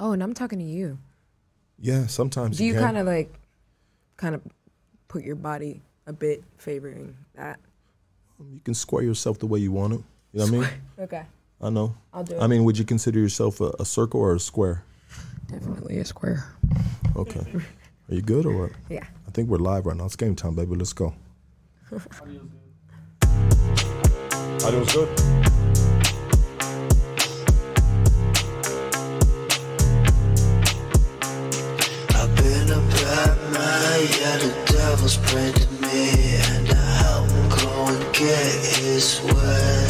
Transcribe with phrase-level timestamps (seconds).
[0.00, 0.98] Oh, and I'm talking to you.
[1.78, 2.82] Yeah, sometimes Do you can.
[2.82, 3.32] kind of like,
[4.16, 4.40] kind of
[5.08, 7.60] put your body a bit favoring that?
[8.40, 10.04] Um, you can square yourself the way you want to.
[10.32, 10.68] You know what I mean?
[11.00, 11.22] Okay,
[11.60, 11.94] I know.
[12.14, 12.40] I'll do it.
[12.40, 14.84] I mean, would you consider yourself a, a circle or a square?
[15.48, 16.44] Definitely a square.
[17.16, 17.44] Okay.
[18.08, 18.70] Are you good or what?
[18.88, 19.04] Yeah.
[19.28, 20.06] I think we're live right now.
[20.06, 20.76] It's game time, baby.
[20.76, 21.12] Let's go.
[24.64, 25.08] Audio's good.
[25.20, 25.59] I've
[34.02, 39.88] yeah, the devil's praying to me, and I help him go and get his way.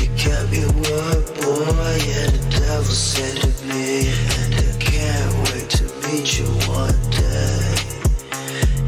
[0.00, 4.08] You kept your word, boy, yeah, the devil said to me,
[4.40, 7.74] and I can't wait to meet you one day.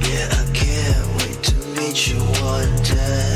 [0.09, 3.36] Yeah, I can't wait to meet you one day.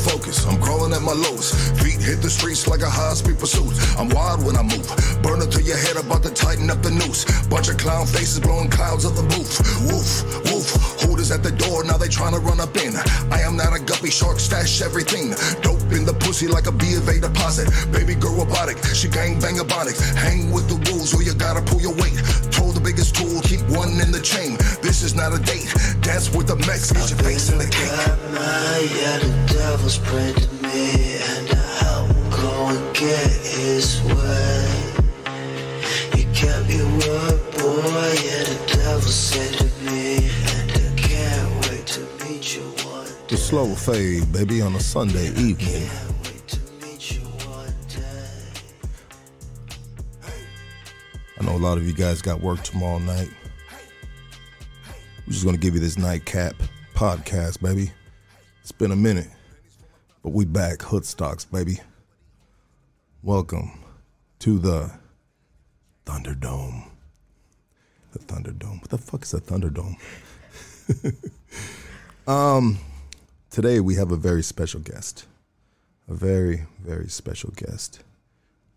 [0.00, 0.46] Focus.
[0.46, 1.54] I'm crawling at my lowest.
[1.78, 3.72] Feet hit the streets like a high speed pursuit.
[3.98, 4.88] I'm wild when I move.
[5.22, 7.24] Burn it to your head, about to tighten up the noose.
[7.48, 9.60] Bunch of clown faces blowing clouds of the booth.
[9.86, 10.10] Woof,
[11.30, 12.96] At the door, now they trying to run up in.
[13.30, 15.30] I am not a guppy shark, stash everything.
[15.62, 17.70] Dope in the pussy like a B of A deposit.
[17.92, 20.02] Baby girl robotic, she gang bang ebonics.
[20.16, 22.18] Hang with the wolves or you gotta pull your weight.
[22.50, 24.58] Told the biggest tool, keep one in the chain.
[24.82, 25.70] This is not a date.
[26.02, 27.94] Dance with the Mex, get your face in the cake.
[28.98, 34.66] yeah, the devil's praying to me, and I him go get his way.
[36.18, 40.39] You kept your word, boy, yeah, the devil said to me,
[43.30, 45.88] The slow fade, baby, on a Sunday evening.
[51.38, 53.30] I know a lot of you guys got work tomorrow night.
[55.28, 56.54] We're just gonna give you this nightcap
[56.96, 57.92] podcast, baby.
[58.62, 59.28] It's been a minute,
[60.24, 61.78] but we back, Hood Stocks, baby.
[63.22, 63.80] Welcome
[64.40, 64.90] to the
[66.04, 66.82] Thunderdome.
[68.10, 68.80] The Thunderdome.
[68.80, 69.94] What the fuck is a Thunderdome?
[72.26, 72.76] um,
[73.50, 75.26] today we have a very special guest.
[76.08, 78.02] A very, very special guest.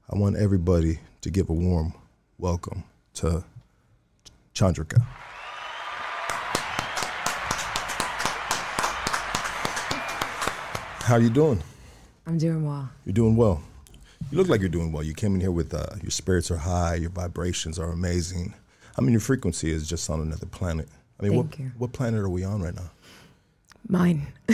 [0.09, 1.93] I want everybody to give a warm
[2.39, 2.83] welcome
[3.15, 3.43] to
[4.55, 5.01] Chandrika.
[11.03, 11.61] How are you doing?
[12.25, 12.89] I'm doing well.
[13.05, 13.61] You're doing well.
[14.31, 15.03] You look like you're doing well.
[15.03, 18.53] You came in here with uh, your spirits are high, your vibrations are amazing.
[18.97, 20.87] I mean, your frequency is just on another planet.
[21.19, 21.71] I mean, Thank what, you.
[21.77, 22.89] what planet are we on right now?
[23.87, 24.27] Mine.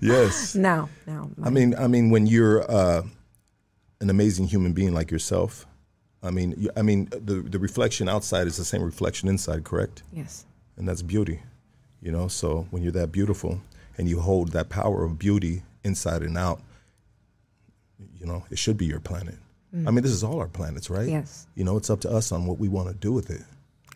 [0.00, 0.54] Yes.
[0.54, 1.30] now, now.
[1.42, 3.02] I mean, I mean, when you're uh,
[4.00, 5.66] an amazing human being like yourself,
[6.22, 10.02] I mean, you, I mean, the the reflection outside is the same reflection inside, correct?
[10.12, 10.44] yes.
[10.76, 11.40] And that's beauty,
[12.02, 12.28] you know.
[12.28, 13.60] So when you're that beautiful
[13.96, 16.60] and you hold that power of beauty inside and out,
[18.20, 19.36] you know, it should be your planet.
[19.74, 21.06] I mean, this is all our planets, right?
[21.08, 21.46] Yes.
[21.54, 23.42] You know, it's up to us on what we want to do with it.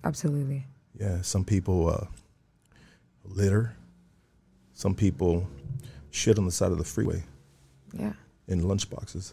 [0.04, 0.66] Absolutely.
[0.98, 2.06] Yeah, some people uh,
[3.34, 3.74] litter.
[4.72, 5.46] Some people
[6.10, 7.22] shit on the side of the freeway
[7.92, 8.12] Yeah.
[8.48, 9.32] in lunchboxes.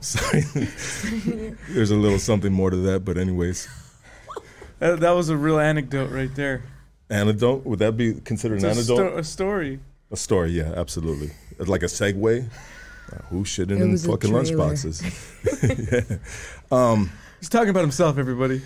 [0.00, 0.42] Sorry.
[1.70, 3.68] There's a little something more to that, but anyways.
[4.78, 6.62] That, that was a real anecdote right there.
[7.10, 7.64] Anecdote?
[7.64, 8.94] Would that be considered It's an a, anecdote?
[8.96, 9.80] sto- a story.
[10.10, 11.30] a story, yeah, absolutely.
[11.58, 12.48] It's like a segue.
[13.12, 14.44] Uh, who shitting in was a fucking trailer.
[14.44, 16.10] lunchboxes?
[16.10, 16.16] yeah.
[17.42, 18.62] He's talking about himself, everybody.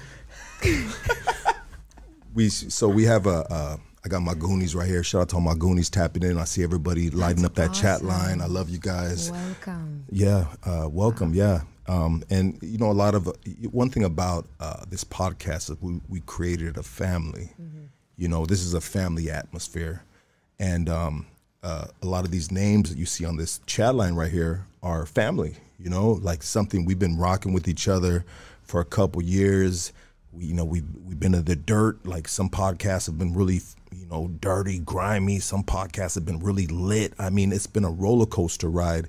[2.35, 5.03] we so we have a uh, I got my Goonies right here.
[5.03, 6.37] Shout out to all my Goonies tapping in.
[6.37, 8.43] I see everybody lighting up that chat line.
[8.43, 9.33] I love you guys.
[9.33, 10.05] Welcome.
[10.11, 11.33] Yeah, uh, welcome.
[11.33, 13.35] Yeah, um, and you know a lot of
[13.71, 17.55] one thing about uh, this podcast is we we created a family.
[18.17, 20.03] You know, this is a family atmosphere,
[20.59, 21.25] and um,
[21.63, 24.67] uh, a lot of these names that you see on this chat line right here
[24.83, 25.55] are family.
[25.79, 28.27] You know, like something we've been rocking with each other
[28.67, 29.93] for a couple years.
[30.33, 32.07] We, you know, we've we've been in the dirt.
[32.07, 33.61] Like some podcasts have been really,
[33.93, 35.39] you know, dirty, grimy.
[35.39, 37.15] Some podcasts have been really lit.
[37.19, 39.09] I mean, it's been a roller coaster ride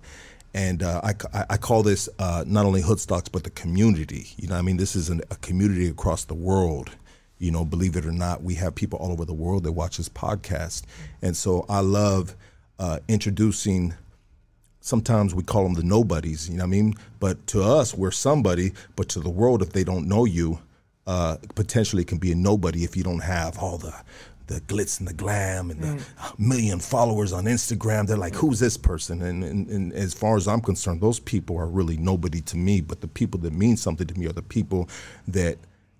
[0.57, 4.29] and uh, I, I, call this uh, not only Hoodstocks but the community.
[4.37, 6.89] You know, I mean, this is an, a community across the world.
[7.37, 9.97] You know, believe it or not, we have people all over the world that watch
[9.97, 10.83] this podcast,
[11.21, 12.35] and so I love
[12.79, 13.93] uh, introducing.
[14.87, 16.49] Sometimes we call them the nobodies.
[16.49, 16.93] You know what I mean?
[17.19, 18.71] But to us, we're somebody.
[18.95, 20.59] But to the world, if they don't know you,
[21.05, 23.93] uh, potentially can be a nobody if you don't have all the
[24.47, 26.01] the glitz and the glam and the
[26.37, 28.07] million followers on Instagram.
[28.07, 29.21] They're like, who's this person?
[29.21, 32.79] And, and, and as far as I'm concerned, those people are really nobody to me.
[32.79, 34.87] But the people that mean something to me are the people
[35.27, 35.57] that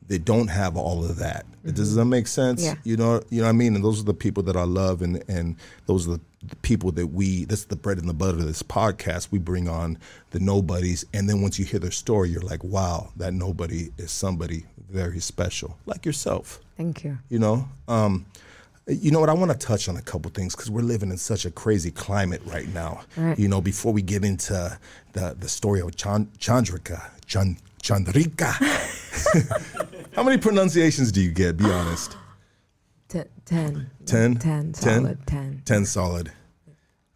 [0.08, 1.46] that don't have all of that.
[1.66, 2.64] Does that make sense?
[2.64, 2.76] Yeah.
[2.86, 3.76] You know, you know what I mean.
[3.76, 5.58] And those are the people that I love, and and
[5.88, 7.46] those are the, the people that we.
[7.46, 9.30] That's the bread and the butter of this podcast.
[9.32, 9.98] We bring on
[10.32, 14.12] the nobodies, and then once you hear their story, you're like, wow, that nobody is
[14.12, 17.18] somebody very special, like yourself Thank you.
[17.28, 18.26] you know um,
[18.88, 21.18] you know what i want to touch on a couple things because we're living in
[21.18, 23.38] such a crazy climate right now Right.
[23.38, 24.80] you know before we get into
[25.12, 28.54] the, the story of Chan- chandrika Chan- chandrika
[30.16, 32.16] how many pronunciations do you get be honest
[33.08, 33.30] ten.
[33.46, 33.90] Ten?
[34.06, 34.36] Ten.
[34.36, 34.74] Ten?
[34.74, 35.28] Solid.
[35.28, 35.62] Ten.
[35.66, 36.32] 10 solid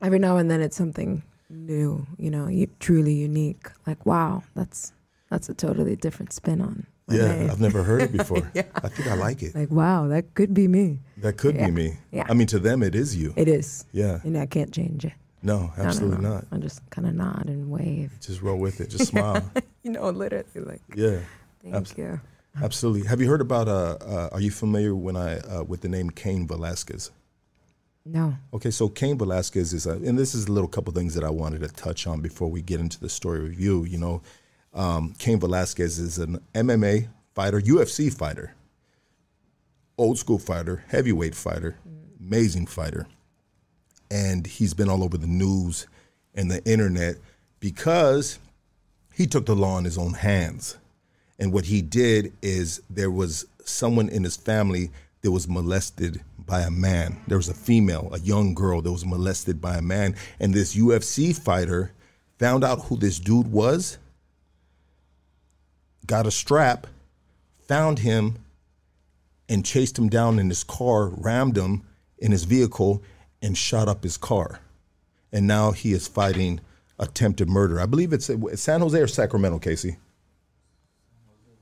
[0.01, 2.07] Every now and then it's something new.
[2.17, 3.67] You know, you, truly unique.
[3.85, 4.93] Like wow, that's
[5.29, 6.85] that's a totally different spin on.
[7.09, 7.49] yeah name.
[7.51, 8.63] i've never heard it before yeah.
[8.83, 10.99] i think i like it Like wow, that could be me.
[11.17, 11.65] that could Yeah.
[11.67, 12.25] be me Yeah.
[12.29, 13.85] i mean to them it is you It is.
[13.91, 15.13] yeah And I can't change it.
[15.44, 16.33] no No, no, absolutely no.
[16.35, 18.11] not I just kind of nod and wave.
[18.21, 19.44] just roll with it just smile
[19.83, 21.19] You know, literally like yeah
[21.63, 22.19] thank Abs- you.
[22.59, 23.07] Absolutely.
[23.07, 23.68] Have you heard about?
[23.68, 27.12] Uh, uh, are you familiar when I uh, with the name Cain Velasquez?
[28.06, 28.36] No.
[28.53, 31.30] Okay, so Cain Velasquez is, a, and this is a little couple things that I
[31.30, 33.83] wanted to touch on before we get into the story review.
[33.83, 34.21] You You know,
[34.74, 38.56] um, Cain Velasquez is an MMA fighter, UFC fighter,
[39.97, 41.77] old school fighter, heavyweight fighter,
[42.19, 43.07] amazing fighter,
[44.09, 45.88] and he's been all over the news
[46.33, 47.18] and the internet
[47.59, 48.39] because
[49.13, 50.77] he took the law in his own hands.
[51.41, 54.91] And what he did is there was someone in his family
[55.23, 57.19] that was molested by a man.
[57.27, 60.15] There was a female, a young girl that was molested by a man.
[60.39, 61.93] And this UFC fighter
[62.38, 63.97] found out who this dude was,
[66.05, 66.85] got a strap,
[67.67, 68.37] found him,
[69.49, 71.81] and chased him down in his car, rammed him
[72.19, 73.01] in his vehicle,
[73.41, 74.59] and shot up his car.
[75.31, 76.61] And now he is fighting
[76.99, 77.79] attempted murder.
[77.79, 79.97] I believe it's uh, San Jose or Sacramento, Casey.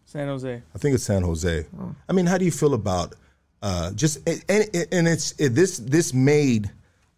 [0.09, 0.63] San Jose.
[0.73, 1.67] I think it's San Jose.
[2.07, 3.13] I mean, how do you feel about
[3.61, 4.43] uh, just and,
[4.91, 6.71] and, it's it, this this made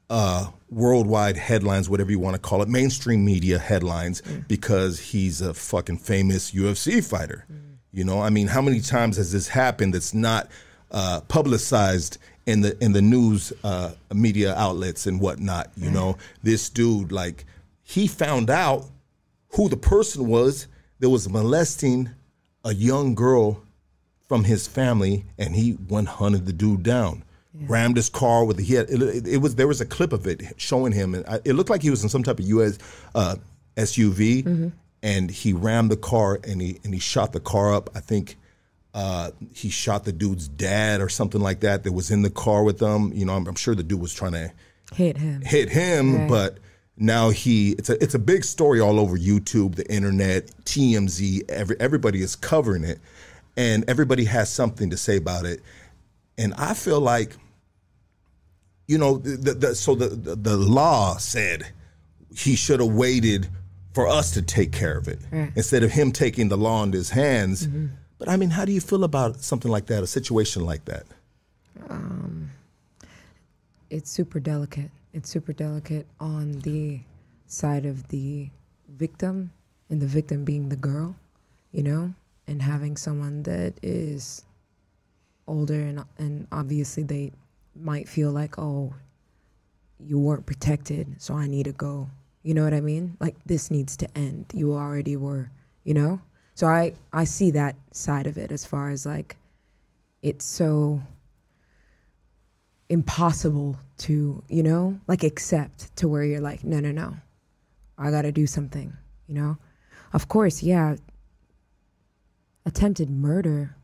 [0.10, 5.54] uh, worldwide headlines, whatever you want to call it, mainstream media headlines because he's a
[5.54, 7.46] fucking famous UFC fighter.
[7.94, 10.50] You know, I mean, how many times has this happened that's not
[10.92, 15.72] uh, publicized in the in the news uh, media outlets and whatnot?
[15.78, 17.46] You know, this dude like
[17.84, 18.86] he found out
[19.52, 20.68] who the person was
[21.00, 22.10] that was molesting
[22.64, 23.62] a young girl
[24.28, 27.24] from his family, and he went hunted the dude down.
[27.54, 30.42] Rammed his car with he had it, it, was there was a clip of it
[30.56, 32.78] showing him, and I, it looked like he was in some type of U.S.
[33.14, 33.36] Uh,
[33.76, 34.72] SUV,
[35.04, 37.90] and he rammed the car and he and he shot the car up.
[37.94, 38.38] I think
[38.94, 42.64] uh, he shot the dude's dad or something like that that was in the car
[42.64, 43.12] with them.
[43.14, 44.52] You know, I'm, I'm sure the dude was trying to
[44.94, 45.42] Hit him.
[45.42, 46.30] hit him, Right.
[46.30, 46.58] but
[46.98, 51.76] now he it's a it's a big story all over YouTube, the internet, TMZ, every
[51.80, 53.00] everybody is covering it
[53.58, 55.62] and everybody has something to say about it.
[56.38, 57.36] And I feel like
[58.88, 61.72] you know, the, the, the, so the, the the law said
[62.36, 63.48] he should have waited
[63.94, 65.52] for us to take care of it Right.
[65.56, 67.68] instead of him taking the law into his hands.
[68.18, 71.06] But I mean, how do you feel about something like that, a situation like that?
[71.90, 72.52] Um,
[73.90, 74.92] it's super delicate.
[75.14, 77.02] It's super delicate on the
[77.46, 78.50] side of the
[78.88, 79.52] victim
[79.90, 81.16] and the victim being the girl,
[81.72, 82.14] you know,
[82.48, 84.46] and having someone that is
[85.48, 87.32] older and and obviously they
[87.76, 88.94] might feel like, "Oh,
[90.00, 92.10] you weren't protected, so I need to go."
[92.44, 93.18] You know what I mean?
[93.20, 94.46] Like this needs to end.
[94.54, 95.52] You already were,
[95.84, 96.22] you know?
[96.56, 99.36] So I I see that side of it as far as like
[100.22, 101.02] it's so
[102.92, 107.16] impossible to, you know, like accept to where you're like, no, no, no,
[107.98, 108.92] I got to do something,
[109.28, 109.58] you know?
[110.14, 110.98] Of course, yeah,
[112.66, 113.76] attempted murder,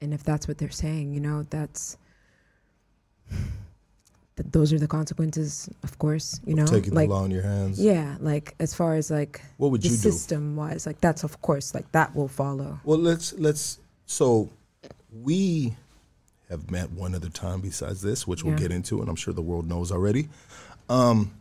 [0.00, 1.96] and if that's what they're saying, you know, that's.
[4.36, 6.40] Th- those are the consequences, of course.
[6.44, 7.80] You know, Taking like the law in your hands.
[7.80, 9.96] yeah, like as far as like What would you do?
[9.96, 12.78] system wise, like that's of course like that will follow.
[12.84, 13.78] Well, let's let's.
[14.04, 14.50] So,
[15.10, 15.74] we
[16.50, 19.42] have met one other time besides this, which we'll get into, and I'm sure the
[19.42, 20.28] world knows already.
[20.88, 21.32] Um,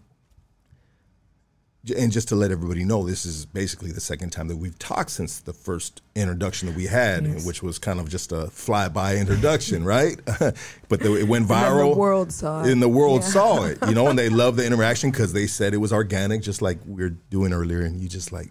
[1.95, 5.11] and just to let everybody know, this is basically the second time that we've talked
[5.11, 7.45] since the first introduction that we had, Yes.
[7.45, 10.19] which was kind of just a flyby introduction, right?
[10.89, 11.93] but the, it went And viral.
[11.93, 12.71] the world saw it.
[12.71, 13.27] And the world Yeah.
[13.27, 16.41] saw it, you know, and they loved the interaction because they said it was organic,
[16.41, 17.81] just like we were doing earlier.
[17.81, 18.49] And you just like,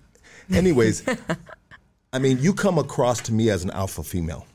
[0.53, 1.03] anyways,
[2.13, 4.47] I mean, you come across to me as an alpha female.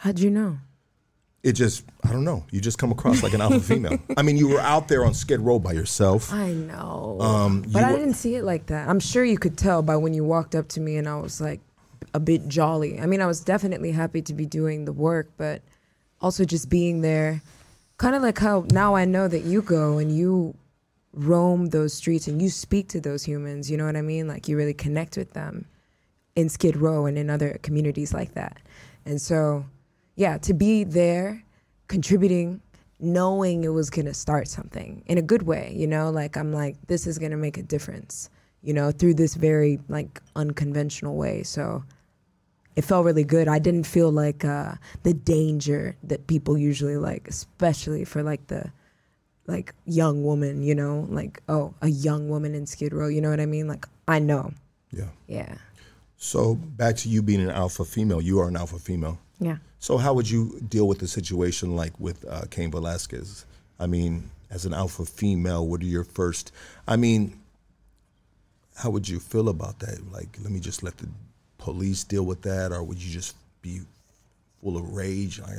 [0.00, 0.58] How'd you know?
[1.44, 2.44] It just I don't know.
[2.50, 3.98] You just come across like an alpha female.
[4.16, 6.32] I mean, you were out there on Skid Row by yourself.
[6.32, 7.18] I know.
[7.20, 8.88] Um, but I were- didn't see it like that.
[8.88, 11.40] I'm sure you could tell by when you walked up to me and I was
[11.40, 11.60] like
[12.14, 12.98] a bit jolly.
[12.98, 15.62] I mean, I was definitely happy to be doing the work, but
[16.20, 17.42] also just being there.
[17.98, 20.54] Kind of like how now I know that you go and you
[21.12, 23.70] roam those streets and you speak to those humans.
[23.70, 24.26] You know what I mean?
[24.26, 25.66] Like you really connect with them
[26.34, 28.58] in Skid Row and in other communities like that.
[29.06, 29.66] And so,
[30.16, 31.42] yeah, to be there,
[31.88, 32.60] contributing,
[33.00, 36.76] knowing it was gonna start something in a good way, you know, like I'm like,
[36.86, 38.30] this is gonna make a difference,
[38.62, 41.42] you know, through this very like unconventional way.
[41.42, 41.84] So
[42.76, 43.46] it felt really good.
[43.48, 48.72] I didn't feel like uh, the danger that people usually like, especially for like the
[49.46, 53.30] like young woman, you know, like oh, a young woman in Skid Row, you know
[53.30, 53.68] what I mean?
[53.68, 54.52] Like I know,
[54.90, 55.08] Yeah.
[55.26, 55.56] yeah,
[56.16, 58.20] So back to you being an alpha female.
[58.22, 59.18] You are an alpha female.
[59.40, 59.58] yeah.
[59.84, 63.44] So how would you deal with the situation like with uh, Cain Velasquez?
[63.78, 66.52] I mean, as an alpha female, what are your first?
[66.88, 67.38] I mean,
[68.76, 70.10] how would you feel about that?
[70.10, 71.08] Like, let me just let the
[71.58, 73.80] police deal with that, or would you just be
[74.62, 75.38] full of rage?
[75.38, 75.52] I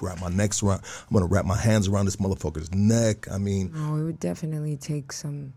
[0.00, 0.80] wrap my necks around.
[1.06, 3.30] I'm gonna wrap my hands around this motherfucker's neck.
[3.30, 5.52] I mean, No, it would definitely take some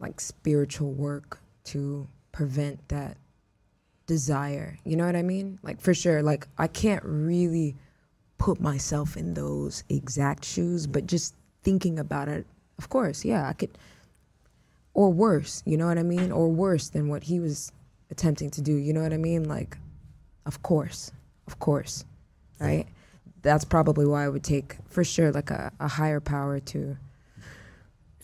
[0.00, 3.18] like spiritual work to prevent that
[4.06, 4.78] desire.
[4.84, 5.58] You know what I mean?
[5.62, 6.22] Like for sure.
[6.22, 7.76] Like I can't really
[8.38, 12.46] put myself in those exact shoes, but just thinking about it,
[12.78, 13.76] of course, yeah, I could
[14.94, 16.32] or worse, you know what I mean?
[16.32, 17.70] Or worse than what he was
[18.10, 18.72] attempting to do.
[18.72, 19.44] You know what I mean?
[19.44, 19.76] Like
[20.46, 21.12] of course.
[21.46, 22.04] Of course.
[22.60, 22.86] Right?
[23.42, 26.96] That's probably why I would take for sure like a, a higher power to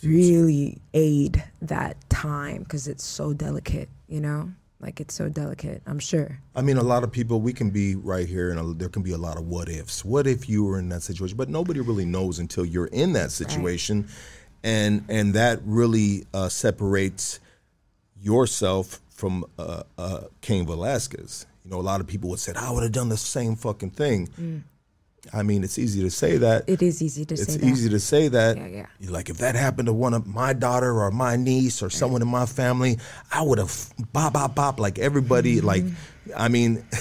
[0.02, 4.52] really aid that time because it's so delicate, you know?
[4.82, 6.40] Like it's so delicate, I'm sure.
[6.56, 9.02] I mean, a lot of people, we can be right here and a, there can
[9.02, 10.04] be a lot of what ifs.
[10.04, 11.36] What if you were in that situation?
[11.36, 14.08] But nobody really knows until you're in that situation.
[14.64, 17.38] And, and that really uh, separates
[18.20, 21.46] yourself from uh, uh, Cain Velasquez.
[21.64, 23.90] You know, a lot of people would say, I would have done the same fucking
[23.90, 24.64] thing.
[25.32, 26.64] I mean, it's easy to say that.
[26.68, 27.62] It is easy to it's say that.
[27.64, 28.56] It's easy to say that.
[28.56, 28.86] Yeah, yeah.
[28.98, 32.22] You're like, if that happened to one of my daughter or my niece or someone
[32.22, 32.98] in my family,
[33.30, 35.58] I would have bop, bop, bop, like everybody.
[35.58, 35.66] Mm-hmm.
[35.66, 35.84] Like,
[36.36, 36.84] I mean,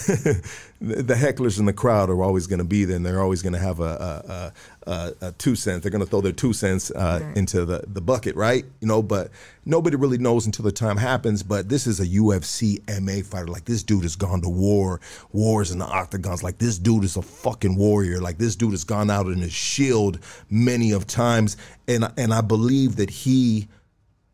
[0.81, 3.53] the hecklers in the crowd are always going to be there and they're always going
[3.53, 5.83] to have a, a, a, a, a two cents.
[5.83, 7.37] They're going to throw their two cents uh, Right.
[7.37, 8.65] into the, the bucket, right?
[8.79, 9.29] You know, but
[9.65, 11.43] nobody really knows until the time happens.
[11.43, 13.47] But this is a UFC MA fighter.
[13.47, 14.99] Like, this dude has gone to war,
[15.33, 16.41] wars in the octagons.
[16.41, 18.19] Like, this dude is a fucking warrior.
[18.19, 21.57] Like, this dude has gone out in his shield many of times.
[21.87, 23.67] And, and I believe that he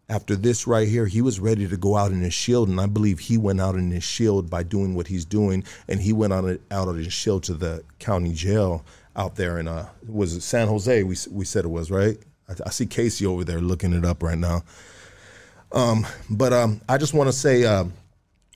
[0.09, 2.85] after this right here, he was ready to go out in his shield, and I
[2.85, 6.33] believe he went out in his shield by doing what he's doing, and he went
[6.33, 8.85] out out of his shield to the county jail
[9.15, 11.03] out there in uh was it San Jose?
[11.03, 12.17] We we said it was right.
[12.47, 14.63] I, I see Casey over there looking it up right now.
[15.71, 17.91] Um, but um, I just want to say, um,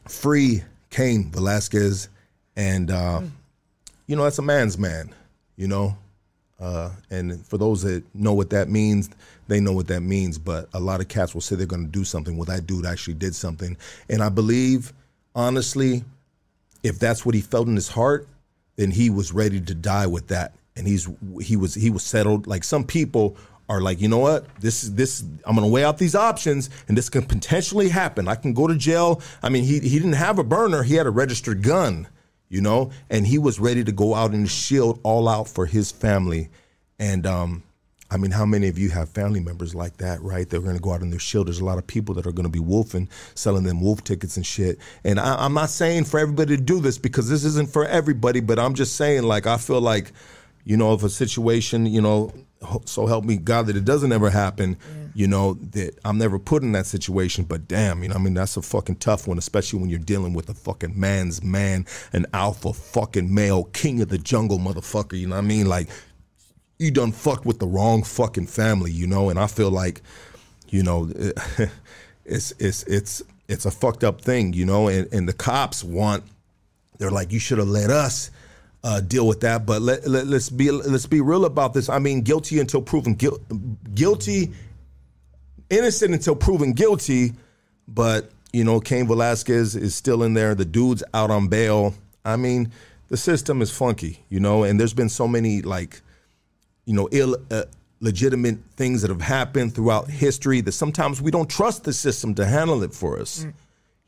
[0.08, 2.08] free Cain Velasquez,
[2.56, 3.22] and uh,
[4.08, 5.14] you know that's a man's man,
[5.58, 5.98] you know.
[6.60, 9.10] Uh, and for those that know what that means,
[9.52, 10.38] they know what that means.
[10.38, 12.38] But a lot of cats will say they're going to do something.
[12.38, 13.78] Well, that dude actually did something.
[14.10, 14.94] And I believe,
[15.36, 16.04] honestly,
[16.84, 18.28] if that's what he felt in his heart,
[18.78, 20.54] then he was ready to die with that.
[20.76, 21.08] And he's
[21.42, 22.48] he was he was settled.
[22.48, 23.36] Like some people
[23.68, 24.46] are like, you know what?
[24.60, 25.24] This is this.
[25.46, 28.28] I'm to weigh out these options, and this can potentially happen.
[28.28, 29.22] I can go to jail.
[29.44, 30.84] I mean, he he didn't have a burner.
[30.84, 32.08] He had a registered gun
[32.52, 35.66] you know, and he was ready to go out in the shield all out for
[35.66, 36.50] his family.
[37.00, 37.64] And um,
[38.12, 40.48] I mean, how many of you have family members like that, right?
[40.48, 41.48] They're going to go out in their shield.
[41.48, 44.36] There's a lot of people that are going to be wolfing, selling them wolf tickets
[44.36, 44.78] and shit.
[45.06, 48.42] And I, I'm not saying for everybody to do this because this isn't for everybody,
[48.42, 50.12] but I'm just saying, like, I feel like,
[50.66, 52.34] you know, if a situation, you know,
[52.86, 54.78] so help me God that it doesn't ever happen,
[55.16, 57.46] you know, that I'm never put in that situation.
[57.46, 60.34] But damn, you know, I mean, that's a fucking tough one, especially when you're dealing
[60.34, 65.18] with a fucking man's man, an alpha fucking male, king of the jungle motherfucker.
[65.18, 65.66] You know what I mean?
[65.68, 65.90] Like,
[66.82, 69.30] you done fucked with the wrong fucking family, you know.
[69.30, 70.02] And I feel like,
[70.70, 71.12] you know,
[72.26, 74.88] it's it's it's it's a fucked up thing, you know.
[74.88, 76.24] And and the cops want,
[76.98, 78.32] they're like, you should have let us
[78.84, 79.66] uh, deal with that.
[79.66, 81.88] But let, let let's be let's be real about this.
[81.88, 83.40] I mean, guilty until proven guil-
[83.94, 84.52] guilty,
[85.70, 87.34] innocent until proven guilty.
[87.88, 90.56] But you know, Cain Velasquez is still in there.
[90.56, 91.94] The dude's out on bail.
[92.26, 92.72] I mean,
[93.10, 94.64] the system is funky, you know.
[94.64, 96.02] And there's been so many like
[96.86, 97.64] you know, ill, uh,
[98.00, 102.46] legitimate things that have happened throughout history that sometimes we don't trust the system to
[102.46, 103.46] handle it for us.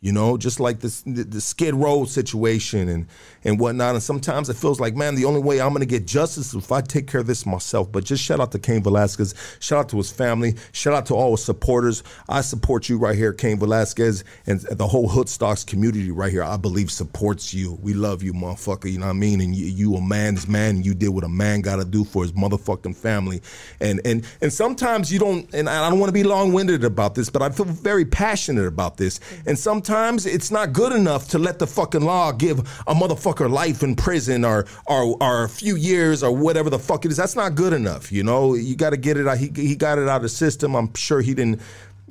[0.03, 3.07] You know, just like this the, Skid Row situation and
[3.45, 3.95] and whatnot.
[3.95, 6.73] And sometimes it feels like, man, the only way I'm gonna get justice is if
[6.73, 7.89] I take care of this myself.
[7.89, 11.13] But just shout out to Cain Velasquez, shout out to his family, shout out to
[11.13, 12.03] all his supporters.
[12.27, 16.43] I support you right here, Cain Velasquez, and the whole Hood Stocks community right here.
[16.43, 17.79] I believe supports you.
[17.81, 18.91] We love you, motherfucker.
[18.91, 19.39] You know what I mean?
[19.39, 20.75] And you, you a man's man.
[20.75, 23.41] And you did what a man got to do for his motherfucking family.
[23.79, 25.53] And and and sometimes you don't.
[25.53, 28.65] And I don't want to be long winded about this, but I feel very passionate
[28.65, 29.21] about this.
[29.45, 33.47] And sometimes sometimes it's not good enough to let the fucking law give a motherfucker
[33.47, 37.17] life in prison or or, or a few years or whatever the fuck it is.
[37.17, 38.11] That's not good enough.
[38.11, 39.37] You know, you got to get it out.
[39.37, 40.75] He he got it out of the system.
[40.75, 41.61] I'm sure he didn't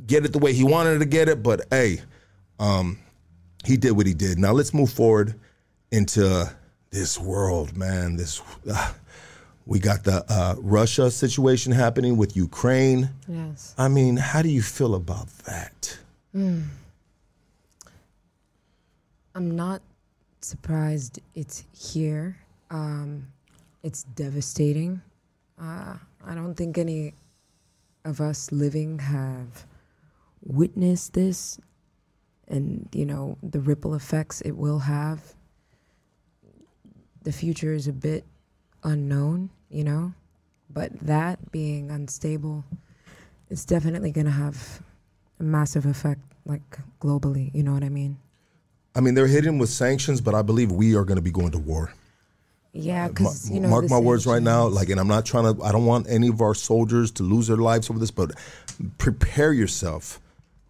[0.07, 2.03] get it the way he wanted to get it, but hey,
[2.61, 3.01] um,
[3.65, 4.39] he did what he did.
[4.39, 5.35] Now let's move forward
[5.91, 6.49] into
[6.91, 8.17] this world, man.
[8.17, 8.41] This.
[8.71, 8.93] Uh,
[9.65, 13.11] we got the uh, Russia situation happening with Ukraine.
[13.29, 13.75] Yes.
[13.79, 15.99] I mean, how do you feel about that?
[16.35, 16.65] Mm.
[19.35, 19.81] I'm not
[20.43, 22.37] surprised it's here.
[22.71, 23.29] Um,
[23.83, 25.01] it's devastating.
[25.61, 27.15] Uh, I don't think any
[28.05, 29.67] of us living have
[30.45, 31.59] witnessed this
[32.49, 35.35] and, you know, the ripple effects it will have.
[37.23, 38.25] The future is a bit
[38.83, 40.13] unknown, you know,
[40.69, 42.65] but that being unstable,
[43.49, 44.83] it's definitely going to have
[45.41, 48.19] a massive effect, like globally, you know what I mean?
[48.95, 51.53] I mean, they're hitting with sanctions, but I believe we are going to be going
[51.53, 51.93] to war.
[52.75, 54.67] Yeah, because you know, mark my words right now.
[54.67, 55.63] Like, and I'm not trying to.
[55.63, 58.33] I don't want any of our soldiers to lose their lives over this, but
[58.99, 60.21] prepare yourself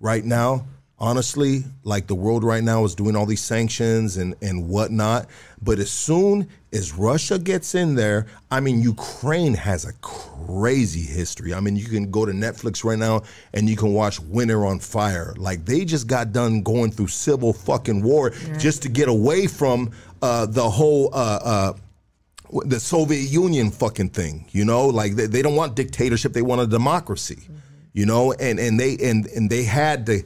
[0.01, 0.65] right now
[1.03, 5.27] honestly, like the world right now is doing all these sanctions and, and whatnot.
[5.63, 11.55] But as soon as Russia gets in there, I mean, Ukraine has a crazy history.
[11.55, 13.23] I mean, you can go to Netflix right now
[13.55, 15.35] and you can watch Winter on Fire.
[15.37, 18.59] Like, they just got done going through civil fucking war yeah.
[18.59, 21.11] just to get away from uh, the whole.
[21.13, 21.73] Uh, uh,
[22.67, 26.61] the Soviet Union fucking thing, you know, like they, they don't want dictatorship; they want
[26.61, 27.55] a democracy, mm-hmm.
[27.95, 30.23] you know, and and they and and they had to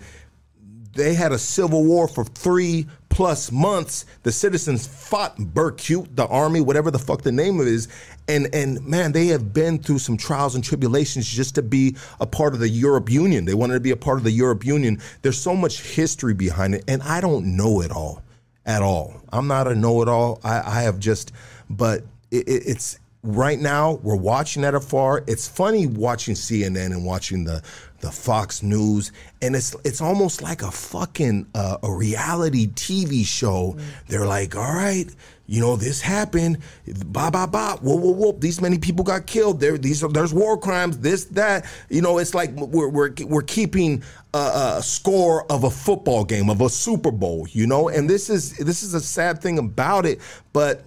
[0.97, 4.05] they had a civil war for three plus months.
[4.23, 7.89] The citizens fought Berkut, the army, whatever the fuck the name of it is.
[8.29, 12.27] And and man, they have been through some trials and tribulations just to be a
[12.27, 13.45] part of the Europe Union.
[13.45, 15.01] They wanted to be a part of the Europe Union.
[15.23, 18.23] There's so much history behind it, and I don't know it all
[18.67, 19.23] at all.
[19.33, 20.41] I'm not a know-it-all.
[20.43, 21.33] I, I have just,
[21.71, 25.25] but it, it, it's right now we're watching at afar.
[25.27, 27.63] It's funny watching CNN and watching the
[28.01, 29.11] the Fox News,
[29.43, 33.75] and it's it's almost like a fucking uh, a reality TV show.
[33.77, 33.83] Mm.
[34.07, 35.07] They're like, all right,
[35.47, 38.41] you know, this happened, ba ba ba, whoop whoop whoop.
[38.41, 39.61] These many people got killed.
[39.61, 40.99] There, these are, there's war crimes.
[40.99, 41.67] This that.
[41.89, 44.03] You know, it's like we're we're we're keeping
[44.35, 47.47] a, a score of a football game of a Super Bowl.
[47.51, 50.21] You know, and this is this is a sad thing about it,
[50.53, 50.85] but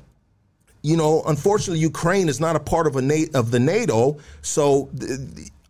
[0.81, 4.89] you know, unfortunately, Ukraine is not a part of a Na- of the NATO, so
[4.99, 5.19] th-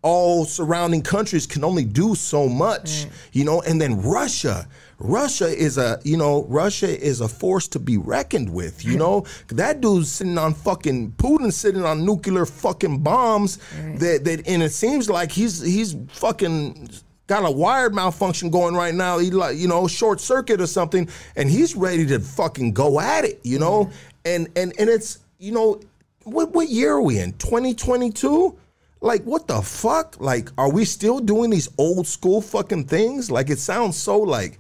[0.02, 3.12] all surrounding countries can only do so much, right.
[3.34, 3.62] you know.
[3.62, 4.67] And then Russia,
[5.00, 8.86] Russia is a you know Russia is a force to be reckoned with.
[8.86, 13.58] You know that dude's sitting on fucking Putin sitting on nuclear fucking bombs.
[13.78, 14.00] Right.
[14.00, 16.89] That that and it seems like he's he's fucking
[17.30, 19.19] got a wired malfunction going right now.
[19.19, 23.24] He like you know short circuit or something, and he's ready to fucking go at
[23.24, 23.39] it.
[23.43, 23.91] You know,
[24.26, 25.80] and and and it's you know
[26.24, 27.34] what what year are we in?
[27.34, 28.58] Twenty twenty two.
[29.02, 30.20] Like what the fuck?
[30.20, 33.32] Like are we still doing these old school fucking things?
[33.32, 34.60] Like it sounds so like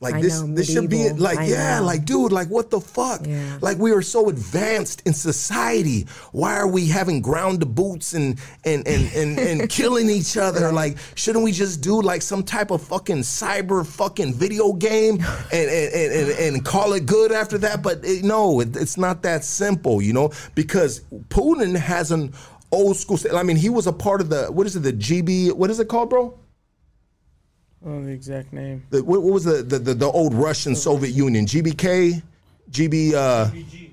[0.00, 1.84] like I this, know, this should be like, I yeah, know.
[1.84, 3.26] like, dude, like, what the fuck?
[3.26, 3.58] Yeah.
[3.60, 6.06] Like, we are so advanced in society.
[6.32, 10.72] Why are we having ground to boots and and and and, and killing each other?
[10.72, 15.16] Like, shouldn't we just do like some type of fucking cyber fucking video game
[15.52, 17.82] and and and, and call it good after that?
[17.82, 22.32] But it, no, it, it's not that simple, you know, because Putin has an
[22.72, 23.18] old school.
[23.34, 24.80] I mean, he was a part of the what is it?
[24.80, 25.52] The GB.
[25.52, 26.38] What is it called, bro?
[27.84, 28.82] Oh, the exact name.
[28.90, 31.46] The, what, what, was the, the, the, the, old Russian Soviet Union?
[31.46, 32.22] GBK?
[32.70, 33.90] GB, uh, GBG.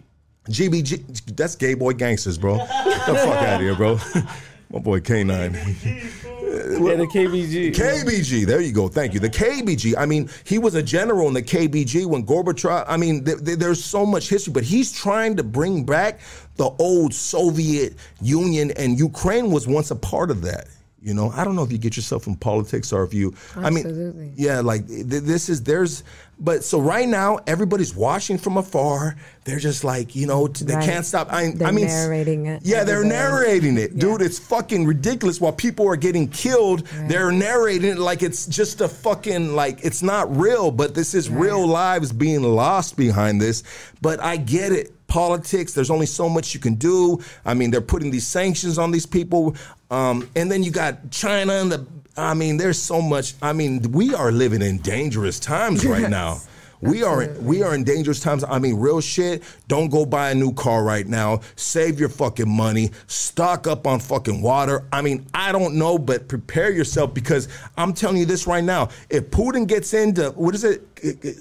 [0.49, 1.35] GBG.
[1.35, 2.57] That's gay boy gangsters, bro.
[2.57, 2.67] Get
[3.05, 3.99] the fuck out of here, bro.
[4.71, 5.53] My boy K9.
[5.53, 7.73] yeah, the KBG.
[7.73, 8.45] KBG.
[8.45, 8.89] There you go.
[8.89, 9.21] Thank you.
[9.21, 9.95] The KBG.
[9.97, 12.83] I mean, he was a general in the KBG when Gorbachev.
[12.87, 16.19] I mean, th- th- there's so much history, but he's trying to bring back
[16.57, 20.67] the old Soviet Union, and Ukraine was once a part of that
[20.99, 23.33] You know, I don't know if you get yourself in politics or if you.
[23.55, 24.25] I Absolutely.
[24.25, 26.03] mean, yeah, like th- this is there's,
[26.39, 29.15] but so right now everybody's watching from afar.
[29.45, 30.83] They're just like you know t- they Right.
[30.83, 31.31] can't stop.
[31.31, 34.21] I, They're I mean, narrating it Yeah, they're narrating it, dude.
[34.21, 34.25] Yeah.
[34.25, 35.39] It's fucking ridiculous.
[35.39, 37.07] While people are getting killed, Right.
[37.09, 40.71] they're narrating it like it's just a fucking like it's not real.
[40.71, 43.61] But this is real lives being lost behind this.
[44.01, 44.93] But I get it.
[45.07, 45.73] Politics.
[45.73, 47.19] There's only so much you can do.
[47.45, 49.55] I mean, they're putting these sanctions on these people,
[49.89, 51.85] um, and then you got China and the.
[52.17, 53.35] I mean, there's so much.
[53.41, 56.09] I mean, we are living in dangerous times right Yes.
[56.11, 56.39] now.
[56.79, 58.43] We are we are in dangerous times.
[58.43, 59.41] I mean, real shit.
[59.67, 61.41] Don't go buy a new car right now.
[61.55, 62.91] Save your fucking money.
[63.07, 64.83] Stock up on fucking water.
[64.91, 68.89] I mean, I don't know, but prepare yourself because I'm telling you this right now.
[69.09, 70.83] If Putin gets into what is it,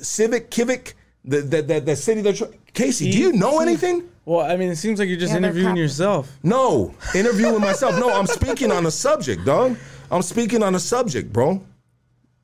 [0.02, 0.94] Civic Kivik,
[1.26, 2.40] the the the, the city that
[2.72, 4.08] Casey, do you know anything?
[4.24, 6.38] Well, I mean, it seems like you're just Yeah, they're interviewing cop- yourself.
[6.42, 7.96] No, interviewing myself.
[7.98, 9.76] No, I'm speaking on a subject, dog.
[10.10, 11.62] I'm speaking on a subject, bro.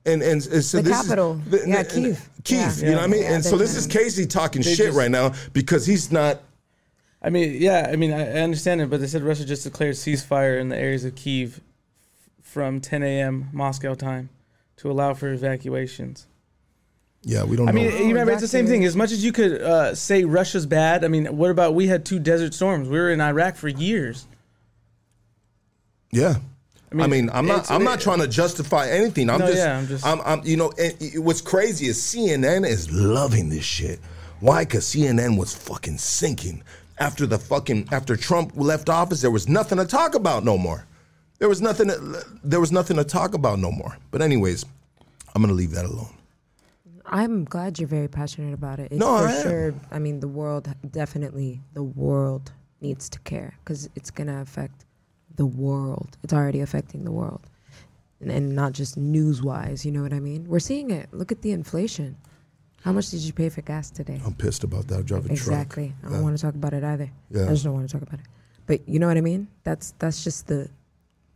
[0.06, 1.40] And and, and so The this capital.
[1.50, 2.18] Is, Yeah, Kyiv.
[2.42, 2.86] Kyiv, Yeah.
[2.88, 3.22] you know what I mean?
[3.22, 3.86] Yeah, and so this is.
[3.86, 6.40] Casey talking shit just- right now because he's not.
[7.24, 9.94] I mean, yeah, I mean, I, I understand it, but they said Russia just declared
[9.94, 13.48] ceasefire in the areas of Kiev f- from 10 a.m.
[13.52, 14.28] Moscow time
[14.78, 16.26] to allow for evacuations.
[17.24, 17.76] Yeah, we don't I know.
[17.82, 18.84] mean, you remember, it's the same thing.
[18.84, 22.04] As much as you could uh, say Russia's bad, I mean, what about we had
[22.04, 22.88] two desert storms?
[22.88, 24.26] We were in Iraq for years.
[26.10, 26.36] yeah.
[26.90, 27.70] I mean, mean, I'm not.
[27.70, 29.30] I'm not trying to justify anything.
[29.30, 29.58] I'm No, just.
[29.58, 30.42] yeah, I'm just- I'm, I'm.
[30.44, 33.98] You know, and it- what's crazy is CNN is loving this shit.
[34.40, 34.64] Why?
[34.64, 36.62] Because CNN was fucking sinking
[36.98, 39.22] after the fucking after Trump left office.
[39.22, 40.84] There was nothing to talk about no more.
[41.38, 41.88] There was nothing.
[41.88, 43.96] To, there was nothing to talk about no more.
[44.10, 44.66] But anyways,
[45.34, 46.12] I'm gonna leave that alone.
[47.12, 48.90] I'm glad you're very passionate about it.
[48.90, 49.42] It's No, for I am.
[49.42, 49.74] sure.
[49.90, 54.86] I mean, the world definitely the world needs to care because it's gonna affect
[55.36, 56.16] the world.
[56.22, 57.42] It's already affecting the world,
[58.20, 59.84] and, and not just news wise.
[59.84, 60.48] You know what I mean?
[60.48, 61.08] We're seeing it.
[61.12, 62.16] Look at the inflation.
[62.82, 64.20] How much did you pay for gas today?
[64.24, 64.98] I'm pissed about that.
[65.00, 65.88] I drive a exactly.
[65.88, 65.98] truck.
[66.02, 66.22] I don't Yeah.
[66.24, 67.10] want to talk about it either.
[67.30, 67.44] Yeah.
[67.44, 68.26] I just don't want to talk about it.
[68.66, 69.48] But you know what I mean?
[69.64, 70.68] That's that's just the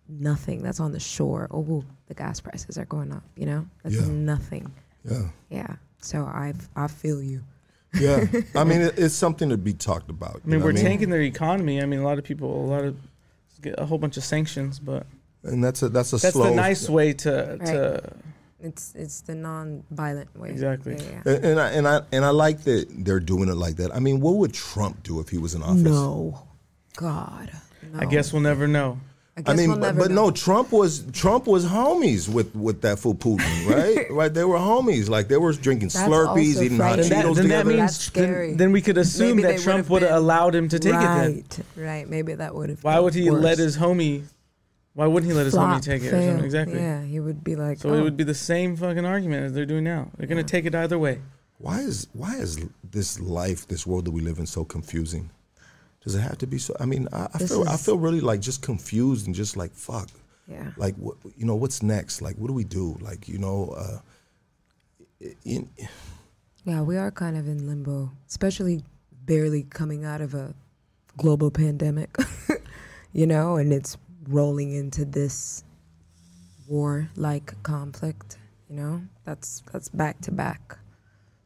[0.08, 0.62] nothing.
[0.62, 1.48] That's on the shore.
[1.50, 3.22] Oh, the gas prices are going up.
[3.36, 4.06] You know, that's Yeah.
[4.08, 4.72] nothing.
[5.10, 5.28] Yeah.
[5.50, 5.76] Yeah.
[6.00, 7.42] So I I feel you.
[7.94, 8.26] Yeah.
[8.54, 10.42] I mean, it, it's something to be talked about.
[10.44, 11.82] I mean, we're tanking their economy.
[11.82, 12.96] I mean, a lot of people, a lot of,
[13.62, 15.06] get a whole bunch of sanctions, but
[15.42, 16.50] and that's a that's a that's slow.
[16.50, 18.12] the nice way to, to
[18.60, 20.50] It's it's the non-violent way.
[20.50, 20.96] Exactly.
[20.96, 21.32] Yeah, yeah.
[21.32, 23.94] And, and I and I and I like that they're doing it like that.
[23.94, 25.82] I mean, what would Trump do if he was in office?
[25.82, 26.46] No,
[26.96, 27.50] God.
[27.92, 28.00] No.
[28.00, 28.98] I guess we'll never know.
[29.38, 30.24] I, guess I mean, we'll but, never but know.
[30.26, 34.10] no, Trump was Trump was homies with with that fool Putin, right?
[34.10, 35.10] right, they were homies.
[35.10, 37.08] Like they were drinking That's Slurpees, eating hot frightening.
[37.10, 38.48] Then that, Cheetos then that means That's scary.
[38.48, 40.78] then, then we could assume Maybe that Trump would've would have been- allowed him to
[40.78, 42.08] take it right, Right.
[42.08, 42.82] Maybe that would have.
[42.82, 43.42] Why would he worse.
[43.42, 44.24] let his homie?
[44.94, 46.44] Why wouldn't he let his Flop, homie take it or something?
[46.46, 46.78] Exactly.
[46.78, 47.76] Yeah, he would be like.
[47.80, 48.16] So oh, it would oh.
[48.16, 50.08] be the same fucking argument as they're doing now.
[50.16, 50.46] They're gonna Yeah.
[50.46, 51.20] take it either way.
[51.58, 55.28] why is why is this life, this world that we live in, so confusing?
[56.06, 56.72] Does it have to be so?
[56.78, 60.08] I mean, I, I feel I feel really like just confused and just like fuck.
[60.46, 60.70] Yeah.
[60.76, 61.56] Like what you know?
[61.56, 62.22] What's next?
[62.22, 62.96] Like what do we do?
[63.00, 63.74] Like you know?
[63.76, 63.98] Uh,
[65.44, 65.68] in,
[66.64, 68.84] Yeah, we are kind of in limbo, especially
[69.24, 70.54] barely coming out of a
[71.16, 72.16] global pandemic,
[73.12, 75.64] you know, and it's rolling into this
[76.68, 78.38] war-like conflict.
[78.70, 80.78] You know, that's that's back to back.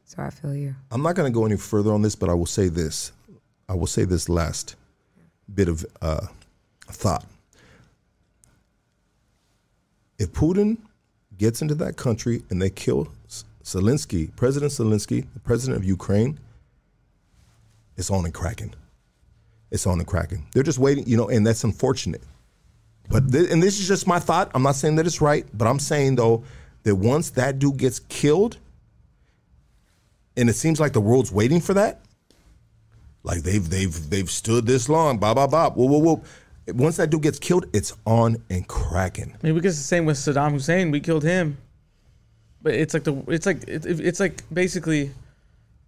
[0.05, 0.75] So I feel you.
[0.91, 3.11] I'm not going to go any further on this, but I will say this.
[3.71, 4.75] I will say this last
[5.55, 6.27] bit of uh,
[6.87, 7.23] thought.
[10.19, 10.77] If Putin
[11.37, 13.07] gets into that country and they kill
[13.63, 16.37] Zelensky, President Zelensky, the president of Ukraine,
[17.95, 18.73] it's on and cracking.
[19.71, 20.45] It's on and cracking.
[20.51, 22.23] They're just waiting, you know, and that's unfortunate.
[23.09, 24.51] But th- and this is just my thought.
[24.53, 26.43] I'm not saying that it's right, but I'm saying though
[26.83, 28.57] that once that dude gets killed,
[30.35, 32.01] and it seems like the world's waiting for that.
[33.23, 35.69] Like they've they've they've stood this long, blah blah blah.
[35.69, 36.23] Whoa whoa whoa.
[36.73, 39.35] Once that dude gets killed, it's on and cracking.
[39.41, 40.91] Maybe because it's the same with Saddam Hussein.
[40.91, 41.57] We killed him,
[42.61, 45.11] but it's like the it's like it, it's like basically.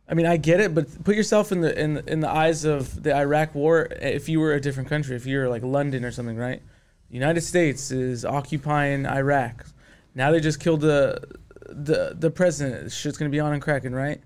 [0.05, 3.01] I mean, I get it, but put yourself in the in in the eyes of
[3.01, 3.87] the Iraq War.
[3.89, 6.61] If you were a different country, if you were like London or something, right?
[7.09, 9.65] The United States is occupying Iraq.
[10.13, 11.19] Now they just killed the
[11.67, 12.91] the the president.
[12.91, 14.21] Shit's gonna be on and cracking, right?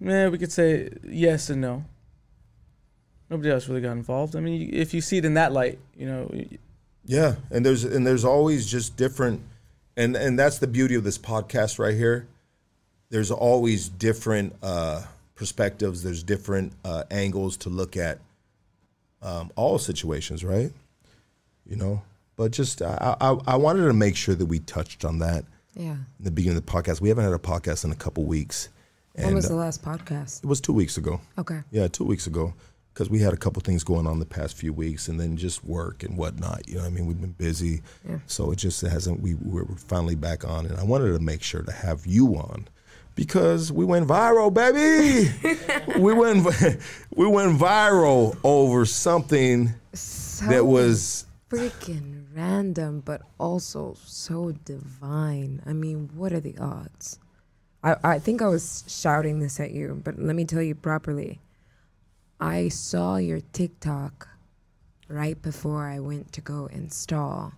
[0.00, 1.84] Yeah, we could say yes and no.
[3.30, 4.36] Nobody else really got involved.
[4.36, 6.30] I mean, if you see it in that light, you know,
[7.04, 9.42] Yeah, and there's and there's always just different,
[9.96, 12.26] and and that's the beauty of this podcast right here.
[13.10, 15.02] There's always different uh,
[15.34, 16.02] perspectives.
[16.02, 18.18] There's different uh, angles to look at
[19.22, 20.72] um, all situations, right?
[21.66, 22.02] You know,
[22.36, 25.92] but just I, I I wanted to make sure that we touched on that Yeah.
[25.92, 27.00] in the beginning of the podcast.
[27.00, 28.68] We haven't had a podcast in a couple weeks,
[29.14, 30.42] and when was uh, the last podcast?
[30.44, 31.20] it was two weeks ago.
[31.38, 31.60] Okay.
[31.70, 32.52] Yeah, two weeks ago,
[32.94, 35.64] because we had a couple things going on the past few weeks, and then just
[35.64, 36.68] work and whatnot.
[36.68, 38.18] You know, what I mean, we've been busy, Yeah.
[38.26, 39.20] so it just hasn't.
[39.20, 42.68] We we're finally back on, and I wanted to make sure to have you on
[43.16, 45.30] because we went viral, baby.
[46.00, 46.46] we went
[47.14, 55.62] we went viral over something So that was freaking random, but also so divine.
[55.66, 57.18] I mean, what are the odds?
[57.82, 61.40] I, I think I was shouting this at you, but let me tell you properly.
[62.40, 64.28] I saw your TikTok
[65.08, 67.52] right before I went to go install,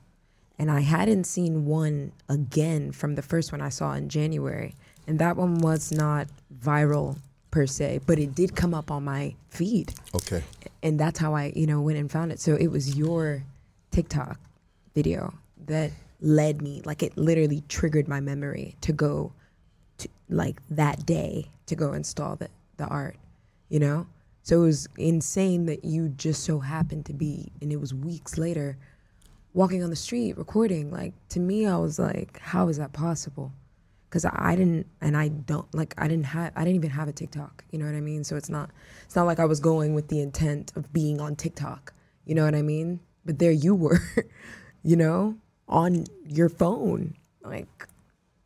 [0.58, 4.74] and I hadn't seen one again from the first one I saw in January.
[5.06, 6.28] And that one was not
[6.62, 7.18] viral
[7.50, 10.42] per se, but it did come up on my feed okay.
[10.82, 12.40] and that's how I, you know, went and found it.
[12.40, 13.44] So it was your
[13.92, 14.38] TikTok
[14.94, 15.32] video
[15.66, 19.32] that led me, like it literally triggered my memory to go
[19.98, 23.16] to like that day to go install the, the art,
[23.68, 24.06] you know?
[24.46, 28.38] So it was insane that you just so happened to be, and it was weeks
[28.38, 28.78] later,
[29.54, 30.92] walking on the street recording.
[30.92, 33.50] Like to me, I was like, how is that possible?
[34.08, 37.12] Because I didn't, and I don't like, I didn't have, I didn't even have a
[37.12, 37.64] TikTok.
[37.72, 38.22] You know what I mean?
[38.22, 38.70] So it's not,
[39.04, 41.92] it's not like I was going with the intent of being on TikTok.
[42.24, 43.00] You know what I mean?
[43.24, 43.98] But there you were,
[44.84, 47.16] you know, on your phone.
[47.42, 47.88] Like,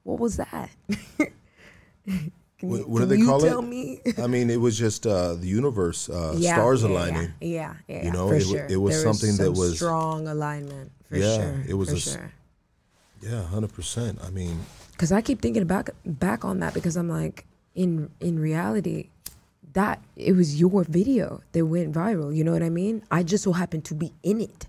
[0.04, 0.70] what was that?
[2.60, 3.62] Can What- you- what do they call it?
[3.66, 4.00] me?
[4.18, 7.32] I mean, it was just uh, the universe, uh, Yeah, stars yeah, aligning.
[7.40, 8.66] Yeah, yeah, yeah, You know, it sure.
[8.68, 10.92] it was There something that some was- strong alignment.
[11.08, 11.64] For Yeah, sure.
[11.66, 12.32] it was for a sure.
[13.22, 14.18] Yeah, hundred percent.
[14.22, 14.58] I mean,
[14.92, 19.08] Because I keep thinking back back on that because I'm like, in in reality,
[19.72, 22.34] that it was your video that went viral.
[22.36, 23.02] You know what I mean?
[23.10, 24.66] I just so happened to be in it.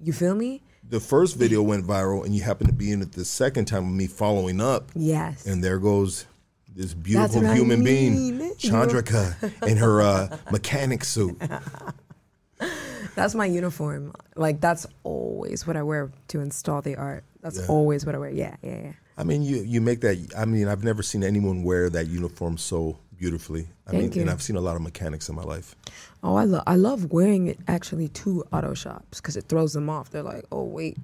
[0.00, 0.62] You feel me?
[0.88, 3.86] the first video went viral, and you happened to be in it the second time
[3.86, 4.90] with me following up.
[4.94, 5.46] Yes.
[5.46, 6.26] And there goes
[6.74, 8.54] this beautiful I human being, mean, you?
[8.58, 9.34] Chandrika,
[9.66, 11.40] in her uh, mechanic suit.
[13.14, 14.12] That's my uniform.
[14.36, 17.24] Like that's always what I wear to install the art.
[17.42, 17.66] That's Yeah.
[17.68, 18.30] always what I wear.
[18.30, 18.92] Yeah, yeah, yeah.
[19.18, 20.16] I mean, you you make that.
[20.36, 23.68] I mean, I've never seen anyone wear that uniform so beautifully.
[23.86, 24.20] I Thank mean, you.
[24.22, 25.74] and I've seen a lot of mechanics in my life.
[26.22, 29.90] Oh, I love I love wearing it actually to auto shops because it throws them
[29.90, 30.10] off.
[30.10, 30.96] They're like, oh wait,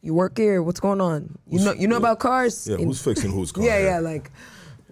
[0.00, 0.62] you work here?
[0.62, 1.36] What's going on?
[1.46, 1.98] You Who's- know you know yeah.
[2.06, 2.66] about cars?
[2.66, 3.64] Yeah, And- who's fixing whose car?
[3.64, 3.98] yeah, yeah.
[3.98, 4.30] Like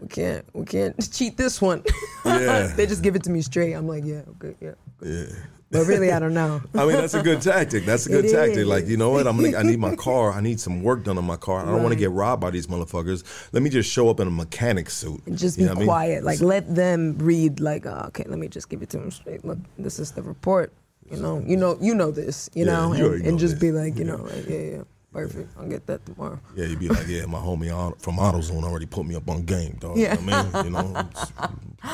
[0.01, 1.83] we can't we can't cheat this one.
[2.25, 2.67] Yeah.
[2.77, 3.73] they just give it to me straight.
[3.75, 4.73] I'm like, yeah, okay, yeah.
[5.03, 5.27] yeah.
[5.69, 6.63] But really, I don't know.
[6.75, 7.85] I mean, that's a good tactic.
[7.85, 8.59] That's a good It tactic.
[8.59, 8.67] is.
[8.67, 9.27] Like, you know what?
[9.27, 9.57] I'm gonna.
[9.59, 10.31] I need my car.
[10.33, 11.61] I need some work done on my car.
[11.61, 13.25] I don't want to get robbed by these motherfuckers.
[13.53, 15.21] Let me just show up in a mechanic suit.
[15.35, 15.89] Just You be know what I mean?
[15.89, 16.25] quiet.
[16.25, 17.59] Like let them read.
[17.59, 19.45] Like, oh, okay, let me just give it to them straight.
[19.45, 20.73] Look, this is the report.
[21.11, 22.49] You know, you know, you know this.
[22.55, 23.61] You Yeah, know, you and know just this.
[23.61, 24.13] be like, you Yeah.
[24.17, 24.83] know, like, yeah, yeah,
[25.17, 25.57] perfect.
[25.59, 26.39] I'll get that tomorrow.
[26.55, 29.77] Yeah, you'd be like, yeah, my homie from AutoZone already put me up on game,
[29.81, 29.97] dog.
[29.99, 30.19] Yeah.
[30.21, 31.09] You know what I mean, you know,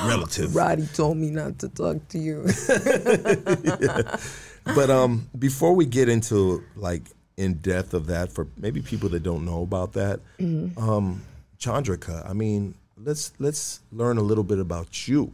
[0.08, 0.54] relative.
[0.54, 2.46] Roddy told me not to talk to you.
[4.64, 7.02] But um, before we get into like
[7.36, 10.78] in depth of that, for maybe people that don't know about that, Mm-hmm.
[10.78, 11.22] um,
[11.58, 15.32] Chandrika, I mean, let's let's learn a little bit about you.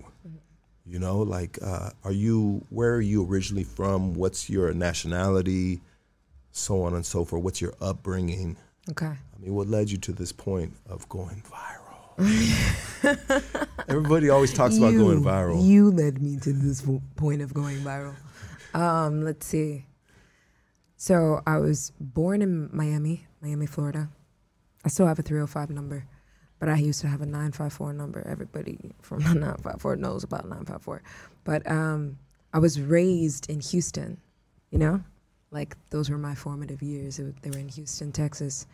[0.86, 4.14] You know, like, uh, are you where are you originally from?
[4.14, 5.80] What's your nationality?
[6.58, 7.42] So on and so forth.
[7.42, 8.56] What's your upbringing?
[8.90, 9.06] okay.
[9.06, 11.84] I mean, what led you to this point of going viral?
[13.88, 15.64] Everybody always talks about going viral.
[15.64, 16.84] You led me to this
[17.16, 18.16] point of going viral.
[18.74, 19.86] Um, let's see.
[20.96, 24.08] So I was born in Miami, Miami, Florida.
[24.84, 26.06] I still have a 305 number,
[26.58, 28.26] but I used to have a 954 number.
[28.26, 31.02] Everybody from the 954 knows about 954.
[31.44, 32.18] But um,
[32.52, 34.20] I was raised in Houston,
[34.70, 35.04] you know?
[35.50, 37.18] Like those were my formative years.
[37.18, 38.66] It, they were in Houston, Texas.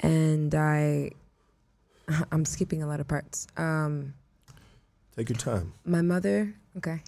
[0.00, 1.10] And I,
[2.32, 3.46] I'm skipping a lot of parts.
[3.56, 4.14] Um,
[5.16, 5.72] Take your time.
[5.84, 7.02] my mother, okay.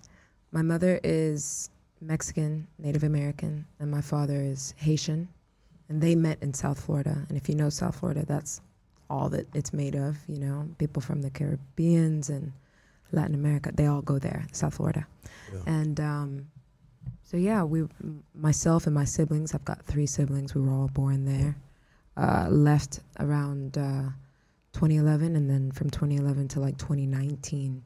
[0.53, 5.29] My mother is Mexican, Native American, and my father is Haitian.
[5.89, 7.25] And they met in South Florida.
[7.29, 8.61] And if you know South Florida, that's
[9.11, 10.69] all that it's made of, you know.
[10.79, 12.53] People from the Caribbeans and
[13.13, 15.07] Latin America, they all go there, South Florida.
[15.53, 15.61] Yeah.
[15.67, 16.47] And um,
[17.35, 17.83] so, yeah, we,
[18.33, 21.57] myself and my siblings, I've got three siblings, we were all born there.
[22.17, 24.05] Uh, left around uh,
[24.73, 27.83] 2011, and then from 2011 to like 2019,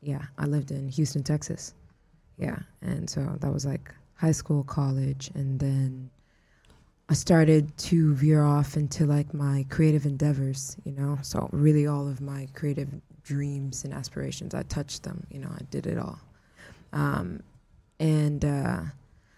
[0.00, 1.74] yeah, I lived in Houston, Texas.
[2.38, 6.08] Yeah, and so that was like high school, college, and then
[7.10, 11.18] I started to veer off into like my creative endeavors, you know.
[11.20, 12.88] So really, all of my creative
[13.22, 15.26] dreams and aspirations, I touched them.
[15.30, 16.18] You know, I did it all.
[16.94, 17.42] Um,
[17.98, 18.80] and uh,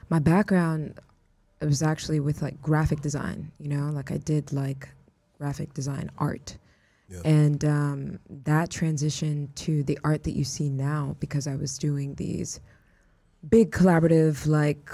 [0.08, 1.00] my background,
[1.60, 3.52] was actually with like graphic design.
[3.58, 4.88] You know, like I did like
[5.38, 6.56] graphic design art.
[7.08, 7.20] Yeah.
[7.24, 12.14] And um, that transitioned to the art that you see now because I was doing
[12.14, 12.60] these
[13.48, 14.90] big collaborative like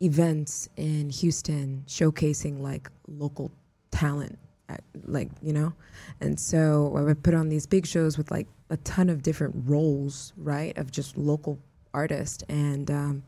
[0.00, 3.52] events in Houston showcasing like local
[3.90, 5.72] talent at, like you know
[6.20, 9.54] and so I would put on these big shows with like a ton of different
[9.66, 11.58] roles right of just local
[11.94, 13.22] artists and um,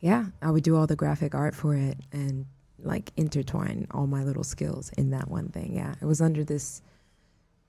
[0.00, 2.46] yeah I would do all the graphic art for it and
[2.82, 6.82] like intertwine all my little skills in that one thing yeah it was under this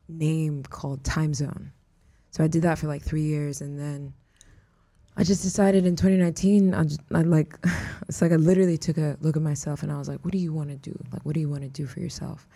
[0.07, 1.71] name called Time Zone
[2.31, 4.13] so I did that for like three years and then
[5.17, 7.57] I just decided in 2019, I, just, I like,
[8.07, 10.37] it's like I literally took a look at myself and I was like, what do
[10.37, 10.97] you want to do?
[11.11, 12.47] Like, what do you want to do for yourself?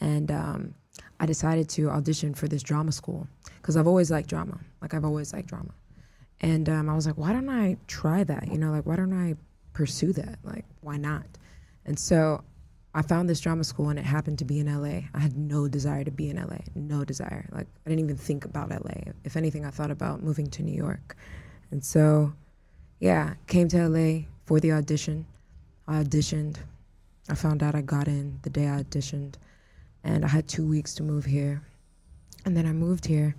[0.00, 0.74] And um,
[1.20, 3.28] I decided to audition for this drama school
[3.60, 4.58] because I've always liked drama.
[4.80, 5.70] Like, I've always liked drama.
[6.42, 8.48] And um, I was like, why don't I try that?
[8.48, 9.36] You know, like, why don't I
[9.72, 10.38] pursue that?
[10.42, 11.26] Like, why not?
[11.86, 12.42] And so
[12.94, 15.08] I found this drama school and it happened to be in LA.
[15.14, 17.48] I had no desire to be in LA, no desire.
[17.52, 19.12] Like, I didn't even think about LA.
[19.24, 21.16] If anything, I thought about moving to New York.
[21.70, 22.32] And so,
[22.98, 25.24] yeah, came to LA for the audition.
[25.86, 26.56] I auditioned.
[27.30, 29.36] I found out I got in the day I auditioned.
[30.04, 31.62] And I had two weeks to move here.
[32.44, 33.36] And then I moved here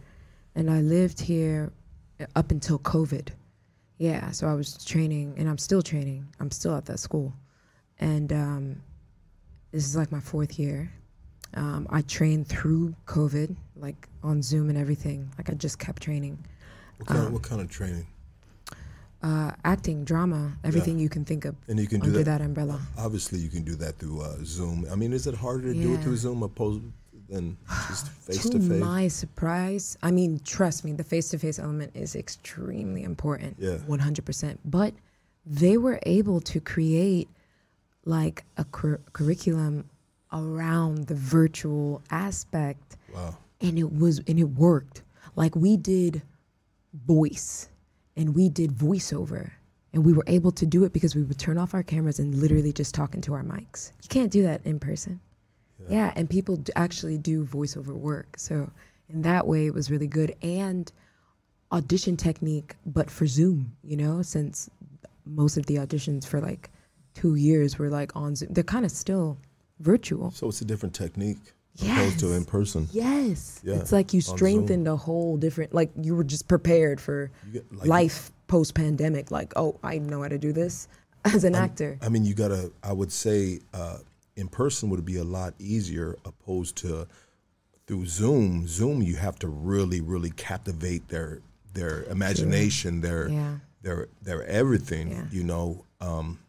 [0.56, 1.72] and I lived here
[2.36, 3.29] up until COVID.
[3.97, 6.25] Yeah, so I was training and I'm still training.
[6.39, 7.33] I'm still at that school.
[7.99, 8.81] And um,
[9.71, 10.91] this is like my fourth year.
[11.55, 15.31] Um, I trained through COVID, like on Zoom and everything.
[15.38, 16.43] Like I just kept training.
[16.97, 18.07] What kind, Um, of, what kind of training?
[19.21, 22.39] uh, acting, drama, everything you can think of And you can do under that.
[22.39, 22.81] that, umbrella.
[22.97, 24.86] Obviously, you can do that through uh, Zoom.
[24.91, 26.81] I mean, is it harder to do it through Zoom opposed
[27.29, 27.57] than
[27.88, 28.79] just face to to face?
[28.79, 33.55] my surprise, I mean, trust me, the face-to-face element is extremely important.
[33.59, 33.77] Yeah.
[33.88, 34.57] 100%.
[34.65, 34.93] But
[35.45, 37.27] they were able to create
[38.05, 39.89] like a cur- curriculum
[40.31, 43.38] around the virtual aspect Wow.
[43.62, 45.03] and it was and it worked
[45.36, 46.21] like we did
[47.05, 47.69] voice
[48.17, 49.51] and we did voiceover
[49.93, 52.33] and we were able to do it because we would turn off our cameras and
[52.36, 55.19] literally just talk into our mics you can't do that in person
[55.89, 58.69] yeah, and people actually do voiceover work so
[59.10, 60.91] in that way it was really good and
[61.72, 64.69] audition technique but for zoom you know since
[65.26, 66.69] most of the auditions for like
[67.13, 69.38] two years were like on zoom they're kind of still
[69.80, 71.38] virtual So it's a different technique
[71.82, 72.88] opposed to in person.
[72.91, 73.60] Yes.
[73.63, 77.32] Yeah, It's like you strengthened a whole different like you were just prepared for
[77.72, 79.32] like, life post pandemic.
[79.32, 80.88] Like, oh, I know how to do this
[81.26, 81.98] as an actor.
[82.02, 82.72] I mean, you gotta.
[82.84, 83.98] I would say uh,
[84.36, 87.08] in person would be a lot easier opposed to
[87.86, 88.67] through Zoom.
[88.67, 91.41] Zoom, you have to really, really captivate their
[91.74, 93.58] their imagination, their Yeah.
[93.82, 95.12] their their everything.
[95.12, 95.26] Yeah.
[95.32, 96.39] You know, um,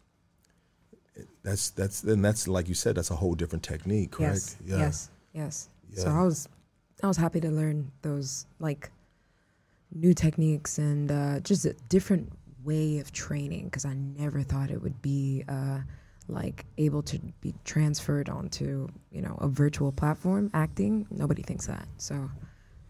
[1.43, 4.57] that's that's and that's like you said, that's a whole different technique, correct?
[4.65, 5.09] Yes.
[5.33, 5.69] Yes.
[5.89, 6.03] Yes.
[6.03, 6.47] So I was
[7.03, 8.91] I was happy to learn those like
[9.93, 12.31] new techniques and uh, just a different
[12.63, 15.81] way of training because I never thought it would be uh,
[16.27, 21.07] like able to be transferred onto you know a virtual platform acting.
[21.11, 21.87] Nobody thinks that.
[21.97, 22.29] So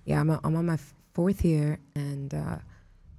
[0.05, 0.77] yeah, I'm, i I'm on my
[1.13, 2.57] fourth year and uh,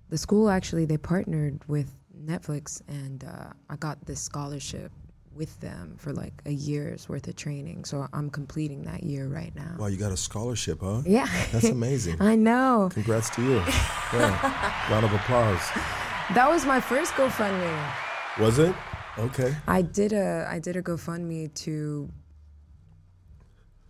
[0.09, 1.91] the school actually they partnered with
[2.25, 4.91] Netflix and uh, I got this scholarship
[5.37, 7.85] with them for like a year's worth of training.
[7.85, 9.77] So I'm completing that year right now.
[9.79, 11.03] Wow, you got a scholarship, huh?
[11.05, 11.27] Yeah.
[11.53, 12.17] That's amazing.
[12.21, 12.89] I know.
[12.93, 13.57] Congrats to you.
[14.15, 14.89] Yeah.
[14.91, 15.61] Round of applause.
[16.35, 17.93] That was my first GoFundMe.
[18.41, 18.75] Was it?
[19.19, 19.55] Okay.
[19.67, 22.09] I did a I did a GoFundMe to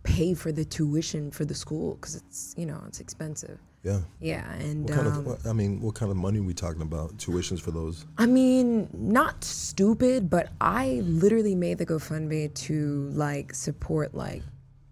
[0.03, 3.59] pay for the tuition for the school because it's you know it's expensive.
[3.83, 4.01] Yeah.
[4.21, 5.27] Yeah, and What kind um, of?
[5.27, 7.17] what- I mean, what kind of money are we talking about?
[7.19, 8.05] Tuitions for those?
[8.19, 14.43] I mean, not stupid, but I literally made the GoFundMe to like support like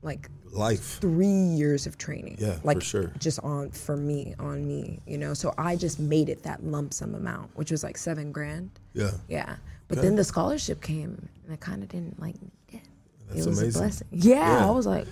[0.03, 0.99] like Life.
[1.01, 2.37] three years of training.
[2.39, 3.13] Yeah, like for sure.
[3.19, 5.35] Just on for me, on me, you know.
[5.35, 8.71] So I just made it that lump sum amount, which was like seven grand.
[8.93, 9.11] Yeah.
[9.29, 9.57] Yeah.
[9.89, 10.07] But Okay.
[10.09, 12.81] then the scholarship came and I kind of didn't like need it.
[13.29, 13.81] That's it was amazing.
[13.81, 14.09] a blessing.
[14.13, 14.67] Yeah, Yeah.
[14.69, 15.07] I was like,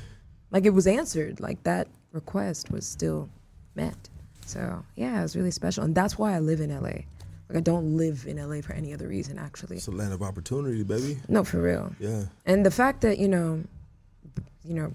[0.51, 1.41] like it was answered.
[1.41, 3.29] Like that request was still
[3.75, 3.97] met.
[4.47, 7.05] So yeah, it was really special, and that's why I live in LA.
[7.49, 9.77] Like I don't live in LA for any other reason, actually.
[9.77, 11.19] It's a land of opportunity, baby.
[11.29, 11.95] No, for real.
[12.01, 12.25] Yeah.
[12.47, 13.63] And the fact that you know,
[14.65, 14.93] you know,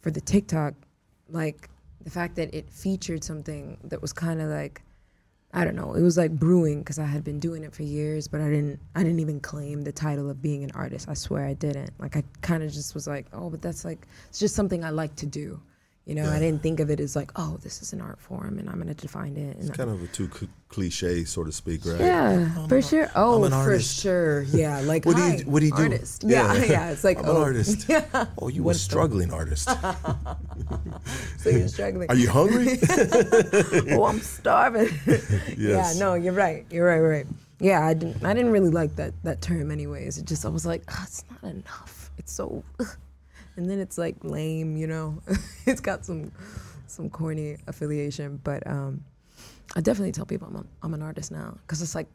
[0.00, 0.74] for the TikTok,
[1.30, 1.68] like
[2.02, 4.82] the fact that it featured something that was kind of like,
[5.56, 8.26] I don't know, it was like brewing because I had been doing it for years,
[8.26, 11.08] but I didn't, I didn't even claim the title of being an artist.
[11.08, 11.90] I swear I didn't.
[12.00, 14.90] Like I kind of just was like, oh, but that's like, it's just something I
[14.90, 15.60] like to do,
[16.06, 18.58] You know, I didn't think of it as like, oh, this is an art form,
[18.58, 19.56] and I'm gonna define it.
[19.56, 21.98] And It's kind of a too cl- cliche, so to speak, right?
[21.98, 23.10] yeah, for sure.
[23.14, 24.00] Oh, an for artist.
[24.02, 24.42] sure.
[24.42, 25.82] Yeah, like What do you What do you do?
[25.82, 26.22] artist.
[26.26, 26.90] Yeah, yeah.
[26.90, 27.88] It's like I'm oh, an artist.
[27.88, 28.26] Yeah.
[28.36, 29.66] Oh, you a What's the- struggling artist.
[31.38, 32.10] So you're struggling.
[32.10, 32.78] Are you hungry?
[33.92, 34.88] oh, I'm starving.
[35.56, 36.66] Yeah, no, you're right.
[36.70, 37.26] You're right, right.
[37.60, 38.22] Yeah, I didn't.
[38.26, 40.18] I didn't really like that that term, anyways.
[40.18, 42.10] It just I was like, oh, it's not enough.
[42.18, 42.62] It's so,
[43.56, 44.76] and then it's like lame.
[44.76, 45.22] You know,
[45.66, 46.32] it's got some
[46.86, 49.04] some corny affiliation, but um,
[49.74, 52.08] I definitely tell people I'm a, I'm an artist now because it's like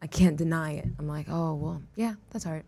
[0.00, 0.86] I can't deny it.
[0.98, 2.64] I'm like, oh well, yeah, that's art.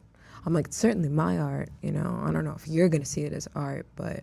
[0.47, 1.71] I'm like, certainly my art.
[1.83, 4.23] You know, I don't know if you're gonna see it as art, but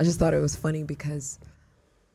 [0.00, 1.38] I just thought it was funny because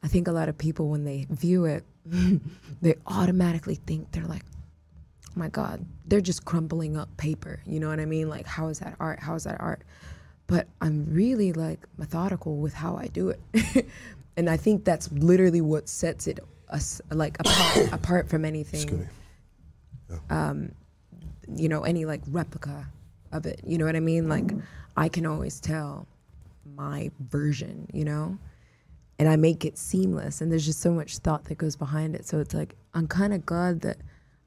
[0.04, 1.84] I think a lot of people when they view it,
[2.82, 4.44] they automatically think they're like,
[5.28, 7.62] oh my God, they're just crumpling up paper.
[7.66, 8.30] You know what I mean?
[8.30, 9.20] Like, how is that art?
[9.20, 9.84] How is that art?
[10.52, 13.86] But I'm really like methodical with how I do it.
[14.38, 19.08] and I think that's literally what sets it us like apart, apart from anything Excuse
[20.10, 20.18] me.
[20.30, 20.74] Um,
[21.56, 22.86] you know, any like replica
[23.32, 23.62] of it.
[23.66, 24.28] You know what I mean?
[24.28, 24.52] Like
[24.98, 26.06] I can always tell
[26.76, 28.38] my version, you know?
[29.20, 32.26] And I make it seamless and there's just so much thought that goes behind it.
[32.26, 34.00] So it's like I'm kind of glad that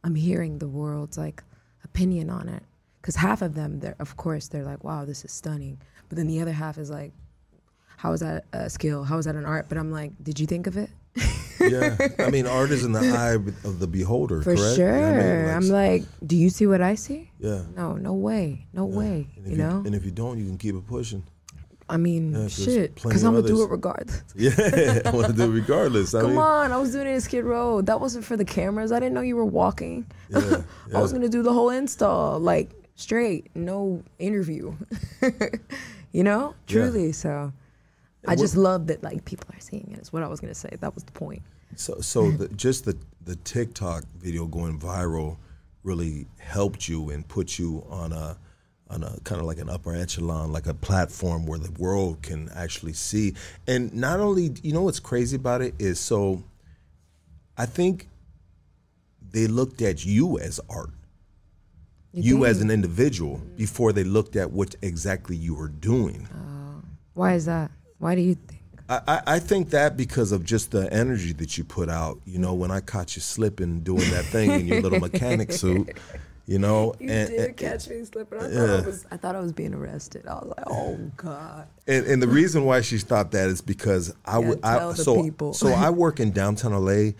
[0.03, 1.43] I'm hearing the world's like
[1.83, 2.63] opinion on it.
[3.05, 5.77] Cuz half of them they're of course they're like, "Wow, this is stunning."
[6.09, 7.13] But then the other half is like,
[7.99, 9.05] "How is that a skill?
[9.05, 10.91] How is that an art?" But I'm like, "Did you think of it?"
[11.61, 11.97] yeah.
[12.19, 13.35] I mean, art is in the eye
[13.69, 14.77] of the beholder, For correct?
[14.77, 15.05] sure.
[15.05, 17.63] I mean, I'm like, "Do you see what I see?" yeah.
[17.77, 18.67] No, no way.
[18.73, 19.29] No way.
[19.37, 19.83] And if You know?
[19.85, 21.23] and if you don't, you can keep it pushing.
[21.87, 24.23] I mean, Yeah, shit, because I'm gonna do it regardless.
[24.35, 26.15] Yeah, I'm gonna do it regardless.
[26.15, 27.83] I Come mean, on, I was doing it in Skid Row.
[27.83, 28.91] That wasn't for the cameras.
[28.91, 30.07] I didn't know you were walking.
[30.31, 30.63] Yeah,
[30.95, 34.75] I was gonna do the whole install, like straight, no interview.
[36.13, 36.73] you know, Yeah.
[36.73, 37.13] truly.
[37.13, 37.53] So,
[38.27, 39.99] I what- just love that like people are seeing it.
[39.99, 40.03] it.
[40.03, 40.71] Is what I was gonna say.
[40.81, 41.43] That was the point.
[41.77, 45.37] So, so the, just the the TikTok video going viral
[45.83, 48.39] really helped you and put you on a
[48.91, 52.51] on a kind of like an upper echelon, like a platform where the world can
[52.55, 53.35] actually see.
[53.67, 56.43] And not only, you know, what's crazy about it is so.
[57.57, 58.09] I think
[59.31, 60.91] they looked at you as art,
[62.15, 62.47] you, think?
[62.47, 66.29] as an individual, before they looked at what exactly you were doing.
[66.35, 66.83] Oh,
[67.15, 67.71] why is that?
[67.99, 68.61] Why do you think?
[68.89, 72.21] I, I- I think that because of just the energy that you put out.
[72.27, 75.97] You know, when I caught you slipping doing that thing in your little mechanic suit,
[76.47, 78.39] you know, You and, did and, catch me slipping.
[78.39, 78.75] I thought Yeah.
[78.83, 79.07] I was.
[79.11, 80.27] I thought I was being arrested.
[80.27, 81.67] I was like, oh god.
[81.87, 85.03] and, and the reason why she thought that is because I would tell I the
[85.03, 85.55] so people.
[85.55, 87.13] so I work in downtown LA,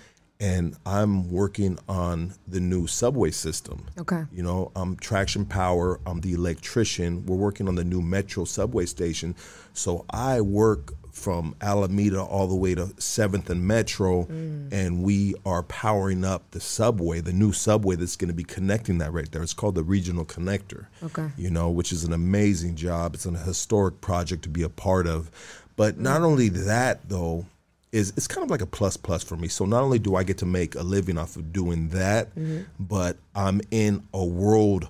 [0.45, 3.87] and I'm working on the new subway system.
[3.99, 4.25] Okay.
[4.31, 6.01] You know, I'm traction power.
[6.07, 7.25] I'm the electrician.
[7.25, 9.35] We're working on the new metro subway station.
[9.73, 14.69] So I work from Alameda all the way to Seventh and Metro, Mm.
[14.73, 18.99] and we are powering up the subway, the new subway that's going to be connecting
[18.99, 19.43] that right there.
[19.43, 20.87] It's called the Regional Connector.
[21.05, 21.29] Okay.
[21.39, 23.15] You know, which is an amazing job.
[23.15, 25.31] It's an historic project to be a part of.
[25.77, 26.25] But not Mm.
[26.25, 27.47] only that, though,
[27.95, 29.47] is it's kind of like a plus plus for me.
[29.49, 32.63] So not only do I get to make a living off of doing that, Mm-hmm.
[32.81, 34.89] but I'm in a world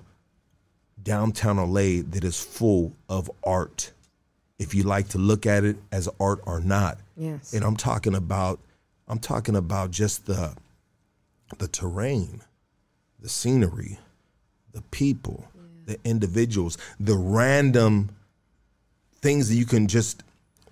[1.01, 3.91] downtown LA that is full of art.
[4.57, 6.97] If you like to look at it as art or not.
[7.15, 7.53] Yes.
[7.53, 8.59] And I'm talking about
[9.07, 10.55] I'm talking about just the
[11.59, 12.41] the terrain,
[13.19, 13.99] the scenery,
[14.73, 15.45] the people,
[15.85, 18.09] the individuals, the random
[19.21, 20.23] things that you can just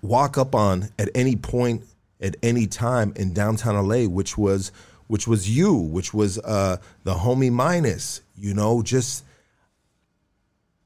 [0.02, 1.84] walk up on at any point
[2.24, 4.72] at any time in downtown LA, which was
[5.06, 9.22] which was you, which was uh, the homie minus, you know, just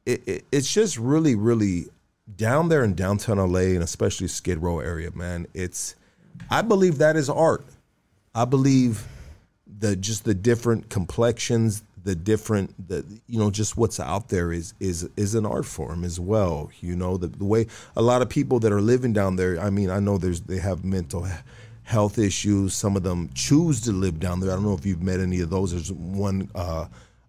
[0.05, 1.87] it, it, it's just really, really
[2.35, 5.47] down there in downtown LA and especially Skid Row area, man.
[5.55, 5.95] It's
[6.51, 7.65] I believe that is art.
[8.35, 9.07] I believe
[9.79, 14.73] the just the different complexions, the different the you know just what's out there is
[14.81, 16.71] is is an art form as well.
[16.81, 19.61] You know the the way a lot of people that are living down there.
[19.61, 21.29] I mean, I know there's they have mental
[21.83, 22.75] health issues.
[22.75, 24.51] Some of them choose to live down there.
[24.51, 25.73] I don't know if you've met any of those.
[25.73, 26.51] There's one.
[26.55, 26.87] Uh,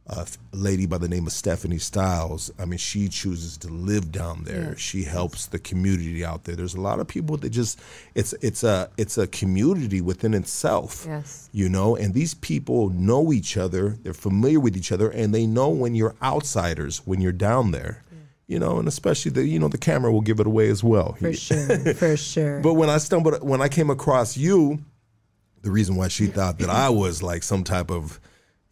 [0.09, 2.51] a lady by the name of Stephanie Styles.
[2.57, 4.69] I mean, she chooses to live down there.
[4.71, 4.79] Yes.
[4.79, 6.55] She helps the community out there.
[6.55, 7.79] There's a lot of people that just
[8.15, 11.05] it's it's a it's a community within itself.
[11.07, 11.49] Yes.
[11.51, 13.97] You know, and these people know each other.
[14.01, 18.03] They're familiar with each other, and they know when you're outsiders when you're down there.
[18.47, 21.13] You know, and especially the you know the camera will give it away as well.
[21.13, 21.93] For sure.
[21.93, 22.61] For sure.
[22.61, 24.79] But when I stumbled, when I came across you,
[25.61, 28.19] the reason why she thought that I was like some type of,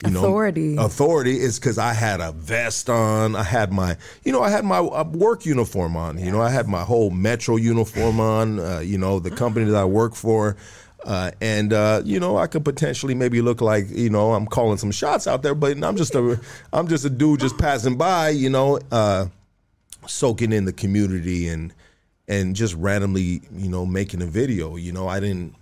[0.05, 0.75] you know, Authority.
[0.77, 3.35] authority is because I had a vest on.
[3.35, 6.19] I had my, you know, I had my uh, work uniform on.
[6.19, 8.59] You know, I had my whole Metro uniform on.
[8.59, 10.55] Uh, you know, the company that I work for.
[11.03, 14.77] Uh, and uh, you know, I could potentially maybe look like you know I'm calling
[14.77, 16.39] some shots out there, but I'm just a
[16.71, 19.27] I'm just a dude just passing by, you know, uh,
[20.05, 21.73] soaking in the community and
[22.27, 24.75] and just randomly, you know, making a video.
[24.75, 25.55] You know, I didn't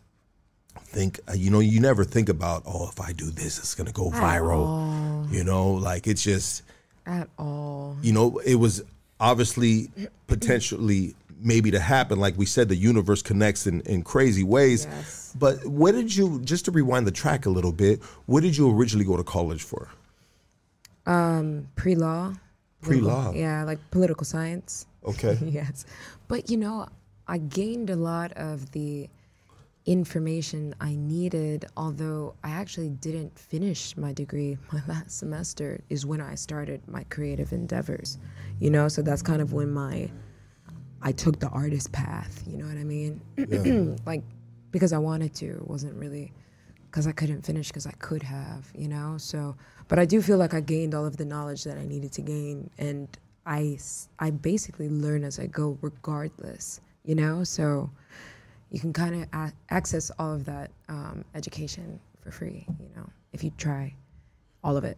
[0.80, 3.92] think, uh, you know, you never think about, oh, if I do this, it's gonna
[3.92, 5.32] go viral.
[5.32, 6.64] You know, like it's just,
[7.06, 7.98] At all.
[8.02, 8.84] you know, it was
[9.20, 9.90] obviously
[10.28, 12.20] potentially maybe to happen.
[12.20, 14.88] Like we said, the universe connects in, in crazy ways.
[14.90, 15.36] Yes.
[15.38, 18.72] But what did you, just to rewind the track a little bit, what did you
[18.72, 19.90] originally go to college for?
[21.06, 22.34] Um, pre-law.
[22.82, 23.34] Pre-law.
[23.34, 24.86] Yeah, like political science.
[25.06, 25.38] Okay.
[25.46, 25.86] yes.
[26.28, 26.88] But you know,
[27.28, 29.10] I gained a lot of the
[29.86, 34.58] information I needed, although I actually didn't finish my degree.
[34.74, 38.18] My last semester is when I started my creative endeavors.
[38.60, 40.10] You know, so that's kind of when my
[41.02, 43.22] I took the artist path, you know what I mean?
[44.06, 44.24] like
[44.72, 46.34] because I wanted to, it wasn't really
[46.90, 49.18] because I couldn't finish because I could have, you know?
[49.18, 49.56] So,
[49.88, 52.22] but I do feel like I gained all of the knowledge that I needed to
[52.22, 53.08] gain and
[53.46, 53.78] I
[54.18, 57.44] I basically learn as I go regardless, you know?
[57.44, 57.92] So
[58.72, 63.08] you can kind of a- access all of that um, education for free, you know,
[63.34, 63.94] if you try
[64.64, 64.98] all of it,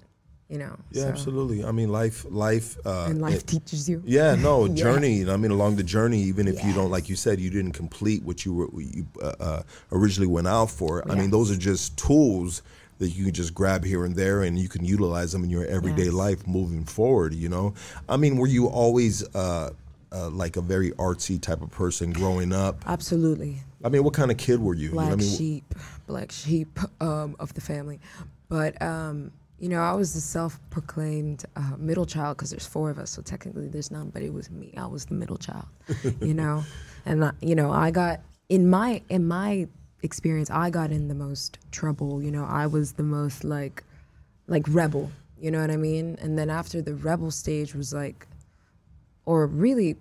[0.50, 0.76] you know?
[0.92, 1.64] Yeah, So- absolutely.
[1.66, 4.02] I mean, life, life, uh, And life it- teaches you.
[4.06, 4.74] Yeah, no Yeah.
[4.76, 5.30] journey.
[5.30, 8.24] I mean, along the journey, even if you don't, like you said, you didn't complete
[8.24, 9.62] what you were you uh, uh,
[9.92, 11.04] originally went out for.
[11.12, 12.62] I mean, those are just tools
[13.00, 15.66] that you can just grab here and there, and you can utilize them in your
[15.66, 16.14] everyday Yes.
[16.14, 17.34] life moving forward.
[17.36, 17.74] You know,
[18.10, 19.72] I mean, were you always uh,
[20.12, 22.84] uh, like a very artsy type of person growing up?
[22.86, 23.58] Absolutely.
[23.84, 24.90] I mean, what kind of kid were you?
[24.90, 25.76] You know black I mean, sheep,
[26.08, 28.00] black sheep um, of the family.
[28.50, 33.00] But um, you know, I was the self-proclaimed uh, middle child because there's four of
[33.00, 34.10] us, so technically there's none.
[34.10, 34.74] But it was me.
[34.78, 35.66] I was the middle child.
[36.22, 36.64] you know,
[37.06, 39.68] and I, you know, I got in my in my
[40.04, 42.22] experience, I got in the most trouble.
[42.22, 43.84] You know, I was the most like
[44.48, 45.12] like rebel.
[45.40, 46.18] You know what I mean?
[46.20, 48.28] And then after the rebel stage was like
[49.28, 49.98] or really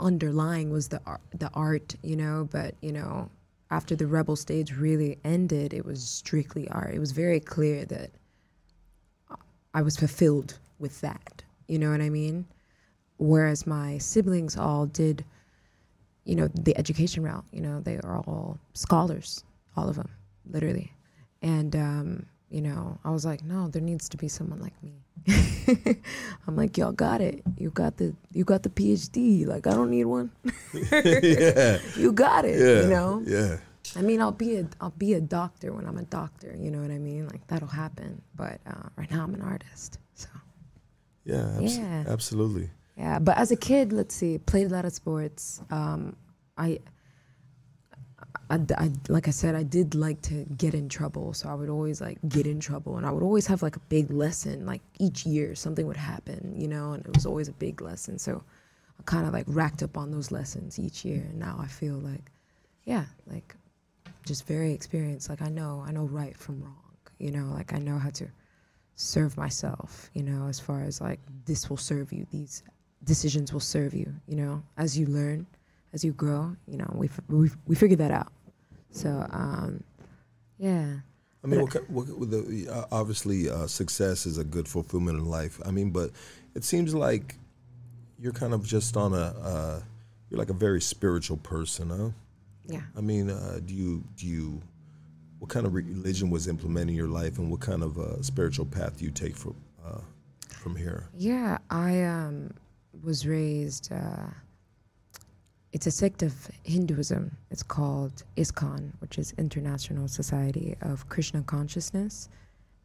[0.00, 2.46] underlying was the art, the art, you know.
[2.50, 3.30] But you know,
[3.70, 6.92] after the rebel stage really ended, it was strictly art.
[6.92, 8.10] It was very clear that
[9.72, 11.42] I was fulfilled with that.
[11.68, 12.46] You know what I mean?
[13.18, 15.24] Whereas my siblings all did,
[16.24, 17.44] you know, the education route.
[17.52, 19.44] You know, they are all scholars,
[19.76, 20.10] all of them,
[20.50, 20.92] literally.
[21.42, 24.92] And um, you know, I was like, no, there needs to be someone like me.
[26.46, 27.42] I'm like, y'all got it.
[27.56, 29.46] You got the you got the PhD.
[29.46, 30.30] Like, I don't need one.
[30.92, 32.58] yeah, You got it.
[32.60, 33.22] yeah, You know.
[33.26, 33.56] yeah.
[33.96, 36.54] I mean, I'll be a I'll be a doctor when I'm a doctor.
[36.58, 37.26] You know what I mean?
[37.28, 38.20] Like that'll happen.
[38.34, 39.98] But uh, right now, I'm an artist.
[40.14, 40.28] So
[41.24, 42.04] Yeah, abs- Yeah.
[42.08, 42.70] absolutely.
[42.96, 43.18] yeah.
[43.18, 45.60] But as a kid, let's see, played a lot of sports.
[45.70, 46.16] Um,
[46.56, 46.80] I,
[48.50, 51.32] I, I, like I said, I did like to get in trouble.
[51.32, 53.80] So I would always like get in trouble, and I would always have like a
[53.88, 54.66] big lesson.
[54.66, 58.18] Like each year, something would happen, you know, and it was always a big lesson.
[58.18, 58.42] So
[58.98, 61.94] I kind of like racked up on those lessons each year, and now I feel
[61.94, 62.30] like,
[62.84, 63.54] yeah, like
[64.26, 65.30] just very experienced.
[65.30, 66.76] Like I know, I know right from wrong.
[67.18, 68.26] You know, like I know how to
[68.94, 70.10] serve myself.
[70.12, 72.26] You know, as far as like this will serve you.
[72.30, 72.62] These
[73.04, 74.12] decisions will serve you.
[74.26, 75.46] You know, as you learn,
[75.94, 76.54] as you grow.
[76.66, 78.33] You know, we we we figured that out.
[78.94, 79.82] So, um,
[80.56, 80.98] yeah.
[81.42, 85.60] I mean, what, what, the, uh, obviously, uh, success is a good fulfillment in life.
[85.66, 86.10] I mean, but
[86.54, 87.34] it seems like
[88.18, 89.80] you're kind of just on a, uh,
[90.30, 92.10] you're like a very spiritual person, huh?
[92.66, 92.82] Yeah.
[92.96, 94.62] I mean, uh, do you, do you,
[95.40, 98.64] what kind of religion was implemented in your life and what kind of uh, spiritual
[98.64, 100.00] path do you take from, uh,
[100.48, 101.10] from here?
[101.14, 102.54] Yeah, I um,
[103.02, 103.90] was raised.
[105.74, 107.36] It's a sect of Hinduism.
[107.50, 112.28] It's called ISKCON, which is International Society of Krishna Consciousness,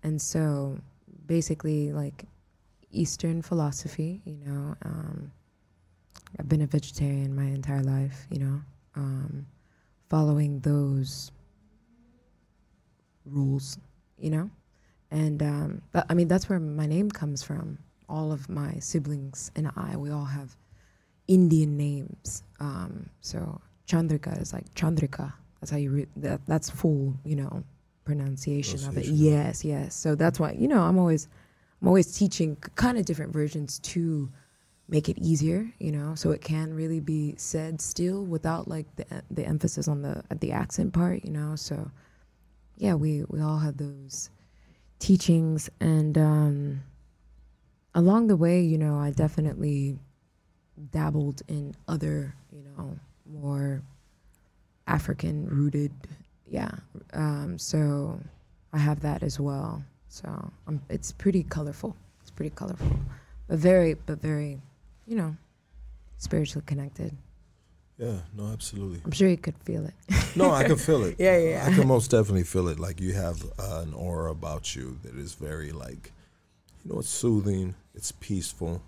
[0.01, 0.79] and so
[1.27, 2.25] basically, like
[2.91, 4.21] Eastern philosophy.
[4.25, 5.31] You know, um,
[6.39, 8.25] I've been a vegetarian my entire life.
[8.31, 8.61] You know,
[8.95, 9.45] um,
[10.09, 11.31] following those
[13.23, 13.77] rules.
[14.17, 14.49] You know,
[15.11, 17.77] and um, I mean that's where my name comes from.
[18.09, 20.55] All of my siblings and I, we all have
[21.27, 22.41] Indian names.
[22.59, 25.33] Um, so Chandrika is like Chandrika.
[25.59, 26.41] That's how you read that.
[26.47, 27.63] That's full, you know,
[28.05, 29.05] pronunciation of it.
[29.05, 29.95] Yes, yes.
[29.95, 31.27] So that's why you know I'm always,
[31.81, 34.29] I'm always teaching kind of different versions to
[34.87, 39.05] make it easier, you know, so it can really be said still without like the
[39.29, 41.55] the emphasis on the the accent part, you know.
[41.55, 41.91] So
[42.77, 44.29] yeah, we we all have those
[44.99, 46.81] teachings and um,
[47.95, 49.97] along the way, you know, I definitely
[50.91, 53.81] dabbled in other, you know, more
[54.87, 55.91] African rooted,
[56.47, 56.71] yeah.
[57.13, 58.19] Um, so
[58.73, 59.83] I have that as well.
[60.07, 60.27] So
[60.67, 61.95] um, it's pretty colorful.
[62.21, 62.99] It's pretty colorful,
[63.47, 64.59] but very, but very,
[65.05, 65.35] you know,
[66.17, 67.15] spiritually connected.
[67.97, 69.01] Yeah, no, absolutely.
[69.03, 69.93] I'm sure you could feel it.
[70.35, 71.15] No, I can feel it.
[71.19, 71.65] Yeah, yeah.
[71.67, 72.79] I can most definitely feel it.
[72.79, 76.13] Like you have uh, an aura about you that is very like,
[76.85, 77.75] you know, it's soothing.
[77.93, 78.81] It's peaceful.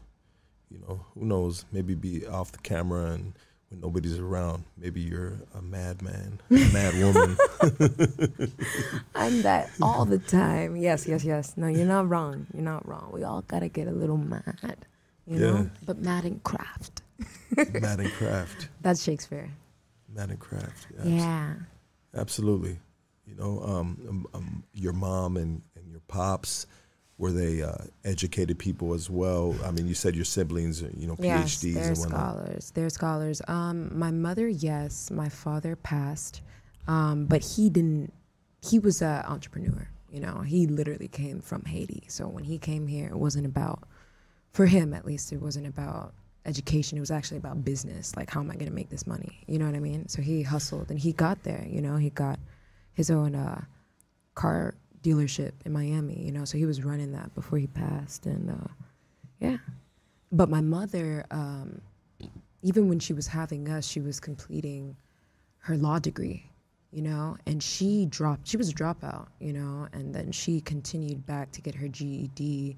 [0.72, 1.66] You know, who knows?
[1.72, 3.34] Maybe be off the camera and
[3.70, 7.38] when nobody's around, maybe you're a madman, a mad woman.
[9.16, 10.76] I'm that all the time.
[10.76, 11.54] Yes, yes, yes.
[11.58, 12.48] No, you're not wrong.
[12.54, 13.10] You're not wrong.
[13.14, 14.78] We all gotta get a little mad,
[15.28, 15.52] you Yeah.
[15.52, 15.70] know.
[15.86, 17.02] But mad in craft.
[17.82, 18.70] mad in craft.
[18.82, 19.50] That's Shakespeare.
[20.14, 20.88] Mad in craft.
[20.98, 21.06] Yes.
[21.08, 21.54] Yeah.
[22.16, 22.78] Absolutely.
[23.26, 26.66] You know, um, um, um, your mom and, and your pops,
[27.22, 29.56] were they uh, educated people as well?
[29.64, 32.20] I mean, you said your siblings, you know, PhDs Yes, they're and whatnot.
[32.20, 32.72] scholars.
[32.72, 33.42] They're scholars.
[33.48, 35.12] Um, my mother, yes.
[35.12, 36.42] My father passed,
[36.88, 38.12] um, but he didn't.
[38.68, 39.88] He was an entrepreneur.
[40.10, 42.04] You know, he literally came from Haiti.
[42.08, 43.84] So when he came here, it wasn't about,
[44.52, 46.14] for him at least, it wasn't about
[46.46, 46.98] education.
[46.98, 48.16] It was actually about business.
[48.16, 49.44] Like, how am I going to make this money?
[49.48, 50.08] You know what I mean?
[50.10, 51.66] So he hustled and he got there.
[51.70, 52.40] You know, he got
[52.94, 53.62] his own uh,
[54.36, 54.74] car
[55.04, 56.20] dealership in Miami.
[56.22, 58.72] You know, so he was running that before he passed, and uh,
[59.40, 59.58] yeah.
[60.32, 61.82] But my mother, um,
[62.62, 64.96] even when she was having us, she was completing
[65.60, 66.50] her law degree,
[66.92, 71.26] you know, and she dropped, she was a dropout, you know, and then she continued
[71.26, 72.78] back to get her GED,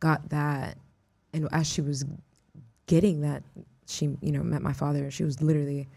[0.00, 0.76] got that.
[1.32, 2.04] And as she was
[2.86, 3.42] getting that,
[3.86, 5.04] she, you know, met my father.
[5.04, 5.88] and She was literally,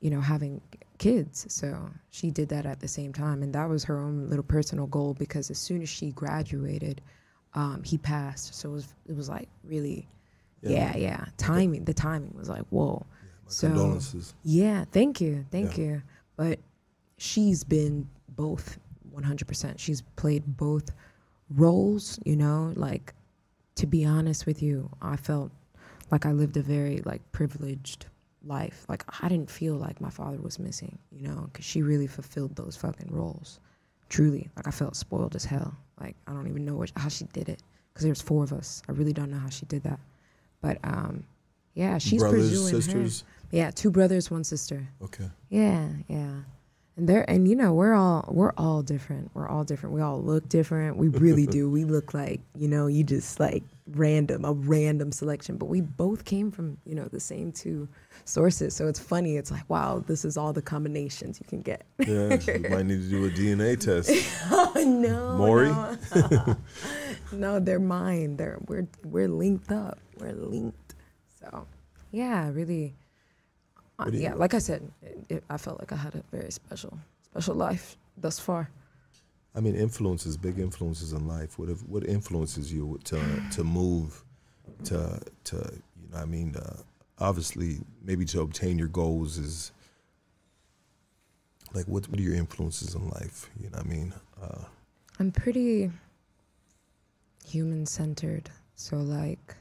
[0.00, 0.60] you know, having
[1.00, 1.46] kids.
[1.48, 3.42] So she did that at the same time.
[3.42, 7.00] And that was her own little personal goal because as soon as she graduated,
[7.54, 8.54] um, he passed.
[8.54, 10.06] So it was, it was like really,
[10.62, 11.24] yeah, yeah.
[11.38, 13.04] Timing, the timing was like, whoa.
[13.46, 14.34] My so, condolences.
[14.44, 15.84] yeah, thank you, thank Yeah.
[15.84, 16.02] you.
[16.36, 16.60] But
[17.16, 18.78] she's been both
[19.12, 19.78] 100%.
[19.78, 20.90] She's played both
[21.48, 23.14] roles, you know, like
[23.76, 25.50] to be honest with you, I felt
[26.10, 28.06] like I lived a very like privileged
[28.44, 28.84] life.
[28.88, 32.56] Like I didn't feel like my father was missing, you know, cuz she really fulfilled
[32.56, 33.60] those fucking roles.
[34.08, 35.76] Truly, like I felt spoiled as hell.
[36.00, 37.62] Like I don't even know what, how she did it
[37.94, 38.82] cuz there's four of us.
[38.88, 40.00] I really don't know how she did that.
[40.60, 41.24] But um
[41.74, 42.80] yeah, she's Brothers, pursuing her.
[42.82, 43.24] sisters.
[43.52, 44.88] Yeah, two brothers, one sister.
[45.02, 45.28] Okay.
[45.48, 46.42] Yeah, yeah.
[46.96, 49.30] And there and you know, we're all we're all different.
[49.34, 49.94] We're all different.
[49.94, 50.96] We all look different.
[50.96, 51.70] We really do.
[51.70, 53.62] We look like, you know, you just like
[53.92, 55.56] random, a random selection.
[55.56, 57.88] But we both came from, you know, the same two
[58.24, 58.74] sources.
[58.74, 59.36] So it's funny.
[59.36, 61.84] It's like, wow, this is all the combinations you can get.
[61.98, 64.10] Yeah, you might need to do a DNA test.
[64.50, 65.36] oh no.
[65.38, 65.68] Maury?
[65.68, 66.56] No.
[67.32, 68.36] no, they're mine.
[68.36, 69.98] They're we're we're linked up.
[70.18, 70.94] We're linked.
[71.40, 71.66] So
[72.10, 72.94] yeah, really
[74.06, 76.98] What yeah, like I said, it, it, I felt like I had a very special,
[77.30, 78.70] special life thus far.
[79.54, 81.58] I mean, influences, big influences in life.
[81.58, 83.20] What if, what influences you to
[83.52, 84.24] to move,
[84.84, 86.18] to to you know?
[86.18, 86.76] I mean, uh,
[87.18, 89.72] obviously, maybe to obtain your goals is
[91.74, 93.50] like what what are your influences in life?
[93.60, 94.64] You know, what I mean, uh,
[95.18, 95.90] I'm pretty
[97.46, 98.50] human centered.
[98.76, 99.56] So like,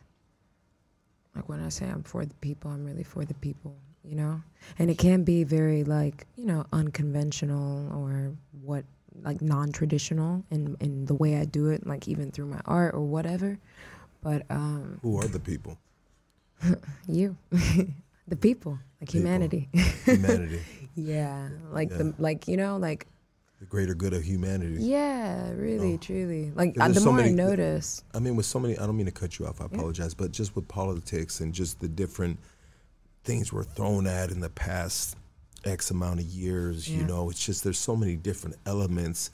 [1.36, 3.76] like when I say I'm for the people, I'm really for the people.
[4.04, 4.42] You know,
[4.80, 8.34] and it can be very like you know unconventional or
[8.64, 8.86] what
[9.24, 13.02] like non-traditional in in the way I do it, like even through my art or
[13.02, 13.60] whatever.
[14.22, 15.78] But um, who are the people?
[17.08, 17.38] you,
[18.28, 19.20] the people, like People.
[19.22, 19.70] humanity.
[20.06, 20.62] Humanity,
[20.96, 21.98] yeah, like Yeah.
[21.98, 23.06] the like you know like
[23.60, 24.82] the greater good of humanity.
[24.84, 25.98] yeah, really, Oh.
[25.98, 26.52] truly.
[26.56, 29.06] Like there's the so more I notice, I mean, with so many, I don't mean
[29.08, 29.60] to cut you off.
[29.60, 29.78] I Yeah.
[29.78, 32.40] apologize, but just with politics and just the different
[33.24, 35.16] things we're thrown at in the past
[35.66, 39.32] X amount of years, you know, it's just there's so many different elements,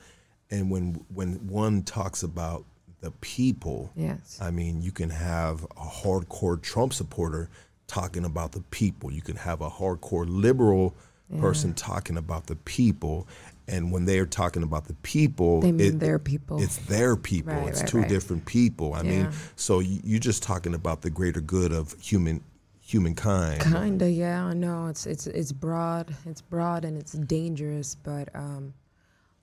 [0.50, 2.66] and when when one talks about
[3.02, 7.50] the people, yes, I mean, you can have a hardcore Trump supporter
[7.88, 9.12] talking about the people.
[9.12, 10.96] You can have a hardcore liberal
[11.40, 13.28] person talking about the people.
[13.68, 16.62] And when they are talking about the people, they mean it- their people.
[16.62, 17.54] it's their people.
[17.54, 18.10] Right, it's right, two right.
[18.10, 18.94] different people.
[18.94, 22.44] I mean, so you're just talking about the greater good of human
[22.86, 23.62] humankind.
[23.62, 24.46] Kinda, yeah.
[24.46, 26.16] I know it's it's it's broad.
[26.26, 27.96] It's broad and it's dangerous.
[27.96, 28.74] But um,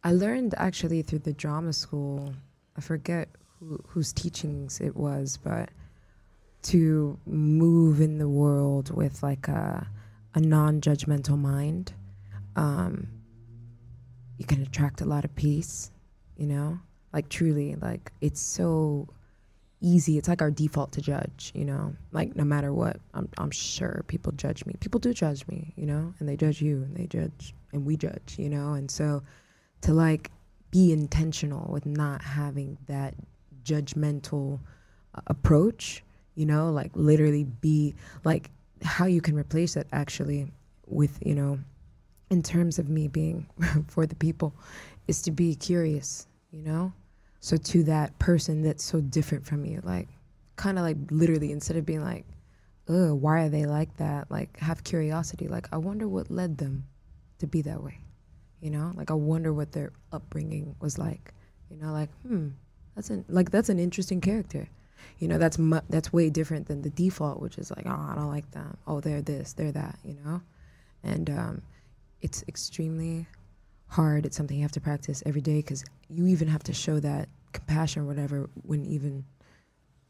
[0.04, 2.32] I learned actually through the drama school.
[2.76, 3.28] I forget
[3.58, 5.68] who, whose teachings it was, but
[6.62, 9.86] to move in the world with like a
[10.34, 11.92] a non-judgmental mind,
[12.56, 13.06] um,
[14.38, 15.90] you can attract a lot of peace.
[16.36, 16.78] You know,
[17.12, 19.08] Like truly, like it's so
[19.82, 20.16] easy.
[20.16, 21.94] It's like our default to judge, you know.
[22.12, 24.74] Like no matter what, I'm I'm sure people judge me.
[24.80, 27.96] People do judge me, you know, and they judge you, and they judge, and we
[27.96, 28.72] judge, you know.
[28.74, 29.22] And so,
[29.82, 30.30] to like
[30.70, 33.14] be intentional with not having that
[33.64, 34.60] judgmental
[35.14, 36.02] uh, approach,
[36.34, 38.50] you know, like literally be like
[38.82, 40.50] how you can replace it actually
[40.86, 41.58] with you know,
[42.30, 43.46] in terms of me being
[43.88, 44.54] for the people,
[45.08, 46.92] is to be curious, you know
[47.42, 50.08] so to that person that's so different from you, like
[50.54, 52.24] kind of like literally instead of being like,
[52.88, 55.48] "Ugh, why are they like that?" Like have curiosity.
[55.48, 56.84] Like I wonder what led them
[57.40, 57.98] to be that way.
[58.60, 61.34] You know, like I wonder what their upbringing was like.
[61.68, 62.50] You know, like hmm,
[62.94, 64.68] that's an like that's an interesting character.
[65.18, 68.14] You know, that's mu- that's way different than the default, which is like, oh, I
[68.14, 68.76] don't like them.
[68.86, 69.98] Oh, they're this, they're that.
[70.04, 70.42] You know,
[71.02, 71.62] and um,
[72.20, 73.26] it's extremely
[73.92, 74.24] hard.
[74.24, 77.28] It's something you have to practice every day because you even have to show that
[77.52, 79.24] compassion or whatever when even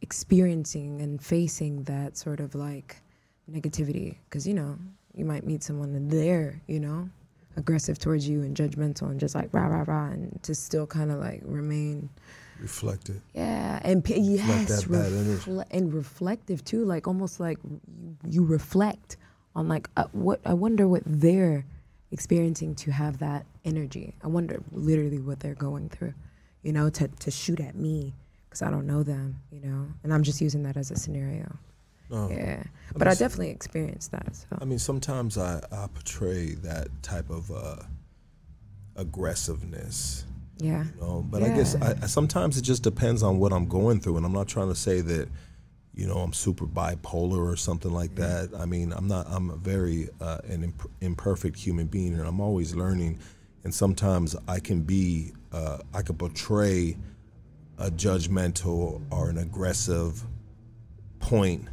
[0.00, 3.02] experiencing and facing that sort of like
[3.50, 4.16] negativity.
[4.28, 4.78] Because, you know,
[5.14, 7.08] you might meet someone and they're, you know,
[7.56, 11.10] aggressive towards you and judgmental and just like rah, rah, rah, and to still kind
[11.10, 12.08] of like remain.
[12.60, 13.20] Reflected.
[13.34, 15.50] Yeah, and p- yes, that bad energy.
[15.50, 19.16] refle- and reflective too, like almost like you, you reflect
[19.56, 21.64] on like uh, what I wonder what they're
[22.12, 24.14] experiencing to have that energy.
[24.22, 26.14] I wonder literally what they're going through,
[26.62, 28.14] you know, to to shoot at me
[28.48, 31.56] because I don't know them, you know, and I'm just using that as a scenario.
[32.10, 32.28] No.
[32.30, 32.62] Yeah,
[32.94, 34.36] but I mean, definitely experienced that.
[34.36, 37.76] So I mean, sometimes I, I portray that type of uh,
[38.96, 40.26] aggressiveness,
[40.58, 41.24] yeah, you know.
[41.28, 44.26] But I guess I, I- sometimes it just depends on what I'm going through, and
[44.26, 45.28] I'm not trying to say that,
[45.94, 48.50] you know, I'm super bipolar or something like that.
[48.58, 49.26] I mean, I'm not.
[49.28, 53.18] I'm a very uh, an imp- imperfect human being, and I'm always learning.
[53.64, 56.96] And sometimes I can be, uh, I can portray
[57.78, 60.24] a judgmental or an aggressive
[61.20, 61.68] point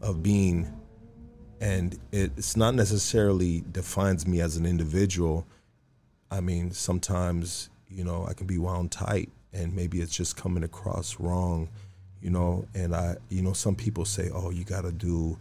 [0.00, 0.72] of being
[1.60, 5.46] and it, it's not necessarily defines me as an individual
[6.30, 10.64] i mean sometimes you know i can be wound tight and maybe it's just coming
[10.64, 11.68] across wrong
[12.22, 15.36] you know and i you know some people say oh you got to do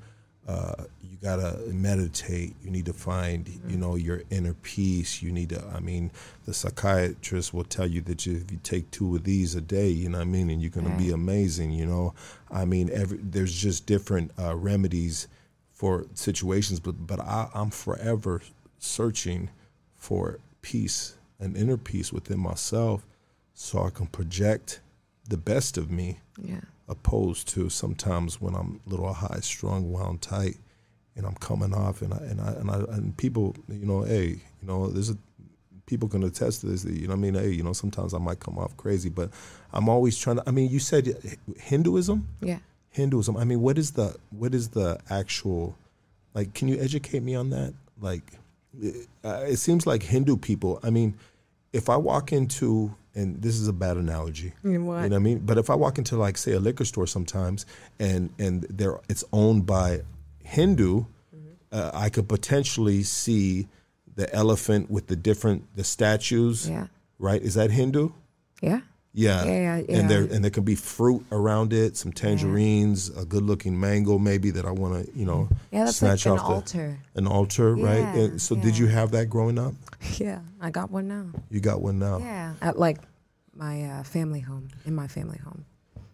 [0.48, 2.56] uh, you got to meditate.
[2.64, 5.22] You need to find you know your inner peace.
[5.22, 6.12] You need to i mean
[6.46, 9.90] the psychiatrist will tell you that you, if you take two of these a day
[9.90, 12.14] you know what i mean and you're going to be amazing you know?
[12.50, 15.28] I mean every there's just different uh, remedies
[15.72, 18.42] for situations but but I, i'm forever
[18.80, 19.50] searching
[19.98, 23.06] for peace an inner peace within myself
[23.54, 24.82] so i can project
[25.28, 26.62] the best of me yeah,
[26.92, 30.58] opposed to sometimes when I'm a little high strung, wound tight,
[31.16, 34.28] and I'm coming off, and I and I and, I, and people, you know, hey,
[34.28, 35.18] you know, there's a
[35.86, 36.86] people can attest to this.
[36.86, 39.32] You know, what I mean, hey, you know, sometimes I might come off crazy, but
[39.74, 40.44] I'm always trying to.
[40.46, 42.60] I mean, you said Hinduism, yeah.
[42.90, 43.38] Hinduism.
[43.38, 45.78] I mean, what is the what is the actual
[46.34, 46.54] like?
[46.54, 47.74] Can you educate me on that?
[48.00, 48.34] Like,
[48.80, 50.80] it, uh, it seems like Hindu people.
[50.84, 51.18] I mean,
[51.72, 54.54] if I walk into and this is a bad analogy.
[54.64, 55.14] You know You know what?
[55.14, 55.40] I mean?
[55.40, 57.66] But if I walk into like say a liquor store sometimes
[58.00, 60.02] and and they're it's owned by
[60.44, 61.06] Hindu,
[61.72, 63.68] uh, I could potentially see
[64.16, 66.70] the elephant with the different the statues.
[66.70, 66.88] Yeah,
[67.20, 67.42] Right?
[67.42, 68.10] Is that Hindu?
[68.62, 68.82] yeah,
[69.14, 69.44] Yeah.
[69.44, 73.44] Yeah, yeah, And there and there can be fruit around it, some tangerines, a good
[73.44, 75.86] looking mango maybe that I want to, you know, yeah.
[75.86, 77.00] That's snatch like an off the altar.
[77.16, 78.16] an altar, right?
[78.16, 79.74] And so did you have that growing up?
[80.18, 81.28] Yeah, I got one now.
[81.52, 82.18] You got one now.
[82.20, 82.98] Yeah, at like
[83.56, 85.66] my uh, family home, in my family home.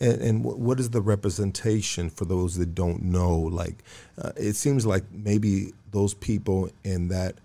[0.01, 3.37] And, and wh- what is the representation for those that don't know?
[3.37, 3.75] Like,
[4.21, 7.35] uh, it seems like maybe those people in that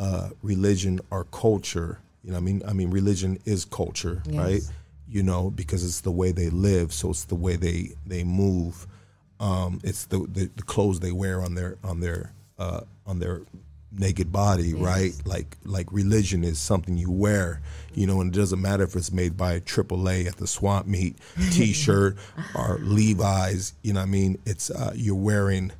[0.00, 2.00] uh, religion are culture.
[2.24, 4.36] You know, I mean, I mean, religion is culture, Yes.
[4.36, 4.62] right?
[5.14, 8.86] You know, because it's the way they live, so it's the way they they move.
[9.38, 13.42] Um, it's the, the the clothes they wear on their on their uh, on their
[13.96, 15.12] naked body, right?
[15.24, 17.60] Like like religion is something you wear,
[17.94, 20.88] you know, and it doesn't matter if it's made by a AAA at the swamp
[20.88, 21.16] meet
[21.52, 22.16] T-shirt
[22.56, 23.74] or Levi's.
[23.82, 25.70] You know, what I mean, it's uh, you're wearing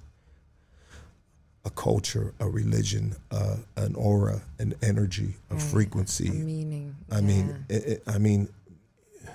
[1.65, 6.29] a culture, a religion, uh, an aura, an energy, a Right, frequency.
[6.29, 6.95] A meaning.
[7.11, 8.49] I mean, it, it, I mean,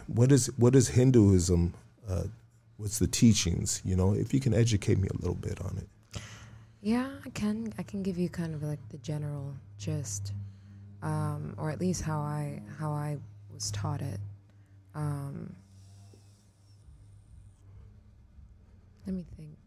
[0.07, 1.73] what is what is Hinduism?
[2.07, 2.23] Uh,
[2.77, 3.81] what's the teachings?
[3.85, 6.21] You know, if you can educate me a little bit on it.
[6.81, 7.73] Yeah, I can.
[7.77, 10.31] I can give you kind of like the general gist,
[11.03, 13.17] um, or at least how I how I
[13.53, 14.19] was taught it.
[14.95, 15.53] Um,
[19.05, 19.58] let me think.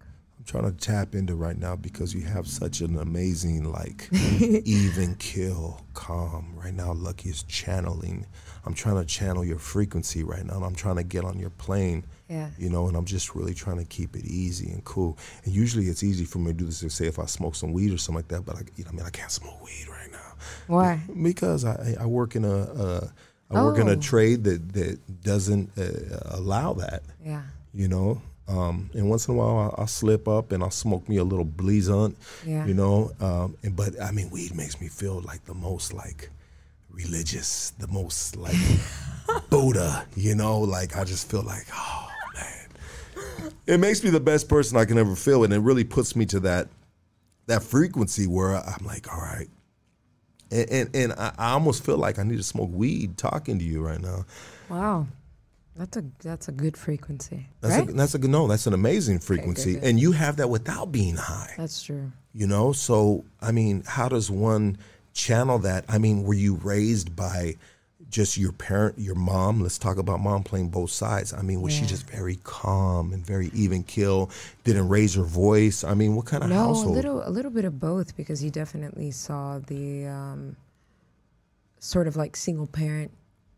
[0.43, 4.09] I'm trying to tap into right now because you have such an amazing, like,
[4.41, 6.53] even kill, calm.
[6.57, 8.27] Right now, Lucky is channeling.
[8.67, 10.57] I'm trying to channel your frequency right now.
[10.57, 12.51] And I'm trying to get on your plane, Yeah.
[12.59, 15.17] you know, and I'm just really trying to keep it easy and cool.
[15.45, 17.95] And usually it's easy for me to do this, say if I smoke some weed
[17.95, 20.11] or something like that, but I, you know, I mean, I can't smoke weed right
[20.11, 20.35] now
[20.67, 21.01] Why?
[21.23, 23.09] because I, I work in a, uh,
[23.49, 23.97] I work in a Oh.
[24.01, 27.43] trade that, that doesn't uh, allow that Yeah.
[27.73, 28.21] you know.
[28.49, 31.25] Um, and once in a while, I'll, I'll slip up and I'll smoke me a
[31.25, 32.67] little blizant, Yeah.
[32.67, 33.13] you know.
[33.21, 36.29] Um, and but I mean, weed makes me feel like the most like
[36.91, 38.57] religious, the most like
[39.51, 40.61] Buddha, you know.
[40.61, 44.99] Like I just feel like, oh man, it makes me the best person I can
[44.99, 46.69] ever feel, and it really puts me to that
[47.47, 49.49] that frequency where I'm like, all right.
[50.51, 53.65] And, and, and I, I almost feel like I need to smoke weed talking to
[53.65, 54.27] you right now.
[54.69, 55.07] Wow.
[55.77, 57.47] That's a that's a good frequency.
[57.61, 57.89] That's right?
[57.89, 58.47] a, that's a good no.
[58.47, 59.85] That's an amazing frequency, good.
[59.85, 61.55] and you have that without being high.
[61.57, 62.13] that's true.
[62.35, 64.77] You know, so I mean, how does one
[65.15, 65.85] channel that?
[65.89, 67.57] I mean, were you raised by
[68.11, 69.63] just your parent, your mom?
[69.63, 71.33] Let's talk about mom playing both sides.
[71.33, 74.31] I mean, was she just very calm and very even kill?
[74.65, 75.85] Didn't raise her voice.
[75.85, 76.89] I mean, what kind of No, household?
[76.89, 80.57] a little a little bit of both because you definitely saw the um,
[81.79, 83.11] sort of like single parent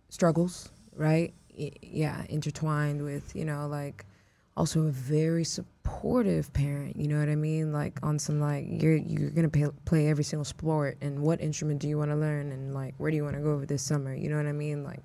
[0.09, 1.35] struggles, right?
[1.57, 4.05] Yeah, intertwined with you know like
[4.57, 6.97] also a very supportive parent.
[6.97, 7.73] You know what I mean?
[7.73, 11.89] Like on some like you're you're gonna play every single sport, and what instrument do
[11.89, 14.15] you want to learn, and like where do you want to go over this summer?
[14.15, 14.85] You know what I mean?
[14.85, 15.03] Like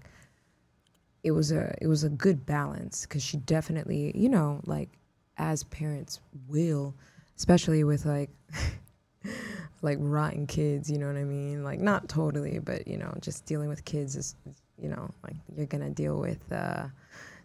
[1.24, 4.90] it was a it was a good balance because she definitely you know like
[5.38, 6.94] as parents will
[7.38, 8.30] especially with like
[9.82, 13.46] like rotten kids you know what i mean like not totally but you know just
[13.46, 14.36] dealing with kids is
[14.82, 16.86] you know like you're gonna deal with uh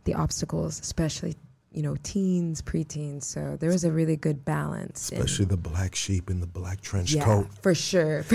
[0.05, 1.35] the obstacles especially
[1.73, 3.25] you know teens preteens.
[3.25, 6.81] So there was a really good balance in- Especially the black sheep in the black
[6.81, 7.49] trench yeah coat.
[7.63, 8.25] for sure.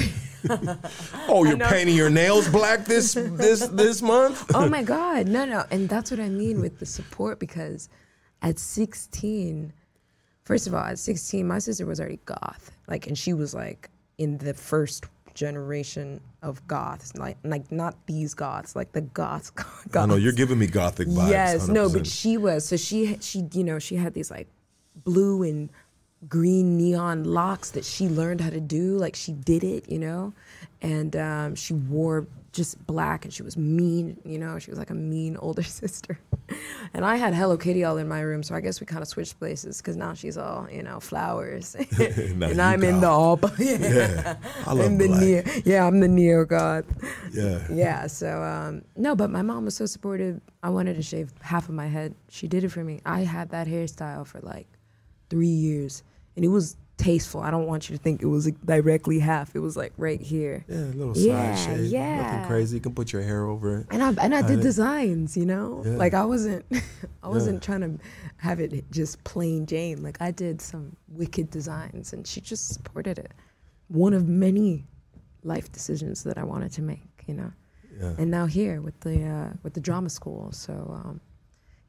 [1.28, 4.50] Oh, you're painting your nails black this this this month?
[4.56, 5.64] oh my god no no.
[5.72, 7.90] And that's what i mean with the support because
[8.42, 9.74] at 16
[10.44, 12.72] first of all at 16 my sister was already goth.
[12.88, 15.06] Like and she was like in the first
[15.40, 20.34] generation of goths like like not these goths like the goths goths I know you're
[20.34, 21.30] giving me gothic vibes.
[21.30, 24.50] yes no but she was so she she you know she had these like
[25.06, 25.70] blue and
[26.28, 30.34] green neon locks that she learned how to do like she did it you know
[30.82, 34.90] and um, she wore just black and she was mean you know she was like
[34.90, 36.20] a mean older sister
[36.94, 39.08] and i had hello kitty all in my room so i guess we kind of
[39.08, 43.78] switched places because now she's all you know flowers and i'm in the all yeah,
[43.78, 44.36] yeah,
[44.66, 45.22] I love I'm the black.
[45.22, 46.86] neo yeah i'm the neo god.
[47.32, 47.66] Yeah.
[47.72, 51.70] yeah so um, no but my mom was so supportive i wanted to shave half
[51.70, 54.68] of my head she did it for me i had that hairstyle for like
[55.30, 56.04] three years
[56.36, 59.56] and it was tasteful i don't want you to think it was like, directly half
[59.56, 61.92] it was like right here Yeah, a little Yeah, side shade.
[61.92, 62.22] yeah.
[62.22, 62.76] Nothing crazy.
[62.78, 63.88] You can put your hair over it.
[63.90, 65.94] and i and i did designs you know Yeah.
[66.04, 66.66] like i wasn't
[67.24, 67.92] i wasn't trying to
[68.38, 73.18] have it just plain jane like i did some wicked designs and she just supported
[73.18, 73.32] it
[73.88, 74.86] one of many
[75.44, 77.52] life decisions that i wanted to make you know
[78.00, 78.14] Yeah.
[78.20, 80.52] and now here with the uh, with the drama school.
[80.52, 81.20] So um,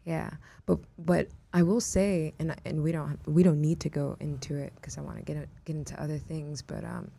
[0.04, 0.30] yeah,
[0.66, 4.56] but but I will say, and and we don't we don't need to go into
[4.56, 6.62] it because I want to get it, get into other things.
[6.62, 7.10] But um,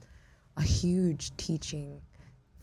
[0.57, 2.01] a huge teaching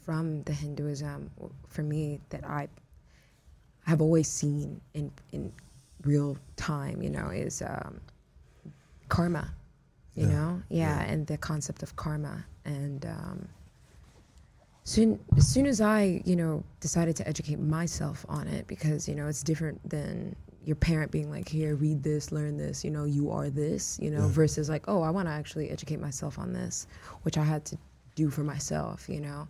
[0.01, 1.31] from the Hinduism
[1.69, 2.69] for me that I
[3.87, 5.53] have always seen in in
[6.05, 8.01] real time, you know, is um,
[9.09, 9.53] karma.
[10.15, 10.33] You Yeah.
[10.33, 13.05] know, yeah, and the concept of karma and.
[13.07, 13.49] Um,
[14.85, 19.15] soon as soon as I, you know, decided to educate myself on it because, you
[19.15, 20.35] know, it's different than
[20.69, 24.11] your parent being like, here, read this, learn this, you know, you are this, you
[24.11, 26.87] know, versus like, oh, I want to actually educate myself on this,
[27.23, 27.79] which I had to
[28.15, 29.49] do for myself, you know.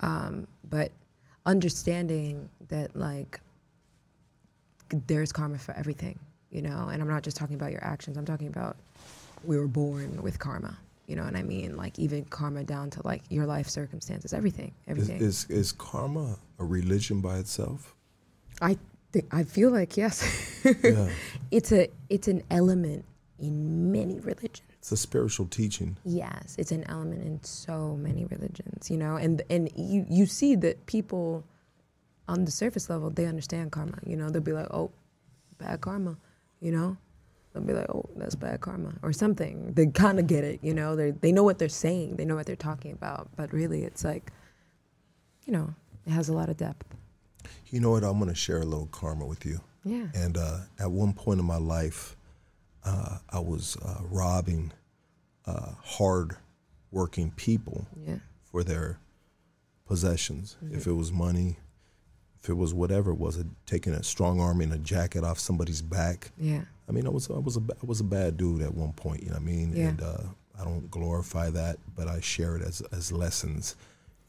[0.00, 0.92] Um, but
[1.46, 3.40] understanding that like
[5.06, 6.18] there's karma for everything,
[6.50, 8.76] you know, and I'm not just talking about your actions, I'm talking about
[9.44, 10.76] we were born with karma.
[11.06, 11.78] You know what I mean?
[11.78, 15.22] Like even karma down to like your life circumstances, everything, Is, everything.
[15.22, 17.94] is is karma a religion by itself?
[18.60, 18.76] I
[19.30, 20.22] I feel like yes,
[20.64, 21.08] Yeah.
[21.50, 23.04] it's a it's an element
[23.38, 24.62] in many religions.
[24.78, 25.96] It's a spiritual teaching.
[26.04, 30.56] Yes, it's an element in so many religions, you know, and and you you see
[30.56, 31.44] that people
[32.26, 33.98] on the surface level they understand karma.
[34.04, 34.90] You know, they'll be like, oh,
[35.58, 36.16] bad karma,
[36.60, 36.96] you know.
[37.52, 39.72] They'll be like, oh, that's bad karma or something.
[39.72, 40.96] They kind of get it, you know.
[40.96, 42.16] They they know what they're saying.
[42.16, 43.30] They know what they're talking about.
[43.36, 44.32] But really, it's like,
[45.46, 45.74] you know,
[46.06, 46.94] it has a lot of depth.
[47.70, 48.04] You know what?
[48.04, 49.60] I'm going to share a little karma with you.
[49.84, 50.06] Yeah.
[50.14, 52.16] And uh, at one point in my life,
[52.84, 54.72] uh, I was uh, robbing
[55.46, 56.36] uh, hard
[56.90, 58.16] working people Yeah.
[58.44, 58.98] for their
[59.86, 60.56] possessions.
[60.70, 61.56] If it was money,
[62.42, 65.38] if it was whatever it was, it, taking a strong arm and a jacket off
[65.38, 66.30] somebody's back.
[66.38, 66.62] Yeah.
[66.88, 69.22] I mean, I was I was a I was a bad dude at one point.
[69.22, 69.72] You know what I mean?
[69.76, 69.88] Yeah.
[69.88, 70.22] And uh,
[70.58, 73.76] I don't glorify that, but I share it as as lessons,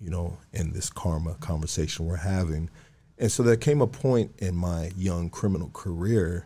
[0.01, 2.69] you know, in this karma conversation we're having.
[3.19, 6.45] And so there came a point in my young criminal career,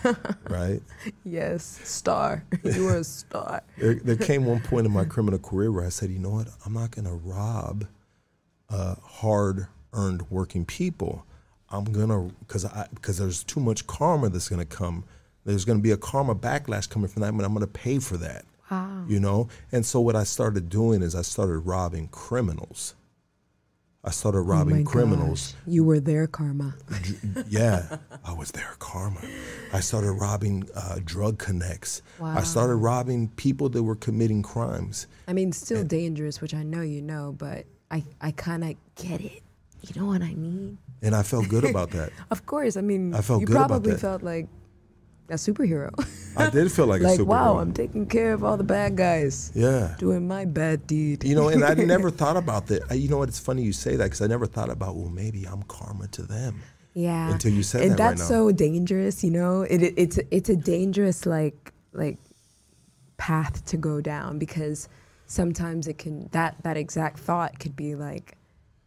[0.48, 0.80] right?
[1.22, 1.80] Yes.
[1.84, 2.44] Star.
[2.64, 3.62] you were a star.
[3.76, 6.48] There, there came one point in my criminal career where I said, you know what?
[6.64, 7.86] I'm not going to rob
[8.70, 11.24] uh, hard earned working people.
[11.70, 15.04] I'm gonna because I because there's too much karma that's gonna come.
[15.44, 18.44] There's gonna be a karma backlash coming from that, and I'm gonna pay for that.
[18.70, 19.04] Wow.
[19.08, 19.48] You know.
[19.72, 22.94] And so what I started doing is I started robbing criminals.
[24.04, 25.52] I started Oh robbing criminals.
[25.52, 25.62] gosh.
[25.66, 26.74] You were their karma.
[27.48, 29.20] yeah, I was there, karma.
[29.72, 32.02] I started robbing uh, drug connects.
[32.20, 32.34] Wow.
[32.36, 35.06] I started robbing people that were committing crimes.
[35.26, 39.22] I mean, still dangerous, which I know you know, but I, I kind of get
[39.22, 39.42] it.
[39.80, 40.78] You know what I mean?
[41.02, 42.10] And I felt good about that.
[42.30, 42.76] Of course.
[42.76, 44.48] I mean, I felt you good about probably felt like
[45.28, 45.90] a superhero.
[46.36, 47.26] I did feel like, like, a superhero.
[47.26, 49.94] wow, I'm taking care of all the bad guys, yeah.
[49.98, 51.24] doing my bad deed.
[51.24, 52.82] You know, and I never thought about that.
[52.90, 53.28] I- You know what?
[53.28, 56.22] It's funny you say that because I never thought about, well, maybe I'm karma to
[56.22, 56.62] them.
[56.94, 57.32] Yeah.
[57.32, 58.36] Until you said and that And that's now.
[58.36, 59.62] so dangerous, you know.
[59.62, 62.18] It, it it's it's a dangerous like like
[63.16, 64.88] path to go down because
[65.26, 68.36] sometimes it can that that exact thought could be like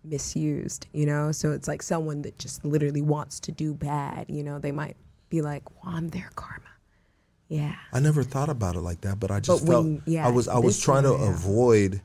[0.06, 1.32] misused, you know.
[1.34, 4.58] So it's like someone that just literally wants to do bad, you know.
[4.60, 4.96] They might
[5.30, 6.64] be like, "Well, I'm their karma."
[7.50, 7.76] Yeah.
[7.94, 10.32] I never thought about it like that, but I just But felt when- yeah, I
[10.32, 11.30] was I was trying to yeah.
[11.30, 12.02] avoid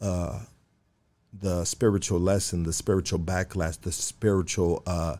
[0.00, 0.40] uh,
[1.32, 5.16] the spiritual lesson, the spiritual backlash, the spiritual uh,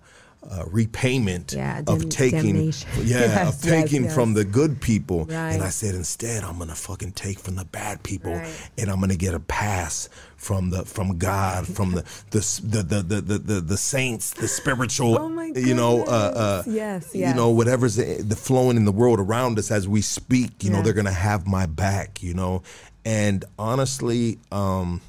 [0.48, 2.72] uh, repayment Yeah, of taking, yeah,
[3.02, 5.26] Yes, of taking yes, from the good people.
[5.30, 8.70] And I said, instead, I'm gonna fucking take from the bad people, Right.
[8.78, 13.20] and I'm gonna get a pass from the from God, from the the the the
[13.20, 16.76] the the, the, saints, the spiritual, Oh you know, uh, uh, goodness.
[16.76, 20.62] Yes, you know, whatever's the, the flowing in the world around us as we speak,
[20.62, 22.62] you know, they're gonna have my back, you know,
[23.04, 25.00] and honestly, um,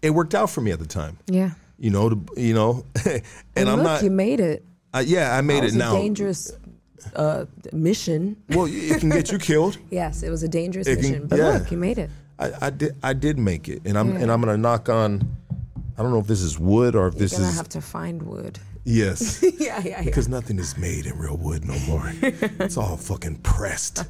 [0.00, 1.50] it worked out for me at the time, Yeah.
[1.82, 3.22] You know, to, you know, and,
[3.56, 4.64] And I'm look, not, you made it.
[5.04, 5.92] yeah, I made it a now.
[5.94, 6.52] dangerous
[7.16, 8.36] uh, mission.
[8.50, 9.78] Well, it can get you killed.
[9.90, 11.48] Yes, it was a dangerous can- mission, but yeah.
[11.58, 12.08] look, you made it.
[12.38, 14.20] I, I did, I did make it, and I'm, Yeah.
[14.20, 15.28] and I'm gonna knock on.
[15.98, 17.80] I don't know if this is wood or if You're this gonna is have to
[17.80, 18.58] find wood.
[18.84, 19.42] Yes.
[19.58, 20.02] yeah, yeah, yeah.
[20.02, 22.12] Because nothing is made in real wood no more.
[22.22, 24.04] it's all fucking pressed,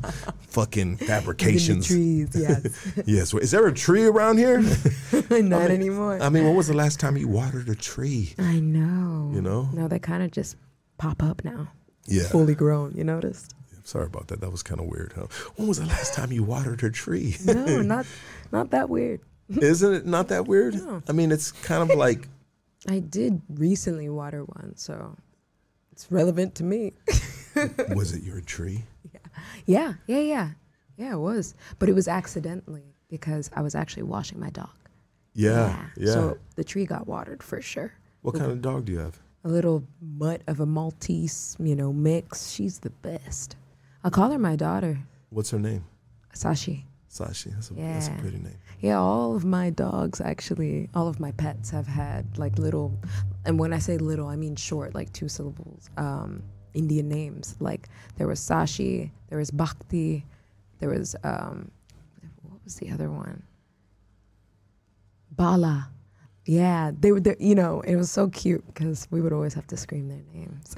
[0.49, 1.87] fucking fabrications.
[1.87, 2.93] trees, yes.
[3.07, 3.35] Yes.
[3.35, 4.62] Is there a tree around here?
[5.31, 6.23] Not anymore.
[6.23, 8.35] I mean, when was the last time you watered a tree?
[8.39, 9.31] I know.
[9.35, 9.68] You know?
[9.73, 10.57] No, they kind of just
[10.99, 11.68] pop up now.
[12.07, 12.25] Yeah.
[12.25, 13.55] Fully grown, you noticed?
[13.85, 14.41] Sorry about that.
[14.41, 15.27] That was kind of weird, huh?
[15.57, 17.37] When was the last time you watered a tree?
[17.45, 18.07] No, not
[18.53, 19.20] not that weird.
[19.49, 20.75] Isn't it not that weird?
[20.75, 21.03] No.
[21.09, 22.29] I mean, it's kind of like,
[22.89, 25.16] I did recently water one, so
[25.93, 26.93] it's relevant to me.
[27.95, 28.85] was it your tree?
[29.12, 29.18] yeah,
[29.66, 30.18] yeah, yeah.
[30.18, 30.51] Yeah,
[30.97, 31.12] yeah.
[31.14, 31.55] it was.
[31.78, 34.70] But it was accidentally because I was actually washing my dog.
[35.35, 35.87] Yeah.
[35.97, 36.12] Yeah.
[36.12, 37.93] So the tree got watered for sure.
[38.22, 39.18] what kind of dog do you have?
[39.45, 42.51] a little mutt of a Maltese, you know, mix.
[42.53, 43.57] She's the best.
[44.05, 44.99] I call her my daughter,
[45.30, 45.85] What's her name?
[46.35, 46.83] Sashi.
[47.11, 47.55] Sashi.
[47.55, 48.59] That's a, that's a pretty name.
[48.83, 52.99] Yeah, all of my dogs actually, all of my pets have had like little,
[53.45, 56.43] and when I say little, I mean short, like two syllables, um,
[56.74, 57.55] Indian names.
[57.61, 60.26] Like there was Sashi, there was Bhakti,
[60.80, 61.70] there was, um,
[62.43, 63.45] what was the other one?
[65.30, 65.89] Bala.
[66.45, 69.66] Yeah, they were there, you know, it was so cute because we would always have
[69.68, 70.74] to scream their names.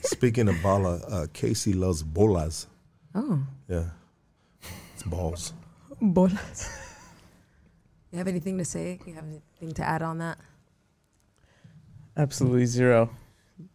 [0.02, 2.66] Speaking of bala, uh, Casey loves bolas.
[3.14, 3.38] oh,
[3.68, 3.90] Yeah.
[4.94, 5.52] It's balls.
[6.02, 6.82] bolas.
[8.16, 8.98] You have anything to say?
[9.04, 10.38] You have anything to add on that?
[12.16, 13.10] Absolutely zero.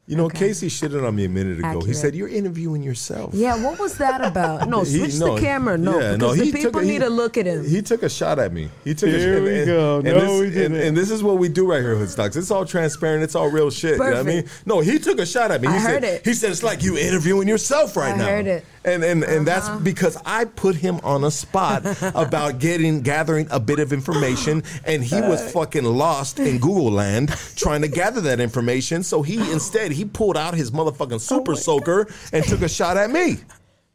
[0.08, 0.40] You know, Okay.
[0.40, 1.80] Casey shitted on me a minute ago.
[1.82, 3.34] He said, You're interviewing yourself.
[3.34, 4.68] Yeah, what was that about?
[4.72, 5.78] No, He- switch no, the camera.
[5.78, 7.66] No, yeah, because no, the he took people a- he- need to look at him.
[7.66, 8.70] He took a shot at me.
[8.84, 9.44] He took a Here shot.
[9.44, 9.96] we and, go.
[9.98, 10.78] And No, this, we didn't.
[10.82, 12.36] and this is what we do right here, Hood Stocks.
[12.36, 13.24] It's all transparent.
[13.24, 13.94] It's all real shit.
[13.94, 14.44] You know what I mean?
[14.44, 14.68] Perfect.
[14.68, 15.68] No, he took a shot at me.
[15.70, 16.26] He I said, heard it.
[16.26, 18.26] He said, It's like you interviewing yourself right I now.
[18.26, 18.66] heard it.
[18.84, 19.80] And and, and that's Uh-huh.
[19.80, 21.84] because I put him on a spot
[22.16, 27.30] about getting gathering a bit of information, and he was fucking lost in Google land
[27.56, 29.04] trying to gather that information.
[29.04, 32.98] So he instead he pulled out his motherfucking Oh super soaker and took a shot
[32.98, 33.38] at me.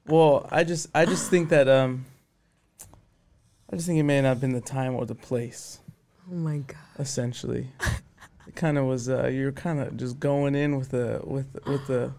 [0.07, 2.05] Well, I just I just think that um
[3.73, 5.81] I just think it may not have been the time or the place,
[6.31, 6.77] oh my god.
[6.99, 7.69] essentially.
[8.47, 11.87] it kind of was uh you're kind of just going in with the with with
[11.89, 12.13] the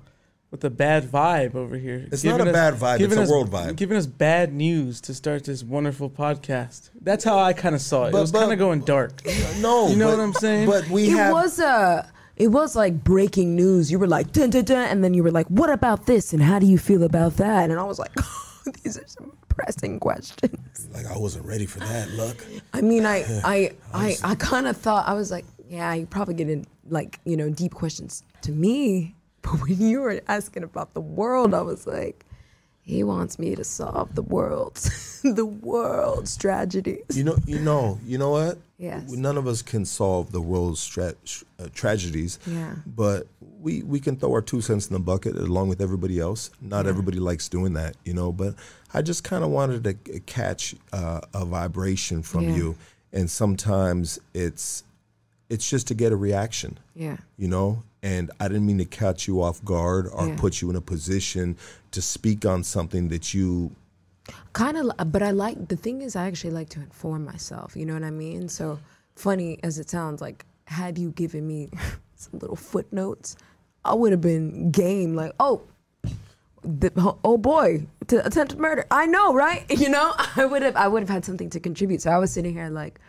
[0.51, 2.07] with a bad vibe over here.
[2.11, 3.75] It's not a bad vibe, giving it's a us- world vibe.
[3.75, 6.89] Giving us bad news to start this wonderful podcast.
[7.01, 8.11] That's how I kind of saw it.
[8.11, 9.21] But- it was but- kind of going dark.
[9.59, 10.65] No, You know but- what I'm saying?
[10.67, 12.05] But we it have was uh
[12.37, 13.91] it was like breaking news.
[13.91, 16.41] You were like dun dun dun, and then you were like, "What about this?" and
[16.41, 19.99] "How do you feel about that?" And I was like, oh, "These are some pressing
[19.99, 22.11] questions." like I wasn't ready for that.
[22.11, 26.05] Look, I mean, I I I, I kind of thought I was like, "Yeah, you
[26.05, 30.93] probably getting like you know deep questions to me," but when you were asking about
[30.93, 32.23] the world, I was like.
[32.87, 37.03] He wants me to solve the world's the world's tragedies.
[37.09, 38.59] you know, you know, you know what?
[38.77, 39.09] Yes.
[39.11, 41.15] None of us can solve the world's tra-
[41.59, 42.37] uh, tragedies.
[42.45, 42.75] Yeah.
[42.85, 43.27] But
[43.59, 46.51] we we can throw our two cents in the bucket along with everybody else.
[46.61, 48.31] Not everybody likes doing that, you know.
[48.31, 48.53] But
[48.93, 52.55] I just kind of wanted to catch uh, a vibration from Yeah.
[52.55, 52.75] you,
[53.11, 54.83] and sometimes it's
[55.49, 56.77] it's just to get a reaction.
[56.95, 57.17] Yeah.
[57.37, 60.35] you know and i didn't mean to catch you off guard or Yeah.
[60.37, 61.55] put you in a position
[61.91, 63.71] to speak on something that you
[64.57, 67.85] kind of but i like the thing is i actually like to inform myself you
[67.85, 68.49] know what i mean?
[68.49, 68.79] So
[69.15, 71.69] funny as it sounds like had you given me
[72.23, 73.35] some little footnotes
[73.85, 75.61] i would have been game like oh
[76.63, 76.91] the,
[77.23, 78.85] oh boy to attempted murder.
[78.91, 79.63] I know right?
[79.83, 80.13] You know?
[80.35, 82.01] I would have i would have had something to contribute.
[82.01, 82.99] So i was sitting here like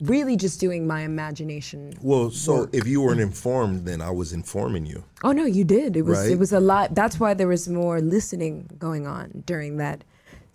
[0.00, 4.84] really just doing my imagination well so if you weren't informed then i was informing
[4.84, 5.04] you.
[5.24, 5.96] Oh no you did.
[5.96, 6.32] It was Right.
[6.32, 6.94] it was a lot.
[6.94, 10.04] That's why there was more listening going on during that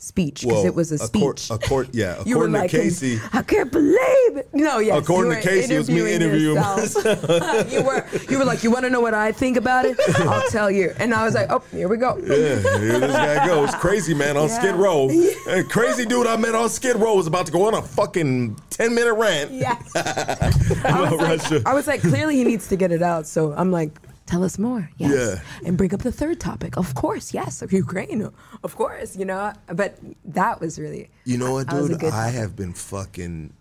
[0.01, 3.71] speech because it was a speech accor- yeah You were according to casey I can't
[3.71, 4.49] believe it.
[4.53, 4.97] No, yes.
[4.97, 7.71] According to Casey, it was me interviewing yourself.
[7.71, 9.97] you were, you were like, you want to know what I think about it?
[10.19, 10.93] I'll tell you.
[10.99, 12.17] And I was like, oh, here we go.
[12.17, 13.73] yeah, here this guy goes.
[13.75, 14.59] Crazy man on Yeah.
[14.59, 15.09] Skid Row.
[15.49, 18.55] A crazy dude I met on Skid Row was about to go on a fucking
[18.69, 19.51] 10 minute rant.
[19.51, 19.77] Yeah.
[19.95, 23.27] I was, like, I was like, clearly he needs to get it out.
[23.27, 23.91] So I'm like,
[24.25, 24.89] tell us more.
[24.97, 25.11] Yes.
[25.13, 25.67] Yeah.
[25.67, 26.77] And bring up the third topic.
[26.77, 27.33] Of course.
[27.33, 27.61] Yes.
[27.61, 28.29] Of Ukraine.
[28.63, 29.15] Of course.
[29.15, 31.09] You know, but that was really.
[31.25, 32.03] You know what, that dude?
[32.05, 33.53] I have been fucking.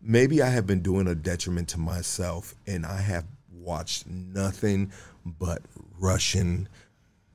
[0.00, 4.92] Maybe I have been doing a detriment to myself, and I have watched nothing
[5.24, 5.62] but
[5.98, 6.68] Russian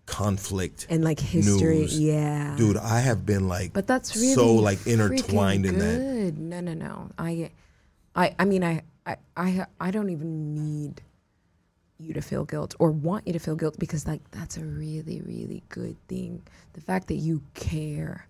[0.06, 1.80] conflict And like history.
[1.80, 2.00] news.
[2.00, 2.56] Yeah.
[2.58, 2.78] dude.
[2.78, 5.98] I have been like, But that's really so like intertwined in that.
[5.98, 6.38] good.
[6.40, 7.10] No, no, no.
[7.18, 7.52] I,
[8.16, 11.02] I, I mean, I, I, I, I don't even need
[12.00, 15.22] you to feel guilt or want you to feel guilt because like that's a really,
[15.22, 16.42] really good thing.
[16.74, 18.28] The fact that you care,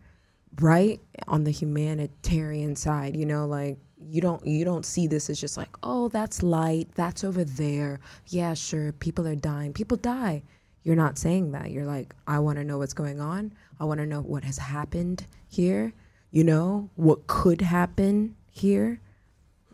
[0.60, 5.40] right, on the humanitarian side, you know, like you don't you don't see this as
[5.40, 8.00] just like oh that's light that's over there.
[8.28, 9.74] Yeah sure people are dying.
[9.74, 10.42] People die.
[10.84, 11.72] You're not saying that.
[11.72, 13.54] You're like i want to know what's going on.
[13.80, 15.94] I want to know what has happened here.
[16.32, 19.00] You know what could happen here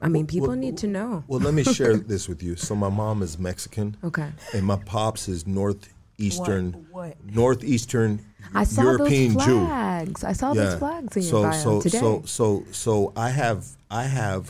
[0.05, 2.55] i mean people well, need to know Well, let me share this with you.
[2.55, 7.15] So my mom is Mexican, okay and my pops is northeastern, What?
[7.25, 8.19] northeastern
[8.53, 9.59] i saw European those Jew.
[9.65, 13.29] flags i saw those flags in so, your bio so, today So, so, so I
[13.41, 14.43] have, I have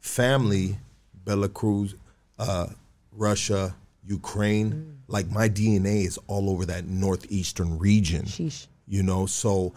[0.00, 0.78] family,
[1.24, 1.94] Belarus,
[2.38, 2.66] uh,
[3.12, 3.74] Russia,
[4.04, 4.72] Ukraine.
[4.72, 4.94] Mm.
[5.08, 8.24] Like my DNA is all over that northeastern region.
[8.24, 8.66] Sheesh.
[8.88, 9.72] You know, so,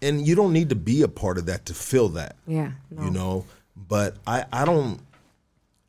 [0.00, 2.36] and you don't need to be a part of that to feel that.
[2.46, 3.02] yeah no.
[3.04, 3.44] You know,
[3.76, 5.00] but I, I don't.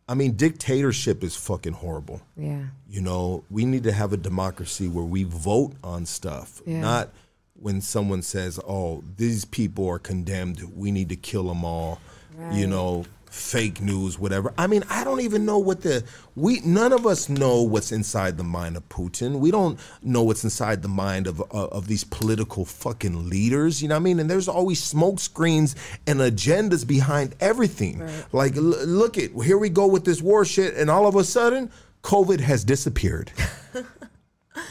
[0.10, 2.22] I mean, dictatorship is fucking horrible.
[2.38, 6.80] yeah You know, we need to have a democracy where we vote on stuff, Yeah.
[6.80, 7.10] not
[7.60, 10.62] when someone says, "Oh, these people are condemned.
[10.76, 12.00] We need to kill them all."
[12.38, 12.54] Right.
[12.56, 13.04] You know,
[13.38, 14.54] fake news, whatever.
[14.58, 16.04] I mean, I don't even know what the
[16.36, 19.40] we none of us know what's inside the mind of Putin.
[19.40, 23.82] We don't know what's inside the mind of of, of these political fucking leaders.
[23.82, 24.20] You know what I mean?
[24.20, 25.76] And there's always smoke screens
[26.06, 28.04] and agendas behind everything.
[28.32, 31.24] Like, l- look at here we go with this war shit, and all of a
[31.24, 31.72] sudden,
[32.04, 33.32] COVID has disappeared.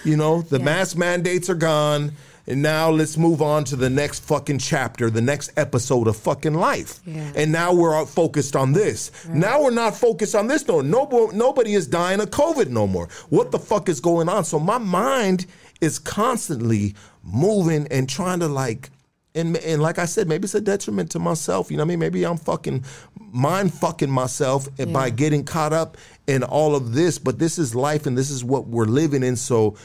[0.04, 2.12] You know, the mask mandates are gone.
[2.46, 6.54] And now let's move on to the next fucking chapter, the next episode of fucking
[6.54, 7.00] life.
[7.04, 7.32] Yeah.
[7.34, 9.10] And now we're all focused on this.
[9.26, 10.80] Now we're not focused on this no.
[10.80, 11.06] no.
[11.32, 13.08] Nobody is dying of COVID no more.
[13.30, 14.44] What the fuck is going on?
[14.44, 15.46] So my mind
[15.80, 18.90] is constantly moving and trying to like
[19.34, 21.70] and and like I said, maybe it's a detriment to myself.
[21.70, 21.98] You know what I mean?
[21.98, 22.84] Maybe I'm fucking
[23.18, 27.18] mind fucking myself and by getting caught up in all of this.
[27.18, 29.36] But this is life and this is what we're living in.
[29.36, 29.76] So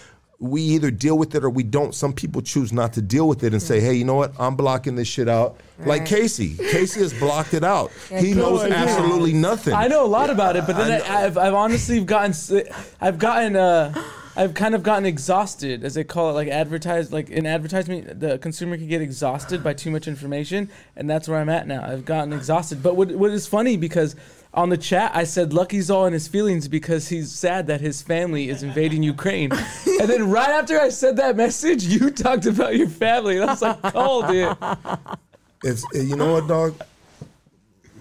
[0.42, 1.94] we either deal with it or we don't.
[1.94, 4.34] Some people choose not to deal with it and say, hey, you know what?
[4.40, 5.58] I'm blocking this shit out.
[5.86, 6.58] Like Casey.
[6.58, 7.92] Casey has blocked it out.
[8.10, 8.90] Yeah, he knows Casey has.
[8.90, 9.74] absolutely nothing.
[9.74, 11.04] I know a lot about it, but then I I know.
[11.06, 12.52] have I've honestly gotten s-
[13.00, 13.94] I've gotten uh
[14.36, 18.38] I've kind of gotten exhausted, as they call it, like advertised, like in advertisement, the
[18.38, 21.84] consumer can get exhausted by too much information, and that's where I'm at now.
[21.84, 22.82] I've gotten exhausted.
[22.82, 24.16] But what what is funny because
[24.54, 28.02] on the chat, I said Lucky's all in his feelings because he's sad that his
[28.02, 29.52] family is invading Ukraine.
[29.52, 33.38] and then right after I said that message, you talked about your family.
[33.38, 34.56] And I was like, cold, dude.
[35.64, 36.76] It's eh, you know what, dog.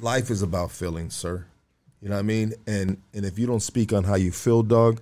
[0.00, 1.44] Life is about feelings, sir.
[2.00, 2.54] You know what I mean?
[2.66, 5.00] And and if you don't speak on how you feel, dog,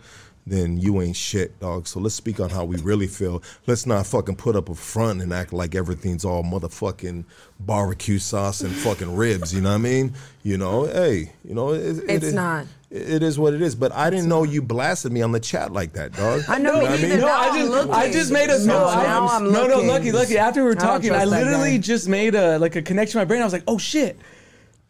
[0.51, 1.87] then you ain't shit, dog.
[1.87, 3.43] So let's speak on how we really feel.
[3.67, 7.25] Let's not fucking put up a front and act like everything's all motherfucking
[7.61, 9.53] barbecue sauce and fucking ribs.
[9.55, 10.15] You know what I mean?
[10.43, 12.67] You know, hey, you know, it, it- It's it- not.
[12.91, 13.75] It is what it is.
[13.75, 16.41] But I didn't know you blasted me on the chat like that, dog.
[16.49, 17.19] I know, You me what neither.
[17.19, 17.93] No, Now I just, looking.
[17.93, 18.87] I just made a No, no.
[18.89, 20.39] I, now I'm no, no, lucky, lucky.
[20.39, 23.21] After we were talking, I trust that literally just made a like a connection in
[23.21, 23.43] my brain.
[23.43, 24.19] I was like, oh shit.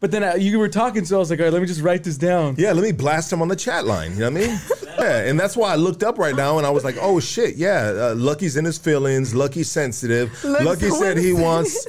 [0.00, 1.80] But then uh, you were talking, so I was like, all right, let me just
[1.80, 2.54] write this down.
[2.56, 4.12] Yeah, let me blast him on the chat line.
[4.12, 4.60] You know what I mean?
[4.98, 7.56] yeah, and that's why I looked up right now and I was like, oh shit,
[7.56, 9.34] yeah, uh, Lucky's in his feelings.
[9.34, 10.32] Lucky's sensitive.
[10.44, 11.84] Look, Lucky so said he wants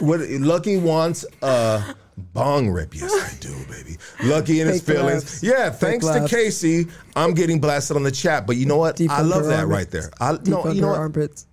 [0.00, 0.20] what?
[0.20, 1.94] Lucky wants a
[2.34, 2.94] bong rip.
[2.94, 3.96] Yes, I do, baby.
[4.24, 5.24] Lucky in his Fake feelings.
[5.24, 5.42] laughs.
[5.42, 6.30] Yeah, Fake thanks to laughs.
[6.30, 6.86] Casey,
[7.16, 8.46] I'm getting blasted on the chat.
[8.46, 8.96] But you know what?
[8.96, 9.74] Deep I love under that armpits.
[9.74, 10.10] right there.
[10.20, 10.98] I Deep no, under you know what?
[10.98, 11.46] armpits.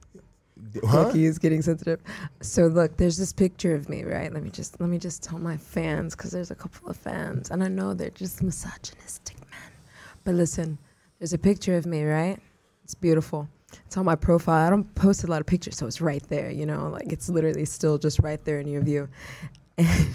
[0.83, 1.11] Huh?
[1.13, 2.01] Is getting sensitive.
[2.41, 4.31] So look, there's this picture of me, right?
[4.31, 7.51] Let me just let me just tell my fans because there's a couple of fans,
[7.51, 9.71] and I know they're just misogynistic men.
[10.23, 10.77] But listen,
[11.19, 12.39] there's a picture of me, right?
[12.83, 13.47] It's beautiful.
[13.85, 14.65] It's on my profile.
[14.65, 16.51] I don't post a lot of pictures, so it's right there.
[16.51, 19.09] You know, like it's literally still just right there in your view.
[19.77, 20.09] And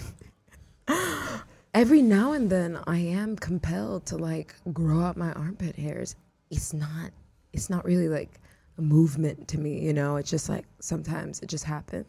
[1.73, 6.15] every now and then, I am compelled to like grow out my armpit hairs.
[6.49, 7.11] It's not.
[7.53, 8.39] It's not really like
[8.77, 9.79] a movement to me.
[9.79, 12.05] You know, it's just like sometimes it just happens,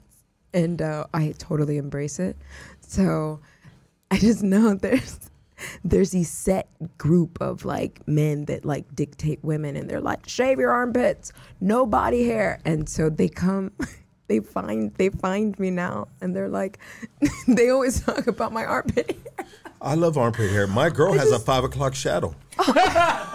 [0.52, 2.36] and uh, I totally embrace it.
[2.80, 3.40] So
[4.10, 5.20] I just know there's
[5.84, 6.68] there's these set
[6.98, 11.84] group of like men that like dictate women and they're like shave your armpits no
[11.84, 13.72] body hair and so they come
[14.28, 16.78] they find they find me now and they're like
[17.48, 19.46] they always talk about my armpit hair
[19.80, 20.66] I love armpit hair.
[20.66, 22.34] My girl has a five o'clock shadow.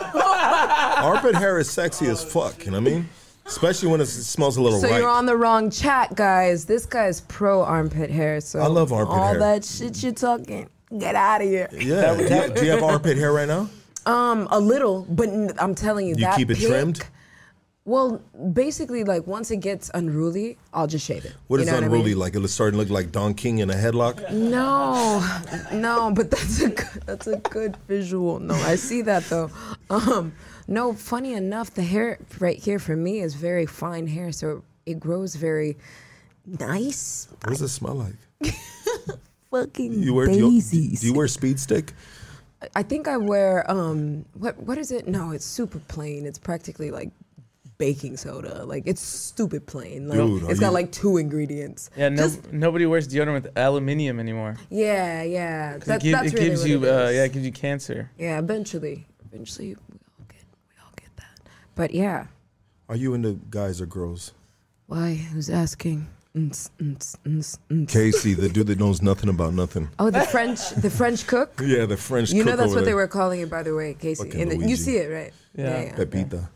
[0.03, 2.65] armpit hair is sexy as fuck.
[2.65, 3.09] You know what I mean?
[3.45, 4.99] Especially when it smells a little so right.
[4.99, 9.13] you're on the wrong chat guys this guy's pro armpit hair so I love armpit
[9.17, 9.39] all hair.
[9.39, 12.15] that shit you're talking get out of here Yeah.
[12.15, 13.69] Do you, do you have armpit hair right now?
[14.05, 17.01] um a little but n- i'm telling you you that keep it pic- trimmed?
[17.85, 18.21] Well
[18.53, 21.83] basically like once it gets unruly i'll just shave it What You is know I
[21.83, 22.19] unruly mean?
[22.19, 22.35] like?
[22.35, 24.31] It'll start to look like Don King in a headlock.
[24.31, 25.19] No,
[25.73, 28.39] no, but that's a good, that's a good visual.
[28.39, 29.49] No, I see that though.
[29.89, 30.31] Um,
[30.67, 34.99] no, funny enough, the hair right here for me is very fine hair, so it
[34.99, 35.75] grows very
[36.45, 37.27] nice.
[37.41, 38.15] What does it smell like?
[39.51, 41.01] Fucking You wear do you, daisies.
[41.01, 41.91] do you wear speed stick?
[42.75, 45.07] I think I wear um, what what is it?
[45.07, 46.25] No, it's super plain.
[46.25, 47.11] It's practically like
[47.83, 48.63] baking soda.
[48.65, 50.07] Like it's stupid plain.
[50.07, 51.89] Like, Dude, it's got you- like two ingredients.
[51.97, 54.55] Yeah, no, Just- nobody wears deodorant with aluminium anymore.
[54.69, 55.73] yeah, yeah.
[55.73, 57.15] 'Cause That, it, give- that's it really gives what you, it uh, is.
[57.15, 58.09] yeah, it gives you cancer.
[58.17, 61.35] Yeah, eventually, eventually we all get we all get that.
[61.75, 62.27] But yeah,
[62.89, 64.31] Are you into guys or girls?
[64.87, 65.15] why?
[65.15, 66.07] Who's asking?
[66.35, 67.91] Ns, ns, ns, ns.
[67.91, 69.87] Casey, the dude that knows nothing about nothing.
[69.99, 71.61] Oh, the French, the French cook.
[71.73, 72.31] Yeah, the French.
[72.31, 74.29] You know that's over what they were calling it, by the way, Casey.
[74.41, 75.33] And the- you see it, right?
[75.55, 75.93] Yeah.
[75.95, 76.49] Pepita.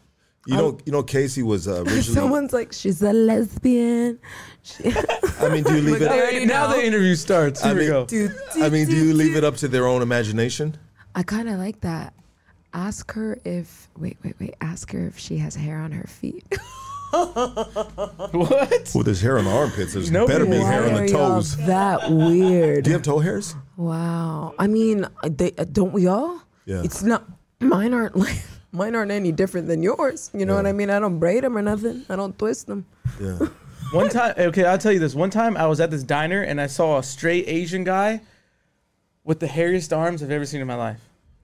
[0.47, 2.01] You know, you know, Casey was uh, originally.
[2.01, 4.17] Someone's like, she's a lesbian.
[4.63, 4.91] She-
[5.39, 6.07] I mean, do you leave it?
[6.09, 7.61] Already now the interview starts.
[7.61, 8.05] Here I we mean- go.
[8.05, 10.77] Dude, I mean, do you leave it up to their own imagination?
[11.15, 12.13] I kind of like that.
[12.73, 14.55] Ask her if wait, wait, wait.
[14.61, 16.45] Ask her if she has hair on her feet.
[17.11, 18.91] What?
[18.93, 19.93] Well, there's hair on the armpits.
[19.93, 21.55] There's Nobody- better be hair on the toes.
[21.65, 22.83] That weird.
[22.83, 23.55] Do you have toe hairs?
[23.77, 24.53] Wow.
[24.59, 26.41] I mean, uh, they, uh, don't we all?
[26.65, 26.81] Yeah.
[26.83, 27.23] It's not.
[27.59, 28.41] Mine aren't like.
[28.77, 30.29] Mine aren't any different than yours.
[30.33, 30.89] You know what I mean?
[30.89, 32.05] I don't braid them or nothing.
[32.09, 32.85] I don't twist them.
[33.19, 33.39] Yeah.
[33.91, 35.15] One time, okay, I'll tell you this.
[35.15, 38.21] One time, I was at this diner and I saw a straight Asian guy
[39.23, 41.01] with the hairiest arms I've ever seen in my life,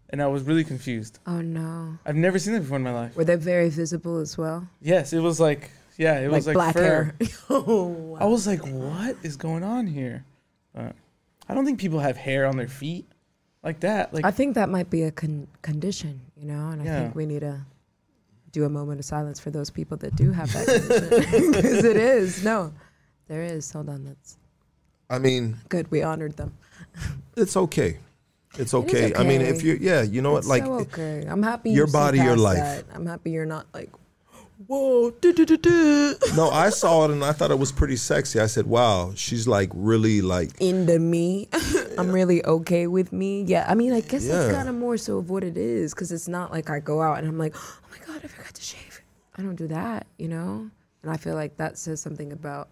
[0.09, 1.19] and I was really confused.
[1.25, 1.97] Oh no.
[2.05, 3.15] I've never seen that before in my life.
[3.15, 4.67] Were they very visible as well?
[4.81, 6.81] Yes, it was like, yeah, it like was like black fur.
[6.83, 7.15] hair.
[7.49, 10.25] oh, I was like, what is going on here?
[10.73, 10.95] But
[11.47, 13.07] I don't think people have hair on their feet
[13.63, 14.13] like that.
[14.13, 17.25] Like, I think that might be a con- condition, you know, and I think we
[17.25, 17.61] need to
[18.51, 21.95] do a moment of silence for those people that do have that condition because it
[21.95, 22.43] is.
[22.43, 22.73] No,
[23.29, 23.71] there is.
[23.71, 24.37] Hold on, that's
[25.09, 25.89] I mean, good.
[25.89, 26.53] We honored them.
[27.37, 27.99] it's okay.
[28.57, 29.13] It's okay.
[29.15, 31.25] I mean, if you, yeah, you know what, like, so okay.
[31.27, 31.71] I'm happy.
[31.71, 32.57] your you body, your life.
[32.57, 32.85] that.
[32.93, 33.89] I'm happy you're not like,
[34.67, 36.15] whoa, do do do do.
[36.35, 38.39] no, I saw it and I thought it was pretty sexy.
[38.39, 41.47] I said, wow, she's like really like, into me.
[41.97, 43.43] I'm really okay with me.
[43.43, 44.33] Yeah, I mean, I guess Yeah.
[44.37, 47.01] that's kind of more so of what it is because it's not like I go
[47.01, 49.01] out and I'm like, oh my god, I forgot to shave.
[49.37, 50.69] I don't do that, you know.
[51.01, 52.69] And I feel like that says something about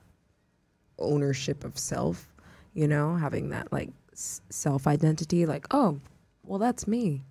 [0.99, 2.27] ownership of self,
[2.73, 5.45] you know, having that like s- self identity.
[5.45, 5.99] Like, oh,
[6.45, 7.23] well, that's me,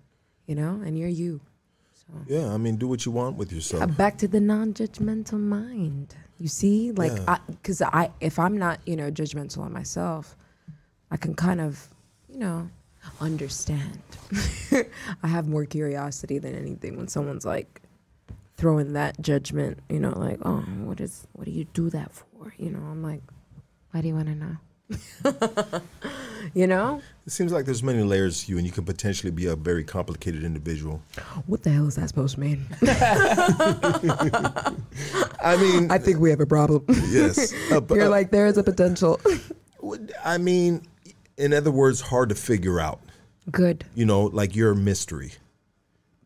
[0.47, 1.41] you know, and you're you.
[2.27, 3.97] Yeah, I mean, do what you want with Uh, yourself.
[3.97, 6.15] back to the non-judgmental mind.
[6.37, 7.25] You see, like, Yeah.
[7.27, 10.35] I because I if I'm not you know judgmental on myself,
[11.11, 11.89] I can kind of
[12.29, 12.69] you know
[13.19, 13.99] understand.
[15.23, 17.81] I have more curiosity than anything when someone's like
[18.57, 19.79] throwing that judgment.
[19.89, 22.53] You know, like, oh, what is what do you do that for?
[22.57, 23.21] You know, I'm like,
[23.91, 24.57] why do you want to know?
[26.53, 29.45] you know, It seems like there's many layers to you, and you can potentially be
[29.47, 31.01] a very complicated individual.
[31.45, 32.65] what the hell is that supposed to mean?
[35.43, 36.85] I mean, I think we have a problem.
[37.09, 37.53] yes.
[37.71, 39.19] Uh, You're uh, like, there is a potential.
[40.25, 40.81] I mean,
[41.37, 42.99] in other words, hard to figure out.
[43.49, 43.85] Good.
[43.95, 45.33] You know, like you're a mystery.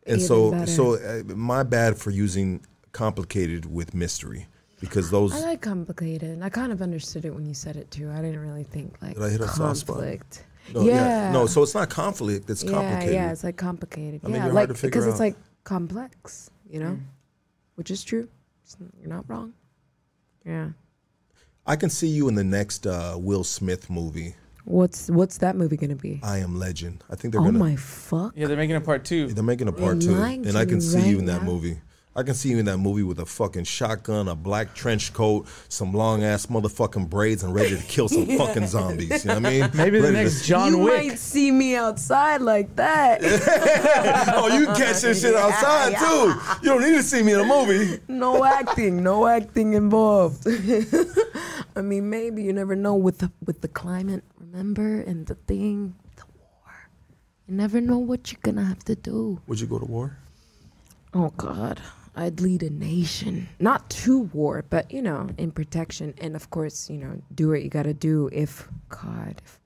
[0.06, 0.66] And Even so, better.
[0.66, 4.46] so uh, my bad for using complicated with mystery
[4.80, 5.32] because those.
[5.34, 6.42] I like complicated.
[6.42, 8.10] I kind of understood it when you said it too.
[8.10, 9.96] I didn't really think like Did I hit a soft spot?
[9.96, 10.44] conflict.
[10.74, 11.30] no, yeah.
[11.32, 12.50] No, so it's not conflict.
[12.50, 13.14] It's yeah, complicated.
[13.14, 14.20] yeah, it's like complicated.
[14.24, 17.00] I mean, yeah, you're like hard to figure because it's like complex, you know, Mm.
[17.76, 18.28] which is true.
[18.64, 19.52] It's You're not wrong.
[20.44, 20.70] Yeah.
[21.66, 24.34] I can see you in the next uh, Will Smith movie,
[24.64, 26.18] What's what's that movie gonna be?
[26.24, 27.04] I Am Legend.
[27.08, 27.58] I think they're Oh gonna.
[27.60, 28.32] my fuck!
[28.36, 29.28] Yeah, they're making a part two.
[29.28, 31.46] They're making a part two, and I can me see you in that now.
[31.52, 31.78] movie.
[32.16, 35.46] I can see you in that movie with a fucking shotgun, a black trench coat,
[35.68, 39.22] some long ass motherfucking braids, and ready to kill some fucking zombies.
[39.24, 39.70] You know what I mean?
[39.74, 41.08] Maybe the Ready to- next John you Wick.
[41.08, 43.20] might see me outside like that.
[44.34, 46.34] oh, you catch this shit outside too.
[46.62, 48.00] You don't need to see me in a movie.
[48.08, 50.46] no acting, no acting involved.
[51.76, 54.24] I mean, maybe you never know with the with the climate.
[54.40, 56.88] Remember, and the thing, the war.
[57.46, 59.42] You never know what you're gonna have to do.
[59.48, 60.16] Would you go to war?
[61.12, 61.80] Oh God,
[62.16, 66.88] I'd lead a nation, not to war, but you know, in protection, and of course,
[66.88, 69.60] you know, do what you gotta do if God, if,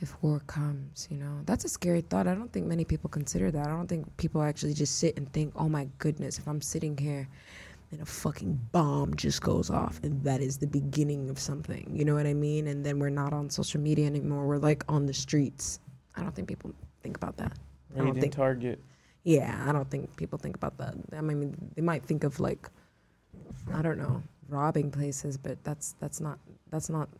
[0.00, 1.06] if war comes.
[1.08, 2.26] You know, that's a scary thought.
[2.26, 3.66] I don't think many people consider that.
[3.68, 6.96] I don't think people actually just sit and think, oh my goodness, if I'm sitting
[6.96, 7.28] here.
[7.90, 11.90] And a fucking bomb just goes off, and that is the beginning of something.
[11.90, 12.66] You know what I mean?
[12.66, 14.46] And then we're not on social media anymore.
[14.46, 15.80] We're like on the streets.
[16.14, 17.56] I don't think people think about that.
[17.96, 18.78] I don't think Target.
[19.28, 20.94] Yeah, I don't think people think about that.
[21.14, 22.70] I mean, they might think of like,
[23.74, 26.38] I don't know, robbing places, but that's that's not
[26.70, 27.10] that's not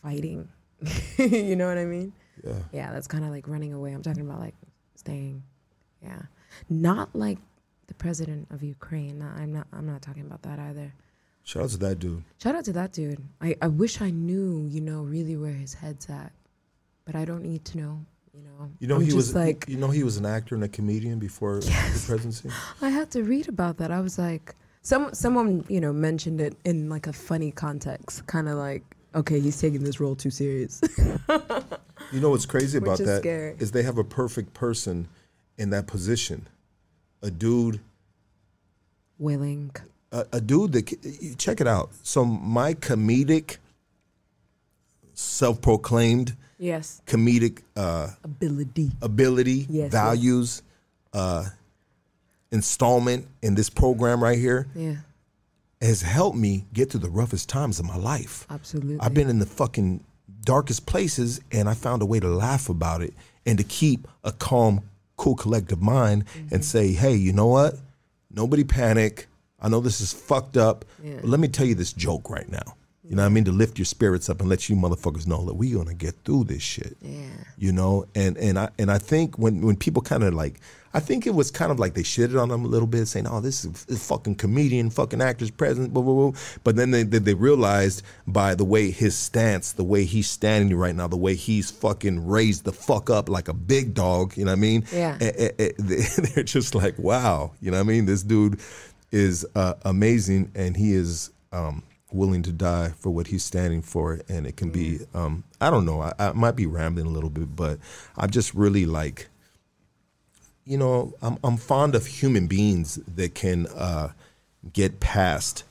[0.00, 0.48] fighting.
[1.18, 2.12] you know what I mean?
[2.44, 2.52] Yeah.
[2.72, 3.90] Yeah, that's kind of like running away.
[3.92, 4.54] I'm talking about like
[4.94, 5.42] staying.
[6.00, 6.22] Yeah,
[6.68, 7.38] not like
[7.88, 9.20] the president of Ukraine.
[9.20, 9.66] I'm not.
[9.72, 10.94] I'm not talking about that either.
[11.42, 12.22] Shout out to that dude.
[12.40, 13.20] Shout out to that dude.
[13.40, 16.30] I, I wish I knew, you know, really where his head's at,
[17.04, 18.06] but I don't need to know.
[18.32, 20.62] You know, You know I'm he was like You know he was an actor and
[20.64, 22.50] a comedian before the presidency.
[22.80, 23.90] I had to read about that.
[23.90, 28.48] I was like, some someone you know mentioned it in like a funny context, kind
[28.48, 28.82] of like,
[29.14, 30.80] okay, he's taking this role too serious.
[32.12, 33.56] You know what's crazy Which about is that scary.
[33.58, 35.08] is they have a perfect person
[35.58, 36.48] in that position,
[37.22, 37.80] a dude,
[39.18, 39.70] Willing,
[40.12, 41.90] a, a dude that check it out.
[42.02, 43.58] So my comedic,
[45.14, 48.90] self-proclaimed yes, comedic uh, ability.
[49.02, 50.62] ability, Yes, values,
[51.12, 51.46] uh,
[52.52, 54.96] installment in this program right here Yeah,
[55.80, 58.46] has helped me get through the roughest times of my life.
[58.50, 58.98] absolutely.
[59.00, 60.04] I've been in the fucking
[60.44, 63.14] darkest places and I found a way to laugh about it
[63.46, 64.80] and to keep a calm,
[65.16, 66.54] cool, collective mind Mm-hmm.
[66.54, 67.76] and say, hey, you know what?
[68.30, 69.26] Nobody panic.
[69.60, 71.16] I know this is fucked up, Yeah.
[71.20, 72.74] but let me tell you this joke right now.
[73.10, 73.44] You know what I mean?
[73.46, 76.44] To lift your spirits up and let you motherfuckers know that we gonna get through
[76.44, 76.96] this shit.
[77.02, 77.26] Yeah.
[77.58, 80.60] You know, and and I and I think when when people kind of like,
[80.94, 83.26] I think it was kind of like they shitted on him a little bit, saying,
[83.26, 87.02] "Oh, this is a fucking comedian, fucking actors, president, blah blah blah." But then they
[87.02, 91.16] they they realized by the way his stance, the way he's standing right now, the
[91.16, 94.36] way he's fucking raised the fuck up like a big dog.
[94.36, 94.84] You know what I mean?
[94.92, 95.18] Yeah.
[95.20, 95.72] Eh, eh, eh,
[96.16, 97.50] they're just like, wow.
[97.60, 98.06] You know what I mean?
[98.06, 98.60] This dude
[99.10, 101.32] is uh, amazing, and he is.
[101.52, 101.82] Um,
[102.12, 105.84] willing to die for what he's standing for and it can be um i don't
[105.84, 107.78] know I, I might be rambling a little bit but
[108.16, 109.28] i'm just really like
[110.64, 114.12] you know i'm, I'm fond of human beings that can uh
[114.72, 115.64] get past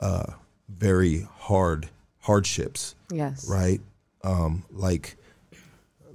[0.00, 0.32] uh
[0.68, 1.88] very hard
[2.20, 3.48] hardships Yes.
[3.48, 3.80] right
[4.22, 5.16] um like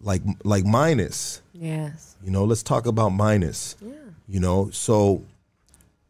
[0.03, 2.15] like like minus Yes.
[2.23, 3.93] you know let's talk about minus Yeah.
[4.27, 5.23] you know so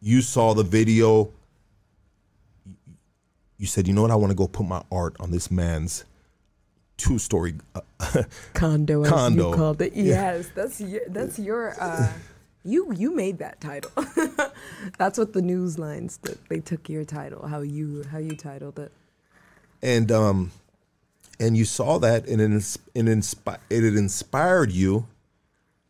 [0.02, 1.32] you saw the video
[3.64, 6.04] you said you know what i want to go put my art on this man's
[6.98, 7.82] two story uh,
[8.54, 9.50] Condo, Condo.
[9.52, 9.94] you called it.
[9.96, 10.34] Yeah.
[10.36, 11.76] Yes, that's your, that's your.
[11.82, 12.12] Uh,
[12.64, 13.92] you you made that title.
[14.98, 17.48] that's what the news lines that they took your title.
[17.48, 18.92] How you how you titled it.
[19.82, 20.52] and um
[21.40, 22.52] and you saw that and it
[22.94, 25.08] it, inspi- it inspired you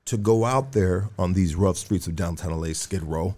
[0.06, 3.36] to go out there on these rough streets of downtown LA, Skid Row,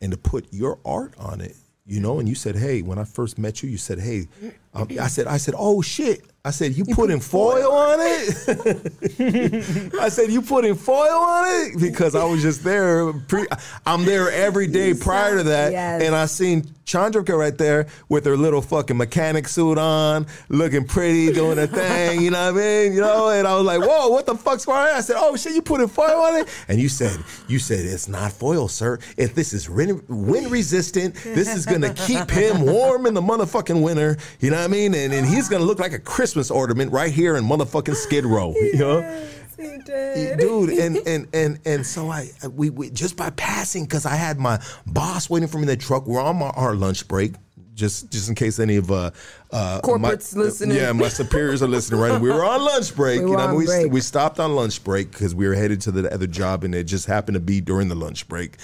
[0.00, 1.56] and to put your art on it,
[1.88, 2.18] you know.
[2.20, 4.28] And you said, "Hey," when I first met you, you said, "Hey,"
[4.74, 10.08] um, I said, "I said, oh shit." I said, "You putting foil on it?" I
[10.08, 13.12] said, "You putting foil on it?" Because I was just there.
[13.12, 13.46] Pre-
[13.84, 16.02] I'm there every day prior to that, Yes.
[16.02, 21.32] and I seen Chandrika right there with her little fucking mechanic suit on, looking pretty,
[21.32, 22.22] doing her thing.
[22.22, 22.92] You know what I mean?
[22.94, 25.36] You know, and I was like, "Whoa, what the fuck's going on?" I said, "Oh
[25.36, 27.18] shit, you putting foil on it?" And you said,
[27.48, 28.98] "You said it's not foil, sir.
[29.18, 34.16] If this is wind, resistant, this is gonna keep him warm in the motherfucking winter.
[34.40, 34.94] You know what I mean?
[34.94, 38.54] And, and he's gonna look like a Christmas ornament right here in motherfucking Skid Row.
[38.68, 39.24] You know?"
[39.56, 40.38] He did.
[40.38, 44.38] dude and and and and so i we, we just by passing because i had
[44.38, 47.32] my boss waiting for me in the truck we're on my, our lunch break
[47.74, 49.10] just just in case any of uh
[49.50, 50.76] uh Corporates my, listening.
[50.76, 53.66] yeah my superiors are listening right we were on lunch break We you know we,
[53.66, 53.90] break.
[53.90, 56.84] we stopped on lunch break because we were headed to the other job and it
[56.84, 58.58] just happened to be during the lunch break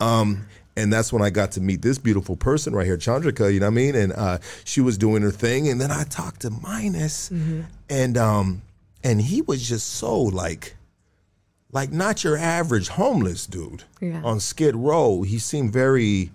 [0.00, 0.46] um
[0.78, 3.52] and that's when I got to meet this beautiful person right here, Chandrika.
[3.52, 3.94] You know what I mean?
[3.94, 7.60] And uh, she was doing her thing, and then I talked to Minus, Mm-hmm.
[7.90, 8.62] and um,
[9.04, 10.76] and he was just so like,
[11.72, 14.22] like not your average homeless dude Yeah.
[14.24, 15.22] on Skid Row.
[15.22, 16.30] He seemed very.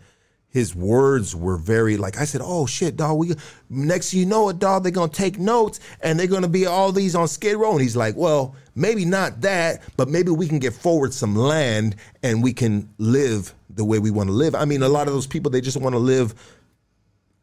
[0.50, 2.42] His words were very like I said.
[2.44, 3.18] Oh shit, dog.
[3.18, 3.34] We
[3.72, 4.84] next you know it, dog.
[4.84, 7.72] They're gonna take notes and they're gonna be all these on Skid Row.
[7.72, 11.96] And he's like, well, maybe not that, but maybe we can get forward some land
[12.22, 14.56] and we can live the way we want to live.
[14.56, 16.34] I mean, a lot of those people they just want to live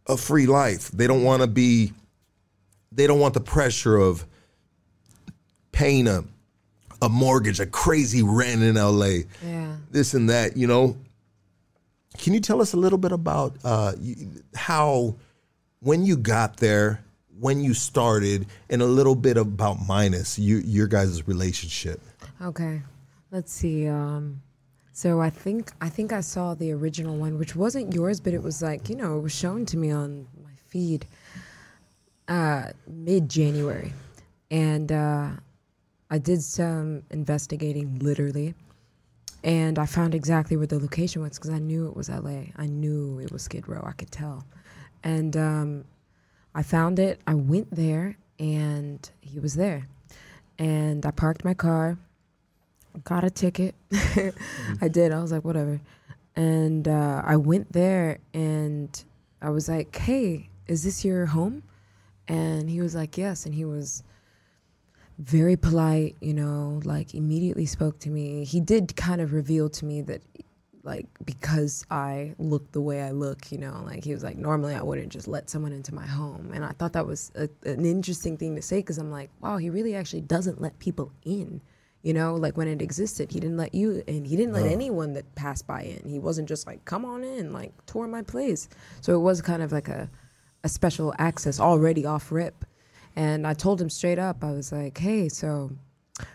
[0.06, 0.90] a free life.
[0.90, 1.92] They don't want to be.
[2.92, 4.24] They don't want the pressure of
[5.72, 6.24] paying a
[7.02, 9.76] a mortgage, a crazy rent in LA, Yeah.
[9.90, 10.56] this and that.
[10.56, 10.96] You know.
[12.18, 13.92] Can you tell us a little bit about uh,
[14.54, 15.14] how,
[15.78, 17.02] when you got there,
[17.38, 22.00] when you started, and a little bit about Minus, you, your guys' relationship?
[22.42, 22.82] Okay.
[23.30, 23.86] Let's see.
[23.88, 24.42] Um,
[24.92, 28.42] so I think I think I saw the original one, which wasn't yours, but it
[28.42, 31.06] was like you know it was shown to me on my feed
[32.28, 33.92] uh, mid January,
[34.50, 35.30] and uh,
[36.10, 38.54] I did some investigating literally,
[39.44, 42.46] and I found exactly where the location was because I knew it was LA.
[42.56, 43.82] I knew it was Skid Row.
[43.86, 44.44] I could tell,
[45.04, 45.84] and um,
[46.54, 47.20] I found it.
[47.28, 49.86] I went there, and he was there,
[50.58, 51.96] and I parked my car
[53.04, 53.74] got a ticket.
[54.80, 55.12] I did.
[55.12, 55.80] I was like, whatever.
[56.36, 59.04] And uh, I went there and
[59.42, 61.62] I was like, hey, is this your home?
[62.28, 63.46] And he was like, yes.
[63.46, 64.02] And he was
[65.18, 68.44] very polite, you know, like immediately spoke to me.
[68.44, 70.22] He did kind of reveal to me that,
[70.82, 74.74] like, because I look the way I look, you know, like he was like, normally
[74.74, 76.52] I wouldn't just let someone into my home.
[76.54, 79.58] And I thought that was a, an interesting thing to say because I'm like, wow,
[79.58, 81.60] he really actually doesn't let people in.
[82.02, 84.24] You know, like when it existed, he didn't let you in.
[84.24, 86.08] He didn't let anyone that passed by in.
[86.08, 88.70] He wasn't just like, come on in, like tour my place.
[89.02, 90.08] So it was kind of like a,
[90.64, 92.64] a special access already off rip.
[93.16, 95.72] And I told him straight up, I was like, hey, so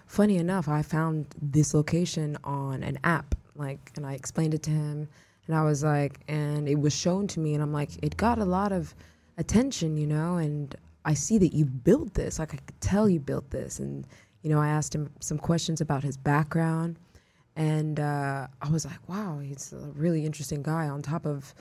[0.06, 3.34] funny enough, I found this location on an app.
[3.56, 5.08] Like, and I explained it to him.
[5.48, 7.56] And I was like, and it was shown to me.
[7.56, 8.94] And I'm like, it got a lot of
[9.38, 10.38] attention, you know?
[10.38, 10.76] And
[11.06, 12.38] I see that you built this.
[12.38, 13.80] Like, I could tell you built this.
[13.80, 14.06] And,
[14.46, 17.00] you know, I asked him some questions about his background.
[17.56, 21.56] And uh, I was like, wow, he's a really interesting guy on top of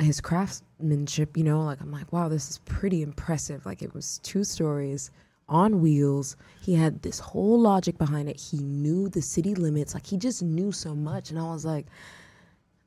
[0.00, 3.66] his craftsmanship, you know, like I'm like, wow, this is pretty impressive.
[3.66, 5.10] Like it was two stories
[5.50, 6.34] on wheels.
[6.62, 8.40] He had this whole logic behind it.
[8.40, 9.92] He knew the city limits.
[9.92, 11.28] Like he just knew so much.
[11.28, 11.88] And I was like,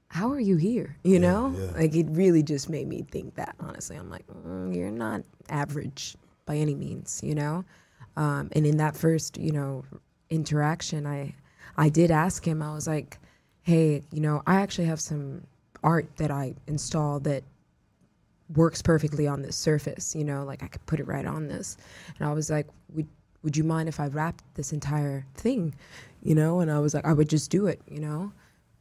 [0.07, 0.97] how are you here?
[1.03, 3.55] You know, like it really just made me think that.
[3.59, 6.15] Honestly, I'm like, mm, you're not average
[6.47, 7.21] by any means.
[7.23, 7.65] You know,
[8.15, 9.83] um, and in that first, you know,
[10.29, 11.33] interaction, I,
[11.77, 12.61] I did ask him.
[12.61, 13.19] I was like,
[13.63, 15.43] hey, you know, I actually have some
[15.83, 17.43] art that I installed that
[18.55, 20.15] works perfectly on this surface.
[20.15, 21.77] You know, like I could put it right on this.
[22.17, 23.07] And I was like, would
[23.43, 25.73] would you mind if I wrapped this entire thing?
[26.21, 27.81] You know, and I was like, I would just do it.
[27.89, 28.31] You know.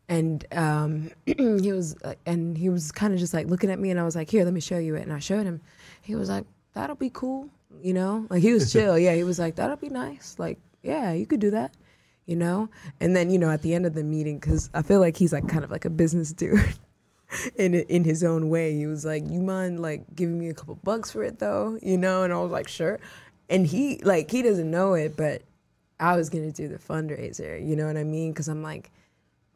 [0.08, 3.90] And um, he was, uh, and he was kind of just like looking at me,
[3.90, 5.60] and I was like, "Here, let me show you it." And I showed him.
[6.02, 6.44] He was like,
[6.74, 7.48] "That'll be cool,"
[7.82, 8.26] you know.
[8.30, 8.98] Like he was chill.
[8.98, 11.74] Yeah, he was like, "That'll be nice." Like, yeah, you could do that,
[12.26, 12.68] you know.
[13.00, 15.32] And then you know, at the end of the meeting, because I feel like he's
[15.32, 16.60] like kind of like a business dude.
[17.56, 18.74] in in his own way.
[18.74, 21.96] He was like, "You mind like giving me a couple bucks for it though?" You
[21.96, 22.98] know, and I was like, "Sure."
[23.48, 25.42] And he like he doesn't know it, but
[25.98, 27.64] I was gonna do the fundraiser.
[27.66, 28.32] You know what I mean?
[28.32, 28.90] Because I'm like,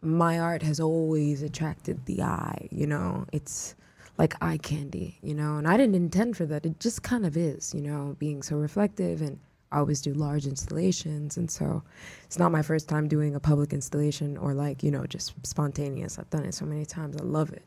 [0.03, 2.69] my art has always attracted the eye.
[2.71, 3.75] You know, it's
[4.19, 5.19] like eye candy.
[5.23, 6.67] You know, and I didn't intend for that.
[6.67, 7.75] It just kind of is.
[7.75, 9.39] You know, being so reflective and
[9.75, 11.83] I always do large installations, and so
[12.25, 16.17] it's not my first time doing a public installation or like you know just spontaneous.
[16.17, 17.17] I've done it so many times.
[17.17, 17.65] I love it.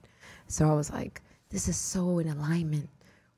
[0.48, 2.90] So I was like, this is so in alignment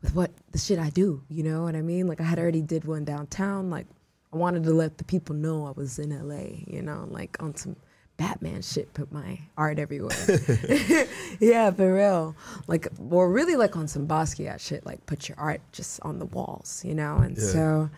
[0.04, 1.24] with what the shit I do.
[1.30, 2.06] You know what I mean?
[2.06, 3.72] Like I had already did one downtown.
[3.72, 3.88] Like
[4.32, 6.62] I wanted to let the people know I was in LA.
[6.68, 7.76] You know, like on some
[8.20, 8.94] Batman shit.
[8.94, 10.16] Put my art everywhere.
[11.40, 12.36] yeah, for real.
[12.68, 14.86] Like, or really like on some Basquiat shit.
[14.86, 16.84] Like put your art just on the walls.
[16.86, 17.44] You know, and Yeah.
[17.44, 17.90] so.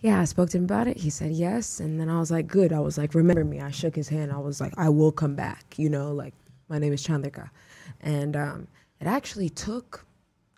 [0.00, 0.96] Yeah, I spoke to him about it.
[0.96, 1.78] He said yes.
[1.78, 2.72] And then I was like, good.
[2.72, 3.60] I was like, remember me.
[3.60, 4.32] I shook his hand.
[4.32, 5.78] I was like, I will come back.
[5.78, 6.34] You know, like,
[6.68, 7.50] my name is Chandrika.
[8.00, 8.66] And um,
[9.00, 10.04] it actually took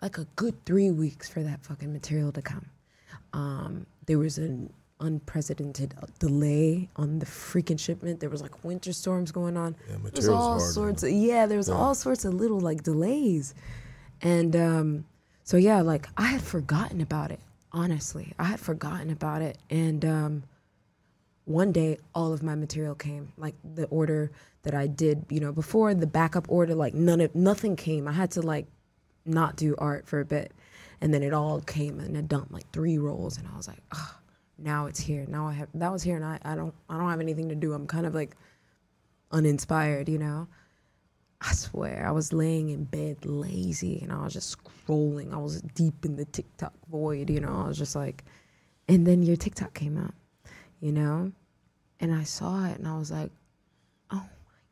[0.01, 2.65] like a good three weeks for that fucking material to come.
[3.33, 4.73] Um, there was an
[5.05, 8.19] unprecedented delay on the freaking shipment.
[8.19, 9.75] There was like winter storms going on.
[9.89, 11.11] Yeah, material's all hard, sorts man.
[11.13, 11.75] of, yeah, there was Yeah.
[11.75, 13.53] all sorts of little like delays.
[14.21, 15.05] And um,
[15.43, 17.39] so yeah, like I had forgotten about it.
[17.71, 19.57] Honestly, I had forgotten about it.
[19.69, 20.43] And um,
[21.45, 23.33] one day, all of my material came.
[23.37, 24.31] Like the order
[24.63, 28.07] that I did, you know, before the backup order, like none of nothing came.
[28.07, 28.65] I had to like
[29.25, 30.51] not do art for a bit,
[31.01, 33.81] and then it all came and it dumped like three rolls, and I was like,
[33.93, 34.15] oh,
[34.57, 35.25] now it's here.
[35.27, 37.55] Now I have that was here, and I, I don't I don't have anything to
[37.55, 37.73] do.
[37.73, 38.35] I'm kind of like
[39.31, 40.47] uninspired, you know.
[41.41, 45.33] I swear, I was laying in bed lazy and I was just scrolling.
[45.33, 47.61] I was deep in the TikTok void, you know.
[47.63, 48.23] I was just like,
[48.87, 50.13] and then your TikTok came out,
[50.79, 51.31] you know,
[51.99, 53.31] and I saw it and I was like,
[54.11, 54.25] oh,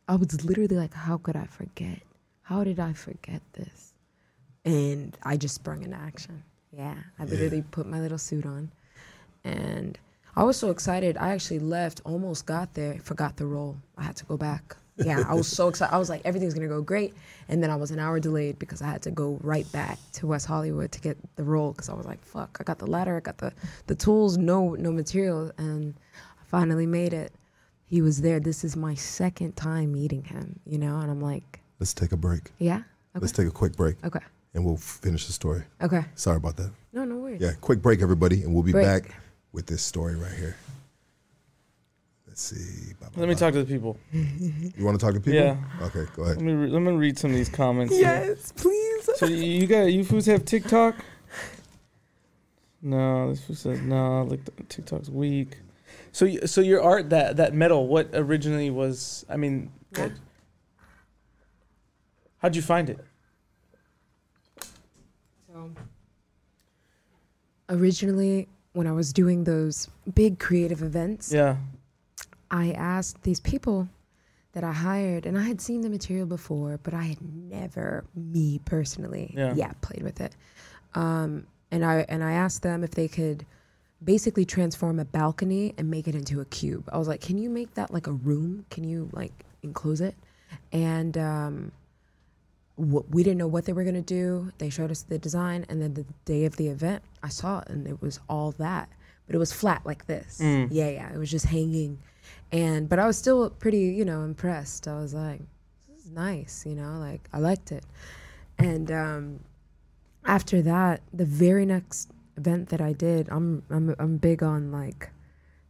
[0.07, 2.01] I was literally like, how could I forget?
[2.41, 3.93] How did I forget this?
[4.65, 6.43] And I just sprung into action.
[6.75, 8.71] Yeah, I literally put my little suit on
[9.43, 9.97] and
[10.35, 11.17] I was so excited.
[11.17, 13.77] I actually left, almost got there, forgot the roll.
[13.97, 14.75] I had to go back.
[14.97, 15.93] Yeah, I was so excited.
[15.93, 17.13] I was like, everything's gonna go great.
[17.49, 20.27] And then I was an hour delayed because I had to go right back to
[20.27, 23.17] West Hollywood to get the roll because I was like, fuck, I got the ladder,
[23.17, 23.51] I got the,
[23.87, 27.31] the tools, no no material, and I finally made it.
[27.87, 28.39] He was there.
[28.39, 32.17] This is my second time meeting him, you know, and I'm like, Let's take a
[32.17, 32.51] break.
[32.59, 32.85] yeah, okay,
[33.21, 34.19] Let's take a quick break, okay,
[34.53, 35.63] and we'll finish the story.
[35.81, 36.05] okay.
[36.15, 36.71] Sorry about that.
[36.93, 37.41] No, no worries.
[37.41, 38.85] Yeah, quick break, everybody, and we'll be Break.
[38.85, 39.15] back
[39.53, 40.55] with this story right here.
[42.27, 42.93] Let's see.
[42.99, 43.39] Ba, ba, Let me ba.
[43.39, 43.97] talk to the people.
[44.11, 45.39] You want to talk to people?
[45.39, 45.57] Yeah.
[45.83, 46.37] Okay, go ahead.
[46.37, 47.93] Let me re- let me read some of these comments.
[47.93, 48.01] here.
[48.01, 49.09] Yes, please.
[49.17, 50.95] So you you got you foods have TikTok?
[52.81, 54.23] No, this food says no.
[54.23, 55.57] Like TikTok's weak.
[56.11, 59.25] So y- so your art that that metal what originally was?
[59.29, 60.03] I mean, Yeah.
[60.07, 60.11] what-
[62.39, 62.99] how'd you find it?
[65.47, 65.71] So,
[67.69, 71.57] originally, when I was doing those big creative events, Yeah.
[72.51, 73.87] I asked these people
[74.53, 78.59] that I hired, and I had seen the material before, but I had never, me
[78.65, 79.71] personally, Yeah.
[79.81, 80.35] played with it.
[80.93, 83.45] Um, and I and I asked them if they could
[84.03, 86.87] basically transform a balcony and make it into a cube.
[86.93, 88.65] I was like, "Can you make that like a room?
[88.69, 89.33] Can you like
[89.63, 90.13] enclose it?"
[90.71, 91.71] And um,
[92.77, 94.51] we didn't know what they were gonna do.
[94.57, 97.67] They showed us the design, and then the day of the event, I saw it,
[97.69, 98.89] and it was all that,
[99.27, 100.39] but it was flat like this.
[100.41, 100.69] Mm.
[100.71, 101.99] Yeah, yeah, it was just hanging,
[102.51, 104.87] and but I was still pretty, you know, impressed.
[104.87, 105.41] I was like,
[105.87, 107.85] "This is nice," you know, like I liked it,
[108.57, 109.39] and um,
[110.25, 115.11] after that, the very next event that I did, I'm I'm I'm big on like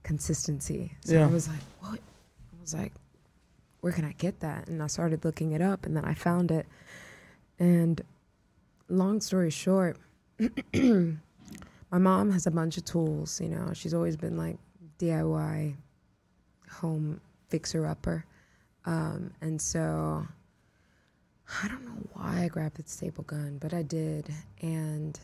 [0.03, 0.93] consistency.
[1.05, 1.25] So Yeah.
[1.25, 1.99] I was like, what?
[1.99, 2.93] I was like,
[3.81, 4.67] where can I get that?
[4.67, 6.65] And I started looking it up, and then I found it.
[7.59, 8.01] And
[8.89, 9.97] long story short,
[10.73, 11.17] my
[11.91, 13.39] mom has a bunch of tools.
[13.41, 14.57] You know, she's always been like
[14.99, 15.75] DIY
[16.71, 18.25] home fixer upper,
[18.85, 20.27] um, and so
[21.61, 24.29] I don't know why I grabbed the staple gun, but I did,
[24.61, 25.19] and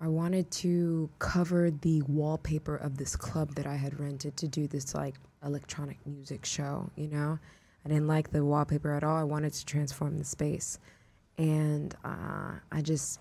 [0.00, 4.66] I wanted to cover the wallpaper of this club that I had rented to do
[4.66, 5.14] this like
[5.44, 7.38] electronic music show, you know?
[7.84, 9.16] I didn't like the wallpaper at all.
[9.16, 10.80] I wanted to transform the space.
[11.38, 13.20] And uh, I just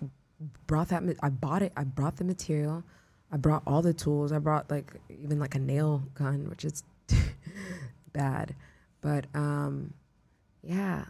[0.67, 2.83] brought that, I bought it, I brought the material,
[3.31, 4.31] I brought all the tools.
[4.31, 6.83] I brought like even like a nail gun, which is
[8.13, 8.53] bad.
[8.99, 9.93] But um,
[10.63, 11.05] yeah,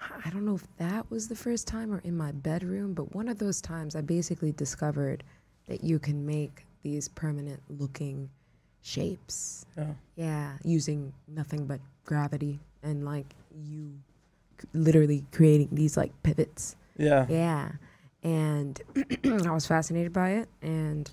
[0.00, 3.28] I- don't know if that was the first time or in my bedroom, but one
[3.28, 5.24] of those times I basically discovered
[5.66, 8.30] that you can make these permanent looking
[8.80, 9.66] shapes.
[9.76, 9.92] Yeah.
[10.16, 13.92] Yeah, using nothing but gravity and like you
[14.72, 16.76] literally creating these like pivots.
[16.96, 17.26] Yeah.
[17.28, 17.72] Yeah.
[18.22, 18.80] And
[19.24, 21.10] I was fascinated by it and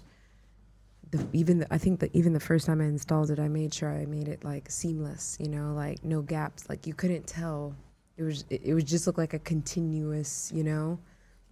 [1.12, 3.74] the, even the, I think that even the first time I installed it, I made
[3.74, 6.68] sure I made it like seamless, you know, like no gaps.
[6.70, 7.76] Like you couldn't tell.
[8.18, 11.00] It was it, it would just look like a continuous, you know,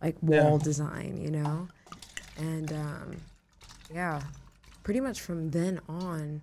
[0.01, 0.43] like Yeah.
[0.43, 1.67] wall design, you know.
[2.37, 3.17] And um
[3.93, 4.21] yeah.
[4.83, 6.41] pretty much from then on,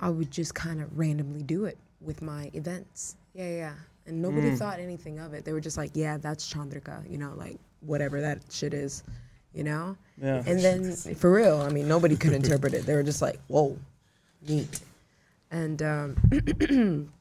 [0.00, 3.16] I would just kind of randomly do it with my events.
[3.34, 3.74] Yeah, yeah.
[4.06, 5.44] And nobody thought anything of it.
[5.44, 9.02] They were just like, yeah, that's Chandrika, you know, like whatever that shit is,
[9.52, 9.96] you know?
[10.20, 10.42] Yeah.
[10.46, 12.86] And then for real, I mean, nobody could interpret it.
[12.86, 13.76] They were just like, whoa,
[14.46, 14.80] neat.
[15.50, 16.16] And um,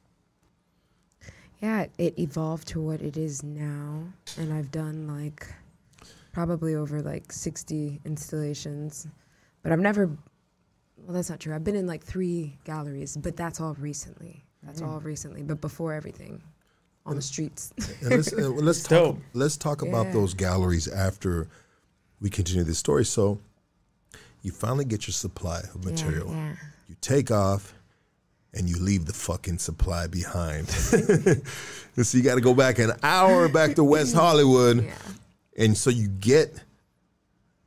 [1.61, 4.03] yeah, it evolved to what it is now.
[4.37, 5.47] And I've done like
[6.33, 9.07] probably over like 60 installations.
[9.63, 11.55] But I've never, well, that's not true.
[11.55, 14.43] I've been in like three galleries, but that's all recently.
[14.61, 15.43] That's all recently.
[15.43, 16.41] But before everything,
[17.05, 17.73] on the streets.
[18.01, 20.13] And let's uh, let's talk let's talk about Yeah.
[20.13, 21.47] those galleries after
[22.21, 23.05] we continue this story.
[23.05, 23.39] So
[24.41, 26.31] you finally get your supply of material.
[26.31, 26.55] yeah.
[26.87, 27.73] You take off
[28.53, 30.67] and you leave the fucking supply behind.
[30.93, 34.85] and so you got to go back an hour back to West Hollywood.
[34.85, 34.93] Yeah.
[35.57, 36.53] And so you get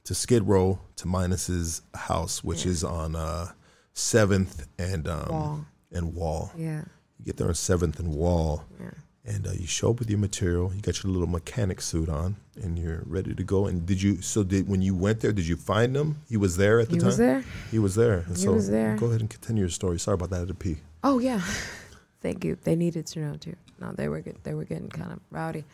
[0.05, 3.49] to Skid Row to Minus's house, which is on uh,
[3.95, 5.67] 7th and um, Wall.
[5.93, 6.53] and Wall.
[6.57, 6.85] Yeah.
[7.19, 8.65] You get there on 7th and Wall.
[8.81, 8.91] Yeah.
[9.29, 10.73] And uh, you show up with your material.
[10.75, 13.67] You got your little mechanic suit on, and you're ready to go.
[13.67, 14.23] And did you?
[14.23, 15.33] So did when you went there?
[15.33, 16.17] Did you find him?
[16.31, 17.05] He was there at the He time.
[17.05, 17.45] He was there?
[17.71, 18.19] He was there.
[18.21, 18.97] And He so was there.
[18.97, 19.99] Go ahead and continue your story.
[19.99, 20.37] Sorry about that.
[20.37, 20.79] I had to pee.
[21.05, 21.43] Oh yeah,
[22.23, 22.57] thank you.
[22.65, 23.55] They needed to know too.
[23.79, 24.39] No, they were good.
[24.45, 25.65] They were getting kind of rowdy.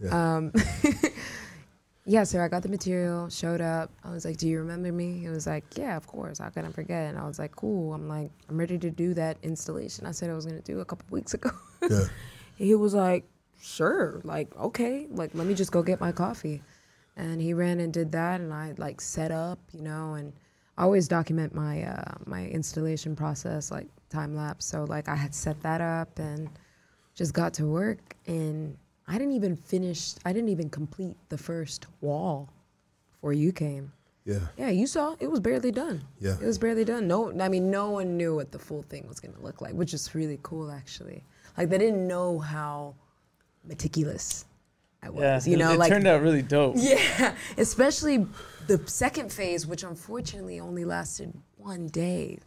[0.00, 0.36] Yeah.
[0.36, 0.52] Um,
[2.06, 3.90] yeah, so I got the material, showed up.
[4.02, 6.38] I was like, "Do you remember me?" He was like, "Yeah, of course.
[6.38, 9.12] How can I forget?" And I was like, "Cool." I'm like, "I'm ready to do
[9.14, 11.50] that installation." I said I was gonna do a couple weeks ago.
[11.88, 12.04] Yeah.
[12.56, 13.24] he was like,
[13.60, 16.62] "Sure, like okay, like let me just go get my coffee."
[17.16, 20.32] And he ran and did that, and I like set up, you know, and
[20.78, 24.64] I always document my uh, my installation process, like time lapse.
[24.64, 26.48] So like I had set that up and
[27.14, 28.76] just got to work, and
[29.06, 30.14] I didn't even finish.
[30.24, 32.48] I didn't even complete the first wall
[33.12, 33.92] before you came.
[34.24, 34.38] Yeah.
[34.56, 36.04] Yeah, you saw it was barely done.
[36.20, 36.36] Yeah.
[36.40, 37.08] it was barely done.
[37.08, 39.92] No, I mean, no one knew what the full thing was gonna look like, which
[39.92, 41.24] is really cool, actually.
[41.56, 42.94] Like they didn't know how
[43.64, 44.44] meticulous
[45.02, 45.46] I was.
[45.46, 46.74] Yeah, you know, it like turned out really dope.
[46.78, 48.26] yeah, especially
[48.66, 52.38] the second phase, which unfortunately only lasted one day,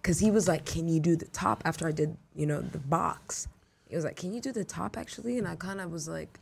[0.00, 2.78] because he was like, "Can you do the top?" After I did, you know, the
[2.78, 3.48] box,
[3.88, 6.38] he was like, "Can you do the top actually?" And I kind of was like,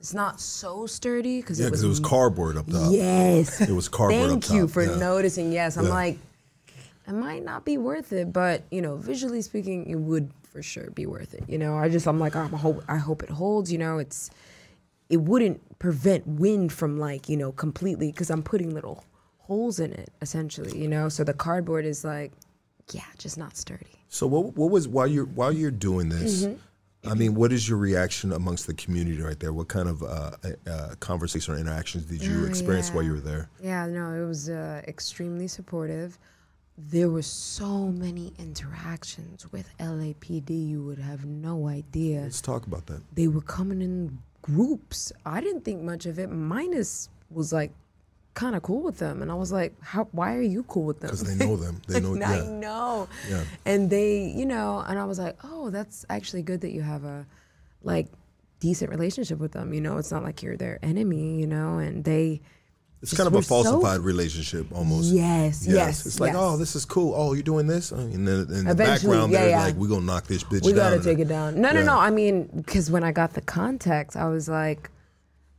[0.00, 2.90] "It's not so sturdy because Yeah, it was because it was cardboard up top.
[2.92, 3.60] Yes.
[3.60, 4.96] It was cardboard Thank up you top, for yeah.
[4.96, 5.52] noticing.
[5.52, 5.90] Yes, I'm Yeah.
[5.90, 6.18] like,
[7.06, 10.90] it might not be worth it, but you know, visually speaking, it would for sure
[10.90, 11.44] be worth it.
[11.48, 13.72] You know, I just I'm like, I'm hope I hope it holds.
[13.72, 14.30] You know, it's
[15.08, 19.04] it wouldn't prevent wind from like you know completely because I'm putting little
[19.38, 20.78] holes in it essentially.
[20.78, 22.32] You know, so the cardboard is like,
[22.92, 23.86] yeah, just not sturdy.
[24.08, 26.44] So what what was while you're while you're doing this?
[26.44, 26.58] Mm-hmm.
[27.04, 29.52] I mean, what is your reaction amongst the community right there?
[29.52, 30.30] What kind of uh,
[30.68, 33.50] uh, conversation or interactions did you Oh, experience while you were there?
[33.60, 36.16] Yeah, no, it was uh, extremely supportive.
[36.78, 42.22] There were so many interactions with LAPD, you would have no idea.
[42.22, 43.02] Let's talk about that.
[43.14, 45.12] They were coming in groups.
[45.24, 46.30] I didn't think much of it.
[46.30, 47.72] Minus was like
[48.34, 50.08] kind of cool with them, and I was like, "How?
[50.12, 51.80] Why are you cool with them?" Because they know them.
[51.86, 52.14] They know.
[52.14, 52.50] I yeah.
[52.50, 53.08] know.
[53.28, 53.44] Yeah.
[53.64, 57.04] And they, you know, and I was like, oh, that's actually good that you have
[57.04, 57.26] a
[57.82, 58.08] like
[58.60, 59.72] decent relationship with them.
[59.74, 61.38] You know, it's not like you're their enemy.
[61.40, 62.40] You know, and they.
[63.02, 65.12] It's kind of a were so- falsified relationship almost.
[65.12, 66.06] Yes, yes.
[66.06, 66.54] It's like, oh, yes.
[66.54, 67.14] oh, this is cool.
[67.16, 69.64] Oh, you're doing this, and then in the background, yeah, they're yeah.
[69.64, 70.92] like, we're gonna knock this bitch we down.
[70.92, 71.60] gotta take it down.
[71.60, 71.86] No, no, Yeah.
[71.86, 71.98] no.
[71.98, 74.90] I mean, because when I got the context, I was like,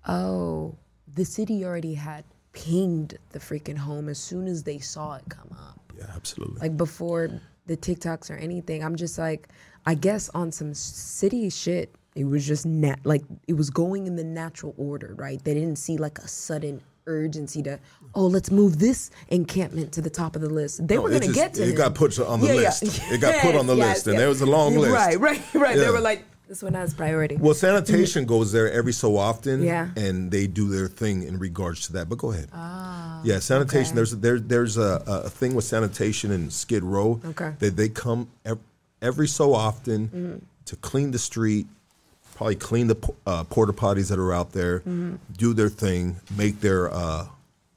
[0.08, 0.76] oh,
[1.14, 5.50] the city already had pinged the freaking home as soon as they saw it come
[5.52, 5.80] up.
[5.98, 6.62] Yeah, absolutely.
[6.62, 8.84] Like before the TikToks or anything.
[8.84, 9.48] I'm just like,
[9.86, 14.16] I guess on some city shit, it was just nat like it was going in
[14.16, 15.44] the natural order, right?
[15.44, 17.80] They didn't see like a sudden urgency to,
[18.16, 20.88] oh, let's move this encampment to the top of the list.
[20.88, 21.76] They No, were gonna get to it him.
[21.76, 22.60] got put on the Yeah, yeah.
[22.62, 22.84] list.
[23.12, 24.20] It got put on the Yes, list, and yes.
[24.22, 24.94] there was a long list.
[24.94, 25.76] Right, right, right.
[25.78, 25.84] Yeah.
[25.86, 27.38] They were like, this one has priority.
[27.38, 29.90] Well, sanitation goes there every so often, Yeah.
[29.96, 32.10] and they do their thing in regards to that.
[32.10, 32.50] But go ahead.
[32.54, 33.88] Ah, yeah, sanitation.
[33.92, 33.96] okay.
[33.96, 37.22] There's there, there's a, a thing with sanitation in Skid Row.
[37.26, 37.54] Okay.
[37.60, 38.60] They they come ev-
[39.02, 40.36] every so often Mm-hmm.
[40.66, 41.66] to clean the street,
[42.44, 45.16] probably clean the uh, porta potties that are out there, Mm-hmm.
[45.38, 47.28] do their thing, make their uh,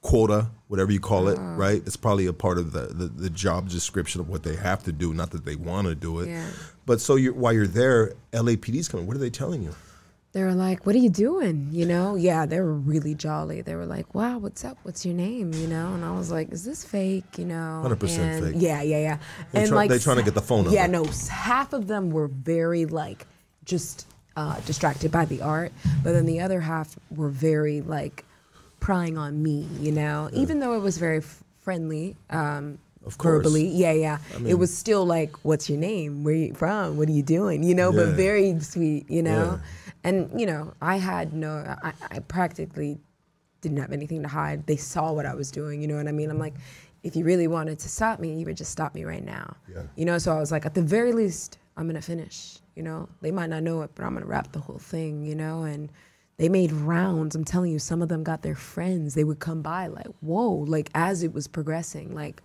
[0.03, 1.39] quota, whatever you call it.
[1.41, 1.55] Ah.
[1.57, 1.83] Right?
[1.87, 4.93] It's probably a part of the, the the job description of what they have to
[4.93, 6.29] do, not that they want to do it.
[6.29, 6.47] Yeah.
[6.85, 9.07] But so you're, while you're there, LAPD's coming.
[9.07, 9.75] What are they telling you?
[10.33, 12.15] they were like, "What are you doing?" You know?
[12.15, 13.63] Yeah, they were really jolly.
[13.63, 14.77] They were like, "Wow, what's up?
[14.83, 15.95] What's your name?" You know?
[15.95, 17.83] And I was like, "Is this fake?" You know?
[17.87, 18.55] 100% And- fake.
[18.59, 19.19] Yeah, yeah, yeah.
[19.53, 21.05] They and try- like, they trying to get the phone Yeah, no.
[21.31, 23.27] Half of them were very like
[23.65, 24.07] just
[24.37, 25.73] uh, distracted by the art,
[26.05, 28.25] but then the other half were very like
[28.81, 29.67] prying on me.
[29.81, 30.29] You know?
[30.33, 32.17] Even though it was very f- friendly.
[32.31, 33.39] Um, Of course.
[33.45, 33.67] verbally.
[33.69, 34.19] Yeah, yeah.
[34.47, 36.23] it was still like, "What's your name?
[36.25, 36.97] Where you from?
[36.97, 39.09] What are you doing?" You know, but very sweet.
[39.11, 40.09] You know, Yeah.
[40.11, 41.51] and you know, I had no,
[41.83, 42.99] I, I practically
[43.63, 44.67] didn't have anything to hide.
[44.67, 45.81] They saw what I was doing.
[45.81, 46.31] You know what I mean?
[46.31, 46.55] I'm like,
[47.03, 49.57] if you really wanted to stop me, you would just stop me right now.
[49.73, 49.83] Yeah.
[49.97, 52.59] You know, so I was like, at the very least, I'm gonna finish.
[52.77, 55.24] You know, they might not know it, but I'm gonna wrap the whole thing.
[55.24, 55.90] You know, and
[56.36, 57.35] they made rounds.
[57.35, 59.15] I'm telling you, some of them got their friends.
[59.15, 62.43] They would come by like, whoa, like as it was progressing, like,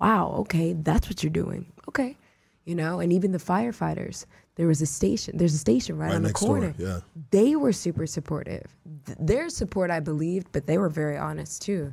[0.00, 1.72] wow, okay, that's what you're doing.
[1.88, 2.16] Okay.
[2.64, 4.26] You know, and even the firefighters,
[4.56, 6.74] there was a station, there's a station right, Right on the next door, corner.
[6.78, 7.00] yeah.
[7.30, 8.66] They were super supportive.
[9.06, 11.92] Th- their support, I believed, but they were very honest too.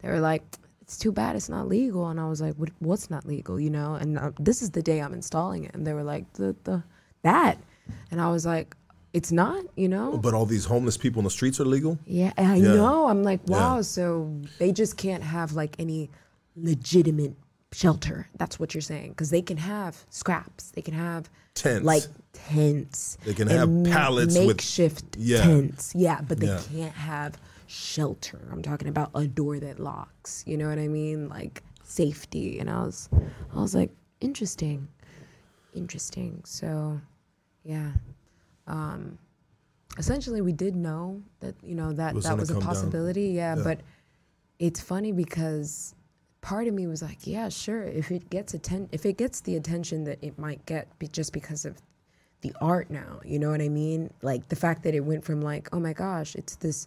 [0.00, 0.42] They were like,
[0.80, 2.08] it's too bad it's not legal.
[2.08, 3.94] And I was like, what, what's not legal, you know?
[3.94, 5.74] And uh, this is the day I'm installing it.
[5.74, 6.82] And they were like, the, the,
[7.26, 7.58] that.
[8.10, 8.76] And I was like,
[9.12, 10.18] it's not, you know?
[10.18, 11.98] But all these homeless people in the streets are legal.
[12.06, 12.74] Yeah, I Yeah.
[12.74, 13.08] know.
[13.08, 13.56] I'm like, Yeah.
[13.56, 13.82] wow.
[13.82, 14.06] So
[14.58, 16.10] they just can't have like any
[16.56, 17.34] legitimate
[17.72, 18.28] shelter.
[18.38, 20.70] That's what you're saying, because they can have scraps.
[20.70, 21.84] They can have Tents.
[21.84, 23.18] like tents.
[23.24, 25.42] They can have pallets with- makeshift Yeah.
[25.42, 25.92] tents.
[25.94, 26.60] Yeah, but they Yeah.
[26.72, 28.40] can't have shelter.
[28.52, 30.44] I'm talking about a door that locks.
[30.46, 31.28] You know what I mean?
[31.28, 32.58] Like safety.
[32.60, 33.08] And I was,
[33.54, 33.90] I was like,
[34.20, 34.88] interesting,
[35.74, 36.42] interesting.
[36.44, 37.00] So,
[37.66, 37.90] yeah.
[38.66, 39.18] Um,
[39.98, 43.28] essentially, we did know that you know that Was that was a possibility.
[43.28, 43.62] Yeah, Yeah.
[43.64, 43.80] but
[44.58, 45.94] it's funny because
[46.40, 47.82] part of me was like, yeah, sure.
[47.82, 51.32] If it gets atten- if it gets the attention that it might get, be- just
[51.32, 51.76] because of
[52.42, 54.10] the art now, you know what I mean?
[54.22, 56.86] Like the fact that it went from like, oh my gosh, it's this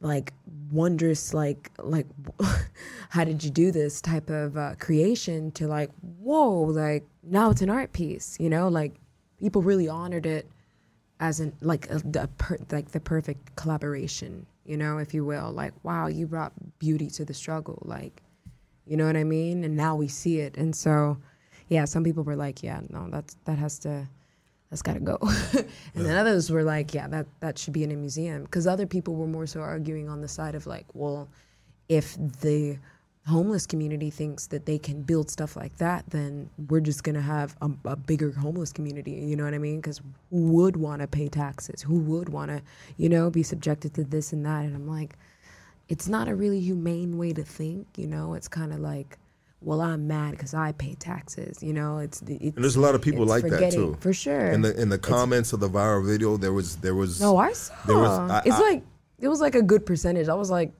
[0.00, 0.32] like
[0.70, 2.06] wondrous like like
[3.10, 5.90] how did you do this type of uh, creation to like
[6.20, 8.94] whoa like now it's an art piece you know like
[9.38, 10.48] people really honored it
[11.20, 15.50] as an like a, the per, like the perfect collaboration you know if you will.
[15.50, 18.22] Like wow you brought beauty to the struggle like
[18.86, 19.64] you know what i mean?
[19.64, 20.56] And now we see it.
[20.56, 21.18] And so
[21.68, 24.06] yeah some people were like yeah no that's that has to
[24.70, 25.18] that's got to go.
[25.94, 28.42] And then others were like yeah that that should be in a museum.
[28.42, 31.28] Because other people were more so arguing on the side of like well
[31.88, 32.78] if the
[33.28, 37.20] homeless community thinks that they can build stuff like that then we're just going to
[37.20, 39.76] have a, a bigger homeless community you know what i mean?
[39.76, 40.00] Because
[40.30, 41.82] who would want to pay taxes?
[41.82, 42.62] Who would want to
[42.96, 44.64] you know be subjected to this and that?
[44.64, 45.16] And i'm like
[45.88, 48.34] it's not a really humane way to think you know?
[48.34, 49.18] It's kind of like
[49.60, 51.98] well i'm mad because i pay taxes you know?
[51.98, 53.96] It's, it's And there's a lot of people like that too.
[54.00, 54.46] for sure.
[54.56, 57.52] In the in the comments of the viral video, there was there was no i
[57.52, 57.74] saw.
[57.86, 58.82] there was I- it's I- like
[59.20, 60.28] it was like a good percentage.
[60.28, 60.72] I was like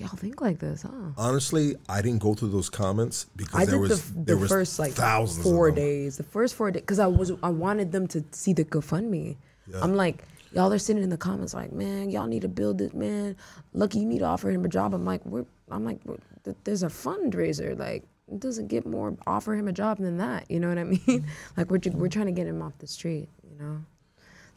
[0.00, 3.74] y'all think like this huh honestly, I didn't go through those comments because I there
[3.74, 5.84] did was the, there the was first like thousands four of them.
[5.84, 6.16] days.
[6.16, 9.36] The first four days, because I was I wanted them to see the GoFundMe.
[9.80, 12.94] I'm like, y'all are sitting in the comments like, man, y'all need to build it,
[12.94, 13.34] man.
[13.72, 14.92] Lucky you need to offer him a job.
[14.94, 17.78] I'm like, we're, I'm like, we're- th- there's a fundraiser.
[17.78, 20.50] Like, it doesn't get more offer him a job than that.
[20.50, 21.26] You know what I mean?
[21.56, 23.28] like, we're we're trying to get him off the street.
[23.50, 23.78] You know,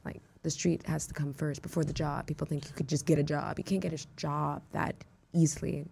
[0.04, 2.28] like the street has to come first before the job.
[2.28, 3.58] People think you could just get a job.
[3.58, 4.96] You can't get a job that
[5.38, 5.86] easily.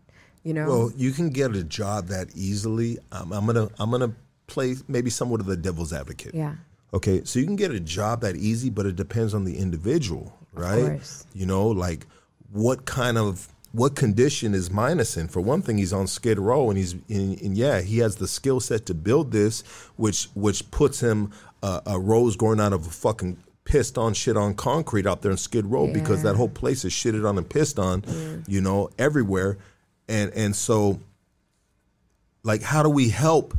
[0.44, 0.68] You know.
[0.68, 3.00] Well, you can get a job that easily.
[3.12, 4.14] Um, I'm gonna I'm gonna
[4.48, 6.34] play maybe somewhat of the devil's advocate.
[6.36, 6.56] yeah.
[6.94, 10.32] Okay, so you can get a job that easy, but it depends on the individual,
[10.54, 11.02] right?
[11.34, 12.08] You know, like
[12.54, 15.28] what kind of what condition is Minus in?
[15.28, 18.28] For one thing, he's on Skid Row, and he's in, and yeah, he has the
[18.28, 19.64] skill set to build this,
[19.98, 21.32] which which puts him
[21.62, 25.32] uh, a rose growing out of a fucking pissed on shit on concrete out there
[25.32, 28.90] in Skid Row because that whole place is shitted on and pissed on, you know,
[28.98, 29.58] everywhere,
[30.08, 31.00] and and so
[32.44, 33.58] like how do we help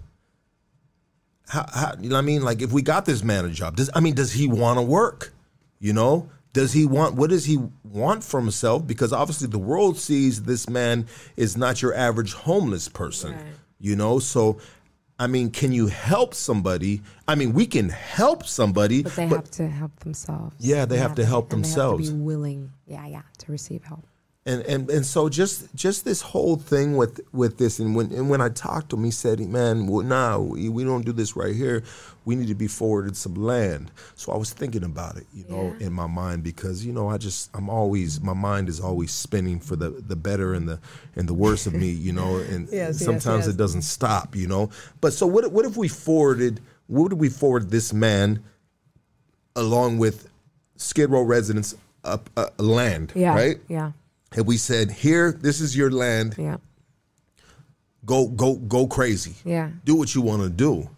[1.48, 2.42] how, how you know what I mean?
[2.42, 4.82] Like if we got this man a job, does I mean does he want to
[4.82, 5.32] work?
[5.78, 6.28] You know?
[6.52, 8.86] Does he want what does he want for himself?
[8.86, 11.06] Because obviously the world sees this man
[11.36, 13.32] is not your average homeless person.
[13.32, 13.44] Right.
[13.78, 14.18] You know?
[14.18, 14.58] So
[15.18, 17.00] I mean, can you help somebody?
[17.26, 20.56] I mean, we can help somebody, But they have to help themselves.
[20.58, 22.08] Yeah, they have to help themselves.
[22.08, 24.06] They have to be willing, yeah, yeah, to receive help.
[24.46, 28.30] And and and so just just this whole thing with with this and when and
[28.30, 31.34] when I talked to him, he said, "Man, well, nah, we, we don't do this
[31.36, 31.82] right here.
[32.24, 35.74] We need to be forwarded some land." So I was thinking about it, you know,
[35.80, 35.88] Yeah.
[35.88, 39.58] in my mind because you know I just I'm always my mind is always spinning
[39.58, 40.78] for the the better and the
[41.16, 43.54] and the worse of me, you know, and Yes, yes, sometimes yes.
[43.54, 44.70] it doesn't stop, you know.
[45.00, 46.60] But so what what if we forwarded?
[46.86, 48.44] What if we forward this man
[49.56, 50.28] along with
[50.76, 51.74] Skid Row residents
[52.04, 53.58] up uh, land, Yeah, right?
[53.68, 53.90] yeah,
[54.34, 56.34] and we said, "Here, this is your land.
[56.38, 56.56] yeah,
[58.04, 59.34] Go, go, go crazy.
[59.44, 59.70] yeah.
[59.84, 60.88] Do what you want to do."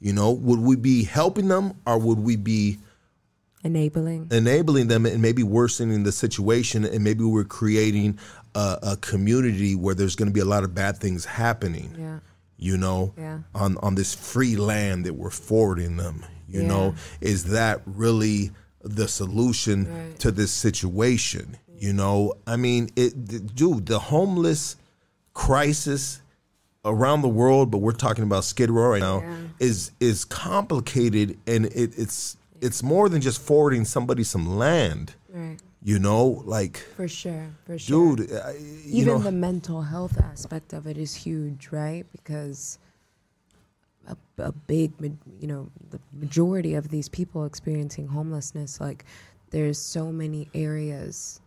[0.00, 2.78] You know, would we be helping them, or would we be
[3.64, 4.26] Enabling.
[4.32, 8.18] enabling them and maybe worsening the situation, and maybe we're creating
[8.56, 11.94] a, a community where there's going to be a lot of bad things happening?
[11.98, 12.18] Yeah.
[12.58, 13.40] you know, Yeah.
[13.56, 16.24] on on this free land that we're forwarding them.
[16.48, 18.50] You know, is that really
[18.84, 20.18] the solution Right.
[20.20, 21.56] to this situation?
[21.82, 24.76] You know, I mean, it, the- dude, the homeless
[25.34, 26.22] crisis
[26.84, 29.36] around the world, but we're talking about Skid Row right now, Yeah.
[29.58, 35.16] is is complicated, and it, it's it's more than just forwarding somebody some land.
[35.28, 35.58] Right.
[35.82, 37.48] You know, like, For sure.
[37.66, 38.14] For sure.
[38.14, 42.06] dude, I- you Even know, the mental health aspect of it is huge, right?
[42.12, 42.78] Because
[44.06, 44.92] a, a big,
[45.40, 49.04] you know, the majority of these people experiencing homelessness, like,
[49.50, 51.40] there's so many areas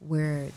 [0.00, 0.48] where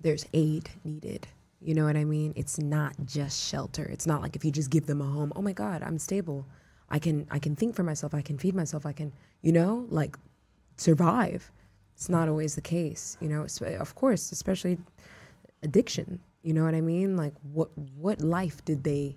[0.00, 1.26] there's aid needed.
[1.60, 2.32] You know what I mean?
[2.34, 3.84] It's not just shelter.
[3.84, 6.44] It's not like if you just give them a home, oh my God, I'm stable.
[6.90, 8.14] I can I can think for myself.
[8.14, 8.84] I can feed myself.
[8.84, 9.12] I can,
[9.42, 10.16] you know, like
[10.76, 11.50] survive.
[11.94, 13.46] It's not always the case, you know.
[13.46, 14.78] So of course, especially
[15.62, 16.18] addiction.
[16.42, 17.16] You know what I mean?
[17.16, 19.16] Like what what life did they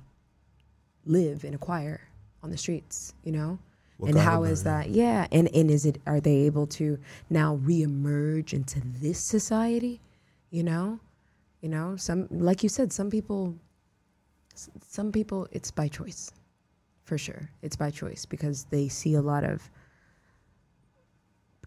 [1.05, 2.01] live and acquire
[2.43, 3.13] on the streets?
[3.23, 3.59] You know,
[3.97, 4.89] What and how is that?
[4.89, 6.99] Yeah, and and is it are they able to
[7.29, 10.01] now reemerge into this society?
[10.49, 10.99] You know,
[11.61, 13.55] you know some like you said, some people,
[14.53, 16.31] some people it's by choice,
[17.05, 17.49] for sure.
[17.61, 19.69] It's by choice because they see a lot of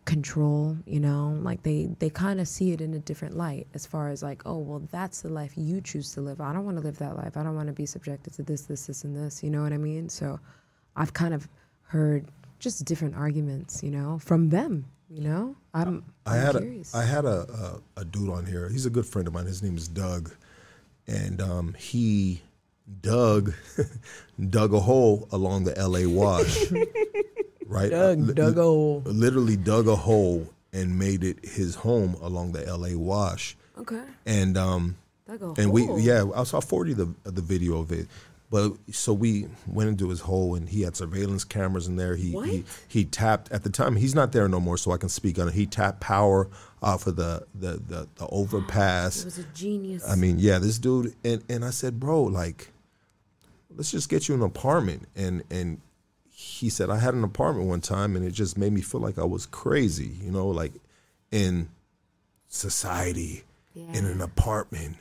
[0.09, 3.85] control you know like they they kind of see it in a different light as
[3.85, 6.79] far as like oh well that's the life you choose to live i don't want
[6.79, 9.15] to live that life i don't want to be subjected to this this this and
[9.15, 10.41] this you know what i mean so
[10.97, 11.47] i've kind of
[11.89, 12.27] heard
[12.59, 16.99] just different arguments you know from them you know i'm, I I'm had curious a
[16.99, 18.69] I had a, a a dude on here.
[18.69, 19.47] He's a good friend of mine.
[19.47, 20.33] His name is Doug,
[21.07, 22.43] and um, he
[23.01, 23.55] dug
[24.51, 26.07] dug a hole along the L.A.
[26.07, 26.71] Wash.
[27.67, 29.03] right, Doug, Li- Doug a hole.
[29.07, 32.97] literally dug a hole and made it his home along the L.A.
[32.97, 33.57] Wash.
[33.79, 34.97] okay And um,
[35.27, 38.07] Doug a and we yeah, I saw forty the the video of it.
[38.51, 42.17] But so we went into his hole and he had surveillance cameras in there.
[42.17, 43.97] He he, he tapped at the time.
[43.97, 45.55] He's not there no more, so I can speak on it.
[45.55, 46.49] He tapped power
[46.83, 49.25] uh, off of the the the, the it overpass.
[49.25, 52.69] was a genius I mean, yeah, this dude and and I said, bro, like,
[53.77, 55.09] let's just get you an apartment.
[55.15, 55.81] And and
[56.31, 59.19] he said, I had an apartment one time, and it just made me feel like
[59.19, 60.17] I was crazy.
[60.23, 60.73] You know, like
[61.31, 61.69] in
[62.49, 63.45] society,
[63.75, 64.97] in an apartment,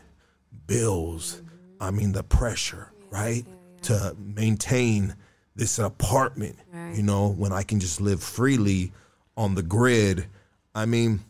[0.67, 1.41] bills.
[1.79, 3.45] I mean, the pressure, right,
[3.83, 5.15] to maintain
[5.55, 6.57] this apartment.
[6.95, 8.91] You know, when I can just live freely
[9.35, 10.27] on the grid.
[10.73, 11.21] I mean.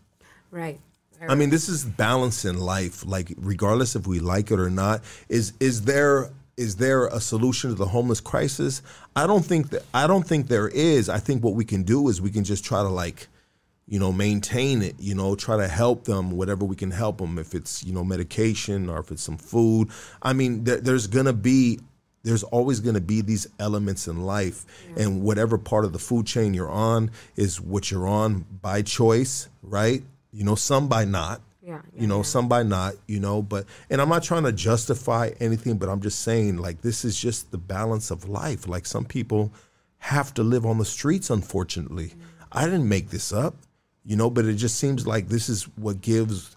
[1.20, 3.06] right I mean, this is balance in life.
[3.06, 7.70] Like, regardless if we like it or not, is is there is there a solution
[7.70, 8.82] to the homeless crisis?
[9.16, 9.84] I don't think that.
[9.94, 11.10] I don't think there is.
[11.10, 13.28] I think what we can do is we can just try to like,
[13.88, 14.96] you know, maintain it.
[15.00, 17.38] You know, try to help them whatever we can help them.
[17.40, 19.90] If it's you know medication or if it's some food.
[20.22, 21.80] I mean, there, there's gonna be.
[22.24, 24.66] There's always going to be these elements in life,
[24.98, 29.48] and whatever part of the food chain you're on is what you're on by choice,
[29.62, 30.04] right?
[30.34, 31.40] You know, some by not.
[31.62, 32.96] Yeah, You know, some by not.
[33.08, 36.82] You know, but and I'm not trying to justify anything, but I'm just saying like
[36.82, 38.68] this is just the balance of life.
[38.68, 39.54] Like some people
[40.00, 42.08] have to live on the streets, unfortunately.
[42.08, 42.22] Mm.
[42.52, 43.56] I didn't make this up,
[44.08, 46.56] you know, but it just seems like this is what gives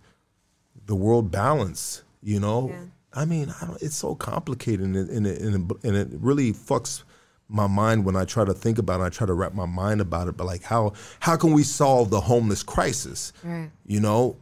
[0.86, 2.04] the world balance.
[2.22, 2.84] You know, Yeah.
[3.12, 6.08] I mean, I don't, it's so complicated, and it, and, it, and, it, and it
[6.20, 7.02] really fucks
[7.48, 9.04] my mind when I try to think about it.
[9.04, 10.36] I try to wrap my mind about it.
[10.36, 13.32] But like, how how can we solve the homeless crisis?
[13.42, 14.36] right You know,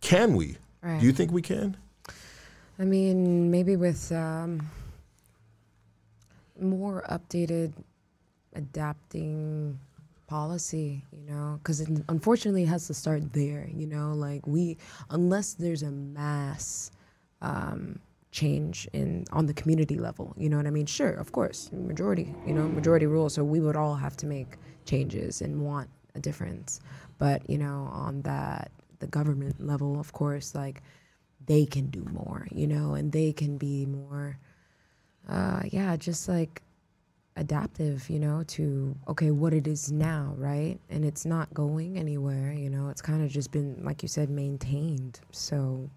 [0.00, 0.56] can we?
[0.82, 1.00] Right.
[1.00, 1.76] Do you think we can?
[2.78, 4.68] I mean, maybe with um,
[6.60, 7.72] more updated,
[8.54, 9.80] adapting
[10.28, 14.78] policy, you know, because it unfortunately has to start there, you know, like we,
[15.10, 16.92] unless there's a mass
[17.42, 17.98] um,
[18.30, 20.86] change in on the community level, you know what I mean?
[20.86, 24.56] Sure, of course, majority, you know, majority rule, so we would all have to make
[24.84, 26.80] changes and want a difference,
[27.18, 30.82] but you know, on that the government level, of course, like
[31.46, 34.38] they can do more, you know, and they can be more,
[35.28, 36.62] uh, yeah, just like
[37.38, 40.78] adaptive, you know, to okay, what it is now, right?
[40.90, 42.88] And it's not going anywhere, you know.
[42.88, 45.20] It's kind of just been, like you said, maintained.
[45.30, 45.88] So,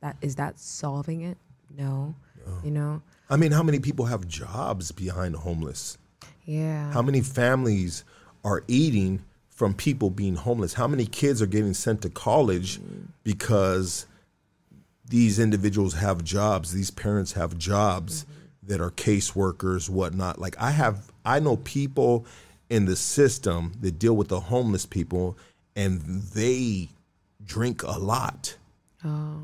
[0.00, 1.38] that is that solving it?
[1.76, 2.14] No,
[2.62, 3.02] you know.
[3.28, 5.98] I mean, how many people have jobs behind homeless?
[6.44, 6.92] Yeah.
[6.92, 8.04] How many families
[8.44, 10.74] are eating from people being homeless?
[10.74, 12.80] How many kids are getting sent to college
[13.22, 14.06] because
[15.08, 18.39] these individuals have jobs, these parents have jobs mm-hmm.
[18.62, 20.38] That are caseworkers, whatnot.
[20.38, 22.26] Like I have, I know people
[22.68, 25.36] in the system that deal with the homeless people,
[25.74, 26.88] and they
[27.44, 28.56] drink a lot.
[29.04, 29.42] oh,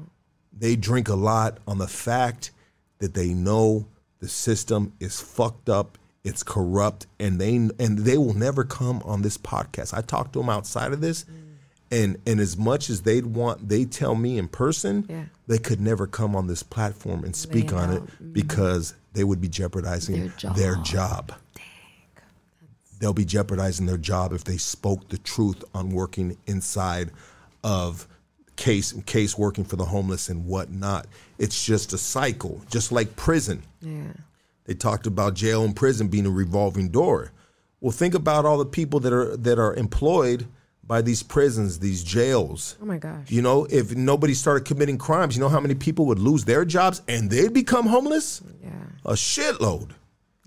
[0.57, 2.51] They drink a lot on the fact
[2.99, 3.87] that they know
[4.21, 9.23] the system is fucked up, it's corrupt, and they and they will never come on
[9.23, 9.97] this podcast.
[9.97, 11.46] I talked to them outside of this, mm.
[11.91, 15.25] And and as much as they'd want, they tell me in person, Yeah.
[15.47, 18.03] they could never come on this platform and speak on it.
[18.03, 18.33] Mhm.
[18.33, 20.85] because they would be jeopardizing Their their job.
[21.29, 21.33] job.
[22.99, 27.11] They'll be jeopardizing their job if they spoke the truth on working inside
[27.63, 28.09] of
[28.57, 31.07] case case working for the homeless and whatnot.
[31.39, 33.63] It's just a cycle, just like prison.
[33.83, 34.13] Yeah.
[34.65, 37.33] They talked about jail and prison being a revolving door.
[37.81, 40.47] Well, think about all the people that are that are employed
[40.87, 42.77] by these prisons, these jails.
[42.81, 43.31] Oh my gosh.
[43.31, 46.65] You know, if nobody started committing crimes, you know how many people would lose their
[46.65, 48.43] jobs and they'd become homeless?
[48.63, 48.71] Yeah.
[49.05, 49.91] A shitload.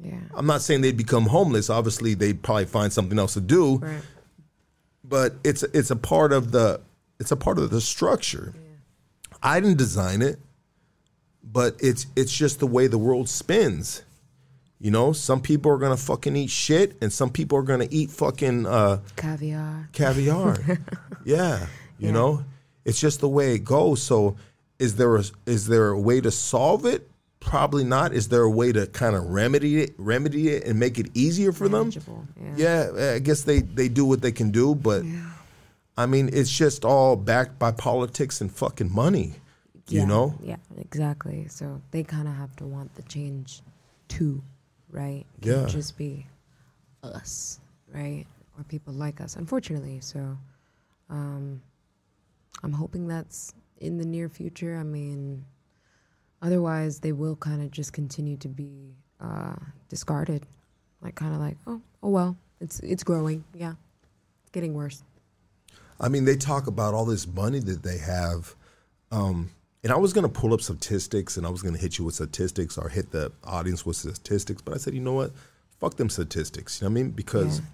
[0.01, 0.19] Yeah.
[0.33, 1.69] I'm not saying they'd become homeless.
[1.69, 3.77] Obviously, they'd probably find something else to do.
[3.77, 4.01] Right.
[5.03, 6.81] But it's it's a part of the
[7.19, 8.53] it's a part of the structure.
[8.55, 8.61] Yeah.
[9.43, 10.39] I didn't design it,
[11.43, 14.03] but it's it's just the way the world spins.
[14.81, 18.11] You know, some people are gonna fucking eat shit, and some people are gonna eat
[18.11, 19.89] fucking uh, Caviar.
[19.91, 20.57] caviar.
[21.25, 22.11] yeah, you Yeah.
[22.11, 22.45] know,
[22.85, 24.01] it's just the way it goes.
[24.01, 24.37] So,
[24.79, 27.09] is there a, is there a way to solve it?
[27.41, 28.13] Probably not.
[28.13, 31.51] Is there a way to kind of remedy it, remedy it, and make it easier
[31.51, 31.91] for them?
[32.57, 32.89] Yeah.
[32.95, 35.03] Yeah, I guess they they do what they can do, but
[35.97, 39.33] I mean, it's just all backed by politics and fucking money.
[39.89, 40.35] You Yeah, know?
[40.41, 41.47] Yeah, exactly.
[41.49, 43.61] So they kind of have to want the change
[44.07, 44.41] too,
[44.89, 45.25] right?
[45.41, 45.65] Can't Yeah.
[45.67, 46.25] just be
[47.03, 47.59] us,
[47.93, 48.25] right?
[48.57, 49.99] Or people like us, unfortunately.
[50.01, 50.37] So
[51.09, 51.61] um,
[52.63, 54.77] I'm hoping that's in the near future.
[54.77, 55.45] I mean,
[56.41, 59.55] otherwise, they will kind of just continue to be uh,
[59.87, 60.45] discarded.
[61.01, 63.45] Like, kind of like, oh, oh, well, it's it's growing.
[63.53, 63.73] Yeah,
[64.41, 65.01] it's getting worse.
[65.99, 68.55] I mean, they talk about all this money that they have.
[69.11, 69.51] Um,
[69.83, 72.05] and I was going to pull up statistics and I was going to hit you
[72.05, 74.61] with statistics or hit the audience with statistics.
[74.61, 75.31] But I said, you know what?
[75.79, 76.81] Fuck them statistics.
[76.81, 77.11] You know what I mean?
[77.11, 77.65] Because Yeah.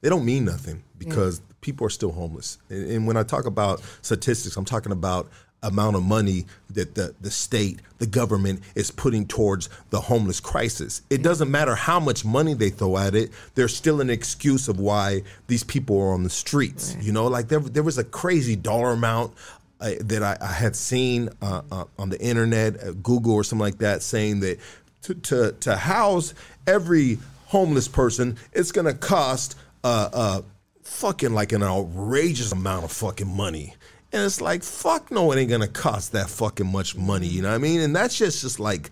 [0.00, 2.58] they don't mean nothing because people are still homeless.
[2.70, 5.28] And, and when I talk about statistics, I'm talking about
[5.62, 11.00] amount of money that the, the state, the government is putting towards the homeless crisis.
[11.08, 14.78] It doesn't matter how much money they throw at it, there's still an excuse of
[14.78, 16.96] why these people are on the streets.
[17.00, 19.32] You know, like there, there was a crazy dollar amount
[19.80, 23.64] uh, that I, I had seen uh, uh, on the internet, uh, Google or something
[23.64, 24.58] like that, saying that
[25.02, 26.34] to, to, to house
[26.66, 30.42] every homeless person, it's going to cost uh, uh,
[30.82, 33.74] fucking like an outrageous amount of fucking money.
[34.12, 37.26] And it's like, fuck no, it ain't gonna cost that fucking much money.
[37.26, 37.80] You know what I mean?
[37.80, 38.90] And that's just just like,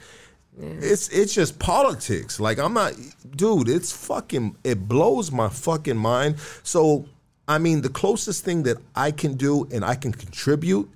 [0.59, 2.41] it's it's just politics.
[2.41, 2.95] Like I'm not,
[3.31, 3.69] dude.
[3.69, 4.57] It's fucking.
[4.65, 6.37] It blows my fucking mind.
[6.65, 7.07] So
[7.49, 10.89] I mean, the closest thing that I can do and I can contribute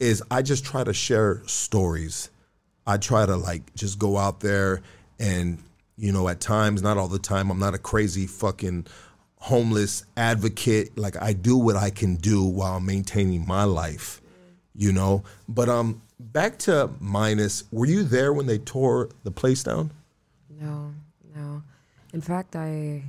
[0.00, 2.30] is I just try to share stories.
[2.86, 4.82] I try to like just go out there
[5.18, 5.58] and
[5.96, 7.50] you know at times, not all the time.
[7.50, 8.86] I'm not a crazy fucking
[9.36, 10.98] homeless advocate.
[10.98, 14.20] Like I do what I can do while maintaining my life,
[14.74, 15.22] you know.
[15.48, 17.64] But um, back to minus.
[17.70, 19.90] Were you there when they tore the place down?
[20.60, 20.92] No,
[21.34, 21.62] no.
[22.12, 23.04] In fact, I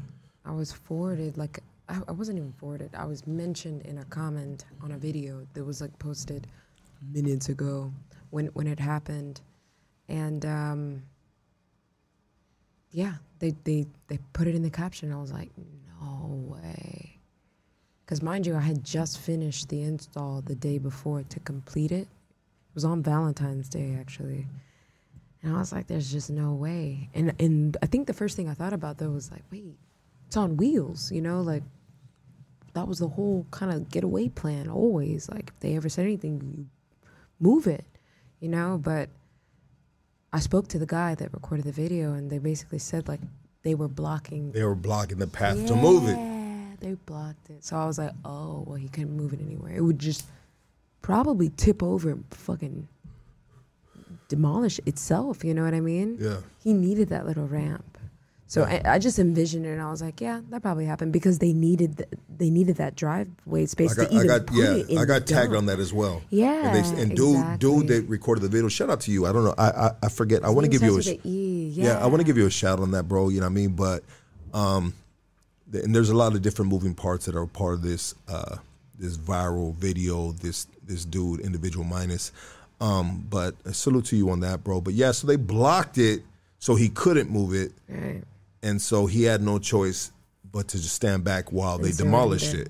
[0.45, 2.95] I was forwarded like I, I wasn't even forwarded.
[2.95, 6.47] I was mentioned in a comment on a video that was like posted
[7.11, 7.91] minutes ago
[8.29, 9.41] when when it happened,
[10.09, 11.03] and um,
[12.91, 15.11] yeah, they they they put it in the caption.
[15.11, 15.51] I was like,
[16.01, 17.19] no way,
[18.05, 22.07] because mind you, I had just finished the install the day before to complete it.
[22.07, 24.47] It was on Valentine's Day actually.
[25.41, 27.09] And I was like, there's just no way.
[27.13, 29.77] And and I think the first thing I thought about though was like, wait,
[30.25, 31.61] it's on wheels, you know, like
[32.75, 35.29] that was the whole kind of getaway plan always.
[35.29, 36.65] Like if they ever said anything, you
[37.39, 37.85] move it,
[38.41, 39.09] you know, but
[40.33, 43.21] I spoke to the guy that recorded the video and they basically said like
[43.63, 46.17] they were blocking They were blocking the path to move it.
[46.17, 47.63] Yeah, they blocked it.
[47.63, 49.73] So I was like, oh, well, he couldn't move it anywhere.
[49.73, 50.25] It would just
[51.01, 52.89] probably tip over and fucking
[54.27, 55.45] demolish itself.
[55.45, 56.17] You know what I mean?
[56.19, 56.39] Yeah.
[56.61, 57.94] He needed that little ramp.
[58.47, 61.39] So I, I just envisioned it, and I was like, yeah, that probably happened because
[61.39, 64.57] they needed th- they needed that driveway space I got, to even I got, put
[64.57, 65.57] yeah, it in I got tagged dump.
[65.57, 66.21] on that as well.
[66.29, 67.57] Yeah, and, they, and dude, exactly.
[67.57, 68.67] dude that recorded the video.
[68.69, 69.25] Shout out to you.
[69.25, 69.55] I don't know.
[69.57, 70.43] I, I, I forget.
[70.45, 71.97] I want to give you a, starts with a E, yeah.
[71.97, 73.29] I want to give you a shout on that, bro.
[73.29, 73.69] You know what I mean?
[73.71, 74.03] But,
[74.53, 74.93] um,
[75.71, 78.57] th- and there's a lot of different moving parts that are part of this, uh,
[78.99, 80.33] this viral video.
[80.33, 82.31] This this dude, individual minus.
[82.79, 84.81] Um, but a salute to you on that, bro.
[84.81, 86.21] But yeah, so they blocked it
[86.59, 88.23] so he couldn't move it, Right.
[88.65, 90.11] And so he had no choice
[90.51, 92.69] but to just stand back while they And demolished it.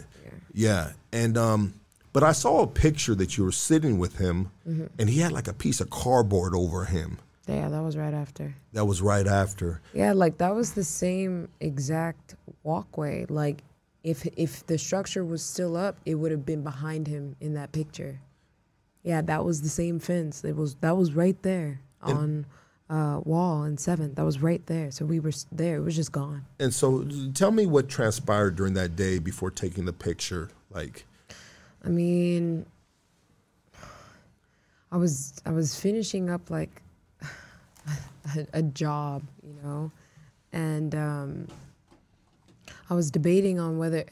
[0.54, 0.92] Yeah.
[1.12, 1.74] And um
[2.14, 4.86] but I saw a picture that you were sitting with him Mm-hmm.
[5.00, 7.18] and he had like a piece of cardboard over him.
[7.48, 8.56] Yeah, that was right after.
[8.74, 9.82] That was right after.
[9.94, 13.26] Yeah, like that was the same exact walkway.
[13.30, 13.64] Like
[14.04, 17.72] if if the structure was still up, it would have been behind him in that
[17.72, 18.20] picture.
[19.04, 20.44] Yeah, that was the same fence.
[20.44, 22.46] It was that was right there on
[22.90, 24.16] uh, wall and seventh.
[24.16, 24.92] That was right there.
[24.92, 25.78] So we were there.
[25.78, 26.46] It was just gone.
[26.60, 30.50] And so, tell me what transpired during that day before taking the picture.
[30.72, 31.06] Like,
[31.84, 32.66] I mean,
[34.92, 36.82] I was I was finishing up like
[38.36, 39.92] a, a job, you know,
[40.54, 41.48] and um,
[42.90, 44.06] I was debating on whether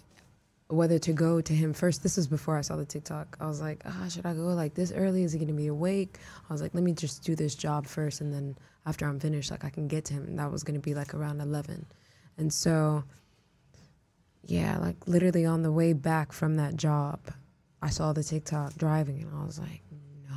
[0.74, 2.04] whether to go to him first.
[2.04, 3.38] This was before I saw the TikTok.
[3.40, 5.24] I was like, ah, should I go like this early?
[5.24, 6.20] Is he gonna be awake?
[6.50, 9.52] I was like, let me just do this job first, and then after I'm finished,
[9.52, 10.24] like I can get to him.
[10.24, 11.86] And that was gonna be like around eleven,
[12.38, 13.04] and so
[14.46, 17.20] yeah, like literally on the way back from that job,
[17.82, 19.82] I saw the TikTok driving and I was like,
[20.30, 20.36] no.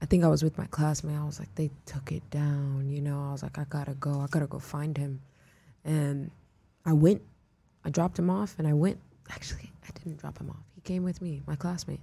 [0.00, 1.16] I think I was with my classmate.
[1.16, 3.28] I was like, they took it down, you know.
[3.28, 4.20] I was like, I gotta go.
[4.20, 5.20] I gotta go find him.
[5.84, 6.30] And
[6.86, 7.22] I went.
[7.84, 8.98] I dropped him off and I went.
[9.30, 10.64] Actually, I didn't drop him off.
[10.74, 12.00] He came with me, my classmate.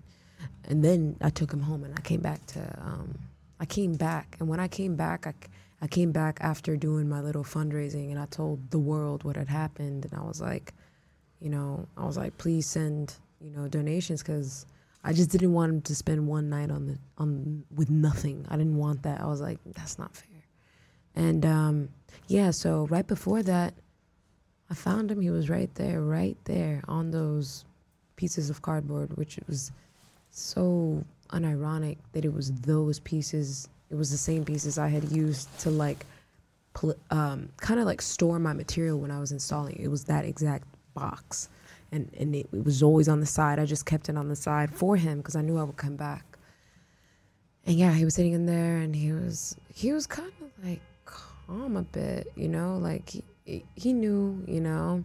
[0.65, 3.18] And then I took him home and I came back to, um,
[3.60, 4.38] I came back.
[4.39, 5.34] And when I came back, I,
[5.81, 9.47] I came back after doing my little fundraising and I told the world what had
[9.47, 10.06] happened.
[10.06, 10.73] And I was like,
[11.39, 14.65] you know, I was like, please send, you know, donations because
[15.03, 18.45] I just didn't want him to spend one night on the on with nothing.
[18.49, 19.22] I didn't want that.
[19.22, 20.43] I was like, that's not fair.
[21.15, 21.89] And um,
[22.27, 23.76] yeah, so right before that,
[24.70, 25.22] I found him.
[25.22, 27.66] He was right there, right there on those
[28.16, 29.72] pieces of cardboard, which was
[30.32, 33.68] so unironic that it was those pieces.
[33.90, 36.06] It was the same pieces I had used to like,
[36.74, 39.78] pl- um, kind of like store my material when I was installing.
[39.80, 41.50] It was that exact box,
[41.92, 43.60] and and it, it was always on the side.
[43.60, 45.96] I just kept it on the side for him because I knew I would come
[45.96, 46.24] back.
[47.68, 50.82] And yeah, he was sitting in there, and he was he was kind of like
[51.06, 55.04] calm a bit, you know, like he he knew, you know.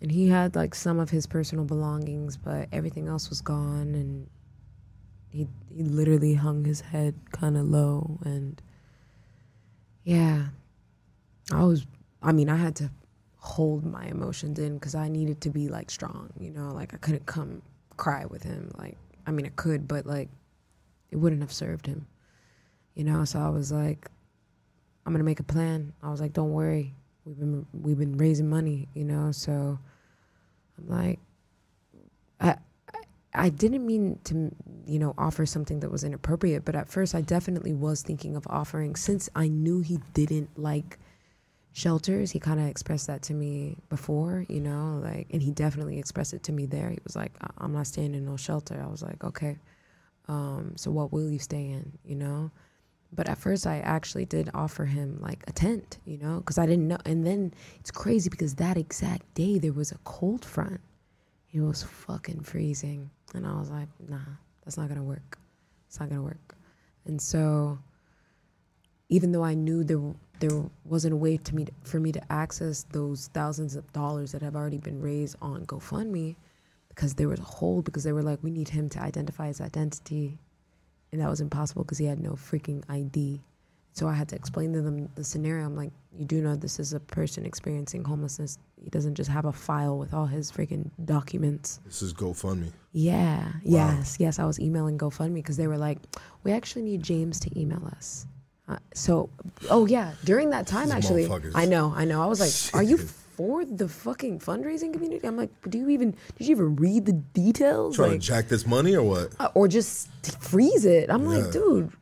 [0.00, 4.28] And he had like some of his personal belongings, but everything else was gone and
[5.28, 8.62] he he literally hung his head kind of low and
[10.04, 10.46] yeah.
[11.52, 11.86] I was
[12.22, 12.90] I mean, I had to
[13.38, 16.98] hold my emotions in cuz I needed to be like strong, you know, like I
[16.98, 17.62] couldn't come
[17.96, 20.28] cry with him like I mean, I could, but like
[21.10, 22.06] it wouldn't have served him.
[22.94, 24.10] You know, so I was like
[25.06, 25.92] I'm to make a plan.
[26.02, 26.94] I was like, "Don't worry.
[27.26, 29.80] We've been we've been raising money, you know." So
[30.78, 31.20] I'm like
[32.40, 32.56] I
[33.34, 34.50] I- didn't mean to,
[34.86, 38.46] you know, offer something that was inappropriate, but at first I definitely was thinking of
[38.48, 40.98] offering since I knew he didn't like
[41.72, 42.32] shelters.
[42.32, 46.34] He kind of expressed that to me before, you know, like, and he definitely expressed
[46.34, 46.90] it to me there.
[46.90, 49.58] He was like, "I- "I'm not staying in no shelter." I was like, "Okay."
[50.28, 52.50] Um, so what will you stay in, you know?
[53.12, 56.66] But at first, I actually did offer him like a tent, you know, because I
[56.66, 56.98] didn't know.
[57.04, 60.80] And then it's crazy because that exact day there was a cold front.
[61.52, 64.18] It was fucking freezing, and I was like, "Nah,
[64.64, 65.38] that's not gonna work.
[65.86, 66.54] It's not gonna work."
[67.06, 67.78] And so,
[69.08, 72.82] even though I knew there there wasn't a way to me for me to access
[72.90, 76.36] those thousands of dollars that have already been raised on GoFundMe,
[76.88, 79.60] because there was a hold because they were like, "We need him to identify his
[79.60, 80.38] identity."
[81.12, 83.42] And that was impossible because he had no freaking ID.
[83.92, 85.64] So I had to explain to them the scenario.
[85.64, 88.58] I'm like, you do know this is a person experiencing homelessness.
[88.82, 91.80] He doesn't just have a file with all his freaking documents.
[91.86, 92.72] this is GoFundMe.
[92.92, 94.38] Yeah, yes, yes.
[94.38, 95.98] I was emailing GoFundMe because they were like,
[96.44, 98.26] we actually need James to email us.
[98.68, 99.30] Uh, so,
[99.70, 101.30] oh yeah, during that time, These actually.
[101.54, 102.22] I know, I know.
[102.22, 102.98] I was like, are you
[103.36, 105.26] for the fucking fundraising community?
[105.26, 107.96] I'm like, do you even did you even read the details?
[107.96, 109.32] Trying Like, to jack this money or what?
[109.38, 110.08] uh, or just
[110.40, 111.10] freeze it.
[111.10, 111.28] I'm Yeah.
[111.28, 111.92] like, dude,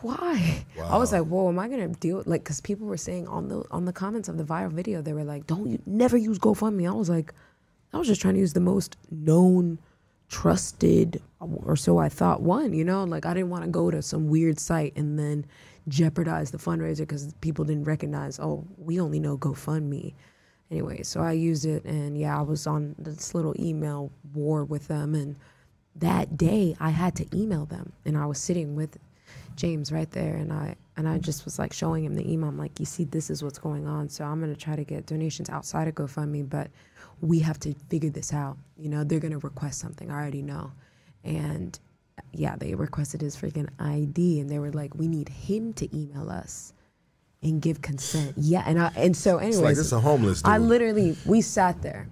[0.00, 0.64] why?
[0.82, 2.42] I was like, whoa, am I gonna deal like?
[2.44, 5.24] Because people were saying on the on the comments of the viral video, they were
[5.24, 6.88] like, don't you never use GoFundMe.
[6.88, 7.34] I was like,
[7.92, 9.78] I was just trying to use the most known,
[10.30, 12.40] trusted, or so I thought.
[12.42, 15.44] One, you know, like I didn't want to go to some weird site and then
[15.88, 18.38] jeopardize the fundraiser because people didn't recognize.
[18.40, 20.14] Oh, we only know GoFundMe.
[20.72, 24.88] Anyway, so I used it, and yeah, I was on this little email war with
[24.88, 25.36] them, and
[25.96, 28.98] that day I had to email them and I was sitting with
[29.56, 32.48] James right there and I and I just was like showing him the email.
[32.48, 34.08] I'm like, you see, this is what's going on.
[34.08, 36.70] So I'm gonna try to get donations outside of GoFundMe, but
[37.20, 38.56] we have to figure this out.
[38.76, 40.10] You know, they're gonna request something.
[40.10, 40.72] I already know.
[41.24, 41.78] And
[42.32, 46.30] yeah, they requested his freaking ID and they were like, we need him to email
[46.30, 46.72] us
[47.42, 48.34] and give consent.
[48.36, 50.52] Yeah, and I and so anyways It's like this is a homeless dude.
[50.52, 52.08] I literally we sat there.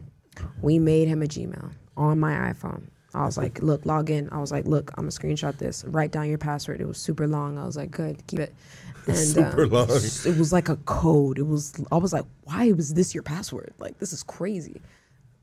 [0.62, 2.85] We made him a Gmail on my iPhone.
[3.12, 4.28] I was like, look, log in.
[4.31, 5.85] I was like, look, I'm gonna screenshot this.
[5.85, 6.81] Write down your password.
[6.81, 7.59] It was super long.
[7.59, 8.55] I was like, good, keep it.
[9.07, 9.89] And Super um, long.
[9.89, 11.39] It was like a code.
[11.39, 11.73] It was.
[11.90, 13.73] I was like, why was this your password?
[13.78, 14.82] Like this is crazy.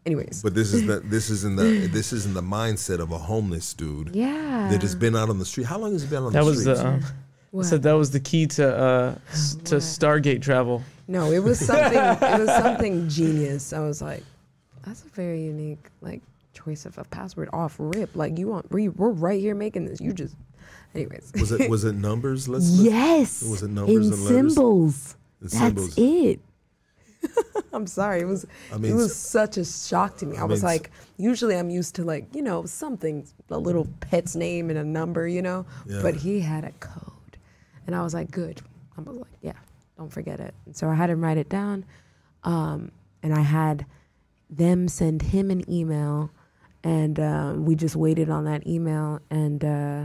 [0.05, 3.11] Anyways, But this is the this is in the this is in the mindset of
[3.11, 4.69] a homeless dude yeah.
[4.71, 5.65] that has been out on the street.
[5.65, 6.79] How long has he been on That the was streets?
[6.81, 6.87] the.
[6.87, 7.03] Um,
[7.51, 7.65] What?
[7.65, 9.15] said that was the key to uh,
[9.65, 10.83] to Stargate travel.
[11.07, 11.97] No, it was something.
[11.97, 13.71] it was something genius.
[13.73, 14.23] I was like,
[14.85, 16.21] that's a very unique like
[16.53, 18.15] choice of a password off rip.
[18.15, 20.01] Like you want, we, we're right here making this.
[20.01, 20.35] You just,
[20.95, 21.31] anyways.
[21.39, 22.47] was it was it numbers?
[22.49, 23.41] Let's Yes.
[23.43, 24.27] Was it numbers in and letters?
[24.55, 25.15] symbols.
[25.39, 25.97] the That's symbols.
[25.97, 26.39] it.
[27.73, 28.21] I'm sorry.
[28.21, 28.45] It was.
[28.73, 30.37] I mean, it was such a shock to me.
[30.37, 33.87] I, I was mean, like, usually I'm used to like you know something, a little
[33.99, 35.65] pet's name and a number, you know.
[35.85, 36.01] Yeah.
[36.01, 37.11] But he had a code,
[37.87, 38.61] and I was like, good.
[38.97, 39.53] I was like, yeah,
[39.97, 40.53] don't forget it.
[40.65, 41.85] And so I had him write it down,
[42.43, 42.91] um,
[43.23, 43.85] and I had
[44.49, 46.29] them send him an email,
[46.83, 50.03] and um, we just waited on that email, and uh,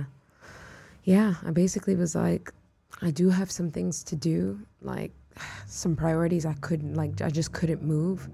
[1.04, 2.52] yeah, I basically was like,
[3.02, 5.12] I do have some things to do, like
[5.66, 8.28] some priorities I couldn't like I just couldn't move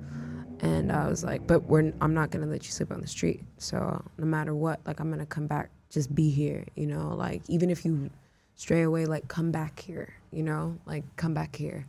[0.61, 3.07] and I was like but we're I'm not going to let you sleep on the
[3.07, 6.87] street so no matter what like I'm going to come back just be here you
[6.87, 8.11] know like even if you
[8.59, 10.79] stray away like come back here you know?
[10.87, 11.87] Like come back here.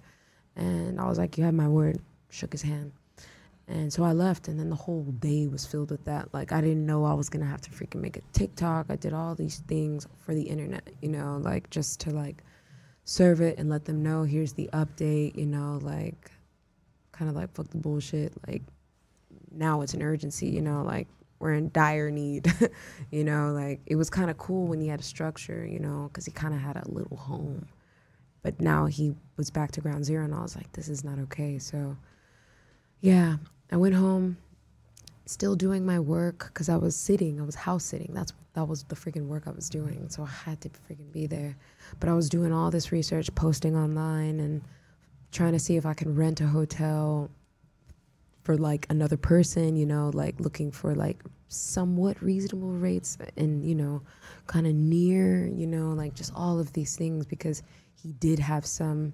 [0.56, 2.00] And I was like you have my word.
[2.30, 2.92] Shook his hand.
[3.68, 6.34] And so I left and then the whole day was filled with that.
[6.34, 8.88] Like I didn't know I was to have to freaking make a TikTok.
[8.90, 12.44] I did all these things for the internet you know like just to like
[13.04, 16.32] serve it and let them know here's the update, you know, like
[17.12, 18.34] kind of like fuck the bullshit.
[18.48, 18.62] Like
[19.52, 21.08] now it's an urgency, you know, like
[21.40, 22.52] we're in dire need,
[23.12, 26.10] you know, like it was kind of cool when he had a structure, you know,
[26.12, 27.68] because he kind of had a little home.
[28.42, 31.20] But now he was back to ground zero and I was like, this is not
[31.20, 31.60] okay.
[31.60, 31.98] So
[33.02, 33.38] yeah,
[33.72, 34.38] I went home
[35.26, 38.12] still doing my work because I was sitting, I was house sitting.
[38.14, 40.10] That's that was the freaking work I was doing.
[40.10, 41.56] So I had to freaking be there.
[42.00, 44.62] But I was doing all this research, posting online, and
[45.32, 47.30] trying to see if I can rent a hotel
[48.50, 49.76] for like another person.
[49.76, 54.02] You know, like looking for like somewhat reasonable rates and you know,
[54.48, 55.46] kind of near.
[55.48, 57.62] You know, like just all of these things because
[57.94, 59.14] he did have some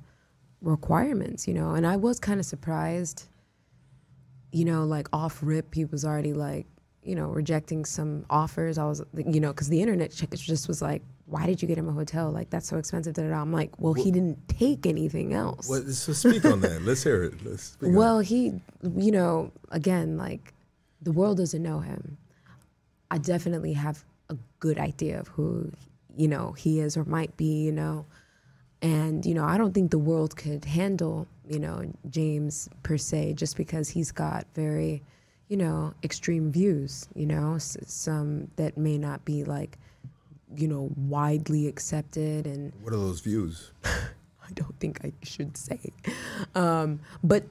[0.62, 1.50] requirements.
[1.50, 3.28] You know, and I was kind of surprised
[4.56, 6.66] you know, like off rip, he was already like,
[7.04, 8.78] you know, rejecting some offers.
[8.78, 11.90] I was, you know, because the internet just was like, why did you get him
[11.90, 12.30] a hotel?
[12.32, 13.14] Like, that's so expensive.
[13.16, 13.42] Da, da, da.
[13.42, 15.68] I'm like, well, he didn't take anything else.
[15.68, 16.84] What, so speak on that.
[16.84, 17.44] Let's hear it.
[17.46, 18.54] Let's speak on Well, he,
[18.84, 20.54] you know, again, like
[21.02, 22.18] the world doesn't know him.
[23.10, 25.72] I definitely have a good idea of who,
[26.16, 28.06] you know, he is or might be, you know.
[28.82, 33.34] And, you know, I don't think the world could handle, you know, James per se,
[33.34, 35.02] just because he's got very,
[35.48, 39.80] you know, extreme views, you know, s- some that may not be like,
[40.60, 43.72] you know, widely accepted and What are those views?
[43.84, 45.80] I don't think I should say.
[46.54, 47.44] Um, but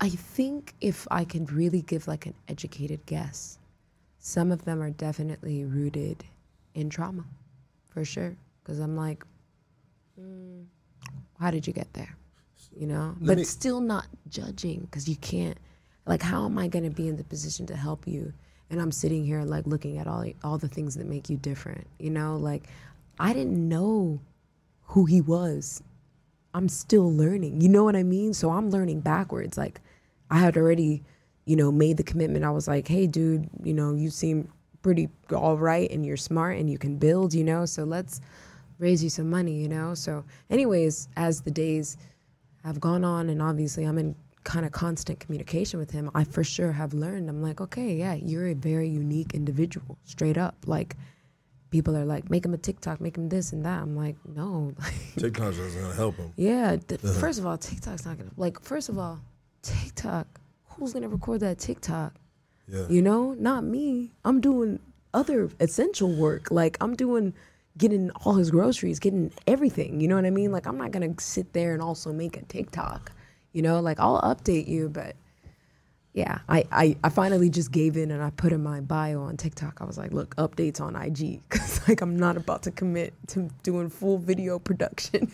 [0.00, 3.58] I think if I can really give like an educated guess,
[4.18, 6.24] some of them are definitely rooted
[6.74, 7.24] in trauma,
[7.90, 8.36] for sure.
[8.62, 9.24] Because I'm like,
[10.20, 10.64] mm,
[11.38, 12.16] how did you get there?
[12.76, 15.58] You know, Let but me- still not judging because you can't.
[16.06, 18.32] Like, how am I going to be in the position to help you?
[18.70, 21.86] And I'm sitting here like looking at all all the things that make you different.
[21.98, 22.68] You know, like
[23.18, 24.20] I didn't know
[24.82, 25.82] who he was
[26.54, 27.60] I'm still learning.
[27.60, 28.32] You know what I mean?
[28.32, 29.58] So I'm learning backwards.
[29.58, 29.80] Like
[30.30, 31.02] I had already,
[31.46, 32.44] you know, made the commitment.
[32.44, 34.48] I was like, hey, dude, you know, you seem
[34.80, 38.20] pretty all right and you're smart and you can build, you know, so let's
[38.78, 39.94] raise you some money, you know?
[39.94, 41.96] So, anyways, as the days
[42.64, 44.14] have gone on and obviously I'm in
[44.44, 47.28] kind of constant communication with him, I for sure have learned.
[47.28, 50.54] I'm like, okay, yeah, you're a very unique individual, straight up.
[50.66, 50.96] Like,
[51.70, 53.82] people are like, make him a TikTok, make him this and that.
[53.82, 54.72] I'm like, no.
[55.18, 56.32] TikTok's not going to help him.
[56.36, 56.76] Yeah.
[56.76, 58.60] th- First of all, TikTok's not gonna like.
[58.60, 59.18] First of all,
[59.62, 60.26] TikTok.
[60.66, 62.14] Who's gonna record that TikTok?
[62.68, 62.86] Yeah.
[62.88, 64.12] You know, not me.
[64.24, 64.78] I'm doing
[65.12, 66.50] other essential work.
[66.50, 67.34] Like I'm doing,
[67.78, 70.00] getting all his groceries, getting everything.
[70.00, 70.52] You know what I mean?
[70.52, 73.12] Like I'm not gonna sit there and also make a TikTok.
[73.54, 75.16] You know, like I'll update you, but
[76.12, 79.36] yeah, I, I, I finally just gave in and I put in my bio on
[79.36, 79.80] TikTok.
[79.80, 83.48] I was like, look, updates on IG because like I'm not about to commit to
[83.62, 85.32] doing full video production.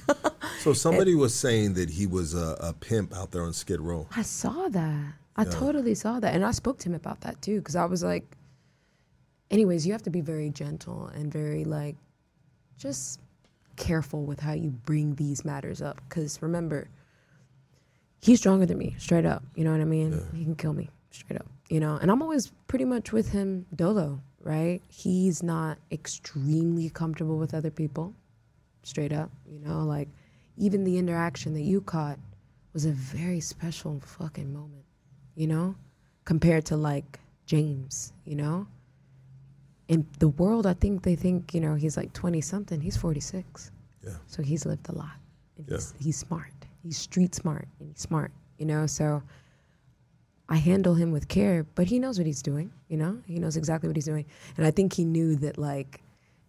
[0.60, 4.06] So somebody was saying that he was a, a pimp out there on Skid Row.
[4.14, 5.14] I saw that.
[5.36, 6.34] I totally saw that.
[6.34, 8.24] And I spoke to him about that too, because I was like,
[9.50, 11.96] anyways, you have to be very gentle and very, like,
[12.76, 13.20] just
[13.76, 16.00] careful with how you bring these matters up.
[16.08, 16.88] Because remember,
[18.20, 19.42] he's stronger than me, straight up.
[19.54, 20.20] You know what I mean?
[20.34, 21.46] He can kill me, straight up.
[21.68, 24.20] You know, and I'm always pretty much with him dolo.
[24.42, 24.80] right?
[24.88, 28.14] He's not extremely comfortable with other people,
[28.82, 30.08] straight up, you know, like
[30.56, 32.18] even the interaction that you caught
[32.72, 34.84] was a very special fucking moment,
[35.36, 35.74] you know,
[36.24, 38.66] compared to like James, you know?
[39.88, 42.80] In the world, I think they think, you know, he's like 20 something.
[42.80, 43.70] He's 46.
[44.04, 44.12] Yeah.
[44.26, 45.16] So he's lived a lot.
[45.58, 45.76] And Yeah.
[45.76, 46.52] he's, he's smart.
[46.82, 48.86] He's street smart and he's smart, you know?
[48.86, 49.22] So
[50.48, 53.18] I handle him with care, but he knows what he's doing, you know?
[53.26, 54.26] He knows exactly what he's doing.
[54.56, 56.00] And I think he knew that, like,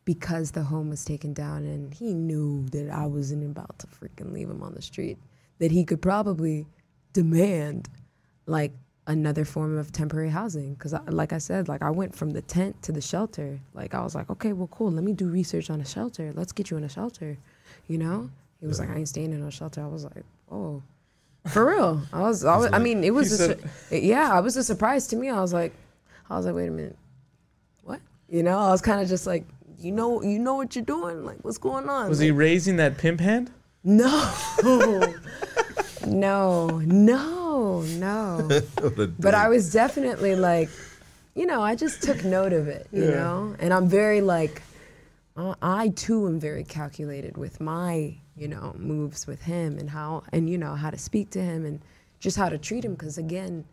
[0.06, 4.34] because the home was taken down and he knew that I wasn't about to freaking
[4.34, 5.20] leave him on the street,
[5.60, 6.66] that he could probably
[7.14, 7.90] demand,
[8.48, 8.72] like,
[9.08, 10.74] another form of temporary housing.
[10.74, 13.60] Because, like I said, like, I went from the tent to the shelter.
[13.74, 14.92] Like, I was like, okay, well, cool.
[14.92, 16.32] Let me do research on a shelter.
[16.34, 17.38] Let's get you in a shelter,
[17.88, 18.32] you know?
[18.62, 19.82] He was like, I ain't staying in no shelter.
[19.84, 20.82] I was like, oh.
[21.48, 22.46] For real, I was.
[22.46, 23.40] I, was, I mean, it was.
[23.40, 25.28] A, su- yeah, I was a surprise to me.
[25.30, 25.74] I was like,
[26.30, 26.96] I was like, wait a minute,
[27.84, 28.00] what?
[28.30, 29.46] You know, I was kind of just like,
[29.80, 31.26] you know, you know what you're doing.
[31.26, 32.10] Like, what's going on?
[32.10, 33.50] Was Like, he raising that pimp hand?
[33.84, 34.32] No,
[36.06, 38.62] no, no, no.
[39.20, 40.70] But I was definitely like,
[41.36, 44.62] you know, I just took note of it, you know, and I'm very like,
[45.36, 50.50] I too am very calculated with my, you know, moves with him and how, and
[50.50, 51.80] you know, how to speak to him and
[52.20, 52.94] just how to treat him.
[52.94, 53.64] Because again,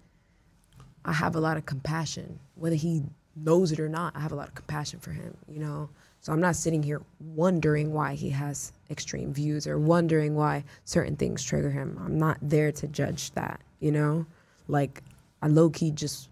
[1.07, 3.03] I have a lot of compassion, whether he
[3.35, 4.15] knows it or not.
[4.15, 5.89] I have a lot of compassion for him, you know.
[6.21, 11.17] So I'm not sitting here wondering why he has extreme views or wondering why certain
[11.17, 11.99] things trigger him.
[12.05, 14.27] I'm not there to judge that, you know.
[14.67, 15.03] Like
[15.41, 16.29] I low key just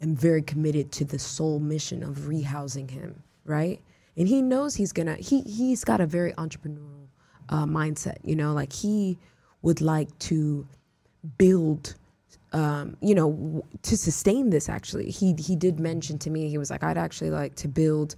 [0.00, 3.80] am very committed to the sole mission of rehousing him, right?
[4.16, 5.16] And he knows he's gonna.
[5.16, 6.99] He he's got a very entrepreneurial
[7.50, 8.54] uh, mindset, you know.
[8.54, 9.18] Like he
[9.62, 10.66] would like to
[11.38, 11.94] build
[12.52, 16.70] um, you know, to sustain this actually, he he did mention to me he was
[16.70, 18.16] like, I'd actually like to build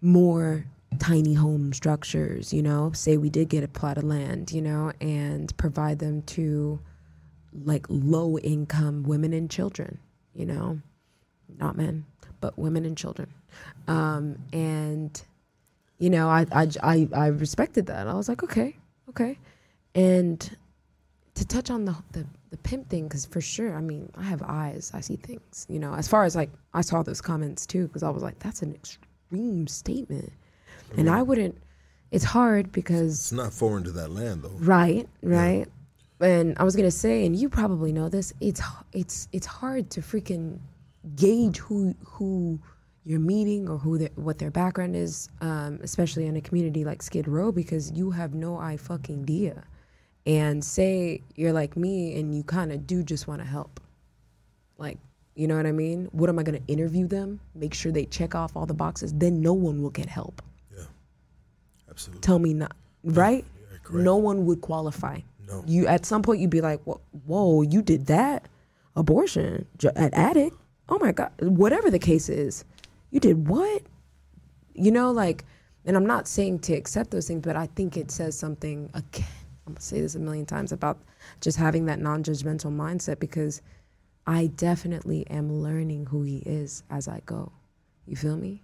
[0.00, 0.64] more
[0.98, 2.52] tiny home structures.
[2.52, 6.22] You know, say we did get a plot of land, you know, and provide them
[6.22, 6.80] to
[7.64, 9.98] like low income women and children.
[10.34, 10.80] You know,
[11.58, 12.06] not men,
[12.40, 13.32] but women and children.
[13.88, 15.20] Um, and
[16.00, 18.08] you know, I, I I I respected that.
[18.08, 18.76] I was like, okay,
[19.10, 19.38] okay,
[19.94, 20.38] and
[21.34, 24.42] to touch on the the, the pimp thing because for sure i mean i have
[24.42, 24.90] eyes.
[24.92, 25.94] I see things you know.
[25.94, 28.74] As far as like i saw those comments too because i was like that's an
[28.74, 30.32] extreme statement.
[30.98, 31.56] And i wouldn't
[32.10, 34.56] it's hard because It's not foreign to that land, though.
[34.58, 35.66] right right.
[36.20, 38.60] And i was gonna say and you probably know this it's
[38.92, 40.58] it's it's hard to freaking
[41.14, 42.58] gauge who who
[43.10, 47.02] you're meeting or who their, what their background is um, especially in a community like
[47.02, 49.64] skid row because you have no i fucking idea
[50.26, 53.80] and say you're like me and you kind of do just want to help.
[54.78, 54.98] Like
[55.34, 56.08] you know what i mean?
[56.12, 59.12] What am i going to interview them make sure they check off all the boxes
[59.14, 60.42] then no one will get help.
[60.76, 60.84] Yeah,
[61.88, 62.20] absolutely.
[62.20, 63.44] tell me not right?
[63.70, 65.20] Yeah, no one would qualify.
[65.48, 65.64] No.
[65.66, 68.46] you at some point you'd be like whoa, whoa you did that?
[68.96, 69.66] Abortion?
[69.78, 70.56] J- at addict?
[70.88, 72.64] Oh my god whatever the case is
[73.10, 73.82] you did what?
[74.74, 75.44] You know like
[75.84, 79.26] and i'm not saying to accept those things but i think it says something again.
[79.66, 80.98] I'm gonna say this a million times about
[81.40, 83.62] just having that non-judgmental mindset because
[84.26, 87.52] i definitely am learning who he is as i go.
[88.06, 88.62] You feel me?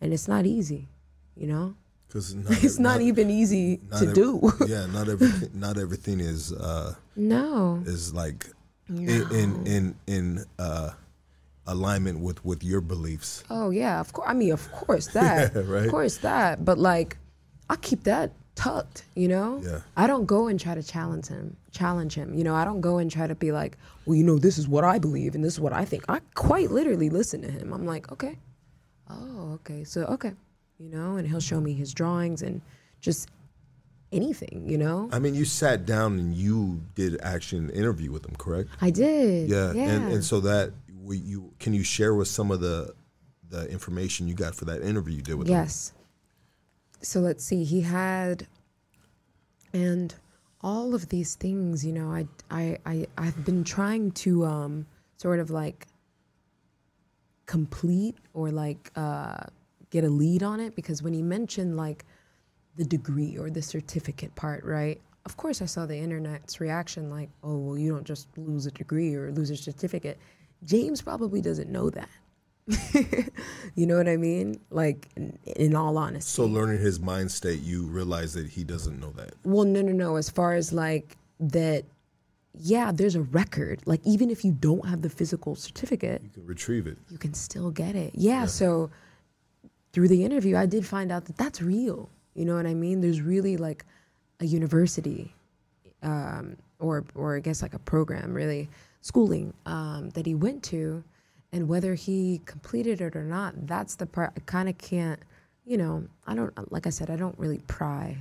[0.00, 0.88] And it's not easy
[1.36, 1.74] you know?
[2.06, 2.32] Because
[2.64, 4.52] it's not, even easy to do.
[4.66, 5.50] yeah, not everything.
[5.54, 7.82] Not everything is uh, no.
[7.86, 8.46] is like
[8.88, 10.90] in in in, in uh,
[11.66, 13.44] alignment with with your beliefs.
[13.50, 14.28] Oh yeah, of course.
[14.28, 15.84] I mean, of course that, right.
[15.86, 16.64] of course that.
[16.64, 17.16] But like,
[17.70, 19.04] I keep that tucked.
[19.14, 19.60] You know.
[19.64, 19.80] Yeah.
[19.96, 21.56] I don't go and try to challenge him.
[21.72, 22.34] Challenge him.
[22.34, 22.54] You know.
[22.54, 23.76] I don't go and try to be like,
[24.06, 26.04] well, you know, this is what I believe and this is what I think.
[26.08, 27.72] I quite literally listen to him.
[27.72, 28.38] I'm like, okay,
[29.10, 30.32] oh, okay, so okay,
[30.78, 32.60] you know, and he'll show me his drawings and
[33.00, 33.28] just
[34.12, 34.64] anything.
[34.68, 35.08] You know.
[35.12, 38.68] I mean, you sat down and you did actually an interview with him, correct?
[38.80, 39.48] I did.
[39.50, 39.82] Yeah, Yeah.
[39.90, 40.72] and and so that
[41.04, 42.94] we, you can you share with some of the
[43.48, 45.56] the information you got for that interview you did with them?
[45.56, 45.92] Yes.
[47.00, 47.64] So let's see.
[47.64, 48.46] He had,
[49.72, 50.14] and
[50.64, 51.84] all of these things.
[51.84, 54.86] You know, I I I I've been trying to um
[55.16, 55.86] sort of like
[57.46, 59.44] complete or like uh
[59.90, 62.04] get a lead on it because when he mentioned like
[62.76, 65.00] the degree or the certificate part, right?
[65.26, 68.70] Of course, I saw the internet's reaction like, oh, well, you don't just lose a
[68.70, 70.18] degree or lose a certificate.
[70.64, 72.08] James probably doesn't know that.
[73.74, 74.58] you know what I mean?
[74.70, 76.30] Like, in, in all honesty.
[76.30, 79.34] So learning his mind state, you realize that he doesn't know that.
[79.44, 80.16] Well, no, no, no.
[80.16, 81.84] As far as like that,
[82.58, 83.80] yeah, there's a record.
[83.84, 86.96] Like, even if you don't have the physical certificate, You can retrieve it.
[87.10, 88.12] you can still get it.
[88.14, 88.90] Yeah, So
[89.92, 92.08] through the interview, I did find out that that's real.
[92.34, 93.00] You know what I mean?
[93.00, 93.84] There's really like
[94.40, 95.32] a university,
[96.02, 98.68] um, or or I guess like a program, really
[99.04, 101.04] schooling um, that he went to,
[101.52, 105.20] and whether he completed it or not, that's the part I kind of can't.
[105.66, 108.16] You know, I don't like I said, I don't really pry.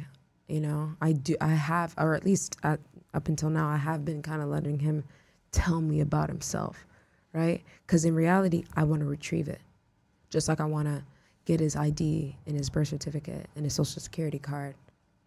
[0.47, 1.35] You know, I do.
[1.39, 2.80] I have, or at least at,
[3.14, 5.05] up until now, I have been kind of letting him
[5.53, 6.85] tell me about himself,
[7.31, 7.64] right?
[7.88, 9.61] Because in reality, I want to retrieve it,
[10.30, 11.01] just like I want to
[11.45, 14.76] get his ID and his birth certificate and his social security card,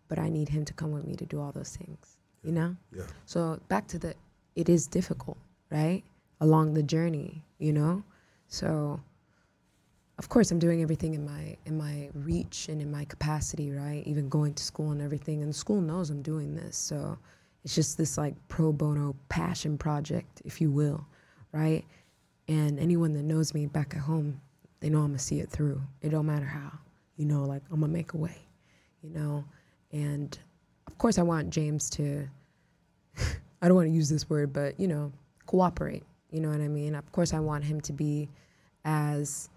[0.09, 2.19] but I need him to come with me to do all those things.
[2.43, 2.77] You know.
[2.93, 3.05] Yeah.
[3.25, 4.15] So back to the,
[4.55, 5.39] it is difficult,
[5.71, 6.03] right?
[6.41, 8.03] Along the journey, you know.
[8.49, 9.01] So,
[10.19, 14.03] of course, I'm doing everything in my in my reach and in my capacity, right?
[14.07, 16.77] Even going to school and everything, and school knows I'm doing this.
[16.77, 17.19] So,
[17.65, 21.05] it's just this like pro bono passion project, if you will,
[21.53, 21.85] right?
[22.49, 24.41] And anyone that knows me back at home,
[24.81, 25.83] they know I'm gonna see it through.
[26.01, 26.71] It don't matter how,
[27.17, 28.39] you know, like I'm gonna make a way,
[29.03, 29.45] you know.
[29.91, 30.39] And
[30.87, 32.29] of course, I want James to.
[33.63, 35.11] I don't want to use this word, but you know,
[35.47, 36.05] cooperate.
[36.31, 36.95] You know what I mean?
[36.95, 38.29] Of course, I want him to be
[38.85, 39.49] as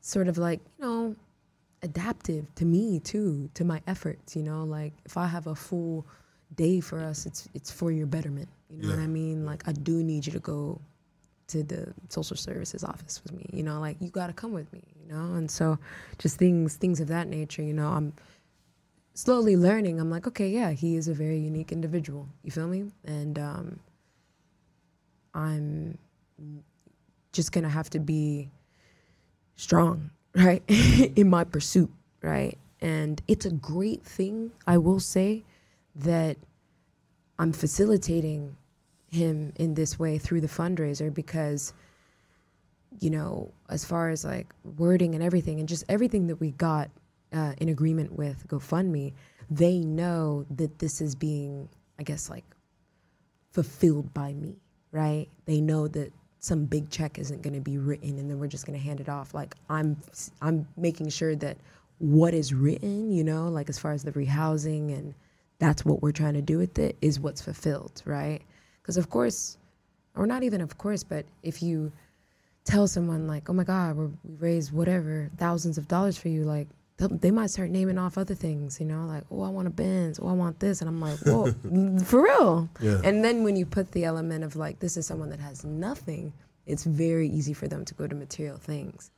[0.00, 1.16] sort of like you know
[1.82, 4.36] adaptive to me too, to my efforts.
[4.36, 6.06] You know, like if I have a full
[6.54, 8.48] day for us, it's it's for your betterment.
[8.68, 9.46] You know what I mean?
[9.46, 10.80] Like I do need you to go
[11.48, 13.46] to the social services office with me.
[13.52, 14.82] You know, like you got to come with me.
[15.00, 15.78] You know, and so
[16.18, 17.62] just things things of that nature.
[17.62, 18.12] You know, I'm
[19.14, 20.00] slowly learning.
[20.00, 22.28] I'm like, okay, yeah, he is a very unique individual.
[22.42, 22.90] You feel me?
[23.04, 23.80] And um,
[25.36, 25.98] I'm
[27.32, 28.50] just gonna have to be
[29.56, 31.92] strong, right, in my pursuit,
[32.22, 32.58] right.
[32.80, 35.44] And it's a great thing, I will say,
[35.94, 36.36] that
[37.38, 38.56] I'm facilitating
[39.10, 41.72] him in this way through the fundraiser because
[43.00, 44.46] you know, as far as like
[44.78, 46.90] wording and everything, and just everything that we got
[47.32, 49.12] uh, in agreement with GoFundMe,
[49.50, 51.68] they know that this is being,
[51.98, 52.44] I guess, like
[53.52, 54.56] fulfilled by me,
[54.96, 55.28] right?
[55.44, 58.66] They know that some big check isn't going to be written and then we're just
[58.66, 59.34] going to hand it off.
[59.34, 59.96] Like I'm,
[60.40, 61.58] I'm making sure that
[61.98, 65.14] what is written, you know, like as far as the rehousing and
[65.58, 68.40] that's what we're trying to do with it is what's fulfilled, right?
[68.82, 69.58] Because of course,
[70.14, 71.92] or not even of course, but if you
[72.64, 74.08] tell someone like, "Oh my God, we
[74.38, 76.68] raised whatever thousands of dollars for you," like
[76.98, 80.18] they might start naming off other things, you know, like, "Oh, I want a Benz,"
[80.20, 81.52] "Oh, I want this," and I'm like, "Whoa,
[82.04, 83.00] for real?" Yeah.
[83.04, 86.32] And then when you put the element of like, this is someone that has nothing,
[86.64, 89.10] it's very easy for them to go to material things,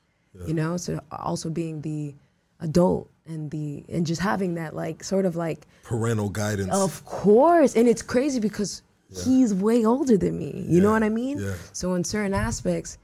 [0.47, 0.77] you know.
[0.77, 2.15] So also being the
[2.61, 6.75] adult and the and just having that like sort of like Parental guidance.
[6.75, 7.77] of course.
[7.77, 8.83] And it's crazy because
[9.25, 10.65] he's way older than me.
[10.69, 11.39] You know what I mean?
[11.39, 11.55] yeah.
[11.73, 12.99] So in certain aspects,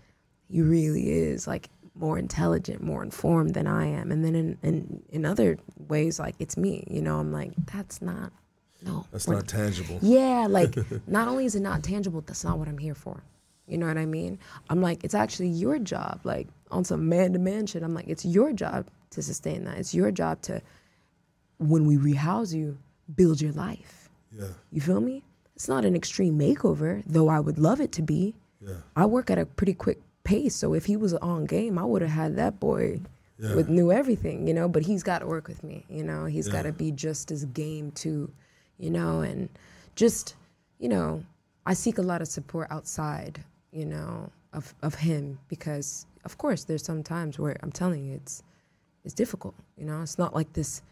[0.50, 4.10] he really is like more intelligent, more informed than I am.
[4.10, 5.58] And then in, in, in other
[5.88, 6.84] ways, like it's me.
[6.90, 8.32] You know, I'm like, that's not
[8.84, 9.06] no.
[9.12, 9.98] That's not tangible.
[10.02, 10.76] yeah, like
[11.06, 13.22] not only is it not tangible, that's not what I'm here for.
[13.66, 14.38] You know what I mean?
[14.68, 17.82] I'm like, it's actually your job, like on some man to man shit.
[17.82, 19.78] I'm like, it's your job to sustain that.
[19.78, 20.60] It's your job to,
[21.58, 22.76] when we rehouse you,
[23.14, 24.10] build your life.
[24.30, 24.48] Yeah.
[24.70, 25.24] You feel me?
[25.56, 28.34] It's not an extreme makeover, though I would love it to be.
[28.60, 28.74] Yeah.
[28.96, 32.02] I work at a pretty quick pace, so if he was on game, I would
[32.02, 33.00] have had that boy
[33.38, 33.54] Yeah.
[33.56, 34.68] with knew everything, you know.
[34.68, 36.24] But he's got to work with me, you know.
[36.24, 38.30] He's got to be just as game too,
[38.78, 39.48] you know, and
[39.96, 40.36] just,
[40.78, 41.24] you know,
[41.66, 43.42] I seek a lot of support outside,
[43.72, 48.14] you know, of of him because, of course, there's some times where I'm telling you,
[48.14, 48.42] it's
[49.04, 50.00] it's difficult, you know.
[50.02, 50.82] It's not like this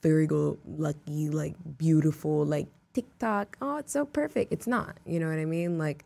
[0.00, 3.56] fairy go lucky, like beautiful, like TikTok.
[3.60, 4.52] Oh, it's so perfect.
[4.52, 4.96] It's not.
[5.04, 5.76] You know what I mean?
[5.76, 6.04] Like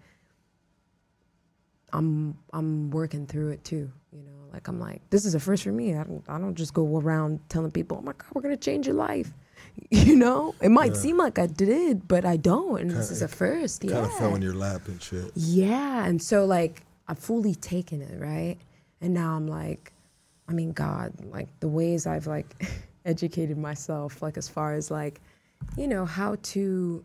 [1.92, 3.90] I'm I'm working through it too.
[4.12, 5.94] You know, like I'm like this is a first for me.
[5.94, 8.86] I don't I don't just go around telling people, oh my god, we're gonna change
[8.86, 9.32] your life.
[9.90, 12.80] You know, it might seem like I did, but I don't.
[12.80, 13.84] And this is a first.
[13.84, 13.92] Yeah.
[13.92, 15.30] Kind of fell in your lap and shit.
[15.34, 18.58] Yeah, and so like I've fully taken it, right?
[19.00, 19.92] And now I'm like,
[20.48, 22.46] I mean, God, like the ways I've like
[23.04, 25.20] educated myself, like as far as like,
[25.76, 27.04] you know, how to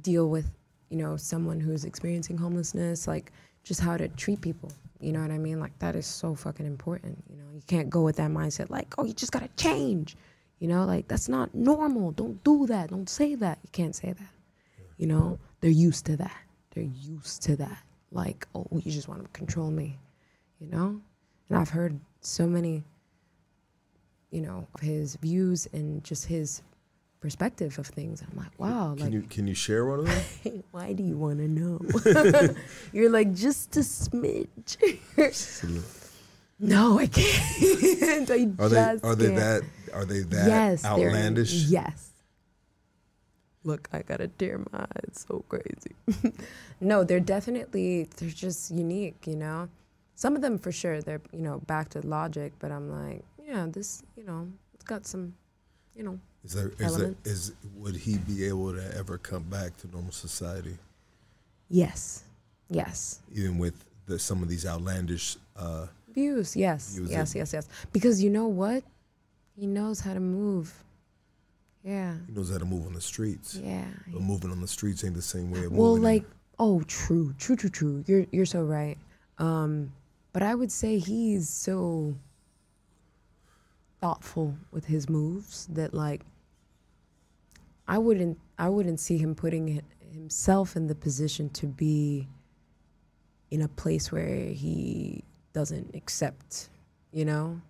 [0.00, 0.50] deal with,
[0.94, 3.32] you know, someone who's experiencing homelessness, like
[3.64, 4.70] just how to treat people.
[5.00, 5.58] You know what I mean?
[5.58, 7.18] Like that is so fucking important.
[7.28, 10.16] You know, you can't go with that mindset like, oh, you just gotta change.
[10.60, 12.12] You know, like that's not normal.
[12.12, 12.90] Don't do that.
[12.90, 13.58] Don't say that.
[13.64, 14.34] You can't say that.
[14.96, 16.36] You know, they're used to that.
[16.72, 17.82] They're used to that.
[18.12, 19.98] Like, oh, you just want to control me.
[20.60, 21.00] You know?
[21.48, 22.84] And I've heard so many,
[24.30, 26.62] you know, of his views and just his
[27.24, 28.20] perspective of things.
[28.20, 30.06] I'm like, wow, Can like, you can you share one of
[30.44, 30.62] them?
[30.72, 31.80] why do you want to know?
[32.92, 34.76] You're like, just a smidge.
[36.60, 38.30] No, I can't.
[38.30, 39.36] I Are they just are they can't.
[39.36, 39.62] that
[39.94, 41.54] are they that yes, outlandish?
[41.64, 42.10] Yes.
[43.64, 45.00] Look, I got a tear in my eye.
[45.04, 45.96] It's so crazy.
[46.78, 49.70] no, they're definitely they're just unique, you know.
[50.14, 53.66] Some of them for sure they're you know back to logic, but I'm like, yeah,
[53.66, 55.34] this you know it's got some,
[55.96, 56.20] you know.
[56.44, 60.12] Is there is there is would he be able to ever come back to normal
[60.12, 60.76] society,
[61.70, 62.24] Yes,
[62.68, 63.20] yes.
[63.34, 63.74] even with
[64.06, 65.36] the, some of these outlandish?
[65.56, 67.68] Uh, Views, yes, Views yes, yes, yes.
[67.92, 68.84] Because you know what,
[69.58, 70.72] he knows how to move.
[71.82, 73.84] Yeah, he knows how to move on the streets, yeah.
[74.08, 75.96] but moving on the streets ain't the same way Well, moving.
[75.96, 76.24] in- like,
[76.58, 78.04] oh, true, true, true, true.
[78.06, 78.98] You're you're so right.
[79.38, 79.92] Um,
[80.34, 82.14] but I would say he's so
[84.00, 86.20] thoughtful with his moves that like
[87.86, 89.82] I wouldn't I wouldn't see him putting hi-
[90.12, 92.28] himself in the position to be
[93.50, 96.68] in a place where he doesn't accept,
[97.12, 97.60] you know,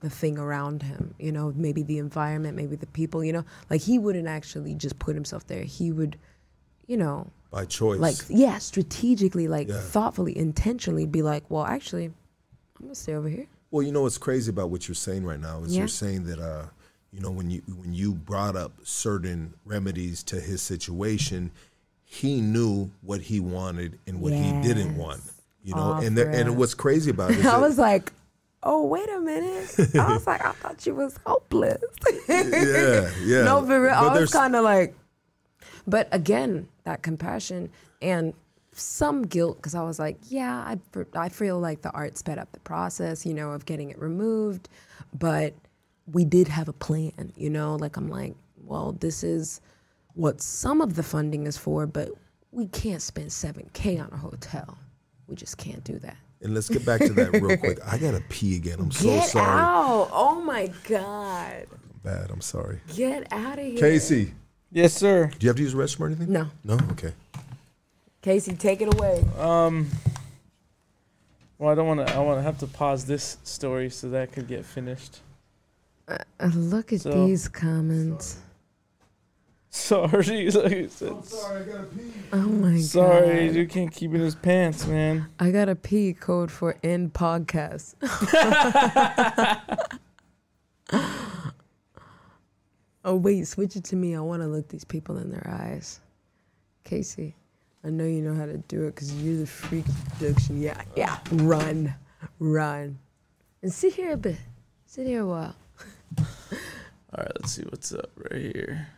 [0.00, 3.80] the thing around him, you know, maybe the environment, maybe the people, you know, like
[3.80, 5.62] he wouldn't actually just put himself there.
[5.62, 6.18] He would,
[6.86, 7.98] you know, by choice.
[8.00, 9.80] like yeah, strategically, like Yeah.
[9.80, 12.14] thoughtfully, intentionally be like, well, actually, I'm
[12.82, 13.46] gonna stay over here.
[13.70, 15.80] Well, you know what's crazy about what you're saying right now is Yeah.
[15.80, 16.66] you're saying that uh,
[17.14, 21.52] you know when you when you brought up certain remedies to his situation,
[22.04, 25.20] he knew what he wanted and what he didn't want.
[25.62, 28.12] You know, and the, and what's crazy about it I was like,
[28.62, 29.74] oh wait a minute.
[29.96, 31.82] I was like, I thought you was hopeless.
[32.28, 33.44] yeah, yeah.
[33.44, 33.94] no, for real.
[33.94, 34.94] But I was kind of like,
[35.86, 37.70] but again, that compassion
[38.02, 38.34] and
[38.72, 40.78] some guilt because I was like, yeah, I,
[41.14, 44.68] I feel like the art sped up the process, you know, of getting it removed,
[45.16, 45.54] but
[46.10, 49.60] we did have a plan, you know, like I'm like, well, this is
[50.14, 52.10] what some of the funding is for, but
[52.52, 54.76] we can't spend 7K on a hotel.
[55.26, 56.16] We just can't do that.
[56.42, 57.78] And let's get back to that real quick.
[57.86, 58.78] I gotta pee again.
[58.78, 59.46] I'm so Get sorry.
[59.60, 60.10] out.
[60.12, 61.66] Oh my God.
[62.02, 62.30] Bad.
[62.30, 62.80] I'm sorry.
[62.94, 63.78] Get out of here.
[63.78, 64.34] Casey,
[64.70, 65.30] Yes, sir.
[65.38, 66.30] do you have to use the restroom or anything?
[66.32, 66.48] No.
[66.64, 66.74] No.
[66.92, 67.12] Okay.
[68.20, 69.24] Casey, take it away.
[69.38, 69.88] Um.
[71.58, 72.14] Well, I don't want to.
[72.14, 75.20] I want to have to pause this story so that could get finished.
[76.08, 76.18] Uh,
[76.54, 78.38] look at So- these comments.
[79.70, 81.24] Sorry, like I said.
[81.24, 82.12] Sorry, I gotta pee.
[82.32, 83.56] Oh my Sorry, god.
[83.56, 85.26] you can't keep in his pants, man.
[85.40, 87.94] I got a P code for end podcast.
[93.04, 94.14] oh wait, switch it to me.
[94.14, 96.00] I want to look these people in their eyes.
[96.84, 97.34] Casey,
[97.82, 99.84] I know you know how to do it because you're the freak
[100.18, 100.60] production.
[100.60, 101.18] Yeah, yeah.
[101.32, 101.94] Run,
[102.38, 102.98] run,
[103.62, 104.36] and sit here a bit.
[104.86, 105.56] Sit here a while.
[106.18, 108.88] All right, let's see what's up right here.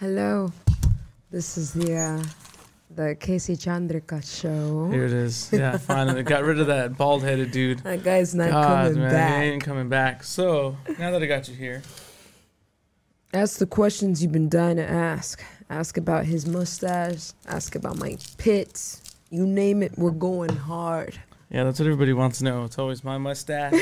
[0.00, 0.52] Hello,
[1.30, 2.22] this is the uh,
[2.94, 4.90] the Casey Chandrika show.
[4.90, 5.50] Here it is.
[5.52, 7.80] Yeah, finally got rid of that bald-headed dude.
[7.80, 9.42] That guy's not God, coming man, back.
[9.42, 10.22] he ain't coming back.
[10.24, 11.82] So now that I got you here,
[13.34, 15.44] Ask the questions you've been dying to ask.
[15.68, 17.32] Ask about his mustache.
[17.46, 19.02] Ask about my pits.
[19.28, 21.20] You name it, we're going hard.
[21.50, 22.64] Yeah, that's what everybody wants to know.
[22.64, 23.74] It's always my mustache.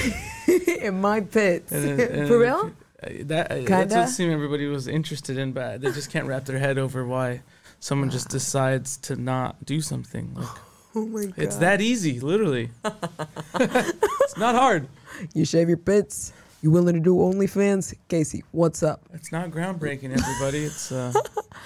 [0.83, 1.73] and my pits.
[1.73, 2.73] And and For real?
[3.03, 3.95] Uh, That uh, that's Kinda?
[3.97, 7.43] what seemed everybody was interested in, but they just can't wrap their head over why
[7.81, 10.35] someone just decides to not do something.
[10.35, 10.49] Like
[10.95, 11.35] Oh my god.
[11.37, 12.71] it's that easy, literally.
[13.61, 14.89] it's not hard.
[15.35, 16.33] You shave your pits.
[16.67, 17.95] You willing to do OnlyFans?
[18.09, 19.01] Casey, what's up?
[19.15, 20.65] It's not groundbreaking, everybody.
[20.65, 21.13] It's a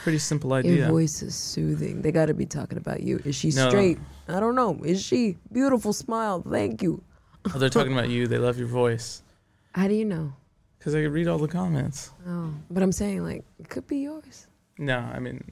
[0.03, 0.75] pretty simple idea.
[0.75, 2.03] Your voice is soothing.
[2.03, 3.19] They gotta be talking about you.
[3.25, 3.71] Is she No.
[3.71, 3.99] straight?
[4.29, 4.79] I don't know.
[4.85, 5.39] Is she?
[5.51, 6.43] Beautiful smile.
[6.43, 7.03] Thank you.
[7.47, 8.27] Oh, they're talking about you.
[8.27, 9.23] They love your voice
[9.73, 10.35] How do you know?
[10.79, 12.11] because I could read all the comments.
[12.29, 14.49] Oh, but I'm saying like it could be yours.
[14.77, 15.43] No, I mean,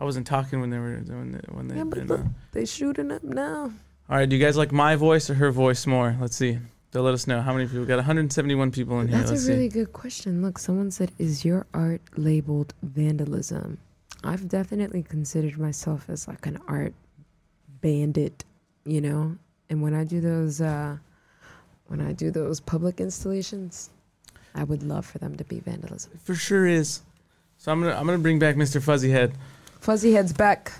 [0.00, 1.76] I wasn't talking when they were when they, when they.
[1.76, 3.70] Yeah, but been, look, uh, they shooting up now.
[4.10, 6.16] All right, do you guys like my voice or her voice more?
[6.20, 6.58] Let's see.
[6.94, 7.80] They'll let us know how many people.
[7.80, 9.18] We got 171 people in here.
[9.18, 9.80] That's Let's a really see.
[9.80, 10.42] good question.
[10.42, 13.78] Look, someone said, "Is your art labeled vandalism?"
[14.22, 16.94] I've definitely considered myself as like an art
[17.80, 18.44] bandit,
[18.84, 19.36] you know.
[19.68, 20.98] And when I do those, uh,
[21.88, 23.90] when I do those public installations,
[24.54, 26.12] I would love for them to be vandalism.
[26.14, 27.00] It for sure is.
[27.58, 28.80] So I'm gonna I'm gonna bring back Mr.
[28.80, 29.32] Fuzzy Head.
[29.80, 30.70] Fuzzy Head's back.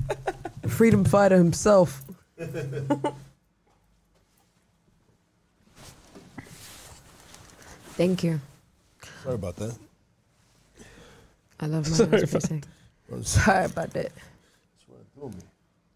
[0.68, 2.04] Freedom fighter himself.
[7.96, 8.40] Thank you.
[9.22, 9.76] Sorry about that.
[11.58, 12.62] I love my Sorry Sorry
[13.10, 13.24] about.
[13.26, 14.12] Sorry about that.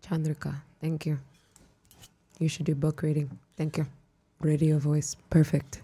[0.03, 1.19] Chandrika, thank you.
[2.39, 3.39] You should do book reading.
[3.57, 3.87] Thank you.
[4.41, 5.83] Radio voice, perfect.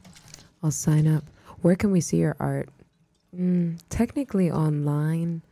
[0.63, 1.23] I'll sign up.
[1.61, 2.71] Where can we see your art?
[3.39, 5.43] Mm, technically online.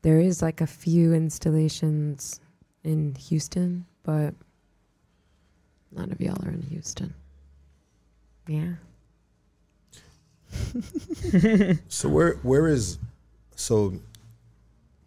[0.00, 2.40] There is like a few installations
[2.84, 4.32] in Houston, but
[5.92, 7.12] none of y'all are in Houston.
[8.46, 8.74] Yeah.
[11.88, 12.98] So where where is
[13.54, 13.94] so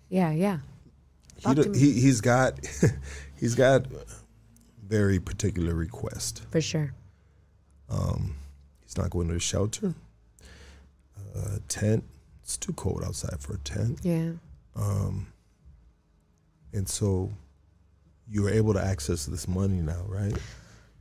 [0.10, 0.60] Yeah, yeah.
[1.38, 2.60] He, do, he he's got
[3.40, 3.86] he's got
[4.86, 6.44] very particular request.
[6.52, 6.94] For sure.
[7.90, 8.36] Um,
[8.82, 9.94] he's not going to the shelter.
[11.36, 12.04] Uh, tent.
[12.44, 14.00] It's too cold outside for a tent.
[14.04, 14.32] Yeah.
[14.76, 15.28] Um,
[16.74, 17.32] and so
[18.28, 20.38] you are able to access this money now, right?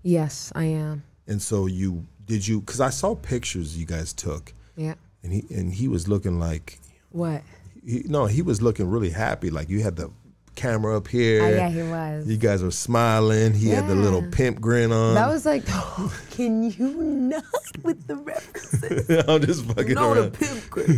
[0.03, 1.03] Yes, I am.
[1.27, 4.95] And so you did you because I saw pictures you guys took, Yeah.
[5.25, 6.79] and he and he was looking like
[7.11, 7.43] What?
[7.85, 9.51] he, no, he was looking really happy.
[9.51, 10.11] Like you had the
[10.55, 11.45] camera up here.
[11.45, 12.27] Oh, yeah, he was.
[12.27, 13.55] You guys were smiling.
[13.55, 15.15] He had the little pimp grin on.
[15.15, 15.65] that was like,
[16.33, 17.45] can you not
[17.85, 19.25] with the references?
[19.29, 20.89] I'm just fucking no, the pimp grip.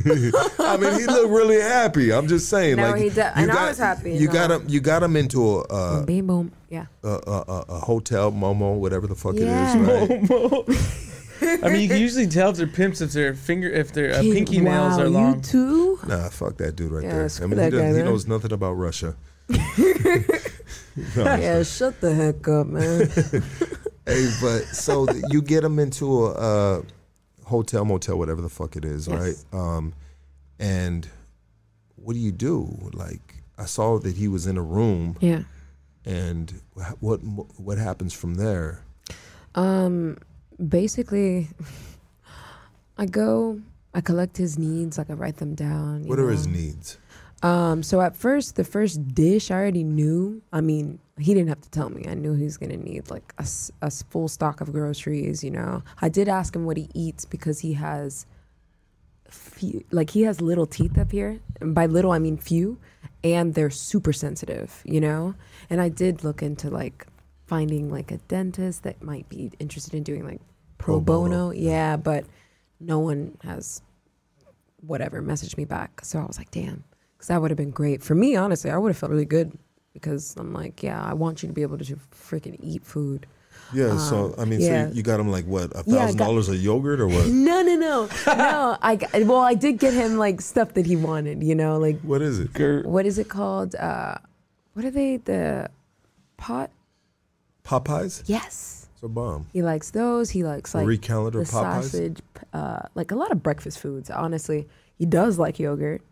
[0.58, 2.10] I mean, he looked really happy.
[2.10, 2.76] I'm just saying.
[2.76, 4.64] No, like he did- and I was happy, You got him.
[4.66, 6.52] You got him into a uh, Beam boom.
[6.70, 6.86] Yeah.
[7.04, 9.74] a, a, a, a hotel, Momo, whatever the fuck Yeah.
[9.76, 11.19] it is, right?
[11.42, 14.20] I mean, you can usually tell if they're pimps if their finger, if their uh,
[14.20, 15.34] King- pinky nails wow, are long.
[15.36, 15.98] You too?
[16.06, 17.24] Nah, fuck that dude right Yeah, there.
[17.24, 18.04] I screw mean, he, that doesn't- guy, he man.
[18.06, 19.16] knows nothing about Russia.
[21.16, 23.10] Yeah, shut the heck up, man.
[24.06, 26.82] Hey, but so th- you get them into a, uh
[27.44, 29.44] hotel, motel, whatever the fuck it is, Yes.
[29.52, 29.58] right?
[29.60, 29.92] Um,
[30.58, 31.08] and
[31.96, 32.90] what do you do?
[32.92, 35.42] Like, I saw that he was in a room, yeah.
[36.04, 38.82] and wh- what what happens from there?
[39.54, 40.18] Um,
[40.68, 41.48] basically,
[42.98, 43.60] I go,
[43.94, 46.04] I collect his needs, like I write them down.
[46.04, 46.98] What are his needs?
[47.42, 50.42] Um, so at first, the first dish I already knew.
[50.52, 52.04] I mean, he didn't have to tell me.
[52.06, 55.42] I knew he was gonna need like a full stock of groceries.
[55.42, 58.26] You know, I did ask him what he eats because he has,
[59.28, 61.40] few, like he has little teeth up here.
[61.60, 62.78] And by little, I mean few,
[63.24, 64.82] and they're super sensitive.
[64.84, 65.34] You know,
[65.70, 67.06] and I did look into like
[67.50, 70.40] finding like a dentist that might be interested in doing like
[70.78, 71.50] pro, Pro bono, bono.
[71.50, 72.24] Yeah, but
[72.78, 73.82] no one has
[74.86, 76.04] whatever messaged me back.
[76.04, 76.84] So I was like, damn,
[77.16, 78.36] because that would have been great for me.
[78.36, 79.58] Honestly, I would have felt really good
[79.92, 83.26] because I'm like, yeah, I want you to be able to freaking eat food.
[83.74, 84.86] Yeah, so I mean, yeah.
[84.88, 87.26] so you got him like what a thousand dollars of yogurt or what?
[87.50, 88.76] No, no, no, no.
[88.80, 91.42] I got- well, I did get him like stuff that he wanted.
[91.42, 92.52] You know, like What is it?
[92.52, 92.86] Gert.
[92.86, 93.74] what is it called?
[93.74, 94.18] Uh,
[94.74, 95.16] what are they?
[95.16, 95.68] The
[96.36, 96.70] pot?
[97.70, 98.22] Popeyes.
[98.26, 98.88] Yes.
[98.94, 99.46] It's a bomb.
[99.52, 100.30] He likes those.
[100.30, 101.82] He likes like Marie Callender the Popeyes.
[101.84, 102.18] sausage,
[102.52, 104.10] uh, like a lot of breakfast foods.
[104.10, 104.66] Honestly,
[104.96, 106.02] he does like yogurt.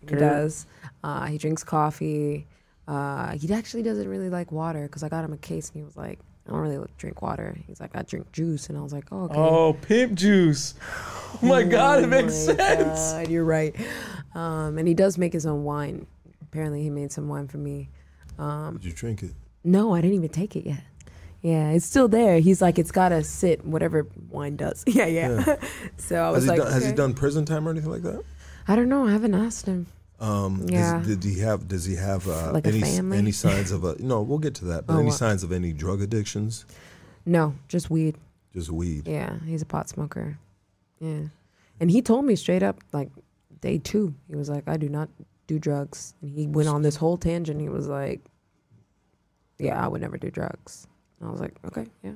[0.00, 0.18] He Good.
[0.18, 0.66] does.
[1.04, 2.46] Uh, he drinks coffee.
[2.88, 5.84] Uh, he actually doesn't really like water because I got him a case and he
[5.84, 6.18] was like,
[6.48, 7.56] I don't really drink water.
[7.68, 9.34] He's like, I drink juice, and I was like, oh, okay.
[9.36, 10.74] Oh, pimp juice.
[11.34, 13.12] Oh my God, it makes sense.
[13.12, 13.76] God, you're right.
[14.34, 16.06] Um, and he does make his own wine.
[16.42, 17.88] Apparently, he made some wine for me.
[18.38, 19.30] Um, Did you drink it?
[19.62, 20.82] no, I didn't even take it yet.
[21.42, 22.38] Yeah, it's still there.
[22.38, 24.84] He's like, it's gotta sit, whatever wine does.
[24.86, 25.56] Yeah, yeah.
[25.96, 28.02] so I Has was he, like, done, has he done prison time or anything like
[28.02, 28.22] that?
[28.68, 29.06] I don't know.
[29.06, 29.86] I haven't asked him.
[30.20, 31.02] Um, does- Yeah.
[31.04, 31.66] did he have?
[31.66, 34.00] Does he have uh, Like any any signs of a?
[34.00, 34.86] No, we'll get to that.
[34.86, 35.14] But Oh, any what?
[35.18, 36.64] signs of any drug addictions?
[37.26, 38.16] No, just weed.
[38.54, 39.08] Just weed.
[39.08, 40.38] Yeah, he's a pot smoker.
[41.00, 41.22] Yeah,
[41.80, 43.10] and he told me straight up, like
[43.60, 45.08] day two, he was like, I do not
[45.48, 47.60] do drugs, and he went on this whole tangent.
[47.60, 48.20] He was like,
[49.58, 50.86] Yeah, I would never do drugs.
[51.22, 52.12] And I was like, Okay, yeah.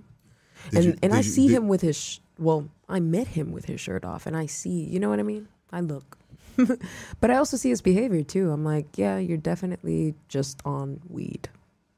[0.71, 3.29] Did and you- and I you- see did- him with his sh- well, I met
[3.29, 5.49] him with his shirt off, and I see, you know what I mean?
[5.73, 6.19] I look,
[7.21, 8.51] but I also see his behavior too.
[8.51, 11.49] I'm like, yeah, you're definitely just on weed,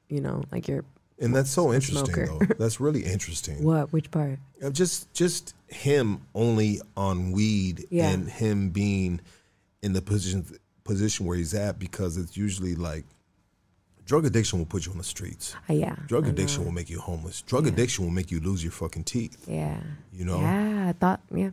[0.09, 0.85] you know, like you're
[1.19, 2.27] And that's so interesting, smoker.
[2.27, 2.55] though.
[2.59, 3.63] That's really interesting.
[3.65, 3.93] what?
[3.93, 4.39] Which part?
[4.63, 8.11] Uh, Just just him only on weed Yeah.
[8.11, 9.21] and him being
[9.83, 10.47] in the position
[10.85, 13.05] position where he's at because it's usually like
[14.09, 15.55] drug addiction will put you on the streets.
[15.71, 16.67] Uh, yeah, Drug I addiction know.
[16.67, 17.37] will make you homeless.
[17.43, 17.73] Drug Yeah.
[17.73, 19.37] addiction will make you lose your fucking teeth.
[19.47, 19.81] Yeah,
[20.19, 20.41] You know.
[20.41, 20.89] yeah.
[20.89, 21.51] I thought, yeah,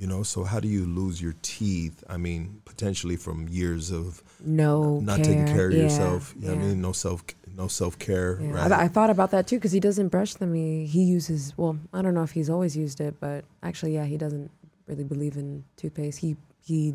[0.00, 0.22] You know.
[0.24, 2.02] So how do you lose your teeth?
[2.14, 6.34] I mean, potentially from years of no, not taking care of Yeah, yourself.
[6.40, 6.80] You know what I mean?
[6.88, 7.18] No self
[7.62, 8.30] no self care.
[8.40, 8.50] Yeah.
[8.50, 8.72] Right.
[8.72, 10.54] I, I thought about that too because he doesn't brush them.
[10.54, 14.06] He, he uses well, I don't know if he's always used it, but actually, yeah,
[14.06, 14.50] he doesn't
[14.88, 16.18] really believe in toothpaste.
[16.26, 16.30] He
[16.70, 16.94] he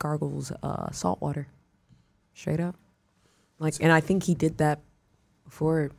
[0.00, 1.46] gargles uh, salt water,
[2.34, 2.74] straight up.
[3.58, 4.80] Like, and I think he did that
[5.44, 5.90] before.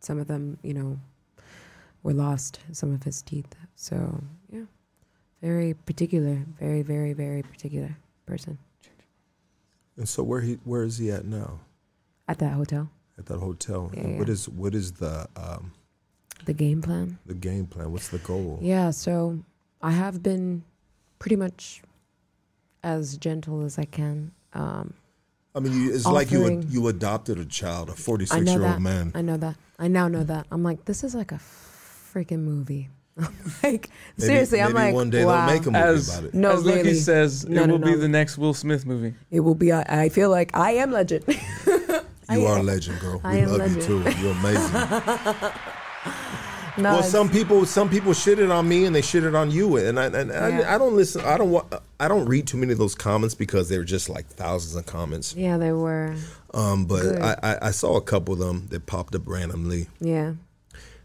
[0.00, 0.98] Some of them, you know,
[2.02, 2.60] were lost.
[2.72, 3.54] Some of his teeth.
[3.76, 4.64] So yeah,
[5.42, 8.58] very particular, very very very particular person
[9.96, 11.60] and so where he where is he at now?
[12.28, 12.88] at that hotel.
[13.18, 13.90] At that hotel.
[13.92, 14.32] Yeah, And What yeah.
[14.32, 15.72] is what is the um,
[16.46, 17.18] The game plan.
[17.26, 17.90] the game plan?
[17.92, 18.58] What's the goal?
[18.62, 19.40] Yeah, so
[19.82, 20.62] I have been
[21.18, 21.82] pretty much
[22.82, 24.30] as gentle as I can.
[24.54, 24.94] Um,
[25.54, 28.80] I mean, you, it's like you Offering- you adopted a child, a 46 year old
[28.80, 29.10] man.
[29.14, 29.56] I know that.
[29.78, 30.46] I now know that.
[30.52, 31.40] I'm like, this is like a
[32.14, 32.88] freaking movie.
[33.16, 33.30] like
[33.62, 35.46] Maybe- seriously, I'm like, one day wow.
[35.46, 36.34] they'll make a movie As, about it.
[36.34, 36.94] No, as Loki really.
[36.94, 39.14] says, No, it no, will be the next Will Smith movie.
[39.30, 39.72] It will be.
[39.72, 41.24] I I feel like I am legend.
[42.28, 43.20] I You are a am- legend, girl.
[43.24, 43.76] I We am love legend.
[43.76, 44.20] you too.
[44.22, 45.50] You're amazing.
[46.82, 49.98] no, well, some people some people shitted on me and they shitted on you, and
[49.98, 50.64] I and Yeah.
[50.68, 51.20] I, I don't listen.
[51.22, 51.64] I don't wa-
[51.98, 54.86] I don't read too many of those comments because they were just like thousands of
[54.86, 55.34] comments.
[55.36, 56.14] yeah, they were.
[56.54, 60.32] Um, but I, I I saw a couple of them that popped up randomly, Yeah.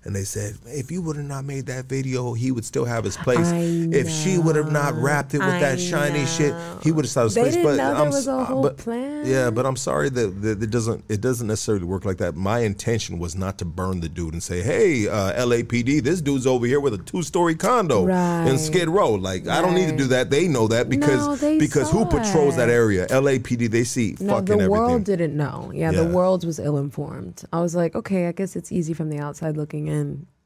[0.06, 3.04] And they said, if you would have not made that video, he would still have
[3.04, 3.52] his place.
[3.52, 6.54] If she would have not wrapped it with I that shiny shit,
[6.84, 7.78] he would have started his They place.
[7.78, 9.26] but know I'm was a uh, whole but- plan.
[9.26, 12.36] Yeah, but I'm sorry that, that it doesn't it doesn't necessarily work like that.
[12.36, 16.46] My intention was not to burn the dude and say, hey, uh, LAPD, this dude's
[16.46, 18.06] over here with a two story condo
[18.48, 19.14] in Skid Row.
[19.16, 20.30] Like I don't need to do that.
[20.30, 23.08] They know that because No, because who patrols that area?
[23.08, 23.72] LAPD.
[23.72, 24.70] They see No, fucking the everything.
[24.70, 25.72] world didn't know.
[25.74, 27.44] Yeah, the world was ill informed.
[27.52, 29.95] I was like, okay, I guess it's easy from the outside looking in.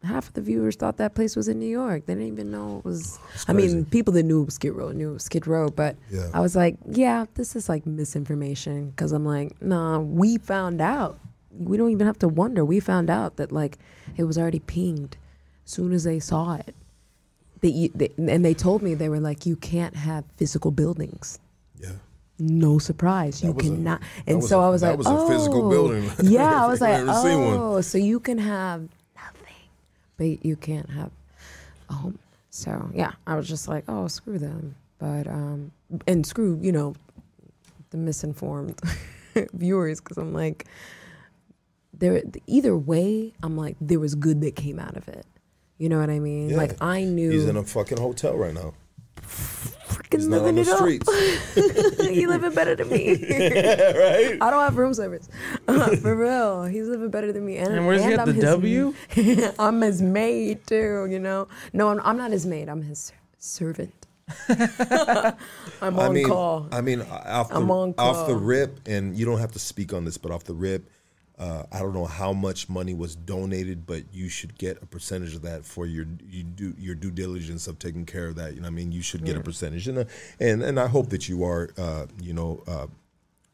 [0.02, 2.06] Half of the viewers thought that place was in New York.
[2.06, 3.20] They didn't even know it was.
[3.50, 5.98] I mean, people that knew it was Skid Row knew it was Skid Row, but
[6.10, 6.30] Yeah.
[6.34, 11.20] I was like, yeah, this is like misinformation because I'm like, nah, we found out.
[11.52, 12.64] We don't even have to wonder.
[12.64, 13.78] We found out that like
[14.16, 15.18] it was already pinged
[15.66, 16.76] as soon as they saw it.
[17.60, 21.40] They, they and they told me they were like, you can't have physical buildings
[21.78, 21.92] Yeah.
[22.40, 23.44] no surprise.
[23.44, 24.02] You was a- cannot.
[24.26, 25.70] and so a- I was like, that was a physical oh.
[25.70, 26.10] building.
[26.24, 27.58] Yeah, I was like, never seen one.
[27.60, 28.88] oh, so you can have
[30.20, 31.12] but you can't have
[31.90, 32.20] a home.
[32.52, 34.76] So yeah, I was just like, oh, screw them.
[35.00, 35.72] But um,
[36.06, 36.94] and screw you know,
[37.90, 38.80] the misinformed
[39.54, 40.66] viewers because I'm like,
[41.94, 42.22] there.
[42.46, 45.26] Either way, I'm like, there was good that came out of it.
[45.78, 46.50] You know what I mean?
[46.50, 46.58] Yeah.
[46.58, 48.74] Like I knew He's in a fucking hotel right now.
[50.00, 50.78] Freaking He's not on living the it up.
[50.80, 52.08] streets.
[52.08, 53.12] he living better than me.
[53.30, 54.38] right?
[54.42, 55.28] I don't have room service.
[55.68, 56.64] Uh, for real.
[56.66, 57.58] He's living better than me.
[57.58, 58.94] And, And where's he at I'm the his- W?
[59.60, 61.48] I'm his maid too, you know?
[61.74, 62.70] No, I'm, I'm not his maid.
[62.70, 63.94] I'm his servant.
[64.48, 65.36] I'm
[65.82, 66.68] on I mean, call.
[66.72, 69.94] I mean, off the, I'm on off the rip, and you don't have to speak
[69.94, 70.90] on this, but off the rip,
[71.40, 75.36] uh, I don't know how much money was donated, but you should get a percentage
[75.36, 78.54] of that for your you do your due diligence of taking care of that.
[78.54, 80.04] You know, what I mean, you should get a percentage, and uh,
[80.40, 82.88] and and I hope that you are, uh, you know, uh,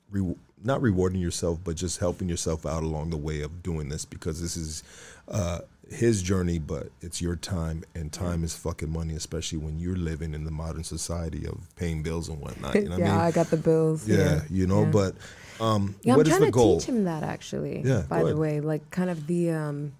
[0.09, 4.03] re- not rewarding yourself, but just helping yourself out along the way of doing this
[4.03, 4.83] because this is
[5.27, 5.59] uh,
[5.91, 10.33] his journey, but it's your time, and time is fucking money, especially when you're living
[10.33, 12.73] in the modern society of paying bills and whatnot.
[12.75, 13.31] You know yeah, I I mean?
[13.33, 14.07] got the bills.
[14.07, 14.89] yeah, Yeah, you know, yeah.
[14.89, 15.15] but
[15.59, 16.79] um, Yeah, I'm trying to goal?
[16.79, 17.81] teach him that actually.
[17.83, 18.37] Yeah, by the ahead.
[18.37, 19.93] way, like kind of the um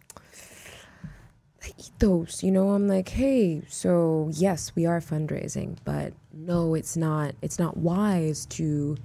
[1.62, 6.96] the ethos, you know, I'm like, hey, so yes, we are fundraising, but no, it's
[6.96, 8.98] not it's not wise to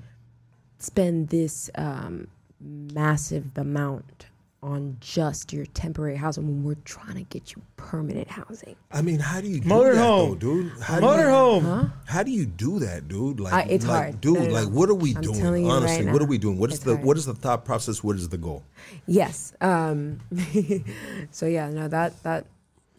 [0.78, 2.28] spend this um
[2.60, 4.26] massive amount
[4.62, 8.76] on just your temporary housing when we're trying to get you permanent housing.
[8.92, 9.94] I mean, how do you do Motorhome.
[9.94, 10.72] that, though, dude?
[10.82, 11.92] How do you- Motorhome.
[12.04, 13.40] How do you do that, dude?
[13.40, 14.20] Like, I- it's like, hard.
[14.20, 14.34] dude.
[14.34, 14.68] No, no, like, no.
[14.78, 15.40] what are we I'm doing?
[15.40, 16.58] telling you Honestly, right what are we doing?
[16.58, 17.06] What is It's the hard.
[17.06, 18.04] what is the thought process?
[18.04, 18.62] What is the goal?
[19.06, 19.54] Yes.
[19.62, 20.20] Um,
[21.30, 22.44] so yeah, no, that that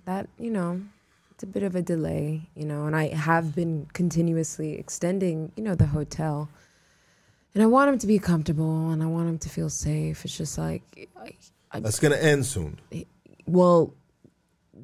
[0.06, 0.82] that you know,
[1.30, 5.64] it's a bit of a delay, you know, and I have been continuously extending, you
[5.64, 6.50] know, the hotel,
[7.54, 10.26] and I want him to be comfortable and I want him to feel safe.
[10.26, 11.10] It's just like,
[11.74, 12.80] I, I, That's gonna end soon.
[13.46, 13.94] well,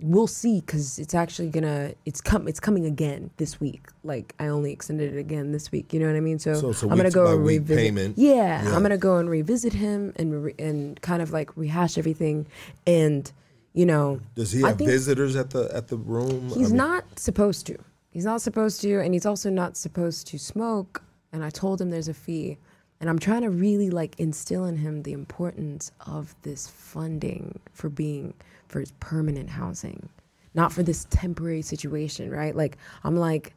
[0.01, 3.87] we'll see because it's actually gonna it's come it's coming again this week.
[4.03, 5.93] Like I only extended it again this week.
[5.93, 6.39] You know what I mean?
[6.39, 7.77] So, So a I'm gonna go and revisit.
[7.83, 8.17] payment.
[8.17, 8.75] Yeah, Yeah.
[8.75, 12.47] I'm gonna go and revisit him and re- and kind of like rehash everything.
[12.85, 13.31] And
[13.73, 16.51] you know, Does he have visitors at the at the room?
[16.51, 17.77] I He's mean, not supposed to.
[18.09, 21.03] He's not supposed to, and he's also not supposed to smoke.
[21.31, 22.57] And I told him there's a fee,
[22.99, 27.89] and I'm trying to really like instill in him the importance of this funding for
[27.89, 28.33] being
[28.67, 30.09] for his permanent housing,
[30.53, 32.55] not for this temporary situation, right?
[32.55, 33.53] Like I'm like,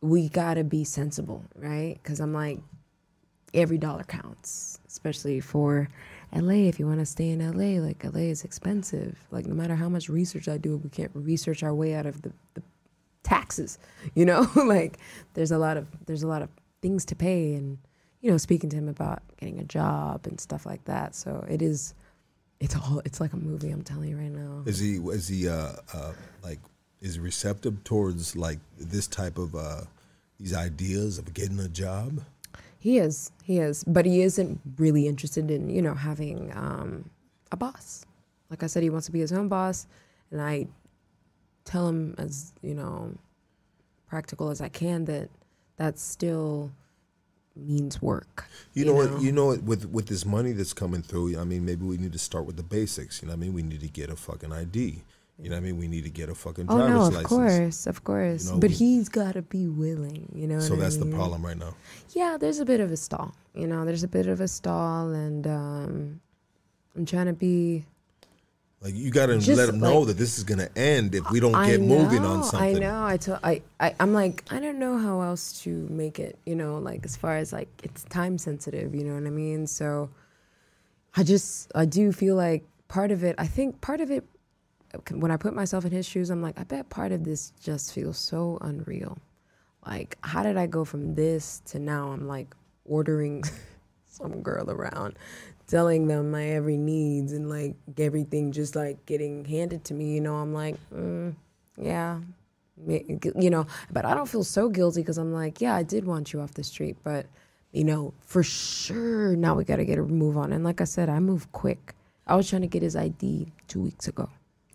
[0.00, 1.98] we gotta be sensible, right?
[2.02, 2.58] Because I'm like,
[3.54, 5.88] every dollar counts, especially for
[6.34, 6.68] LA.
[6.68, 9.18] If you want to stay in LA, like LA is expensive.
[9.30, 12.22] Like no matter how much research I do, we can't research our way out of
[12.22, 12.62] the, the
[13.22, 13.78] taxes.
[14.14, 14.98] You know, like
[15.34, 16.50] there's a lot of there's a lot of
[16.82, 17.78] things to pay, and
[18.20, 21.14] you know, speaking to him about getting a job and stuff like that.
[21.14, 21.94] So it is,
[22.60, 23.70] it's all it's like a movie.
[23.70, 24.62] I'm telling you right now.
[24.66, 26.12] Is he is he uh, uh
[26.42, 26.58] like
[27.00, 29.82] is he receptive towards like this type of uh
[30.38, 32.22] these ideas of getting a job?
[32.78, 37.10] He is, he is, but he isn't really interested in you know having um,
[37.50, 38.04] a boss.
[38.50, 39.86] Like I said, he wants to be his own boss,
[40.30, 40.68] and I
[41.64, 43.12] tell him as you know
[44.08, 45.28] practical as I can that
[45.76, 46.70] that's still
[47.56, 48.48] means work.
[48.74, 49.20] You, know, what?
[49.22, 49.62] You know what?
[49.62, 52.56] With with this money that's coming through, I mean, maybe we need to start with
[52.56, 53.22] the basics.
[53.22, 55.02] You know, what I mean, we need to get a fucking ID.
[55.38, 57.06] You know, what I mean, we need to get a fucking driver's Oh driver's no,
[57.06, 57.28] of license.
[57.28, 58.50] course, of course.
[58.50, 60.60] know, but we- he's got to be willing, you know.
[60.60, 61.74] So what I that's the problem right now.
[62.14, 63.34] Yeah, there's a bit of a stall.
[63.54, 66.20] You know, there's a bit of a stall, and um,
[66.96, 67.84] I'm trying to be.
[68.82, 71.52] Like you got to let them know that this is gonna end if we don't
[71.66, 72.76] get moving on something.
[72.76, 73.04] I know.
[73.04, 73.40] I tell.
[73.42, 73.94] I, I.
[73.98, 74.44] I'm like.
[74.50, 76.38] I don't know how else to make it.
[76.44, 78.94] You know, like as far as like it's time sensitive.
[78.94, 79.66] You know what I mean?
[79.66, 80.10] So,
[81.16, 81.72] I just.
[81.74, 83.34] I do feel like part of it.
[83.38, 84.24] I think part of it.
[85.10, 87.92] When I put myself in his shoes, I'm like, I bet part of this just
[87.92, 89.18] feels so unreal.
[89.86, 92.12] Like, how did I go from this to now?
[92.12, 93.42] I'm like ordering
[94.06, 95.18] some girl around,
[95.66, 100.14] telling them my every needs and like everything just like getting handed to me.
[100.14, 101.34] You know, I'm like, mm,
[101.80, 102.20] yeah,
[102.86, 106.32] you know, but I don't feel so guilty because I'm like, yeah, I did want
[106.32, 107.26] you off the street, but
[107.72, 110.52] you know, for sure now we got to get a move on.
[110.52, 111.94] And like I said, I move quick.
[112.26, 114.28] I was trying to get his ID two weeks ago.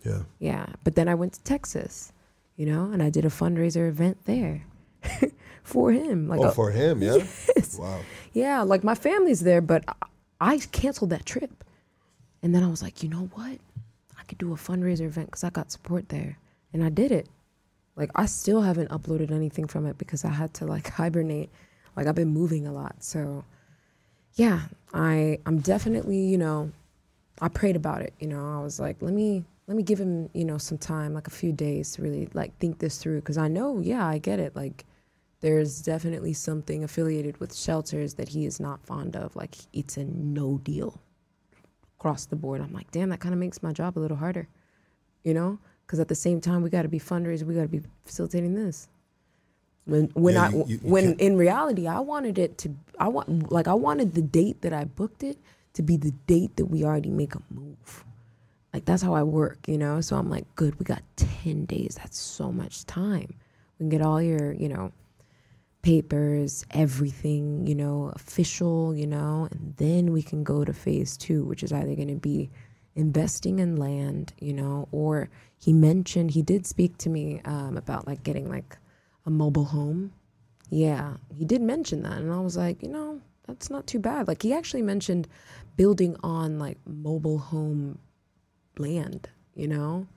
[0.06, 0.20] Yeah.
[0.40, 2.12] Yeah, but then I went to Texas,
[2.58, 4.64] you know, and I did a fundraiser event there
[5.64, 6.28] for him.
[6.28, 7.16] Like, Oh, a- for him, yeah.
[7.56, 7.78] Yes.
[7.80, 8.00] Wow.
[8.34, 9.94] yeah, like my family's there, but I-
[10.42, 11.64] I canceled that trip.
[12.42, 13.60] And then I was like, you know what?
[14.20, 16.38] I could do a fundraiser event because I got support there.
[16.74, 17.30] And I did it.
[17.96, 21.52] Like, I still haven't uploaded anything from it because I had to like hibernate.
[21.96, 22.96] Like, I've been moving a lot.
[23.04, 23.46] So,
[24.34, 24.62] yeah,
[24.94, 26.72] I, I'm definitely, you know,
[27.40, 28.14] I prayed about it.
[28.20, 31.14] You know, I was like, let me, let me give him, you know, some time,
[31.14, 33.22] like a few days to really like think this through.
[33.22, 34.56] Cause I know, yeah, I get it.
[34.56, 34.86] Like,
[35.42, 39.36] there's definitely something affiliated with shelters that he is not fond of.
[39.36, 41.00] Like it's a no deal
[42.00, 42.62] across the board.
[42.62, 44.48] I'm like, damn, that kind of makes my job a little harder,
[45.24, 45.60] you know?
[45.86, 47.44] Because at the same time, we got to be fundraising.
[47.44, 48.88] We got to be facilitating this.
[49.86, 52.76] When when Yeah, I you- you when can't- in reality, I wanted it to.
[53.00, 55.38] I want like I wanted the date that I booked it
[55.74, 58.06] to be the date that we already make a move.
[58.74, 60.00] Like that's how I work, you know.
[60.00, 60.78] So I'm like, good.
[60.80, 61.96] We got ten days.
[61.98, 63.34] That's so much time.
[63.80, 64.92] We can get all your, you know,
[65.82, 71.44] papers, everything, you know, official, you know, and then we can go to phase two,
[71.46, 72.50] which is either going to be
[72.96, 78.08] investing in land, you know, or he mentioned, he did speak to me um, about
[78.08, 78.78] like getting like
[79.26, 80.12] a mobile home.
[80.70, 82.18] Yeah, he did mention that.
[82.20, 84.28] And I was like, you know, that's not too bad.
[84.28, 85.28] Like, he actually mentioned
[85.76, 87.98] building on like mobile home
[88.78, 90.08] land, you know?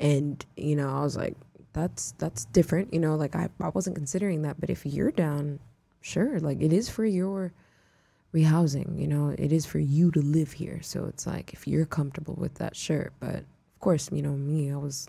[0.00, 1.36] And, you know, I was like,
[1.74, 5.58] that's that's different, you know, like I, I wasn't considering that, but if you're down,
[6.00, 7.52] sure, like it is for your
[8.34, 10.80] rehousing, you know, it is for you to live here.
[10.82, 13.12] So it's like if you're comfortable with that, sure.
[13.20, 15.08] But of course, you know, me, I was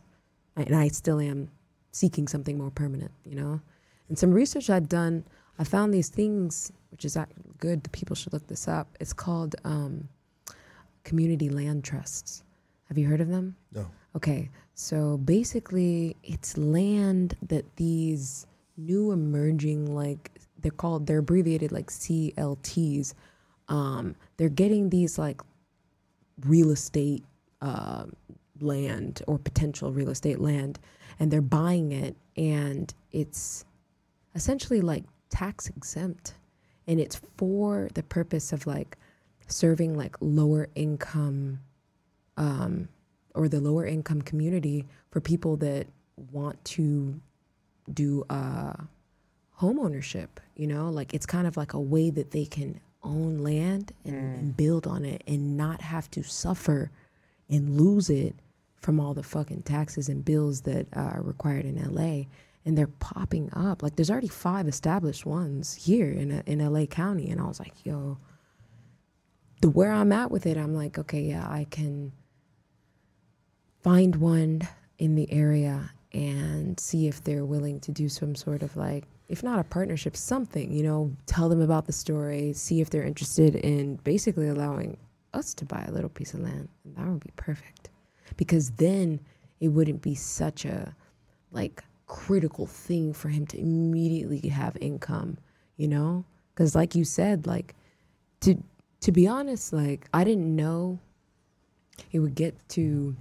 [0.58, 1.50] and I still am
[1.92, 3.62] seeking something more permanent, you know?
[4.10, 5.24] And some research i've done,
[5.58, 7.18] I found these things, which is
[7.60, 7.84] good.
[7.84, 8.88] The people should look this up.
[9.00, 10.10] It's called um,
[11.04, 12.44] community land trusts.
[12.90, 13.56] Have you heard of them?
[13.74, 13.88] No.
[14.16, 18.46] Okay, so basically, it's land that these
[18.76, 23.14] new emerging, like they're called, they're abbreviated like CLTs.
[23.70, 25.40] Um, they're getting these like
[26.42, 27.24] real estate
[27.62, 28.04] uh,
[28.60, 30.78] land or potential real estate land,
[31.20, 33.64] and they're buying it, and it's
[34.36, 36.34] essentially like tax exempt,
[36.86, 38.98] and it's for the purpose of like
[39.48, 41.62] serving like lower income
[42.36, 42.90] um,
[43.36, 45.88] or the lower income community for people that
[46.32, 47.20] want to
[47.94, 48.74] do uh,
[49.52, 50.40] home ownership.
[50.56, 54.16] You know, like it's kind of like a way that they can own land and,
[54.16, 56.90] and build on it and not have to suffer
[57.50, 58.36] and lose it
[58.78, 62.24] from all the fucking taxes and bills that uh, are required in LA.
[62.66, 63.84] And they're popping up.
[63.84, 67.74] Like there's already five established ones here in in LA County, and I was like,
[67.86, 68.18] yo.
[69.62, 72.12] The where I'm at with it, I'm like, okay, yeah, I can
[73.86, 74.62] find one
[74.98, 79.44] in the area and see if they're willing to do some sort of like if
[79.44, 83.56] not a partnership something you know tell them about the story see if they're interested
[83.56, 84.98] in basically allowing
[85.36, 86.70] us to buy a little piece of land.
[86.84, 87.90] And that would be perfect.
[88.38, 89.20] Because then
[89.60, 90.96] it wouldn't be such a
[91.52, 95.38] like critical thing for him to immediately have income
[95.78, 96.24] you know?
[96.54, 97.76] Because like you said like
[98.42, 98.62] to
[99.02, 101.00] to be honest like i didn't know
[102.12, 103.16] it would get to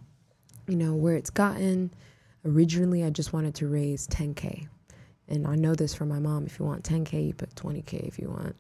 [0.67, 1.93] you know where it's gotten.
[2.45, 4.69] Originally i just wanted to raise 10k
[5.29, 6.47] and i know this from my mom.
[6.47, 8.55] If you want 10k you put 20k if you want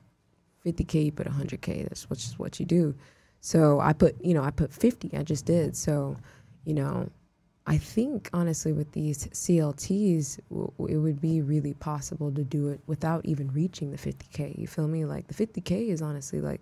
[0.64, 2.94] 50k you put 100k that's which is what you do.
[3.40, 5.76] So i put you know i put 50 i just did.
[5.76, 6.16] So
[6.64, 7.10] you know
[7.66, 13.24] I think honestly, with these CLTs, it would be really possible to do it without
[13.24, 14.58] even reaching the 50k.
[14.58, 15.06] You feel me?
[15.06, 16.60] Like the 50k is honestly like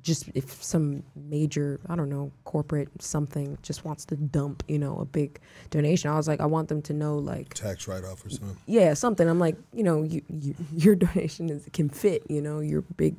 [0.00, 4.96] just if some major, I don't know, corporate something just wants to dump, you know,
[4.98, 5.38] a big
[5.70, 6.10] donation.
[6.10, 8.56] I was like, I want them to know, like, Tax write off or something.
[8.66, 9.28] yeah, something.
[9.28, 12.22] I'm like, you know, you, you, your donation is can fit.
[12.28, 13.16] You know, your big,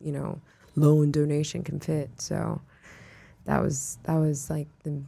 [0.00, 0.40] you know,
[0.74, 2.10] loan donation can fit.
[2.20, 2.60] So
[3.44, 5.02] that was that was like the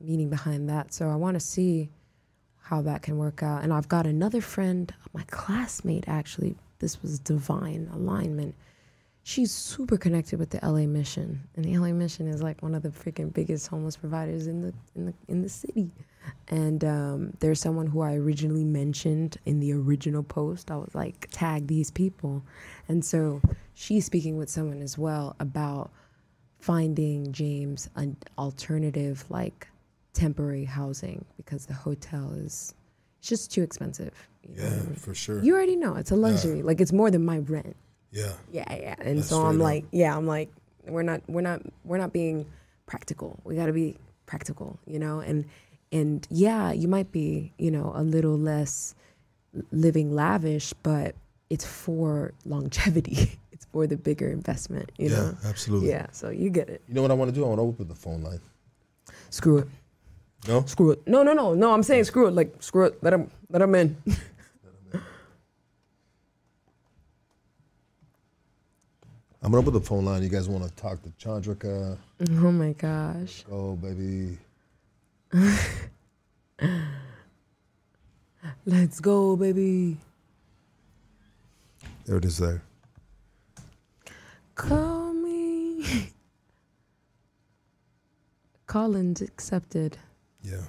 [0.00, 0.92] meaning behind that.
[0.92, 1.90] So I want to see
[2.60, 3.64] how that can work out.
[3.64, 6.56] And I've got another friend, my classmate actually.
[6.80, 8.54] This was divine alignment.
[9.28, 12.82] She's super connected with the LA Mission, and the LA Mission is like one of
[12.82, 15.90] the freaking biggest homeless providers in the in the in the city.
[16.48, 20.70] And um, there's someone who I originally mentioned in the original post.
[20.70, 22.42] I was like, tag these people,
[22.88, 23.42] and so
[23.74, 25.90] she's speaking with someone as well about
[26.58, 29.68] finding James an alternative like
[30.14, 32.72] temporary housing because the hotel is
[33.18, 34.26] it's just too expensive.
[34.42, 34.62] you know?
[34.62, 35.44] Yeah, for sure.
[35.44, 36.62] You already know it's a luxury.
[36.62, 37.76] Like it's more than my rent.
[38.12, 38.32] Yeah.
[38.50, 38.94] Yeah, yeah.
[38.98, 39.62] And That's so I'm straight up.
[39.62, 40.50] like, yeah, I'm like,
[40.86, 42.46] we're not, we're not, we're not being
[42.86, 43.38] practical.
[43.44, 43.96] We got to be
[44.26, 45.20] practical, you know.
[45.20, 45.44] And
[45.92, 48.94] and yeah, you might be, you know, a little less
[49.72, 51.14] living lavish, but
[51.50, 53.38] it's for longevity.
[53.52, 55.16] it's for the bigger investment, you know.
[55.16, 55.36] yeah, know.
[55.46, 55.88] absolutely.
[55.88, 56.06] Yeah.
[56.12, 56.82] So you get it.
[56.88, 57.44] You know what I want to do?
[57.44, 58.40] I want to open the phone line.
[59.30, 59.68] Screw it.
[60.46, 60.64] No?
[60.66, 61.06] Screw it.
[61.06, 61.72] No, no, no, no.
[61.72, 62.34] I'm saying screw it.
[62.34, 63.02] Like screw it.
[63.02, 63.96] Let him, let him in.
[69.42, 70.22] I'm gonna open the phone line.
[70.22, 71.96] You guys want to talk to Chandrika?
[72.30, 73.44] oh my gosh.
[73.48, 74.38] Go, baby.
[78.66, 79.96] Let's go, baby.
[82.06, 82.38] There it is.
[82.38, 82.62] There.
[84.56, 85.84] Call me.
[88.66, 89.96] Collins accepted.
[90.42, 90.62] Yeah.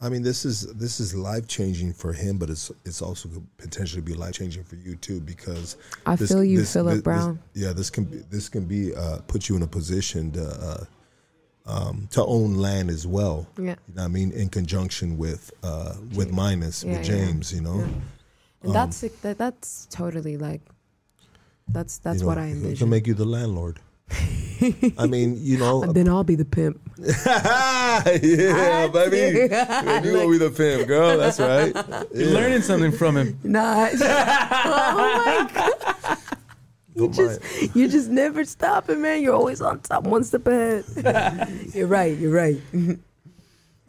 [0.00, 3.46] I mean, this is this is life changing for him, but it's it's also could
[3.58, 7.02] potentially be life changing for you too because I this- feel you, this- Philip this-
[7.02, 7.40] Brown.
[7.54, 10.84] yeah, this can be this can be uh, put you in a position to uh,
[11.66, 13.46] um, to own land as well.
[13.58, 13.62] Yeah.
[13.64, 14.30] You know what I mean?
[14.32, 17.14] In conjunction with uh, with Minus, Yeah, with yeah.
[17.16, 17.78] James, you know?
[17.80, 17.86] Yeah.
[18.62, 20.60] And that's that, that's totally like
[21.68, 22.76] that's that's You know, what I envision.
[22.78, 23.80] Can make you the landlord.
[24.98, 25.92] I mean, you know.
[25.92, 26.80] then I'll be the pimp.
[28.22, 29.48] yeah, baby.
[29.50, 31.16] Yeah, you gonna be the pimp, girl.
[31.18, 31.74] That's right.
[32.14, 33.38] You're learning something from him.
[33.44, 33.88] Nah.
[33.94, 36.18] oh my god.
[36.94, 39.22] You Don't just you just never stopping, man.
[39.22, 40.84] You're always on top, one step ahead.
[41.74, 42.16] you're right.
[42.18, 42.60] You're right.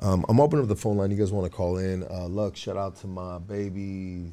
[0.02, 1.12] Um, I'm opening up the phone line.
[1.12, 2.04] You guys want to call in?
[2.04, 4.32] Uh, look, shout out to my baby's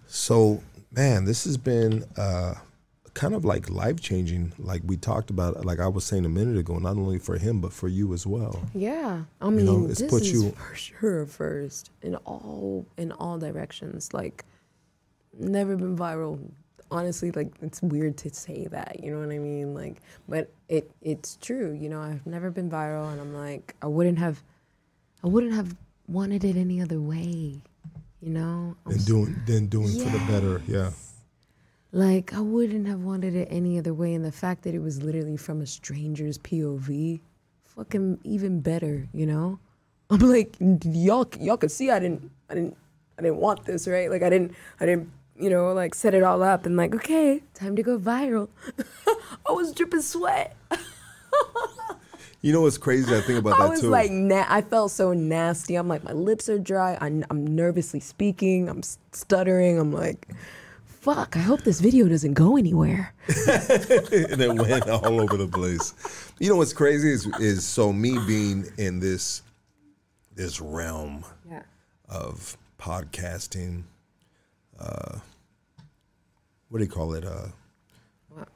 [0.08, 2.56] so, man, this has been uh,
[3.14, 4.54] kind of like life changing.
[4.58, 7.60] Like we talked about, like I was saying a minute ago, not only for him
[7.62, 8.62] but for you as well.
[8.74, 13.12] Yeah, I mean, know, it's this put is you- for sure first in all in
[13.12, 14.14] all directions.
[14.14, 14.46] Like,
[15.38, 16.40] never been viral.
[16.90, 19.02] Honestly, like it's weird to say that.
[19.02, 19.74] You know what I mean?
[19.74, 21.72] Like, but it it's true.
[21.72, 24.44] You know, I've never been viral, and I'm like, I wouldn't have,
[25.24, 25.76] I wouldn't have
[26.08, 27.62] wanted it any other way.
[28.22, 30.62] You know, And doing, then doing for the better.
[30.68, 30.92] Yeah.
[31.92, 35.02] Like I wouldn't have wanted it any other way, and the fact that it was
[35.02, 37.20] literally from a stranger's POV,
[37.64, 39.60] fucking even better, you know.
[40.12, 42.78] I'm like, y'all, y'all could see I didn't, I didn't,
[43.18, 44.10] I didn't want this, right?
[44.10, 47.42] Like I didn't, I didn't, you know, like set it all up and like, okay,
[47.54, 48.50] time to go viral.
[49.48, 50.56] I was dripping sweat.
[52.44, 53.16] You know what's crazy?
[53.16, 53.64] I think about that too.
[53.64, 53.90] I was too.
[53.90, 55.76] like, na- I felt so nasty.
[55.76, 56.98] I'm like, my lips are dry.
[57.00, 58.68] I'm, I'm nervously speaking.
[58.68, 59.78] I'm stuttering.
[59.78, 60.28] I'm like,
[61.02, 61.36] fuck.
[61.36, 63.14] I hope this video doesn't go anywhere.
[63.28, 65.94] and it went all over the place.
[66.40, 69.42] You know what's crazy is is so me being in this
[70.36, 71.64] this realm Yeah.
[72.10, 73.84] of podcasting.
[74.80, 75.20] Uh,
[76.70, 77.26] what do you call it?
[77.26, 77.48] Uh,
[78.30, 78.48] What?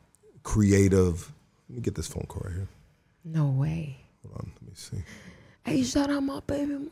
[0.43, 1.31] creative.
[1.69, 2.67] Let me get this phone call right here.
[3.23, 3.97] No way.
[4.23, 5.03] Hold on, let me see.
[5.65, 6.89] Hey, shout out my baby.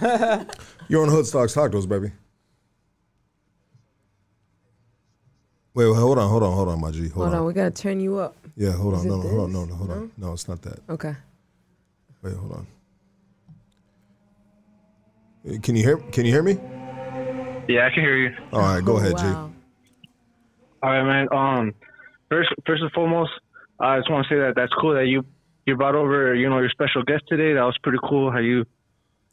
[0.88, 2.10] You're on Hood Stocks Tacos, baby.
[5.72, 7.02] Wait, wait, hold on, hold on, hold on, my G.
[7.08, 7.34] Hold, Hold on.
[7.40, 8.36] on, we gotta turn you up.
[8.56, 9.08] Yeah, hold Is on.
[9.08, 9.52] No, no, hold on.
[9.52, 10.12] No, no, hold on.
[10.18, 10.80] No, it's not that.
[10.88, 11.14] Okay.
[12.22, 12.66] Wait, hold on.
[15.48, 15.96] Uh, Can you hear?
[16.12, 16.58] Can you hear me?
[17.68, 18.30] Yeah, I can hear you.
[18.52, 19.50] All right, go Oh, ahead, wow.
[20.82, 21.28] All right, man.
[21.32, 21.74] Um,
[22.28, 23.30] first, first and foremost,
[23.78, 25.24] I just want to say that that's cool that you
[25.66, 27.52] you brought over, you know, your special guest today.
[27.54, 28.32] That was pretty cool.
[28.32, 28.64] How you,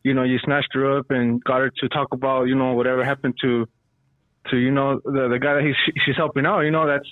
[0.04, 3.04] you know, you snatched her up and got her to talk about, you know, whatever
[3.04, 3.66] happened to
[4.52, 6.62] to you know the the guy that he's she's helping out.
[6.62, 7.08] You know that's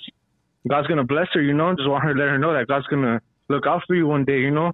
[0.68, 1.42] God's gonna bless her.
[1.42, 3.94] You know, just want her to let her know that God's gonna look out for
[3.94, 4.40] you one day.
[4.40, 4.72] You know,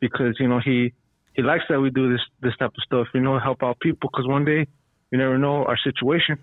[0.00, 0.92] because you know he
[1.34, 3.06] he likes that we do this this type of stuff.
[3.14, 4.66] You know, help out people because one day
[5.10, 6.38] you never know our situation.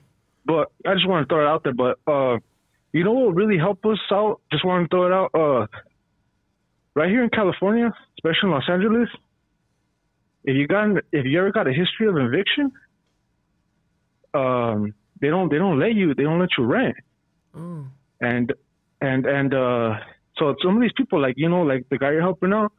[0.46, 1.74] But I just want to throw it out there.
[1.74, 2.38] But uh,
[2.94, 4.42] you know what really helped us out?
[4.52, 5.30] Just want to throw it out.
[5.34, 5.68] Uh,
[6.96, 9.10] right here in California, especially in Los Angeles,
[10.44, 12.72] if you got if you ever got a history of eviction,
[14.34, 16.96] um, they don't they don't let you they don't let you rent,
[18.22, 18.54] and
[19.02, 19.96] and and uh,
[20.38, 22.72] so some of these people like you know like the guy you're helping out,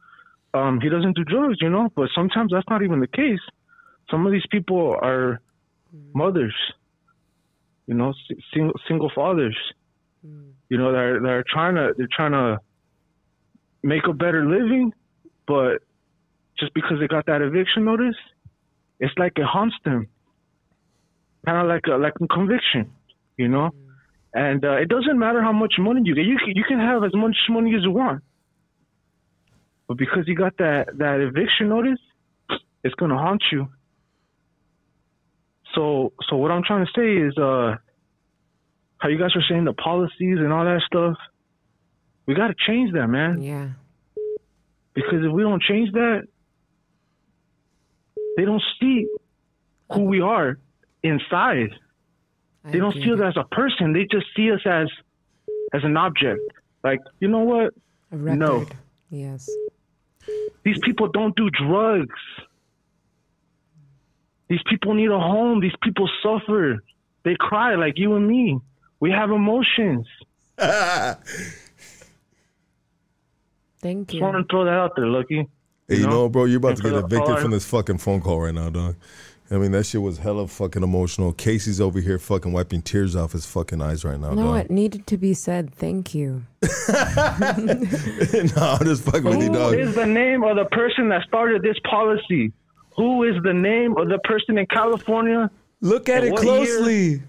[0.53, 3.39] um, he doesn't do drugs, you know, but sometimes that's not even the case.
[4.11, 5.39] Some of these people are
[6.13, 6.55] mothers,
[7.87, 8.13] you know,
[8.53, 9.57] single single fathers,
[10.69, 12.59] you know, they're they're trying to they're trying to
[13.83, 14.93] make a better living,
[15.47, 15.79] but
[16.59, 18.15] just because they got that eviction notice,
[18.99, 20.07] it's like it haunts them,
[21.45, 22.91] kind of like a like a conviction,
[23.37, 23.71] you know.
[24.33, 26.25] And uh, it doesn't matter how much money you get.
[26.25, 28.21] You can, you can have as much money as you want,
[29.87, 31.99] but because you got that that eviction notice,
[32.83, 33.67] it's gonna haunt you.
[35.75, 37.75] So so what I'm trying to say is, uh,
[38.99, 41.15] how you guys are saying the policies and all that stuff,
[42.25, 43.69] we got to change that, man Yeah.
[44.93, 46.23] because if we don't change that,
[48.37, 49.07] they don't see
[49.91, 50.57] who we are
[51.03, 51.69] inside.
[52.65, 53.93] I They don't get see us as a person.
[53.93, 54.87] They just see us as
[55.73, 56.41] as an object.
[56.83, 57.73] Like, you know what?
[58.11, 58.65] a no.
[59.09, 59.49] Yes.
[60.63, 62.19] These people don't do drugs.
[64.49, 65.61] These people need a home.
[65.61, 66.83] These people suffer.
[67.23, 68.59] They cry like you and me.
[68.99, 70.07] We have emotions.
[70.57, 71.17] Thank
[74.13, 74.19] you.
[74.19, 75.47] Just want to throw that out there, Lucky.
[75.87, 76.09] Hey, you know?
[76.09, 78.95] know, bro, you're about to get evicted from this fucking phone call right now, dog.
[79.51, 81.33] I mean, that shit was hella fucking emotional.
[81.33, 84.65] Casey's over here fucking wiping tears off his fucking eyes right now, No, dog.
[84.65, 85.73] it needed to be said.
[85.73, 86.43] Thank you.
[86.61, 86.67] no,
[88.57, 89.73] I'm just fucking with you, Who dog.
[89.75, 92.51] is the name of the person that started this policy?
[92.95, 95.49] Who is the name of the person in California?
[95.81, 96.53] Look at it what year?
[96.65, 97.21] closely.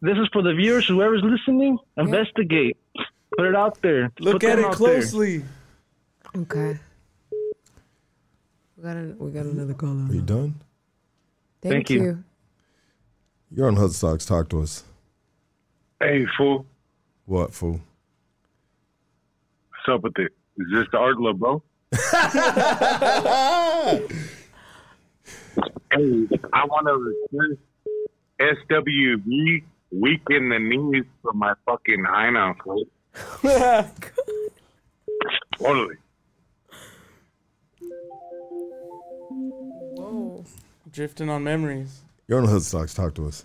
[0.00, 1.78] This is for the viewers, whoever's listening.
[1.96, 2.76] Investigate.
[3.36, 4.12] Put it out there.
[4.20, 4.76] Look Put at it out there.
[4.76, 5.42] closely.
[6.36, 6.78] Okay.
[8.76, 10.04] We got a, we got another caller.
[10.10, 10.54] Are you done?
[11.64, 12.02] Thank, Thank you.
[12.02, 12.24] you.
[13.50, 14.28] You're on Hoodstocks.
[14.28, 14.84] Talk to us.
[15.98, 16.66] Hey, fool.
[17.24, 17.80] What, fool?
[19.70, 20.30] What's up with it?
[20.58, 21.62] Is this the Art bro?
[25.90, 27.62] hey, I want to request
[28.68, 32.84] SWV weak in the knees for my fucking Heina, fool.
[35.58, 35.96] Totally.
[40.94, 42.02] Drifting on memories.
[42.28, 42.94] You're on Hoodstocks.
[42.94, 43.44] Talk to us.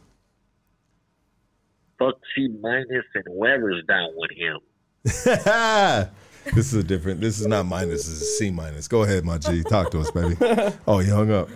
[1.98, 4.60] Fuck C minus and whoever's down with him.
[5.04, 7.22] this is a different.
[7.22, 8.06] This is not minus.
[8.06, 8.88] This is C minus.
[8.88, 9.64] Go ahead, my G.
[9.64, 10.38] Talk to us, baby.
[10.88, 11.50] Oh, he hung up.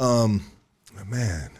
[0.00, 0.42] Um,
[1.06, 1.50] man.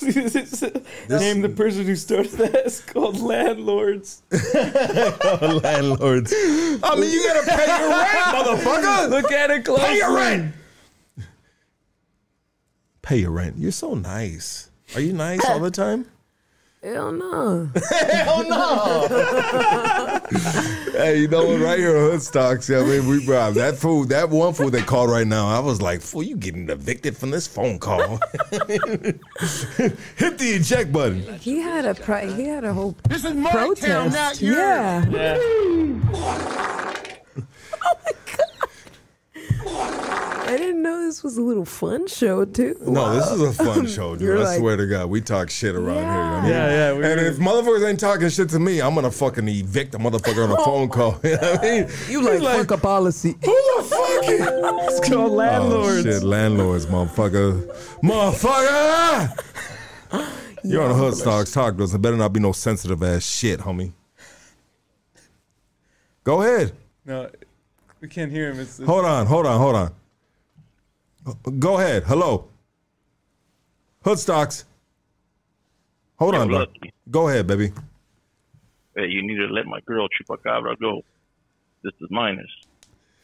[0.00, 2.54] Name the person who started that.
[2.64, 4.22] It's called landlords.
[4.54, 6.32] landlords.
[6.32, 9.10] I mean, you gotta pay your rent, motherfucker.
[9.10, 9.84] Look at it closely.
[9.84, 10.54] Pay your rent.
[13.02, 13.56] Pay your rent.
[13.58, 14.70] You're so nice.
[14.94, 16.06] Are you nice all the time?
[16.82, 17.68] Hell no.
[17.90, 19.06] Hell no.
[20.92, 21.60] hey, you know what?
[21.60, 24.86] Right here on Hoodstocks, yeah, I mean, we bro, that fool, that one fool that
[24.86, 25.46] called right now.
[25.46, 28.18] I was like, fool, you getting evicted from this phone call?
[28.50, 29.18] Hit
[30.38, 31.38] the eject button.
[31.38, 33.86] He had a pri- he had a whole This is my protest.
[33.86, 34.56] town, not yours.
[34.56, 35.36] Oh yeah.
[39.66, 39.99] Yeah.
[40.52, 42.76] I didn't know this was a little fun show too.
[42.80, 44.22] No, this is a fun show, dude.
[44.26, 45.94] You're I like- swear to God, we talk shit around here.
[45.96, 46.50] you know what I mean?
[46.50, 49.46] Yeah, yeah, we and really- if motherfuckers ain't talking shit to me, I'm gonna fucking
[49.46, 51.20] evict a motherfucker on a oh phone call.
[51.24, 51.88] You know what I mean?
[52.08, 53.36] You like, fuck a policy.
[53.44, 54.24] Who the fuck?
[54.28, 54.40] is-
[54.98, 56.02] It's called Oh, landlords.
[56.02, 57.66] shit, landlords, motherfucker.
[58.02, 59.36] Motherfucker!
[60.64, 61.52] You're on the hood stocks.
[61.52, 61.94] Talk to us.
[61.94, 63.92] It better not be no sensitive ass shit, homie.
[66.24, 66.72] Go ahead.
[67.06, 67.30] No,
[68.00, 68.58] we can't hear him.
[68.60, 69.94] It's, it's Hold on, hold on, hold on.
[71.58, 72.04] Go ahead.
[72.04, 72.48] Hello.
[74.04, 74.64] Hood stocks.
[76.18, 76.66] Hold on, bro.
[77.10, 77.72] Go ahead, baby.
[78.96, 81.02] Hey, you need to let my girl Chupacabra go.
[81.82, 82.50] This is minus.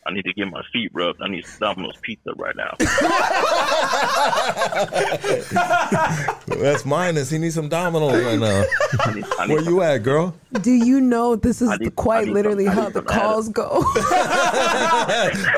[0.06, 1.20] I need to get my feet rubbed.
[1.22, 2.74] I need some Domino's pizza right now.
[6.60, 7.30] That's minus.
[7.30, 8.64] He needs some dominoes right now.
[9.00, 10.34] I need, I need Where you at, girl?
[10.60, 13.84] Do you know this is need- quite literally some- how the calls go?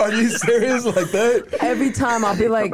[0.01, 1.57] Are you serious like that?
[1.61, 2.73] Every time I'll be like.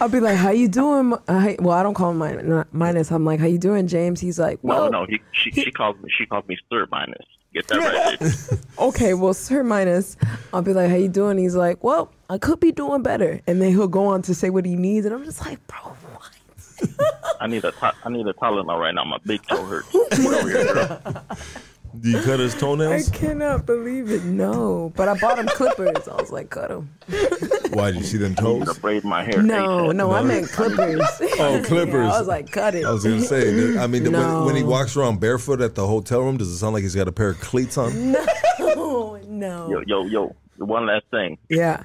[0.00, 3.10] I'll be like, "How you doing?" Hi- well, I don't call him minus.
[3.10, 6.08] I'm like, "How you doing, James?" He's like, "Well, no, he, she, she calls me.
[6.16, 7.26] She calls me Sir Minus.
[7.54, 8.18] Get that right.
[8.20, 8.62] bitch.
[8.78, 10.16] okay, well, sir, minus."
[10.52, 13.60] I'll be like, "How you doing?" He's like, "Well, I could be doing better," and
[13.62, 15.78] then he'll go on to say what he needs, and I'm just like, "Bro,
[16.12, 16.30] what?"
[17.40, 19.04] I need a Ty- I need a Tylenol right now.
[19.04, 19.88] My big toe hurts.
[21.92, 22.00] Get over here, girl.
[22.00, 23.08] Do you cut his toenails?
[23.10, 24.24] I cannot believe it.
[24.24, 26.08] No, but I bought him clippers.
[26.08, 26.90] I was like, "Cut him."
[27.72, 28.74] Why did you see them I need toes?
[28.74, 29.42] to braid my hair.
[29.42, 29.96] No, ASAP.
[29.96, 31.00] no, I meant clippers.
[31.38, 32.12] Oh, clippers.
[32.12, 33.78] I was like, "Cut it." I was gonna say.
[33.78, 36.74] I mean, when, when he walks around barefoot at the hotel room, does it sound
[36.74, 38.14] like he's got a pair of cleats on?
[38.58, 39.70] No, no.
[39.70, 40.36] Yo, yo, yo.
[40.58, 41.38] One last thing.
[41.48, 41.84] Yeah.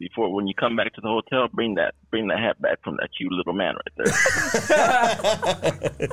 [0.00, 2.96] Before when you come back to the hotel, bring that bring that hat back from
[3.00, 4.12] that cute little man right there.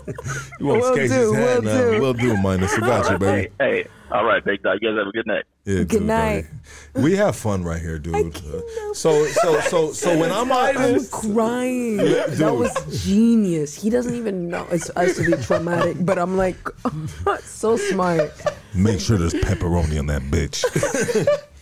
[0.59, 1.91] You want Will Casey's do, hat will now?
[1.91, 2.01] do.
[2.01, 2.73] We'll do, minus.
[2.73, 3.49] I got you, baby.
[3.59, 4.77] hey, hey, all right, big dog.
[4.81, 5.43] You guys have a good night.
[5.65, 6.45] Yeah, Good dude, night.
[6.93, 7.03] buddy.
[7.03, 8.35] We have fun right here, dude.
[8.35, 8.61] Uh,
[8.93, 11.97] so, so, so, so when I'm I'm on, crying.
[11.97, 13.73] That was genius.
[13.81, 16.57] He doesn't even know it's us to be traumatic, but I'm like,
[17.41, 18.31] so smart.
[18.75, 20.63] make sure there's pepperoni on that bitch.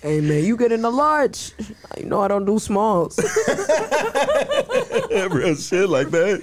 [0.02, 1.52] Hey man, you get in a large.
[1.98, 3.18] You know I don't do smalls.
[5.30, 6.42] Real shit like that.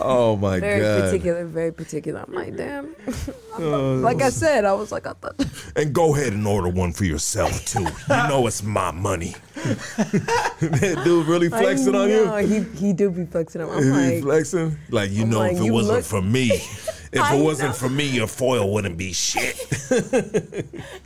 [0.00, 1.00] Oh my Very god!
[1.02, 2.24] particular, very particular.
[2.26, 2.94] I'm like, damn.
[3.58, 5.44] Uh, like I said, I was like, I thought.
[5.76, 7.82] And go ahead and order one for yourself too.
[7.82, 9.34] You know it's my money.
[9.54, 12.62] that dude really flexing I on know, you.
[12.62, 13.70] He he do be flexing on.
[13.70, 14.78] I'm he like, flexing?
[14.90, 16.62] Like you I'm know, like, if it wasn't look- for me,
[17.14, 17.74] if it wasn't know.
[17.74, 19.56] for me, your foil wouldn't be shit.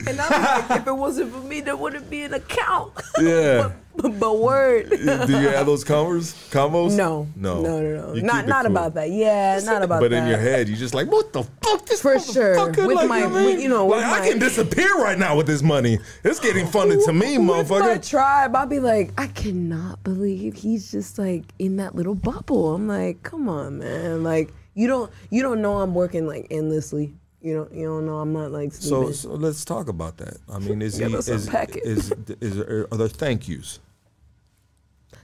[0.06, 2.92] and I'm like, if it wasn't for me, there wouldn't be an account.
[3.20, 3.72] Yeah.
[3.96, 4.90] but, but word.
[4.90, 4.96] Do
[5.40, 6.96] you have those convers, combos?
[6.96, 8.20] No, no, no, no, no.
[8.20, 8.70] Not not cool.
[8.70, 9.10] about that.
[9.10, 10.22] Yeah, not about But that.
[10.22, 11.84] in your head, you're just like, what the fuck?
[11.86, 12.68] This For sure.
[12.70, 15.18] With like, my- I mean, with- you know, with like, I my- can disappear right
[15.18, 15.98] now with this money.
[16.22, 18.08] It's getting funded to me, With my motherfucker.
[18.08, 22.74] tribe, I'll be like, I cannot believe he's just like in that little bubble.
[22.74, 24.22] I'm like, come on, man.
[24.22, 27.12] Like you don't you don't know I'm working like endlessly.
[27.42, 30.38] You don't you don't know I'm not like So, so let's talk about that.
[30.48, 31.82] I mean, is he is, a packet.
[31.84, 33.80] is is are there thank yous?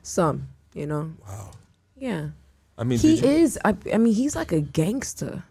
[0.03, 1.13] Some, you know.
[1.27, 1.53] Wow.
[1.97, 2.29] Yeah.
[2.77, 5.45] I mean, he you, is I, I mean he's like a gangster.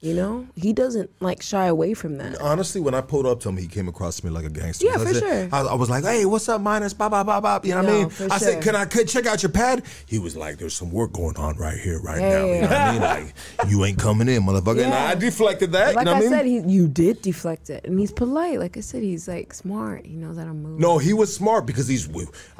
[0.00, 0.46] You know?
[0.54, 2.40] He doesn't like shy away from that.
[2.40, 4.86] honestly, when I pulled up to him, he came across me like a gangster.
[4.86, 5.48] Yeah, I for said- sure.
[5.52, 6.94] I, I was like, "Hey, what's up, minus?
[6.94, 8.30] Bop, bop, bop, bop." You know what I mean?
[8.30, 8.62] I said, sure.
[8.62, 11.56] "Can I could check out your pad?" He was like, "There's some work going on
[11.56, 13.00] right here, right now." You know what I mean?
[13.00, 13.34] Like,
[13.66, 14.84] you ain't coming in, motherfucker.
[14.84, 15.96] And I deflected that.
[15.96, 17.84] Like you know I I said, he you did deflect it.
[17.84, 18.60] And he's polite.
[18.60, 20.06] Like I said, he's like smart.
[20.06, 20.78] He knows how to move.
[20.78, 22.08] No, he was smart because he's.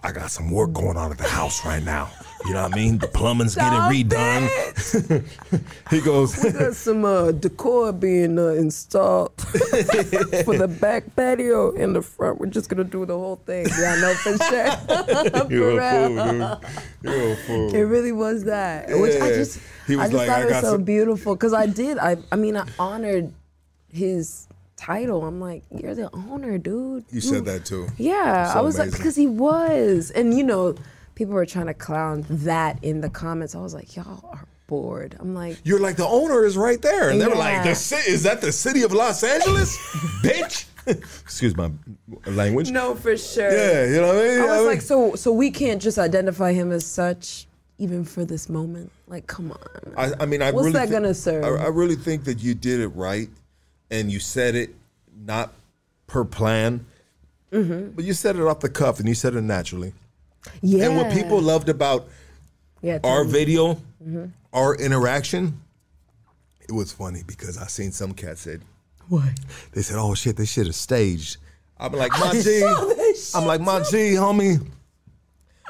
[0.02, 2.10] I got some work going on at the house right now.
[2.44, 2.98] You know what I mean?
[2.98, 5.24] The plumbing's Stop getting redone.
[5.90, 6.42] he goes.
[6.48, 12.38] We got some uh, decor being uh, installed for the back patio in the front.
[12.40, 13.66] We're just gonna do the whole thing.
[13.78, 15.50] Yeah, I know for sure.
[15.50, 16.16] You're a real.
[16.16, 17.12] fool, dude.
[17.14, 17.74] You're a fool.
[17.74, 19.34] It really was that, which I Yeah.
[19.36, 21.52] just, He was I just like, thought I it was got so some- beautiful because
[21.52, 21.98] I did.
[21.98, 23.32] I, I mean, I honored
[23.92, 25.24] his title.
[25.26, 27.04] I'm like, you're the owner, dude.
[27.10, 27.88] You said that too.
[27.96, 30.74] Yeah, So I was like, because he was, and you know,
[31.14, 33.54] people were trying to clown that in the comments.
[33.54, 35.16] I was like, y'all are bored.
[35.18, 38.08] I'm like, You're like the owner is right there, and they were like, "The ci-
[38.08, 39.76] is that the city of Los Angeles,
[40.22, 41.70] bitch?" Excuse my
[42.26, 42.70] language.
[42.70, 43.50] no, for sure.
[43.50, 44.40] Yeah, you know what I mean.
[44.40, 47.46] I was mean- like, so, so we can't just identify him as such,
[47.78, 48.90] even for this moment.
[49.08, 49.92] Like, come on.
[49.96, 51.44] I, I mean, I What's really that thi- gonna serve?
[51.44, 53.28] I, I really think that you did it right,
[53.90, 54.74] and you said it
[55.26, 55.52] not
[56.06, 56.86] per plan,
[57.52, 57.92] Mm-hmm.
[57.96, 59.94] but you said it off the cuff, and you said it naturally.
[60.60, 60.84] yeah.
[60.84, 62.06] And what people loved about
[62.82, 63.30] yeah, our me.
[63.32, 63.74] video,
[64.04, 64.26] Mm-hmm.
[64.52, 65.60] Our interaction,
[66.68, 68.62] it was funny because I seen some cat said,
[69.08, 69.28] What?
[69.72, 71.38] they said, "Oh shit, this shit is staged."
[71.80, 74.66] I'm like, my G, saw that shit I'm like, my G, homie.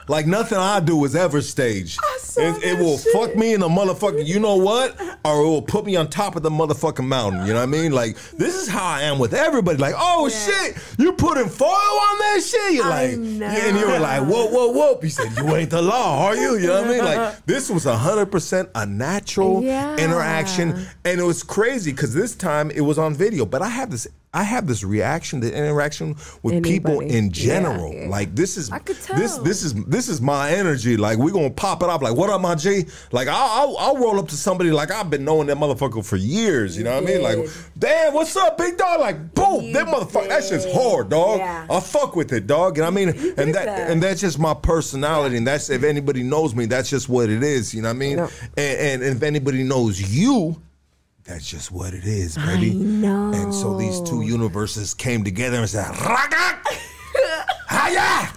[0.09, 1.99] Like nothing I do is ever staged.
[2.37, 3.13] It, it will shit.
[3.13, 4.99] fuck me in the motherfucking, you know what?
[5.25, 7.47] Or it will put me on top of the motherfucking mountain.
[7.47, 7.93] You know what I mean?
[7.93, 9.77] Like this is how I am with everybody.
[9.79, 12.75] Like, oh shit, you putting foil on that shit?
[12.75, 14.99] You're like, and you were like, whoa, whoa, whoa.
[15.03, 16.57] He said, you ain't the law, are you?
[16.57, 17.05] You know what I mean?
[17.05, 19.97] Like this was hundred percent a natural Yeah.
[19.97, 23.45] interaction, and it was crazy because this time it was on video.
[23.47, 24.07] But I have this.
[24.35, 27.95] I have this reaction, the interaction with people in general.
[27.95, 28.09] yeah.
[28.09, 28.69] Like this is
[29.17, 30.97] this this is this is my energy.
[30.99, 32.03] Like we're gonna pop it off.
[32.03, 32.85] Like what up, my G?
[33.11, 36.17] Like, I'll, I'll, I'll roll up to somebody like I've been knowing that motherfucker for
[36.17, 36.77] years.
[36.77, 37.23] You know what I mean?
[37.23, 37.39] Like,
[37.79, 39.01] damn, what's up, big dog?
[39.01, 40.29] Like, boom, that motherfucker.
[40.29, 41.39] That shit's hard, dog.
[41.39, 41.67] Yeah.
[41.71, 42.79] I fuck with it, dog.
[42.79, 43.09] And I mean?
[43.09, 43.91] And that, that.
[43.91, 45.37] and that's just my personality.
[45.39, 47.73] And that's if anybody knows me, that's just what it is.
[47.75, 48.17] You know what I mean?
[48.17, 48.29] No.
[48.57, 50.61] And, and if anybody knows you.
[51.29, 52.73] That's just what it is, baby.
[52.73, 53.31] know.
[53.35, 56.59] And so these two universes came together and said, Raga!
[57.71, 58.33] Hiya!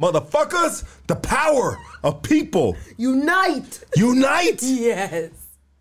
[0.00, 2.76] Motherfuckers, the power of people.
[2.96, 3.84] Unite.
[3.96, 4.62] Unite!
[4.62, 5.30] Yes.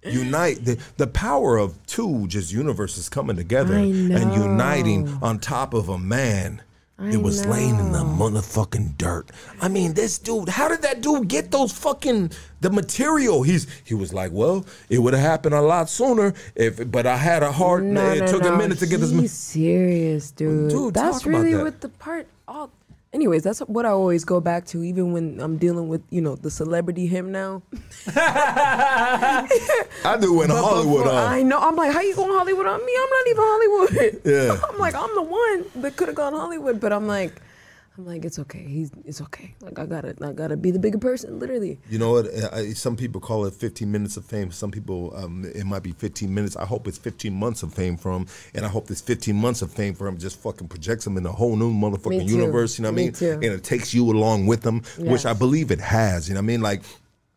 [0.04, 0.64] Unite.
[0.64, 5.98] The, the power of two just universes coming together and uniting on top of a
[5.98, 6.62] man.
[7.00, 9.32] I It was laying in the motherfucking dirt.
[9.62, 13.44] I mean, this dude, how did that dude get those fucking the material?
[13.44, 17.16] He's he was like, well, it would have happened a lot sooner if but I
[17.18, 18.54] had a heart No, it no, took no.
[18.54, 20.70] a minute to get this He's serious, dude.
[20.70, 21.64] Dude, that's talk about really that.
[21.64, 22.28] what the part.
[22.48, 22.70] All,
[23.14, 26.36] anyways, that's what I always go back to, even when I'm dealing with you know
[26.36, 27.62] the celebrity him now.
[28.16, 29.48] I
[30.20, 31.34] do when But Hollywood on.
[31.34, 31.60] I know.
[31.60, 32.94] I'm like, how you going Hollywood on me?
[33.00, 34.22] I'm not even Hollywood.
[34.26, 34.60] Yeah.
[34.70, 37.42] I'm like, I'm the one that could have gone Hollywood, but I'm like,
[38.00, 38.64] I'm like, it's okay.
[38.64, 39.54] He's it's okay.
[39.60, 41.80] Like I gotta I gotta be the bigger person, literally.
[41.90, 42.28] You know what?
[42.54, 44.52] I, some people call it 15 minutes of fame.
[44.52, 46.56] Some people, um, it might be 15 minutes.
[46.56, 48.28] I hope it's 15 months of fame for him.
[48.56, 51.26] And I hope this 15 months of fame for him just fucking projects him in
[51.26, 52.80] a whole new motherfucking universe.
[52.80, 53.14] You know what I Me mean?
[53.14, 53.32] too.
[53.34, 56.30] And it takes you along with them, which I believe it has.
[56.30, 56.62] You know what I mean?
[56.62, 56.84] Like,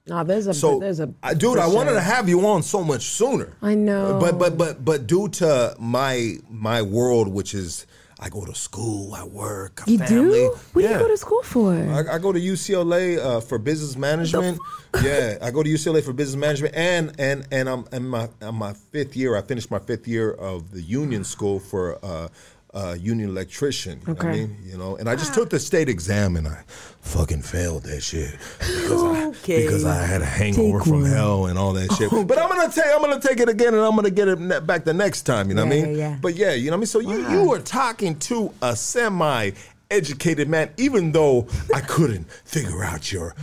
[0.06, 2.82] Nah, there's a so, there's a I, dude, I wanted to have you on so
[2.82, 3.56] much sooner.
[3.62, 4.18] I know.
[4.20, 7.86] But but but but due to my my world, which is
[8.22, 10.30] I go to school, I work, a You family.
[10.38, 10.56] do?
[10.74, 11.74] What do you go to school for?
[11.74, 14.60] I, I go to UCLA uh, for business management.
[15.02, 18.54] yeah, I go to UCLA for business management, and and and I'm in my in
[18.54, 19.36] my fifth year.
[19.36, 22.28] I finished my fifth year of the union school for uh,
[22.74, 24.00] uh, union electrician.
[24.00, 24.40] You know what I Okay.
[24.40, 26.62] mean, you know, and I just took the state exam and I
[27.02, 31.10] fucking failed that shit because I, because I had a hangover Take from one.
[31.10, 32.10] hell and all that shit.
[32.10, 34.84] But I'm gonna take I'm gonna take it again and I'm gonna get it back
[34.84, 35.48] the next time.
[35.48, 35.90] You know what I mean?
[35.90, 36.18] yeah, yeah.
[36.20, 36.86] But yeah, you know what I mean.
[36.86, 39.50] So you you are talking to a semi
[39.90, 43.34] educated man, even though I couldn't figure out your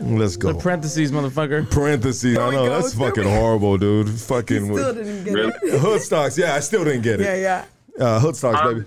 [0.01, 0.53] Let's go.
[0.53, 1.69] The parentheses, motherfucker.
[1.69, 2.37] Parentheses.
[2.37, 3.05] I know we that's go.
[3.07, 4.09] fucking horrible, dude.
[4.09, 5.53] Fucking Still with didn't get Really?
[5.63, 5.79] it.
[5.79, 6.37] hood stocks.
[6.37, 7.23] Yeah, I still didn't get it.
[7.25, 7.65] Yeah, yeah.
[8.05, 8.85] Uh, hood stocks, Um, baby.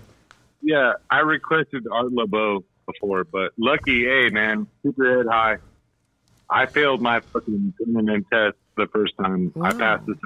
[0.62, 5.56] Yeah, I requested Art Laboe before, but lucky, hey man, super head high.
[6.50, 9.52] I failed my fucking feminine test the first time.
[9.62, 10.16] I passed this.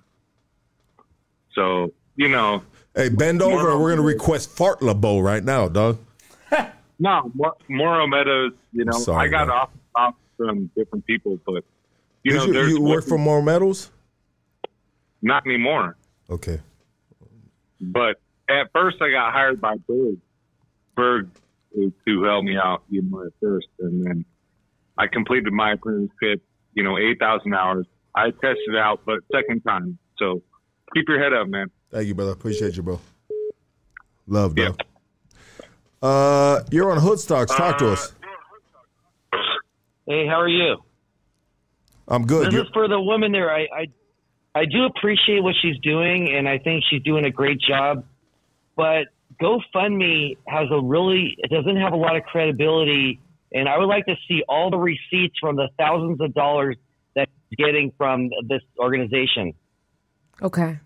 [1.53, 2.63] So you know,
[2.95, 5.99] Hey, bend over and we're gonna request Fart LeBeau right now, dog.
[6.99, 8.53] no, Mor- Morrow Meadows.
[8.73, 9.57] You know, Sorry, I got man.
[9.57, 11.65] off off from different people, but
[12.23, 13.91] you Did know, you, you work for Morrow Meadows?
[15.23, 15.97] not anymore.
[16.29, 16.61] Okay.
[17.81, 20.19] But at first, I got hired by Berg.
[20.95, 21.31] Berg
[21.75, 24.25] to help me out, you know, at first, and then
[24.97, 26.43] I completed my apprenticeship.
[26.75, 27.87] You know, eight thousand hours.
[28.15, 29.99] I tested out, but second time.
[30.19, 30.43] So
[30.95, 31.69] keep your head up, man.
[31.95, 32.33] Thank you, brother.
[32.33, 32.99] Appreciate you, bro.
[34.27, 34.71] Love, Yeah.
[34.71, 34.81] dog.
[36.03, 37.55] Uh, you're on Hood Stocks.
[37.55, 38.13] Talk to us.
[40.05, 40.83] Hey, how are you?
[42.09, 42.49] I'm good.
[42.49, 43.49] This You- is for the woman there.
[43.55, 43.87] I, I
[44.57, 48.05] I do appreciate what she's doing, and I think she's doing a great job.
[48.77, 49.07] But
[49.41, 53.21] GoFundMe has a really it doesn't have a lot of credibility,
[53.53, 56.77] and I would like to see all the receipts from the thousands of dollars
[57.15, 59.55] that she's getting from this organization.
[60.43, 60.79] Okay.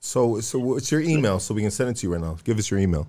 [0.00, 2.38] So, so what's your email so we can send it to you right now?
[2.44, 3.08] Give us your email.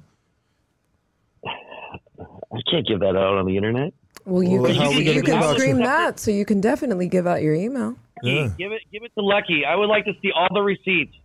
[1.45, 3.93] I can't give that out on the internet.
[4.25, 7.25] Well, you Well, can, you, you can out scream that, so you can definitely give
[7.25, 7.95] out your email.
[8.21, 8.49] Yeah.
[8.57, 9.63] Give it give it to Lucky.
[9.65, 11.15] I would like to see all the receipts.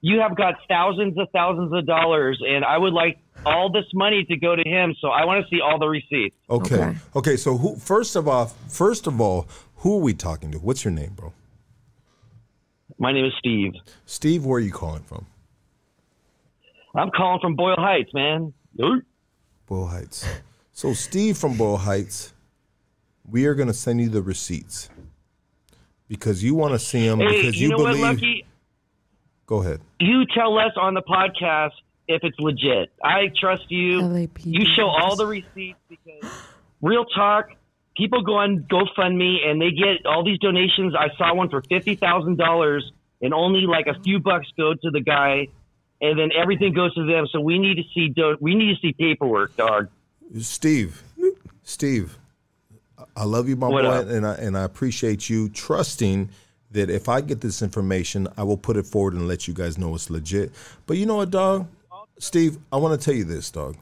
[0.00, 4.24] You have got thousands of thousands of dollars, and I would like all this money
[4.24, 4.94] to go to him.
[5.00, 6.36] So I want to see all the receipts.
[6.48, 6.76] Okay.
[6.76, 6.96] okay.
[7.16, 7.36] Okay.
[7.36, 7.76] So, who?
[7.76, 10.58] First of all, first of all, who are we talking to?
[10.58, 11.32] What's your name, bro?
[12.98, 13.72] My name is Steve.
[14.06, 14.44] Steve.
[14.44, 15.26] Where are you calling from?
[16.94, 18.52] I'm calling from Boyle Heights, man.
[19.66, 20.26] Boyle Heights.
[20.72, 22.32] So, Steve from Boyle Heights,
[23.28, 24.88] we are going to send you the receipts
[26.08, 28.00] because you want to see them Hey, because you, you, know believe.
[28.00, 28.46] what, Lucky?
[29.46, 29.80] Go ahead.
[30.00, 31.72] You tell us on the podcast
[32.08, 32.90] if it's legit.
[33.02, 34.00] I trust you.
[34.00, 34.44] LAPD.
[34.44, 36.30] You show all the receipts because
[36.80, 37.50] real talk.
[37.96, 40.94] People go on GoFundMe and they get all these donations.
[40.98, 42.90] I saw one for fifty thousand dollars,
[43.22, 45.48] and only like a few bucks go to the guy,
[46.00, 47.26] and then everything goes to them.
[47.32, 49.88] So we need to see do- we need to see paperwork, dog.
[50.40, 51.02] Steve,
[51.62, 52.18] Steve,
[53.16, 54.08] I love you, my What boy, up?
[54.08, 56.28] and I and I appreciate you trusting
[56.72, 59.78] that if I get this information, I will put it forward and let you guys
[59.78, 60.52] know it's legit.
[60.86, 61.68] But you know what, dog?
[62.18, 63.76] Steve, I want to tell you this, dog.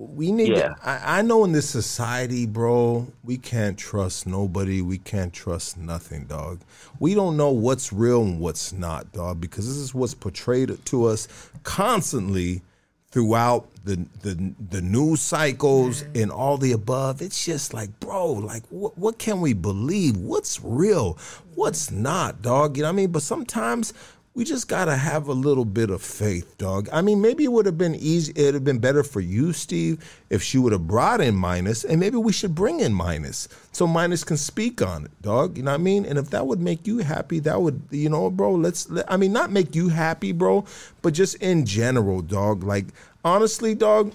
[0.00, 0.50] We need.
[0.50, 0.68] Yeah.
[0.68, 4.80] To, I, I know in this society, bro, we can't trust nobody.
[4.80, 6.60] We can't trust nothing, dog.
[7.00, 11.04] We don't know what's real and what's not, dog, because this is what's portrayed to
[11.06, 11.26] us
[11.64, 12.62] constantly
[13.10, 16.22] throughout the the, the news cycles mm-hmm.
[16.22, 17.20] and all the above.
[17.20, 20.16] It's just like, bro, like what what can we believe?
[20.16, 21.18] What's real?
[21.56, 22.76] What's not, dog?
[22.76, 23.10] You know what I mean?
[23.10, 23.92] But sometimes
[24.38, 26.88] we just gotta have a little bit of faith, dog.
[26.92, 28.32] I mean, maybe it would have been easy.
[28.36, 29.98] It'd have been better for you, Steve,
[30.30, 33.84] if she would have brought in Minus, and maybe we should bring in Minus so
[33.84, 35.56] Minus can speak on it, dog.
[35.56, 36.06] You know what I mean?
[36.06, 38.54] And if that would make you happy, that would, you know, bro.
[38.54, 38.88] Let's.
[38.88, 40.64] Let, I mean, not make you happy, bro,
[41.02, 42.62] but just in general, dog.
[42.62, 42.86] Like
[43.24, 44.12] honestly, dog.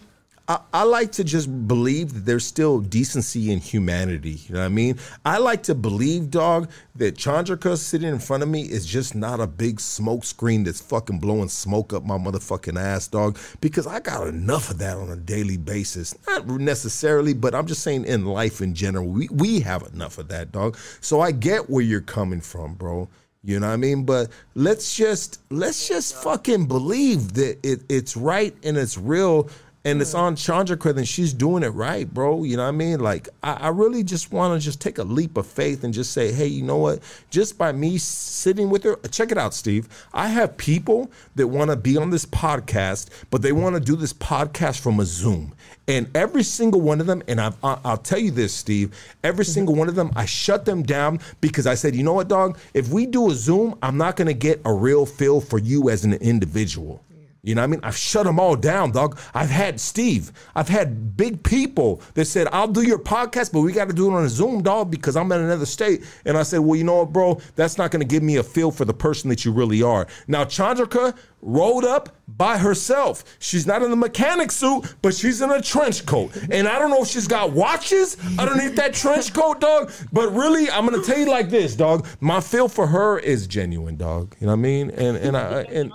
[0.48, 4.42] I, I like to just believe that there's still decency and humanity.
[4.48, 5.00] You know what I mean?
[5.24, 9.40] I like to believe, dog, that Chandrika sitting in front of me is just not
[9.40, 13.38] a big smoke screen that's fucking blowing smoke up my motherfucking ass, dog.
[13.62, 16.14] Because I got enough of that on a daily basis.
[16.28, 20.28] Not necessarily, but I'm just saying in life in general, we, we have enough of
[20.28, 20.78] that, dog.
[21.00, 23.08] So I get where you're coming from, bro.
[23.46, 24.06] You know what I mean?
[24.06, 29.50] But let's just let's just fucking believe that it, it's right and it's real
[29.86, 30.20] and it's mm.
[30.20, 32.44] on Chandra and she's doing it right, bro.
[32.44, 33.00] You know what I mean?
[33.00, 36.12] Like I, I really just want to just take a leap of faith and just
[36.12, 37.00] say, hey, you know what?
[37.30, 39.88] Just by me sitting with her, check it out, Steve.
[40.14, 43.96] I have people that want to be on this podcast, but they want to do
[43.96, 45.54] this podcast from a Zoom.
[45.86, 49.44] And every single one of them, and I've, I- I'll tell you this, Steve, every
[49.44, 49.52] mm-hmm.
[49.52, 52.58] single one of them, I shut them down because I said, you know what, dog?
[52.74, 55.90] If we do a Zoom, I'm not going to get a real feel for you
[55.90, 57.04] as an individual.
[57.46, 57.80] You know what I mean?
[57.84, 59.20] I've shut them all down, dog.
[59.34, 60.32] I've had Steve.
[60.56, 64.10] I've had big people that said, I'll do your podcast, but we got to do
[64.10, 66.06] it on a Zoom, dog, because I'm in another state.
[66.26, 67.42] And I said, well, you know what, bro?
[67.58, 70.08] That's not going to give me a feel for the person that you really are.
[70.26, 73.26] Now, Chandrika rolled up by herself.
[73.40, 76.32] She's not in the mechanic suit, but she's in a trench coat.
[76.50, 79.92] And I don't know if she's got watches underneath that trench coat, dog.
[80.14, 82.08] But really, I'm going to tell you like this, dog.
[82.22, 84.34] My feel for her is genuine, dog.
[84.40, 84.92] You know what I mean?
[84.92, 85.92] And, and I, and,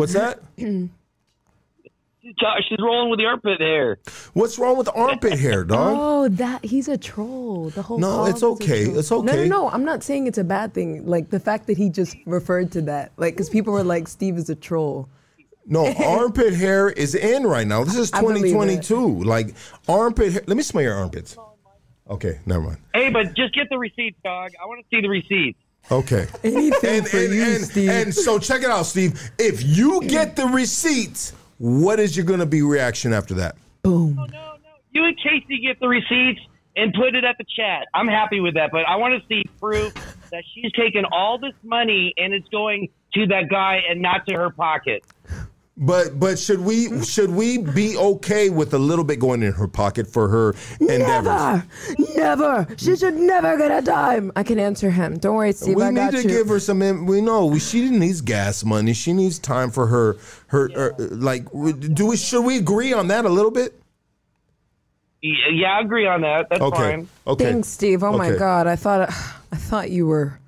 [0.00, 0.40] What's that?
[2.22, 2.34] She's,
[2.68, 3.98] she's rolling with the armpit hair.
[4.34, 5.96] What's wrong with armpit hair, dog?
[6.00, 7.70] Oh, that he's a troll.
[7.70, 8.84] The whole No, it's a okay.
[8.84, 8.98] troll.
[8.98, 9.26] It's No, okay.
[9.26, 9.48] no, no.
[9.48, 9.68] No.
[9.70, 11.06] I'm not saying it's a bad thing.
[11.06, 14.36] Like the fact that he just referred to that, like, because people were like, "Steve
[14.36, 15.08] is a troll."
[15.66, 17.84] No, armpit hair is in right now.
[17.84, 18.48] This is I believe it.
[18.50, 19.24] 2022.
[19.24, 19.54] Like
[19.88, 20.42] armpit hair.
[20.46, 21.38] Let me smell your armpits.
[22.10, 22.78] Okay, never mind.
[22.92, 24.50] Hey, but just get the receipts, dog.
[24.62, 25.58] I want to see the receipts.
[25.90, 26.26] Okay.
[26.44, 27.88] Anything And, for and, you, and, Steve.
[27.90, 29.30] and so check it out, Steve.
[29.38, 33.56] If you get the receipts, what is your gonna be reaction after that?
[33.82, 34.16] Boom.
[34.20, 34.56] Oh, no, no.
[34.92, 36.40] You and Casey get the receipts
[36.76, 37.86] and put it at the chat.
[37.94, 39.92] I'm happy with that, but I want to see proof
[40.30, 44.34] that she's taken all this money and it's going to that guy and not to
[44.36, 45.04] her pocket.
[45.82, 49.66] But but should we should we be okay with a little bit going in her
[49.66, 51.24] pocket for her endeavors?
[51.24, 51.66] Never,
[52.16, 52.66] never.
[52.76, 54.30] She should never get a dime.
[54.36, 55.16] I can answer him.
[55.16, 55.76] Don't worry, Steve.
[55.76, 56.28] we I need got to you.
[56.28, 56.82] give her some.
[56.82, 58.92] in- We know we, she needs gas money.
[58.92, 60.18] She needs time for her.
[60.48, 61.50] Her uh, like.
[61.50, 62.18] Do we?
[62.18, 63.72] Should we agree on that a little bit?
[65.22, 66.48] Y- Yeah, I agree on that.
[66.50, 66.76] That's Okay.
[66.76, 67.08] fine.
[67.26, 67.44] Okay.
[67.52, 68.02] Thanks, Steve.
[68.02, 69.08] Oh my God, I thought,
[69.52, 70.38] I thought you were,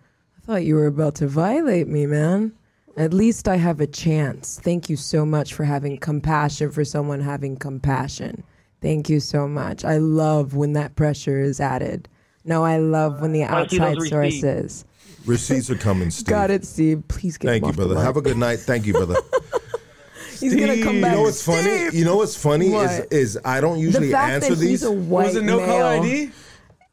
[0.43, 2.53] I thought you were about to violate me, man.
[2.97, 4.61] At least I have a chance.
[4.63, 8.45] Thank you so much for having compassion for someone having compassion.
[8.83, 9.85] Thank you so much.
[9.85, 12.09] I love when that pressure is added.
[12.45, 14.85] No, I love when the Wanna see those outside sources.
[15.25, 16.27] Receipts are coming, Steve.
[16.29, 17.03] Got it, Steve.
[17.09, 17.99] Please get Thank you, brother.
[18.01, 18.59] Have a good night.
[18.59, 19.17] Thank you, brother.
[20.41, 21.13] He's gonna come back.
[21.13, 21.97] You know what's funny?
[21.97, 23.13] You know what's funny is What?
[23.13, 24.81] is I don't usually the fact answer that these.
[24.81, 25.67] he's a white Was it no male.
[25.67, 26.31] caller ID?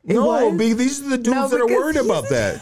[0.04, 0.58] no, was?
[0.78, 2.62] these are the dudes No, that are worried about that.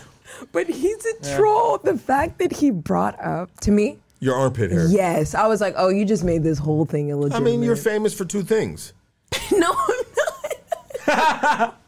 [0.52, 1.78] But he's a troll.
[1.80, 4.88] The fact that he brought up to me, Your armpit hair.
[4.88, 7.42] yes, I was like, oh, you just made this whole thing illegitimate.
[7.42, 8.94] I mean, you're famous for two things.
[9.52, 10.04] no, I'm
[11.08, 11.76] not.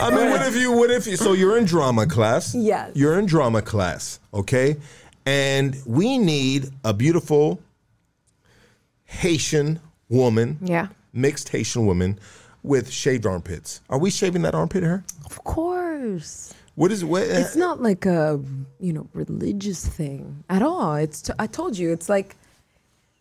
[0.00, 0.72] I mean, what if you?
[0.72, 1.16] What if you?
[1.16, 2.54] So you're in drama class.
[2.54, 2.92] Yes.
[2.94, 4.20] You're in drama class.
[4.32, 4.76] Okay,
[5.26, 7.60] and we need a beautiful
[9.04, 10.58] Haitian woman.
[10.62, 10.88] Yeah.
[11.12, 12.18] Mixed Haitian woman
[12.62, 13.80] with shaved armpits.
[13.88, 15.04] Are we shaving that armpit hair?
[15.24, 15.77] Of course.
[16.74, 17.22] What is what?
[17.22, 18.40] It's not like a,
[18.78, 20.94] you know, religious thing at all.
[20.94, 22.36] It's t- I told you, it's like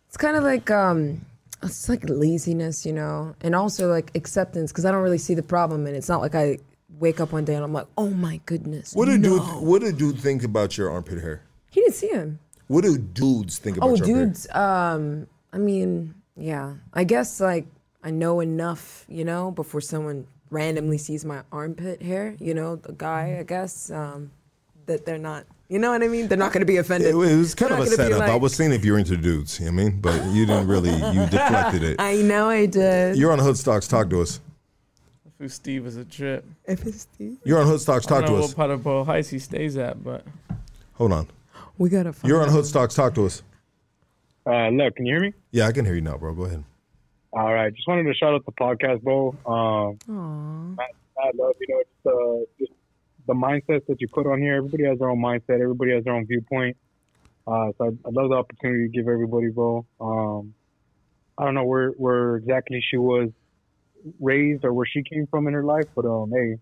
[0.08, 1.26] it's kind of like um
[1.64, 5.44] it's like laziness, you know, and also like acceptance because I don't really see the
[5.44, 6.60] problem and it's not like I
[7.00, 9.40] wake up one day and I'm like, "Oh my goodness." What do no.
[9.40, 9.68] dude?
[9.68, 11.42] What do dude think about your armpit hair?
[11.72, 12.40] He didn't see him.
[12.68, 14.26] What do dudes think about Oh, your armpit hair?
[14.26, 16.76] dudes, um I mean, yeah.
[16.94, 17.66] I guess like
[18.04, 22.94] I know enough, you know, before someone randomly sees my armpit hair, you know, the
[22.94, 23.90] guy, I guess.
[23.92, 24.32] Um
[24.88, 25.46] that they're not.
[25.68, 26.30] You know what I mean?
[26.30, 27.10] They're not going to be offended.
[27.10, 28.30] It, it was kind They're of a not gonna be setup.
[28.30, 30.00] I was seeing if you're into dudes, you know what I mean?
[30.00, 32.00] But you didn't really, you deflected it.
[32.00, 33.18] I know I did.
[33.18, 34.40] You're on Hoodstocks, talk to us.
[35.40, 36.46] Who Steve is a trip.
[36.66, 38.54] If it's Steve, You're on Hoodstocks, I talk don't know to what us.
[38.54, 40.24] part of Boyle Heights he stays at, but
[40.94, 41.28] Hold on.
[41.78, 42.14] we gotta.
[42.14, 42.48] Find You're on.
[42.50, 43.44] Hoodstocks, talk to us.
[44.46, 45.34] Uh, look, can you hear me?
[45.52, 46.34] Yeah, I can hear you now, bro.
[46.34, 46.64] Go ahead.
[47.38, 49.30] All right, just wanted to shout out the podcast, bro.
[49.46, 50.84] Um, Aw.
[51.20, 52.72] I love you know just, uh, just
[53.28, 54.56] the mindset that you put on here.
[54.56, 55.62] Everybody has their own mindset.
[55.62, 56.78] Everybody has their own viewpoint.
[57.46, 59.86] Uh, so I, I love the opportunity to give everybody, bro.
[60.02, 60.56] Um,
[61.38, 63.30] I don't know where where exactly she was
[64.20, 66.58] raised or where she came from in her life, but um, hey,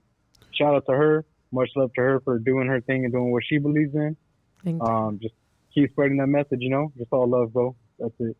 [0.51, 1.23] shout out to her.
[1.53, 4.17] Much love to her for doing her thing and doing what she believes in.
[4.61, 4.85] Thank you.
[4.85, 5.35] Um, just
[5.73, 6.91] keep spreading that message, you know.
[6.97, 7.77] Just all love, bro.
[7.97, 8.35] That's it.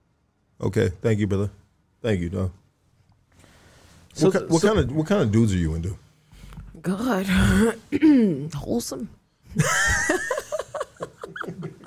[0.59, 1.49] Okay, thank you, brother.
[2.06, 2.51] Thank you, dog.
[4.14, 5.98] So- what, ki- what so- kind of what kind of dudes are you into?
[6.84, 7.25] God,
[8.53, 9.09] wholesome.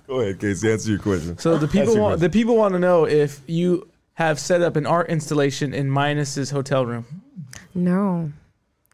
[0.09, 0.73] Go ahead, Casey.
[0.73, 1.39] Answer your question.
[1.39, 2.21] so the people want question.
[2.21, 6.51] the people want to know if you have set up an art installation in Minus's
[6.51, 7.07] hotel room.
[7.77, 8.33] No,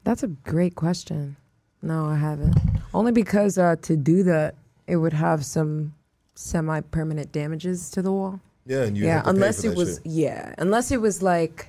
[0.02, 1.36] that's a great question.
[1.80, 2.54] No, I haven't.
[2.92, 5.94] Only because uh, to do that, it would have some
[6.34, 8.40] semi-permanent damages to the wall.
[8.66, 10.06] Yeah, and you yeah, have to pay unless it was shit.
[10.06, 11.68] yeah, unless it was like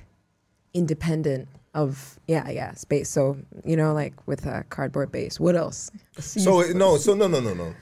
[0.74, 3.08] independent of yeah yeah space.
[3.10, 5.38] So you know, like with a cardboard base.
[5.38, 5.90] What else?
[6.18, 7.74] So it- no, so no, no, no, no.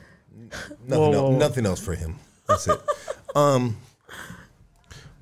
[0.87, 1.39] Nothing, Whoa, else, whoa, whoa.
[1.39, 2.17] nothing else for him.
[2.49, 2.79] That's it.
[3.35, 3.77] um,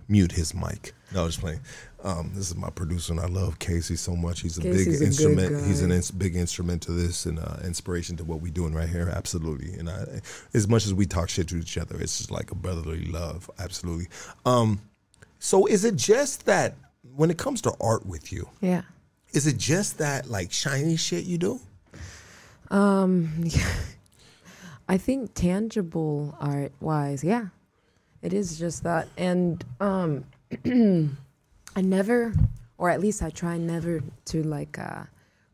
[0.09, 0.95] mute his mic.
[1.15, 1.61] No, I was just playing.
[2.05, 4.41] Um, this is my producer, and I love Casey so much.
[4.41, 5.67] He's a Casey's big good instrument.
[5.67, 5.95] He's an guy.
[5.97, 9.09] ins- big instrument to this and uh, inspiration to what we're doing right here.
[9.09, 9.73] Absolutely.
[9.75, 10.21] And I,
[10.53, 13.49] as much as we talk shit to each other, it's just like a brotherly love.
[13.61, 14.09] Absolutely.
[14.45, 14.81] Um,
[15.39, 16.75] so is it just that
[17.15, 18.83] when it comes to art with you, Yeah.
[19.33, 21.61] is it just that like shiny shit you do?
[22.71, 23.45] Um,
[24.89, 27.47] I think tangible art wise, yeah,
[28.23, 29.09] it is just that.
[29.17, 30.25] And um,
[31.75, 32.35] I never,
[32.79, 35.05] or at least I try never to like uh,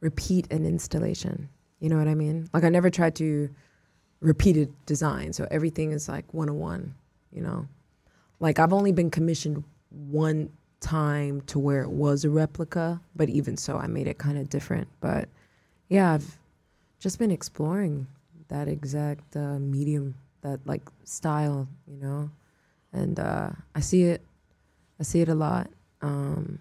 [0.00, 1.48] repeat an installation.
[1.80, 2.48] You know what I mean?
[2.52, 3.48] Like I never try to
[4.20, 6.94] repeat a design, so everything is like one on one.
[7.32, 7.68] You know,
[8.40, 13.56] like I've only been commissioned one time to where it was a replica, but even
[13.56, 14.88] so, I made it kind of different.
[15.00, 15.28] But
[15.88, 16.38] yeah, I've
[16.98, 18.06] just been exploring
[18.48, 22.30] that exact uh, medium, that like style, you know,
[22.92, 24.22] and uh, I see it,
[24.98, 25.70] I see it a lot,
[26.02, 26.58] um,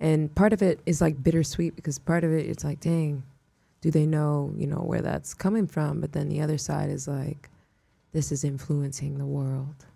[0.00, 3.22] and part of it is like bittersweet because part of it it's like, dang,
[3.80, 6.00] do they know, you know, where that's coming from?
[6.00, 7.50] But then the other side is like,
[8.12, 9.86] this is influencing the world,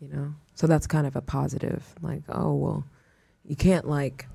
[0.00, 0.34] you know.
[0.54, 2.84] So that's kind of a positive, like, oh well,
[3.44, 4.26] you can't like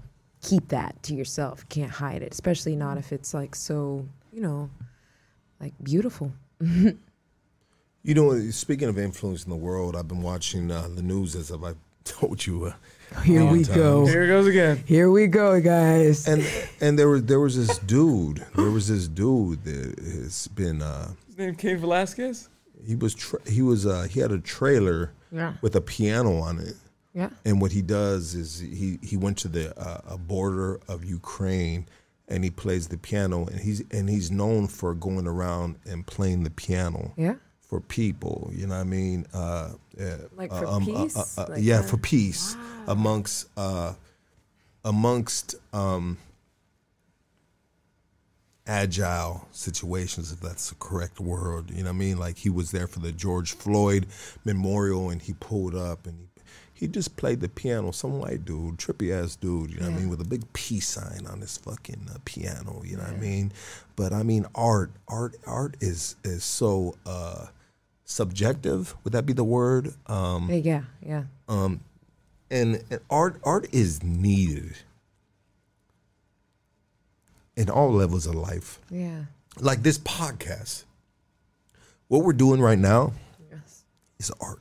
[0.42, 1.60] keep that to yourself.
[1.62, 4.70] You can't hide it, especially not if it's like so, you know,
[5.60, 6.32] like beautiful.
[8.06, 11.78] You know, speaking of influencing the world, I've been watching uh, the news as I've
[12.04, 12.66] told you.
[12.66, 12.74] Uh,
[13.24, 14.06] Here many we go.
[14.06, 14.84] Here it goes again.
[14.86, 16.28] Here we go, guys.
[16.28, 16.44] And
[16.82, 18.46] and there was there was this dude.
[18.56, 20.82] There was this dude that has been.
[20.82, 22.50] Uh, His name Cain Velasquez.
[22.86, 25.54] he was tra- he was uh, he had a trailer Yeah.
[25.62, 26.76] with a piano on it.
[27.14, 27.30] Yeah.
[27.46, 31.86] And what he does is he he went to the uh, a border of Ukraine
[32.28, 36.44] and he plays the piano and he's and he's known for going around and playing
[36.44, 37.14] the piano.
[37.16, 37.36] Yeah.
[37.74, 39.26] For people, you know what I mean?
[39.34, 41.38] Uh, uh, Like uh, for um, uh, peace?
[41.40, 41.90] Like yeah, that?
[41.90, 42.56] for peace
[42.88, 43.94] amongst uh,
[44.86, 46.20] amongst um,
[48.68, 51.72] agile situations, if that's the correct word.
[51.72, 52.20] You know what I mean?
[52.20, 54.06] Like he was there for the George Floyd
[54.46, 56.28] memorial, and he pulled up and he
[56.84, 57.92] he just played the piano.
[57.92, 59.72] Some white dude, trippy ass dude.
[59.72, 60.10] You know what I mean?
[60.10, 62.82] With a big peace sign on his fucking uh, piano.
[62.84, 63.52] You know what I mean?
[63.96, 67.48] But I mean, art, art, art is is so uh,
[68.06, 68.96] subjective.
[69.04, 69.94] Would that be the word?
[70.08, 71.24] Um, yeah, yeah.
[71.48, 71.80] um,
[72.52, 74.78] and, and art art is needed
[77.56, 78.80] in all levels of life.
[78.90, 79.26] Yeah.
[79.60, 80.86] Like this podcast,
[82.08, 83.14] what we're doing right now
[83.52, 83.84] Yes.
[84.20, 84.60] is art.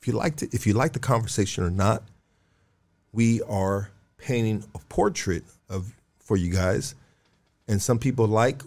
[0.00, 2.02] If you like it, if you like the conversation or not,
[3.12, 6.94] we are painting a portrait of for you guys,
[7.68, 8.62] and some people like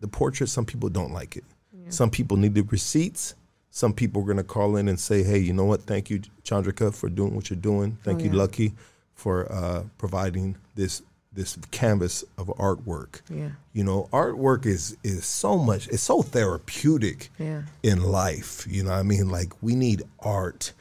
[0.00, 1.44] the portrait, some people don't like it.
[1.88, 3.34] Some people need the receipts.
[3.70, 5.82] Some people are gonna call in and say, "Hey, you know what?
[5.82, 7.98] Thank you, Chandrika, for doing what you're doing.
[8.04, 8.36] Thank Oh, you, yeah.
[8.36, 8.74] Lucky,
[9.14, 11.02] for uh, providing this
[11.32, 13.52] this canvas of artwork." Yeah.
[13.72, 15.88] You know, artwork is is so much.
[15.88, 17.62] It's so therapeutic Yeah.
[17.82, 18.66] in life.
[18.68, 19.28] You know what I mean?
[19.30, 20.72] Like we need art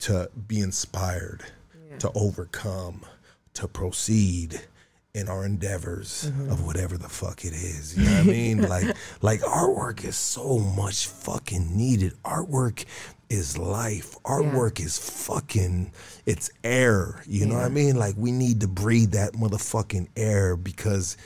[0.00, 1.42] to be inspired,
[1.98, 3.02] to overcome,
[3.54, 4.60] to proceed.
[5.14, 6.50] In our endeavors Mm-hmm.
[6.50, 7.96] of whatever the fuck it is.
[7.96, 8.62] You know what I mean?
[8.68, 12.12] like like artwork is so much fucking needed.
[12.24, 12.84] Artwork
[13.28, 14.14] is life.
[14.24, 15.92] Artwork is fucking
[16.26, 17.22] it's air.
[17.26, 17.96] You know what I mean?
[17.96, 21.16] Like we need to breathe that motherfucking air because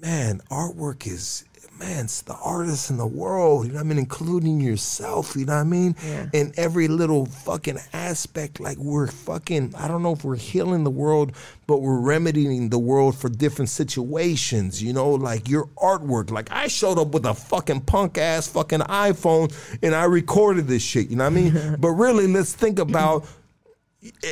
[0.00, 1.44] man, artwork is
[1.78, 5.44] man, it's the artists in the world, you know what I mean, including yourself, you
[5.44, 5.96] know what I mean?
[6.04, 6.26] Yeah.
[6.32, 10.90] In every little fucking aspect, like we're fucking I don't know if we're healing the
[10.90, 11.32] world,
[11.66, 16.30] but we're remedying the world for different situations, you know, like your artwork.
[16.30, 20.82] Like I showed up with a fucking punk ass fucking iPhone and I recorded this
[20.82, 21.76] shit, you know what I mean?
[21.78, 23.26] but really let's think about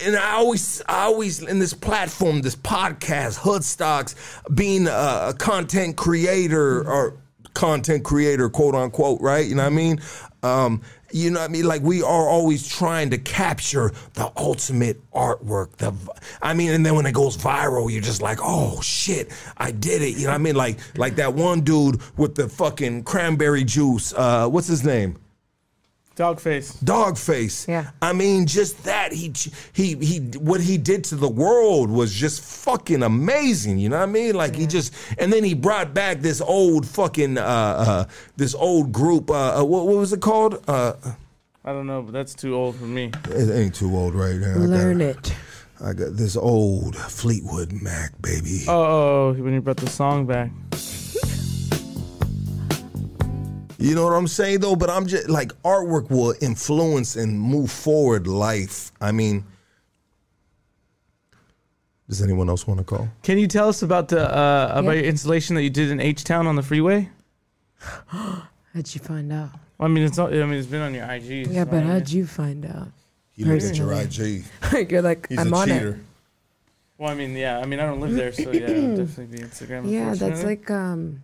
[0.05, 4.15] and I always, I always in this platform, this podcast, Hoodstocks,
[4.55, 7.19] being a, a content creator or
[7.55, 9.47] content creator, quote unquote, right?
[9.47, 10.01] You know what I mean?
[10.43, 11.65] Um, you know what I mean?
[11.65, 15.77] Like we are always trying to capture the ultimate artwork.
[15.77, 15.95] The,
[16.43, 20.03] I mean, and then when it goes viral, you're just like, oh shit, I did
[20.03, 20.17] it.
[20.17, 20.57] You know what I mean?
[20.57, 24.13] Like, like that one dude with the fucking cranberry juice.
[24.13, 25.17] Uh, what's his name?
[26.17, 26.75] Dog face.
[26.75, 27.67] dog face.
[27.67, 27.91] Yeah.
[28.01, 29.33] I mean, just that he
[29.73, 33.79] he he what he did to the world was just fucking amazing.
[33.79, 34.37] You know what I mean?
[34.37, 38.05] Like he just and then he brought back this old fucking uh, uh
[38.37, 39.29] this old group.
[39.29, 40.63] Uh, uh what, what was it called?
[40.69, 40.93] Uh,
[41.65, 43.11] I don't know, but that's too old for me.
[43.31, 44.51] it ain't too old right now.
[44.53, 45.35] I got- Learn it.
[45.85, 48.63] I got this old Fleetwood Mac baby.
[48.69, 50.51] Oh, oh, oh, when you brought the song back.
[53.79, 54.77] You know what I'm saying though?
[54.77, 58.93] But I'm just like artwork will influence and move forward life.
[59.01, 59.45] I mean,
[62.09, 63.09] does anyone else want to call?
[63.23, 65.03] Can you tell us about the uh, about Yeah.
[65.03, 67.09] your installation that you did in H Town on the freeway?
[68.09, 68.39] How'd
[68.95, 69.51] you find out?
[69.79, 71.49] Well, I mean, it's all, I mean, it's been on your IG.
[71.49, 72.89] Yeah, so but I mean- how'd you find out?
[73.33, 74.45] He looked at your Personally.
[74.73, 74.91] IG.
[74.93, 75.89] You're like, He's I'm a on cheater.
[75.89, 75.97] it.
[76.99, 79.37] Well, I mean, yeah, I mean, I don't live there, so yeah, it would definitely
[79.39, 79.91] be Instagram.
[79.91, 80.45] Yeah, that's unfortunately.
[80.57, 81.23] like um,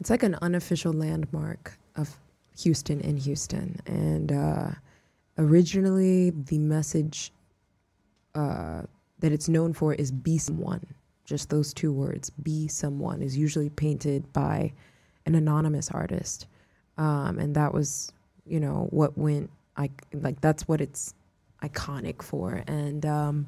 [0.00, 2.16] it's like an unofficial landmark of
[2.58, 4.70] Houston in Houston, and uh,
[5.38, 7.32] originally the message
[8.34, 8.82] uh,
[9.20, 10.84] that it's known for is "be someone."
[11.24, 14.72] Just those two words, "be someone," is usually painted by
[15.26, 16.46] an anonymous artist,
[16.98, 18.12] um, and that was,
[18.46, 19.50] you know, what went.
[19.76, 21.14] I like that's what it's
[21.62, 23.04] iconic for, and.
[23.06, 23.46] Um,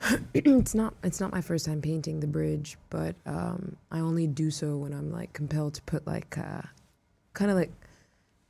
[0.34, 4.50] it's not it's not my first time painting the bridge, but um, I only do
[4.50, 6.62] so when I'm like compelled to put like uh,
[7.34, 7.72] kind of like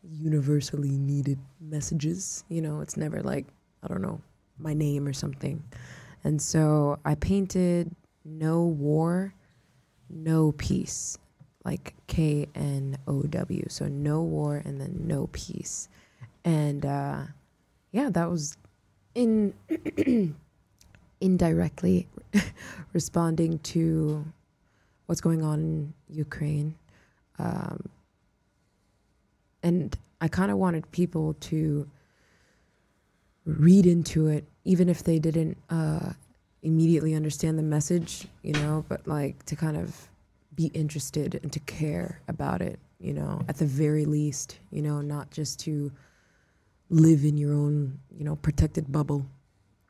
[0.03, 2.45] universally needed messages.
[2.49, 3.47] You know, it's never like
[3.83, 4.21] I don't know
[4.59, 5.63] my name or something.
[6.23, 9.35] And so I painted no war,
[10.09, 11.19] no peace,
[11.65, 13.67] like K N O W.
[13.69, 15.89] So no war and then no peace.
[16.45, 17.23] And uh,
[17.93, 18.57] yeah, that was
[19.15, 19.55] in
[21.21, 22.09] indirectly
[22.93, 24.25] responding to
[25.07, 26.75] what's going on in Ukraine.
[27.39, 27.89] Um,
[29.63, 31.89] and I kind of wanted people to
[33.45, 36.13] read into it, even if they didn't uh,
[36.63, 40.09] immediately understand the message, you know, but like to kind of
[40.55, 45.01] be interested and to care about it, you know, at the very least, you know,
[45.01, 45.91] not just to
[46.91, 49.25] live in your own, you know, protected bubble,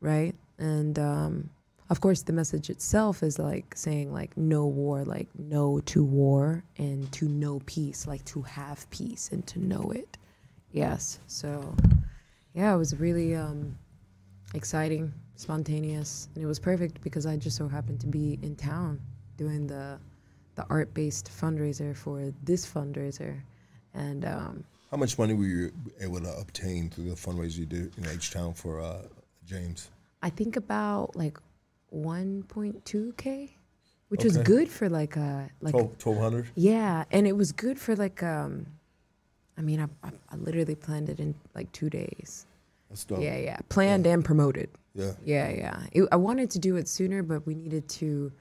[0.01, 0.35] right?
[0.61, 1.51] And um,
[1.89, 6.63] of course, the message itself is like saying like no war, like no to war,
[6.79, 10.17] and to know peace, like to have peace and to know it.
[10.71, 11.19] Yes.
[11.27, 11.75] So,
[12.55, 13.77] yeah, it was really um,
[14.55, 19.01] exciting, spontaneous, and it was perfect because I just so happened to be in town
[19.37, 19.99] doing the
[20.57, 23.41] the art based fundraiser for this fundraiser,
[23.95, 27.97] and um, How much money were you able to obtain through the fundraiser you did
[27.97, 29.03] in H Town for uh,
[29.47, 29.91] James?
[30.23, 31.39] I think about like
[31.95, 33.51] 1.2k,
[34.09, 38.23] which was good for like a like 1200 yeah, and it was good for like
[38.23, 38.67] um,
[39.57, 42.47] I mean I, I, I literally planned it in like two days.
[42.89, 43.21] That's dope.
[43.21, 44.69] Yeah, yeah, planned and promoted.
[44.95, 45.13] Yeah.
[45.25, 45.83] yeah, yeah.
[45.93, 48.33] It, I wanted to do it sooner, but we needed to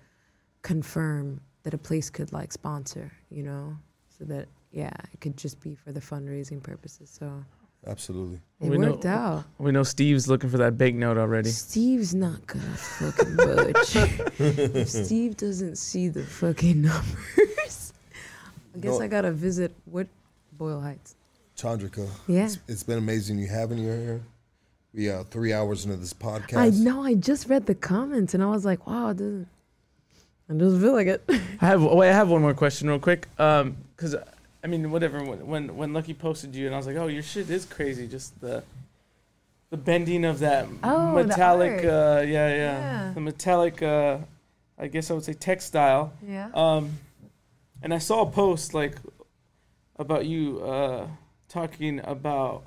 [0.64, 3.78] confirm that a place could like sponsor, you know,
[4.18, 7.10] so that yeah, it could just be for the fundraising purposes.
[7.10, 7.44] So
[7.88, 8.40] Absolutely.
[8.62, 9.46] it We know- worked out.
[9.58, 11.50] We know Steve's looking for that banknote already.
[11.50, 13.96] Steve's not gonna fucking budge.
[14.40, 17.94] if Steve doesn't see the fucking numbers,
[18.76, 19.02] I guess No.
[19.02, 20.08] I gotta visit what
[20.58, 21.16] Boyle Heights.
[21.58, 22.08] Chandrika.
[22.28, 22.46] Yeah.
[22.46, 24.22] It's, it's been amazing you having you here.
[24.94, 26.58] We are three hours into this podcast.
[26.58, 27.04] I know.
[27.04, 29.48] I just read the comments and I was like, wow, it doesn't.
[30.50, 31.24] It doesn't feel like it.
[31.62, 33.28] I have wait, I have one more question real quick.
[33.38, 34.16] Um, cause
[34.64, 35.24] I mean, whatever.
[35.24, 38.08] When when, when Lucky posted you, and I was like, oh, your shit is crazy.
[38.08, 38.64] Just the
[39.70, 41.84] the bending of that Oh, metallic.
[41.86, 43.12] Uh, yeah, yeah, Yeah.
[43.14, 44.18] the metallic uh,
[44.78, 46.12] I guess I would say textile.
[46.26, 46.50] Yeah.
[46.54, 46.98] Um,
[47.82, 48.96] and I saw a post like
[49.98, 51.08] about you uh,
[51.50, 52.64] talking about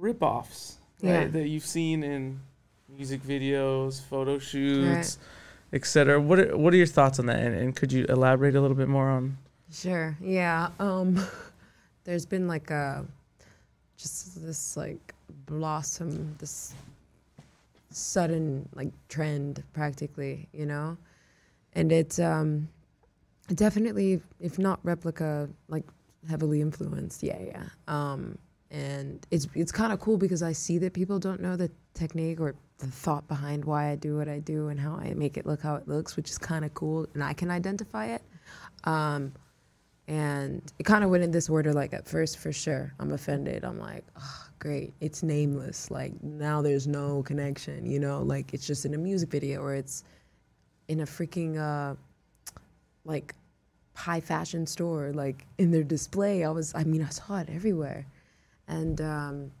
[0.00, 2.40] ripoffs right, that you've seen in
[2.88, 5.18] music videos, photo shoots,
[5.72, 6.20] etc.
[6.20, 7.38] What are, what are your thoughts on that?
[7.38, 9.36] And, and could you elaborate a little bit more on?
[9.72, 10.16] Sure.
[10.20, 10.70] Yeah.
[10.78, 11.24] Um,
[12.04, 13.04] there's been like a
[13.96, 15.14] just this like
[15.46, 16.74] blossom, this
[17.90, 20.48] sudden like trend, practically.
[20.52, 20.96] You know,
[21.74, 22.68] and it's um
[23.54, 25.84] definitely, if not replica, like
[26.28, 27.22] heavily influenced.
[27.22, 27.64] Yeah, yeah.
[27.88, 28.38] Um,
[28.70, 32.40] and it's it's kind of cool because I see that people don't know the technique
[32.40, 35.46] or the thought behind why I do what I do and how I make it
[35.46, 38.22] look how it looks, which is kind of cool, and I can identify it.
[38.84, 39.32] Um,
[40.10, 41.72] and it kind of went in this order.
[41.72, 43.64] Like at first, for sure, I'm offended.
[43.64, 45.88] I'm like, oh, great, it's nameless.
[45.88, 47.86] Like now, there's no connection.
[47.86, 50.02] You know, like it's just in a music video or it's
[50.88, 51.94] in a freaking uh,
[53.04, 53.36] like
[53.94, 56.42] high fashion store, like in their display.
[56.42, 58.04] I was, I mean, I saw it everywhere,
[58.66, 59.52] and um,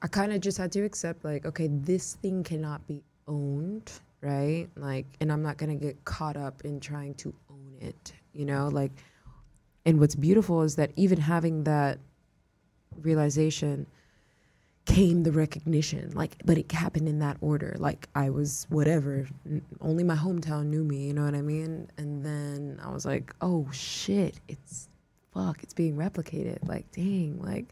[0.00, 3.90] I kind of just had to accept, like, okay, this thing cannot be owned,
[4.20, 4.68] right?
[4.76, 8.68] Like, and I'm not gonna get caught up in trying to own it, you know,
[8.68, 8.92] like.
[9.84, 12.00] And what's beautiful is that even having that
[13.00, 13.86] realization
[14.84, 19.60] came the recognition like but it happened in that order like i was whatever n-
[19.80, 23.34] only my hometown knew me you know what i mean and then i was like
[23.40, 24.88] oh shit it's
[25.34, 27.66] fuck it's being replicated like dang like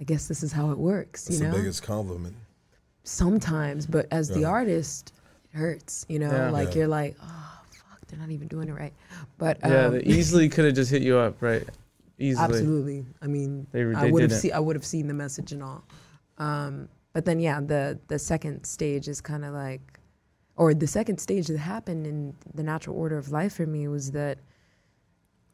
[0.00, 2.34] i guess this is how it works It's you know the biggest compliment.
[3.04, 5.14] sometimes but as the artist
[5.52, 6.50] it hurts you know Yeah.
[6.50, 6.74] like Yeah.
[6.80, 7.59] you're like oh fuck
[8.10, 8.92] they're not even doing it right
[9.38, 11.66] but yeah, um, they easily could have just hit you up, right?
[12.18, 12.44] Easily.
[12.44, 13.06] Absolutely.
[13.22, 15.82] I mean, They- I would have seen I would have seen the message and all.
[16.36, 19.98] Um, but then yeah, the the second stage is kind of like,
[20.56, 24.10] or the second stage that happened in the natural order of life for me was
[24.12, 24.38] that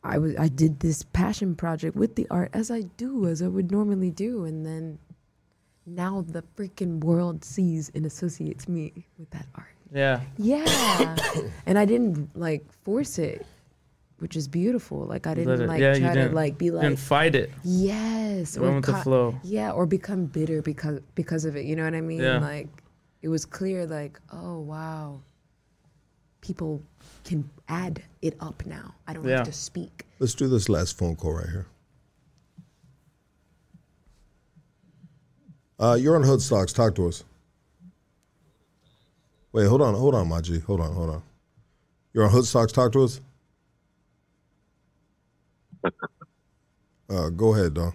[0.03, 3.49] I was I did this passion project with the art as I do as I
[3.49, 4.99] would normally do, and then
[5.87, 9.76] now the freaking world sees and associates me with that art.
[9.93, 10.21] Yeah.
[10.39, 11.17] Yeah.
[11.67, 13.47] and I didn't like force it,
[14.19, 15.05] which is beautiful.
[15.07, 17.51] Like I didn't it- like yeah, try to didn't- like be like didn't fight it.
[17.65, 18.57] Yes.
[18.57, 19.39] You went with the flow.
[19.45, 21.65] Yeah, or become bitter because because of it.
[21.65, 22.21] You know what I mean?
[22.21, 22.39] Yeah.
[22.39, 22.69] Like
[23.23, 25.21] it was clear like, oh wow.
[26.41, 26.83] People
[27.25, 28.95] can add it up now.
[29.07, 29.39] I don't Yeah.
[29.39, 30.07] have to speak.
[30.21, 31.67] Let's do this last phone call right here.
[35.79, 36.73] Uh, you're on Hood Stocks.
[36.73, 37.25] Talk to us.
[39.57, 40.59] Wait, hold on, hold on, my G.
[40.59, 41.23] Hold on, hold on.
[42.13, 42.73] You're on Hood Stocks.
[42.73, 43.21] Talk to us.
[47.09, 47.93] Uh, go ahead, Don.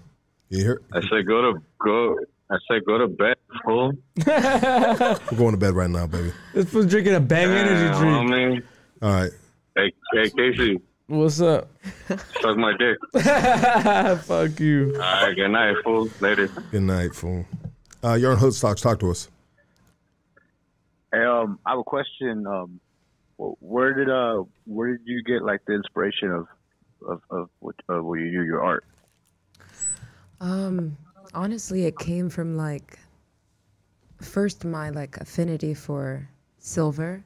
[0.48, 0.82] You hear?
[0.94, 2.16] I said go to go.
[2.50, 3.92] I said go to bed, fool.
[4.26, 6.32] We're going to bed right now, baby.
[6.54, 8.32] This was drinking a bang energy Yeah, drink.
[8.32, 8.64] homie.
[9.02, 9.32] All right.
[9.76, 11.68] Hey, hey, Casey, What's up?
[12.08, 12.98] suck my dick.
[14.24, 14.94] Fuck you.
[14.96, 16.10] All right, good night, fool.
[16.22, 16.48] Later.
[16.72, 17.46] Good night, fool.
[18.02, 18.80] Uh, you're on Hood Stocks.
[18.80, 19.28] Talk to us.
[21.14, 22.46] Um, I have a question.
[22.48, 22.80] Um,
[23.38, 26.48] where did uh, where did you get like the inspiration of
[27.08, 28.86] of of what uh, where you do your art?
[30.40, 30.98] Um,
[31.34, 33.00] honestly, it came from like
[34.22, 37.24] first my like affinity for silver,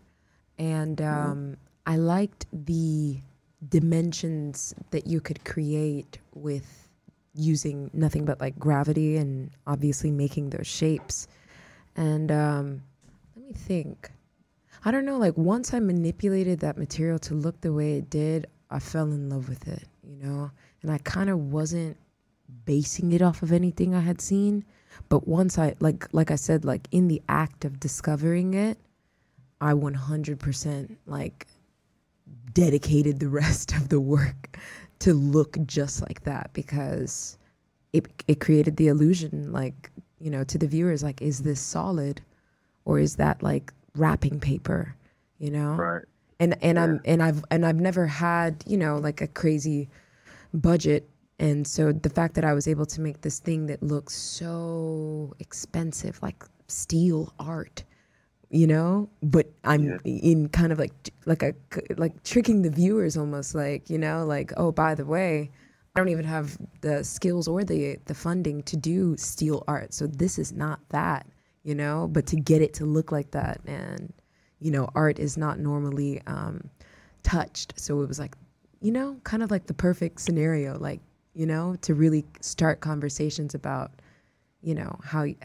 [0.57, 3.19] and um, I liked the
[3.67, 6.89] dimensions that you could create with
[7.33, 11.27] using nothing but like gravity and obviously making those shapes.
[11.95, 12.81] And um,
[13.45, 14.11] me think.
[14.83, 15.17] I don't know.
[15.17, 19.29] Like once I manipulated that material to look the way it did, I fell in
[19.29, 19.87] love with it.
[20.03, 20.51] You know,
[20.81, 21.97] and I kind of wasn't
[22.65, 24.65] basing it off of anything I had seen.
[25.09, 28.77] But once I like like I said, like in the act of discovering it,
[29.61, 31.47] I 100% like
[32.53, 34.57] dedicated the rest of the work
[34.99, 37.37] to look just like that because
[37.93, 42.21] it it created the illusion like, you know, to the viewers like is this solid
[42.85, 44.95] or is that like wrapping paper,
[45.39, 45.75] you know?
[45.75, 46.05] Right.
[46.39, 49.89] And and I'm and I've and I've never had, you know, like a crazy
[50.53, 54.13] budget and so the fact that I was able to make this thing that looks
[54.15, 57.83] so expensive, like steel art,
[58.49, 60.93] you know, but I'm in kind of like
[61.25, 61.53] like a
[61.97, 65.51] like tricking the viewers almost like, you know, like oh by the way,
[65.95, 69.93] I don't even have the skills or the the funding to do steel art.
[69.93, 71.25] So this is not that,
[71.65, 74.13] you know, but to get it to look like that and
[74.59, 76.69] you know, art is not normally um
[77.23, 77.73] touched.
[77.77, 78.35] So it was like,
[78.81, 81.01] you know, kind of like the perfect scenario like,
[81.33, 83.91] you know, to really start conversations about,
[84.61, 85.35] you know, how y-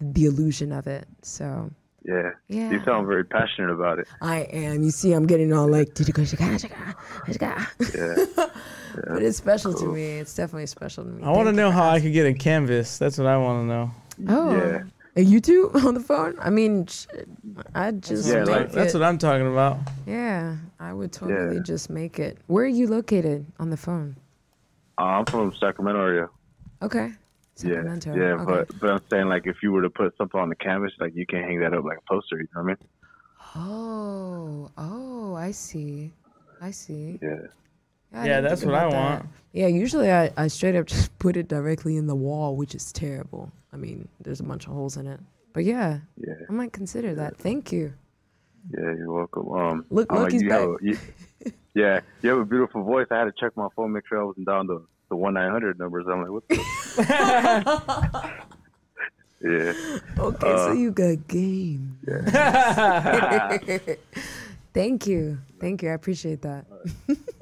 [0.00, 1.06] the illusion of it.
[1.22, 1.70] So
[2.04, 2.30] Yeah.
[2.48, 2.70] Yeah.
[2.70, 4.06] You sound very passionate about it.
[4.22, 4.82] I am.
[4.82, 5.88] You see, I'm getting all like,
[7.40, 7.66] Yeah.
[7.94, 8.14] yeah.
[9.08, 10.18] but it's special to me.
[10.20, 11.22] It's definitely special to me.
[11.22, 12.98] I want to know how I could get a Canvas.
[12.98, 13.90] That's what I want to know.
[14.28, 14.82] Oh, Yeah.
[15.16, 16.36] And you two on the phone?
[16.40, 17.28] I mean, shit,
[17.74, 18.72] I'd just Yeah, make like- it.
[18.72, 19.78] That's what I'm talking about.
[20.06, 21.62] Yeah, I would totally Yeah.
[21.62, 22.38] just make it.
[22.46, 24.16] Where are you located on the phone?
[24.98, 26.28] Uh, I'm from Sacramento area.
[26.82, 27.06] Okay.
[27.06, 28.14] Yeah, Sacramento.
[28.16, 28.44] yeah, okay.
[28.44, 31.14] but but I'm saying like if you were to put something on the canvas, like
[31.14, 32.36] you can't hang that up like a poster.
[32.38, 32.76] You know what I mean?
[33.56, 36.10] Oh, oh, I see.
[36.60, 37.18] I see.
[37.22, 37.36] Yeah.
[38.14, 38.92] I Yeah, that's what I that.
[38.96, 39.26] want.
[39.52, 42.92] Yeah, usually I, I straight up just put it directly in the wall, which is
[42.92, 43.50] terrible.
[43.72, 45.20] I mean, there's a bunch of holes in it.
[45.52, 46.34] But yeah, Yeah.
[46.48, 47.36] I might consider that.
[47.36, 47.92] Thank you.
[48.76, 49.48] Yeah, you're welcome.
[49.52, 50.60] Um, Look, I'm look, like, you back.
[50.60, 50.98] have a, you,
[51.74, 53.06] yeah, you have a beautiful voice.
[53.10, 55.50] I had to check my phone, make sure I wasn't down the the one nine
[55.50, 56.06] hundred numbers.
[56.10, 56.48] I'm like, what?
[56.48, 56.56] The?
[59.42, 59.98] yeah.
[60.18, 61.98] Okay, so Uh, you got game.
[64.74, 65.38] Thank you.
[65.60, 65.90] Thank you.
[65.90, 66.66] I appreciate that.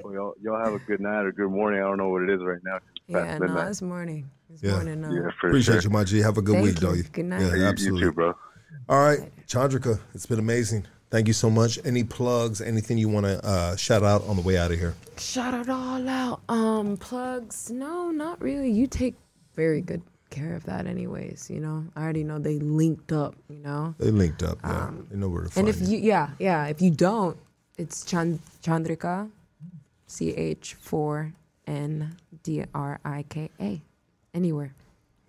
[0.03, 1.79] Well, y'all, y'all have a good night or good morning.
[1.81, 2.75] I don't know what it is right now.
[2.77, 3.67] It's Yeah, past no, midnight.
[3.69, 4.29] it's morning.
[4.53, 4.71] It's Yeah.
[4.75, 5.11] morning now.
[5.11, 5.83] Yeah, for Appreciate sure.
[5.83, 6.19] you, my G.
[6.19, 6.87] Have a good Thank week, you.
[6.95, 7.09] though.
[7.11, 7.41] Good night.
[7.41, 8.01] You- Yeah, you absolutely.
[8.03, 8.35] too, bro.
[8.89, 10.85] All right, Chandrika, it's been amazing.
[11.09, 11.79] Thank you so much.
[11.85, 14.93] Any plugs, anything you want to uh, shout out on the way out of here?
[15.17, 16.41] Shout it all out.
[16.49, 17.69] Um, plugs?
[17.71, 18.71] No, not really.
[18.71, 19.15] You take
[19.55, 20.01] very good
[20.33, 21.49] care of that, anyways.
[21.49, 23.35] You know, I already know they linked up.
[23.49, 24.57] You know, They linked up.
[24.63, 25.67] Yeah, um, they know where to find.
[25.67, 27.37] and if you, yeah, yeah, if you don't,
[27.77, 29.29] it's Chand- Chandrika,
[30.07, 31.33] C H four
[31.67, 33.81] N D R I K A,
[34.33, 34.73] anywhere.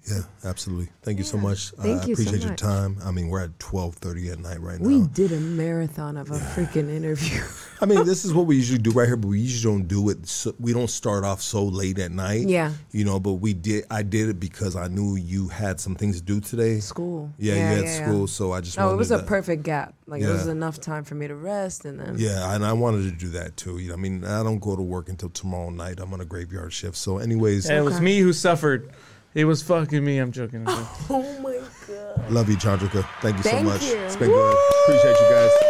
[0.06, 0.90] Yeah, absolutely.
[1.02, 1.70] Thank you so much.
[1.70, 2.60] Thank I you so appreciate your much.
[2.60, 2.98] time.
[3.02, 4.86] I mean, we're at twelve thirty at night right now.
[4.86, 7.40] We did a marathon of a freaking interview.
[7.80, 10.10] I mean, this is what we usually do right here, but we usually don't do
[10.10, 10.26] it.
[10.26, 12.46] So, we don't start off so late at night.
[12.48, 12.72] Yeah.
[12.92, 13.84] You know, but we did.
[13.90, 16.80] I did it because I knew you had some things to do today.
[16.80, 17.32] School.
[17.38, 18.06] Yeah, Yeah, you had yeah, yeah.
[18.06, 18.76] school, so I just.
[18.76, 19.94] No, it wanted was a to- perfect gap.
[20.06, 23.10] Like it was enough time for me to rest, and then Yeah, and I wanted
[23.10, 23.78] to do that too.
[23.78, 25.98] You know, I mean, I don't go to work until tomorrow night.
[25.98, 26.96] I'm on a graveyard shift.
[26.96, 28.90] So, anyways, Yeah, it was me who suffered.
[29.34, 30.18] It was fucking me.
[30.18, 30.66] I'm joking.
[30.66, 30.86] I'm joking.
[31.10, 32.30] Oh my god.
[32.30, 33.04] love you, Chandrika.
[33.20, 33.82] Thank you so much.
[33.84, 33.96] you.
[33.96, 34.56] It's been good.
[34.84, 35.50] Appreciate you guys.